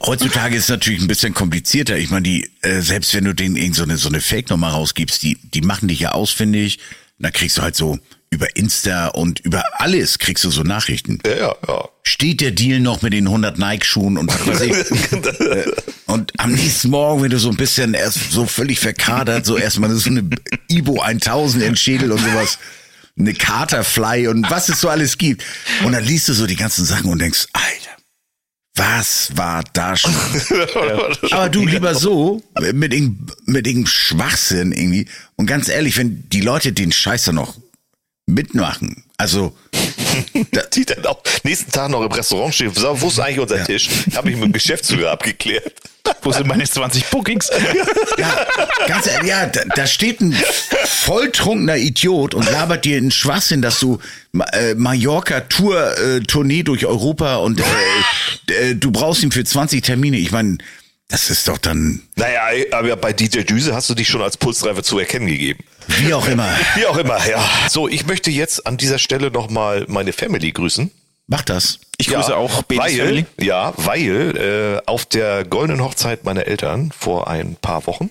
Heutzutage 0.04 0.56
ist 0.56 0.64
es 0.64 0.68
natürlich 0.68 1.00
ein 1.00 1.08
bisschen 1.08 1.34
komplizierter. 1.34 1.96
Ich 1.98 2.10
meine, 2.10 2.22
die, 2.22 2.50
äh, 2.62 2.80
selbst 2.80 3.14
wenn 3.14 3.24
du 3.24 3.34
denen 3.34 3.56
irgend 3.56 3.76
so 3.76 3.82
eine, 3.82 3.96
so 3.96 4.08
eine 4.08 4.20
Fake-Nummer 4.20 4.68
rausgibst, 4.68 5.22
die, 5.22 5.38
die 5.42 5.60
machen 5.60 5.88
dich 5.88 6.00
ja 6.00 6.12
ausfindig. 6.12 6.78
Da 7.18 7.30
kriegst 7.30 7.58
du 7.58 7.62
halt 7.62 7.76
so 7.76 7.98
über 8.30 8.56
Insta 8.56 9.08
und 9.08 9.40
über 9.40 9.62
alles 9.80 10.18
kriegst 10.18 10.42
du 10.44 10.50
so 10.50 10.62
Nachrichten. 10.62 11.18
Ja, 11.26 11.36
ja, 11.36 11.54
ja. 11.68 11.88
Steht 12.02 12.40
der 12.40 12.50
Deal 12.50 12.80
noch 12.80 13.02
mit 13.02 13.12
den 13.12 13.26
100 13.26 13.58
Nike-Schuhen 13.58 14.16
und 14.16 14.32
was 14.32 14.46
weiß 14.46 14.60
ich. 14.62 15.72
Und 16.06 16.32
am 16.38 16.52
nächsten 16.52 16.90
Morgen, 16.90 17.22
wenn 17.22 17.30
du 17.30 17.38
so 17.38 17.48
ein 17.48 17.56
bisschen 17.56 17.94
erst 17.94 18.32
so 18.32 18.44
völlig 18.44 18.78
verkadert, 18.80 19.46
so 19.46 19.56
erstmal 19.56 19.88
so 19.94 20.10
eine 20.10 20.28
Ibo 20.68 21.00
1000 21.00 21.62
in 21.62 21.74
Schädel 21.74 22.12
und 22.12 22.18
sowas, 22.18 22.58
eine 23.18 23.32
Katerfly 23.32 24.28
und 24.28 24.50
was 24.50 24.68
es 24.68 24.80
so 24.80 24.90
alles 24.90 25.16
gibt. 25.16 25.42
Und 25.84 25.92
dann 25.92 26.04
liest 26.04 26.28
du 26.28 26.34
so 26.34 26.46
die 26.46 26.56
ganzen 26.56 26.84
Sachen 26.84 27.10
und 27.10 27.18
denkst, 27.18 27.46
Alter, 27.54 27.81
was 28.82 29.36
war 29.36 29.62
da 29.72 29.96
schon? 29.96 30.12
Aber 31.30 31.48
du 31.48 31.66
lieber 31.66 31.94
so, 31.94 32.42
mit 32.58 32.74
mit 32.74 32.92
irgendeinem 32.92 33.86
Schwachsinn 33.86 34.72
irgendwie. 34.72 35.06
Und 35.36 35.46
ganz 35.46 35.68
ehrlich, 35.68 35.96
wenn 35.96 36.28
die 36.30 36.40
Leute 36.40 36.72
den 36.72 36.92
Scheiß 36.92 37.24
dann 37.24 37.36
noch 37.36 37.58
mitmachen, 38.26 39.04
also 39.18 39.56
Die 40.74 40.84
dann 40.84 41.06
auch 41.06 41.22
nächsten 41.42 41.70
Tag 41.72 41.90
noch 41.90 42.02
im 42.02 42.12
Restaurant 42.12 42.54
stehen. 42.54 42.72
So, 42.74 43.00
Wo 43.00 43.08
ist 43.08 43.18
eigentlich 43.20 43.40
unser 43.40 43.64
Tisch? 43.64 43.88
Habe 44.14 44.30
ich 44.30 44.36
mit 44.36 44.44
dem 44.44 44.52
Geschäftsführer 44.52 45.12
abgeklärt. 45.12 45.72
Wo 46.22 46.32
sind 46.32 46.46
meine 46.46 46.64
20 46.64 47.06
Bookings? 47.06 47.50
Ja, 48.18 48.46
ganz 48.86 49.06
ehrlich, 49.06 49.28
ja, 49.28 49.46
da, 49.46 49.62
da 49.74 49.86
steht 49.86 50.20
ein 50.20 50.36
volltrunkener 50.84 51.76
Idiot 51.76 52.34
und 52.34 52.50
labert 52.50 52.84
dir 52.84 52.96
einen 52.96 53.10
Schwachsinn, 53.10 53.62
dass 53.62 53.80
du 53.80 53.98
äh, 54.52 54.74
Mallorca 54.74 55.40
Tour 55.40 55.98
äh, 55.98 56.20
Tournee 56.20 56.62
durch 56.62 56.86
Europa 56.86 57.36
und 57.36 57.60
äh, 57.60 58.70
äh, 58.70 58.74
du 58.74 58.90
brauchst 58.90 59.22
ihn 59.22 59.32
für 59.32 59.44
20 59.44 59.82
Termine. 59.82 60.18
Ich 60.18 60.32
meine, 60.32 60.58
das 61.08 61.30
ist 61.30 61.46
doch 61.46 61.58
dann 61.58 62.02
Naja, 62.16 62.42
aber 62.72 62.96
bei 62.96 63.12
DJ 63.12 63.40
Düse 63.40 63.74
hast 63.74 63.90
du 63.90 63.94
dich 63.94 64.08
schon 64.08 64.22
als 64.22 64.36
Pulstreifer 64.36 64.82
zu 64.82 64.98
erkennen 64.98 65.26
gegeben. 65.26 65.64
Wie 65.88 66.14
auch 66.14 66.26
immer. 66.26 66.48
Wie 66.74 66.86
auch 66.86 66.96
immer, 66.96 67.18
ja. 67.28 67.42
So, 67.68 67.88
ich 67.88 68.06
möchte 68.06 68.30
jetzt 68.30 68.66
an 68.66 68.76
dieser 68.76 68.98
Stelle 68.98 69.30
nochmal 69.30 69.84
meine 69.88 70.12
Family 70.12 70.52
grüßen. 70.52 70.90
Mach 71.26 71.42
das. 71.42 71.78
Ich 71.98 72.08
grüße 72.08 72.30
ja, 72.32 72.36
auch 72.36 72.62
Babys 72.62 72.84
weil, 72.84 72.96
Family. 72.96 73.26
Ja, 73.40 73.72
weil 73.76 74.36
äh, 74.84 74.88
auf 74.88 75.06
der 75.06 75.44
goldenen 75.44 75.82
Hochzeit 75.82 76.24
meiner 76.24 76.46
Eltern 76.46 76.92
vor 76.96 77.28
ein 77.28 77.56
paar 77.56 77.86
Wochen, 77.86 78.10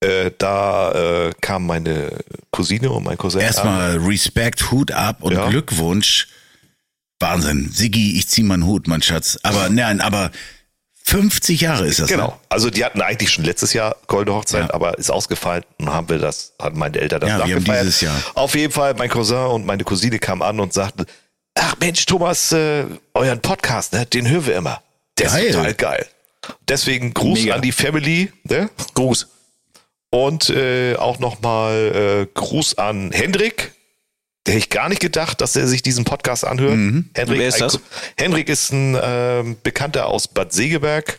äh, 0.00 0.30
da 0.38 0.92
äh, 0.92 1.32
kam 1.40 1.66
meine 1.66 2.18
Cousine 2.50 2.90
und 2.90 3.04
mein 3.04 3.16
Cousin 3.16 3.40
an. 3.40 3.46
Erstmal 3.46 3.96
Respekt, 3.98 4.70
Hut 4.70 4.92
ab 4.92 5.18
und 5.22 5.32
Ja. 5.32 5.48
Glückwunsch. 5.48 6.28
Wahnsinn. 7.18 7.70
Siggi, 7.72 8.18
ich 8.18 8.28
zieh 8.28 8.42
meinen 8.42 8.66
Hut, 8.66 8.86
mein 8.86 9.00
Schatz. 9.00 9.38
Aber 9.42 9.70
nein, 9.70 10.00
aber 10.00 10.30
50 11.06 11.60
Jahre 11.60 11.86
ist 11.86 12.00
das. 12.00 12.08
Ne? 12.10 12.16
Genau. 12.16 12.40
Also 12.48 12.70
die 12.70 12.84
hatten 12.84 13.00
eigentlich 13.02 13.30
schon 13.30 13.44
letztes 13.44 13.72
Jahr 13.74 13.96
goldene 14.06 14.36
Hochzeit, 14.36 14.68
Ja. 14.68 14.74
aber 14.74 14.98
ist 14.98 15.10
ausgefallen 15.10 15.62
und 15.78 15.92
haben 15.92 16.08
wir 16.08 16.18
das, 16.18 16.52
hatten 16.60 16.78
meine 16.78 16.98
Eltern 16.98 17.20
das 17.20 17.28
Ja, 17.30 17.36
wir 17.36 17.42
haben 17.44 17.50
nachgefeiert. 17.52 17.82
dieses 17.82 18.00
Jahr. 18.00 18.16
Auf 18.34 18.54
jeden 18.54 18.72
Fall, 18.72 18.94
mein 18.94 19.10
Cousin 19.10 19.36
und 19.46 19.66
meine 19.66 19.84
Cousine 19.84 20.18
kamen 20.18 20.42
an 20.42 20.58
und 20.60 20.72
sagten, 20.72 21.04
ach 21.54 21.76
Mensch, 21.78 22.04
Thomas, 22.06 22.52
äh, 22.52 22.84
euren 23.12 23.40
Podcast, 23.40 23.92
ne, 23.92 24.06
den 24.06 24.28
hören 24.28 24.46
wir 24.46 24.56
immer. 24.56 24.82
Der 25.18 25.28
Geil. 25.28 25.44
ist 25.44 25.54
total 25.56 25.74
geil. 25.74 26.06
Deswegen 26.68 27.14
Gruß 27.14 27.40
Mega. 27.40 27.54
an 27.54 27.62
die 27.62 27.72
Family, 27.72 28.32
ne? 28.44 28.68
Gruß. 28.94 29.28
Und 30.10 30.48
äh, 30.50 30.96
auch 30.96 31.18
nochmal 31.18 32.26
äh, 32.26 32.26
Gruß 32.34 32.78
an 32.78 33.10
Hendrik. 33.12 33.72
Der 34.46 34.54
hätte 34.54 34.64
ich 34.64 34.70
gar 34.70 34.88
nicht 34.90 35.00
gedacht, 35.00 35.40
dass 35.40 35.56
er 35.56 35.66
sich 35.66 35.82
diesen 35.82 36.04
Podcast 36.04 36.44
anhört. 36.44 36.72
Hendrik, 37.14 37.38
Wer 37.38 37.48
ist 37.48 37.54
ein- 37.54 37.60
das? 37.60 37.80
Hendrik 38.18 38.48
ist 38.48 38.72
ein 38.72 38.98
ähm, 39.02 39.56
Bekannter 39.62 40.06
aus 40.06 40.28
Bad 40.28 40.52
Segeberg 40.52 41.18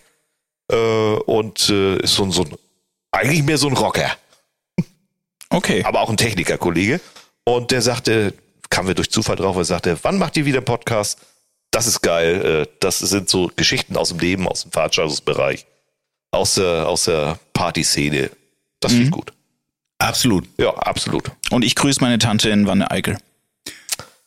äh, 0.72 0.76
und 0.76 1.70
äh, 1.70 1.98
ist 1.98 2.14
so 2.16 2.24
ein, 2.24 2.32
so 2.32 2.44
ein, 2.44 2.56
eigentlich 3.12 3.44
mehr 3.44 3.58
so 3.58 3.68
ein 3.68 3.74
Rocker, 3.74 4.12
Okay. 5.50 5.84
aber 5.84 6.02
auch 6.02 6.10
ein 6.10 6.18
Technikerkollege. 6.18 7.00
Und 7.46 7.72
der 7.72 7.82
sagte, 7.82 8.34
kamen 8.70 8.88
wir 8.88 8.96
durch 8.96 9.10
Zufall 9.12 9.36
drauf, 9.36 9.56
er 9.56 9.66
sagte, 9.66 9.98
wann 10.02 10.18
macht 10.18 10.36
ihr 10.38 10.46
wieder 10.46 10.58
einen 10.58 10.66
Podcast? 10.66 11.20
Das 11.72 11.88
ist 11.88 12.02
geil. 12.02 12.66
Äh, 12.68 12.72
das 12.80 13.00
sind 13.00 13.30
so 13.30 13.52
Geschichten 13.56 13.98
aus 13.98 14.10
dem 14.10 14.20
Leben, 14.20 14.48
aus 14.48 14.64
dem 14.64 14.72
Veranstaltungsbereich, 14.72 15.66
aus 16.32 16.56
der, 16.56 16.88
aus 16.88 17.06
der 17.06 17.40
Partyszene. 17.54 18.30
Das 18.80 18.92
finde 18.92 19.06
ich 19.08 19.12
gut. 19.12 19.34
Absolut. 20.06 20.48
Ja, 20.60 20.70
absolut. 20.70 21.32
Und 21.50 21.66
ich 21.66 21.76
grüße 21.76 22.00
meine 22.02 22.20
Tante 22.20 22.50
in 22.50 22.68
Wanne 22.68 22.92
Eickel. 22.92 23.18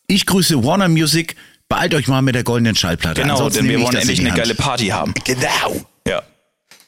Ich 0.09 0.27
grüße 0.27 0.65
Warner 0.65 0.89
Music. 0.89 1.37
Beeilt 1.69 1.95
euch 1.95 2.09
mal 2.09 2.23
mit 2.23 2.35
der 2.35 2.43
goldenen 2.43 2.75
Schallplatte. 2.75 3.21
Genau, 3.21 3.35
Ansonsten 3.35 3.65
denn 3.65 3.71
wir 3.71 3.81
wollen 3.85 3.95
endlich 3.95 4.19
eine 4.21 4.31
Hand. 4.31 4.39
geile 4.39 4.55
Party 4.55 4.89
haben. 4.89 5.15
Genau. 5.25 5.87
Ja. 6.07 6.23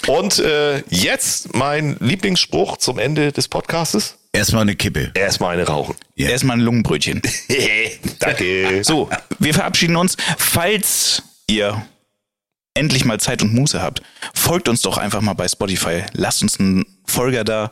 Und 0.08 0.38
äh, 0.38 0.82
jetzt 0.88 1.54
mein 1.54 1.96
Lieblingsspruch 2.00 2.78
zum 2.78 2.98
Ende 2.98 3.30
des 3.30 3.46
Podcastes. 3.46 4.16
Erstmal 4.32 4.62
eine 4.62 4.74
Kippe. 4.74 5.12
Erstmal 5.14 5.54
eine 5.54 5.66
rauchen. 5.66 5.94
Ja. 6.16 6.30
Erstmal 6.30 6.56
ein 6.56 6.60
Lungenbrötchen. 6.60 7.20
Danke. 8.18 8.82
So, 8.82 9.10
wir 9.38 9.54
verabschieden 9.54 9.96
uns. 9.96 10.16
Falls 10.38 11.22
ihr 11.46 11.86
endlich 12.74 13.04
mal 13.04 13.20
Zeit 13.20 13.42
und 13.42 13.52
Muße 13.52 13.82
habt, 13.82 14.02
folgt 14.34 14.68
uns 14.68 14.82
doch 14.82 14.98
einfach 14.98 15.20
mal 15.20 15.34
bei 15.34 15.46
Spotify. 15.46 16.04
Lasst 16.12 16.42
uns 16.42 16.58
einen 16.58 16.86
Folger 17.04 17.44
da 17.44 17.70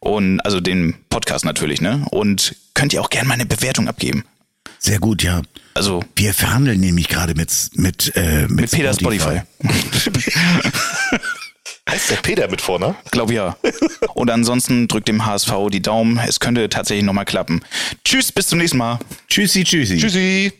und 0.00 0.40
also 0.40 0.60
den 0.60 0.94
Podcast 1.08 1.44
natürlich, 1.44 1.80
ne? 1.80 2.04
Und 2.10 2.56
könnt 2.74 2.92
ihr 2.92 3.00
auch 3.00 3.10
gerne 3.10 3.28
mal 3.28 3.34
eine 3.34 3.46
Bewertung 3.46 3.88
abgeben. 3.88 4.24
Sehr 4.78 4.98
gut, 4.98 5.22
ja. 5.22 5.42
Also 5.74 6.02
Wir 6.16 6.34
verhandeln 6.34 6.80
nämlich 6.80 7.08
gerade 7.08 7.34
mit 7.34 7.50
mit 7.74 8.12
äh, 8.16 8.42
mit, 8.42 8.50
mit 8.52 8.70
Peter 8.70 8.94
Spotify. 8.94 9.42
Heißt 11.88 12.10
der 12.10 12.16
Peter 12.16 12.48
mit 12.48 12.60
vorne? 12.60 12.94
Glaube 13.10 13.34
ja. 13.34 13.56
Und 14.14 14.30
ansonsten 14.30 14.86
drückt 14.86 15.08
dem 15.08 15.26
HSV 15.26 15.52
die 15.72 15.82
Daumen. 15.82 16.18
Es 16.18 16.38
könnte 16.38 16.68
tatsächlich 16.68 17.04
nochmal 17.04 17.24
klappen. 17.24 17.62
Tschüss, 18.04 18.30
bis 18.30 18.46
zum 18.46 18.58
nächsten 18.58 18.78
Mal. 18.78 19.00
Tschüssi, 19.28 19.64
tschüssi. 19.64 19.98
Tschüssi. 19.98 20.52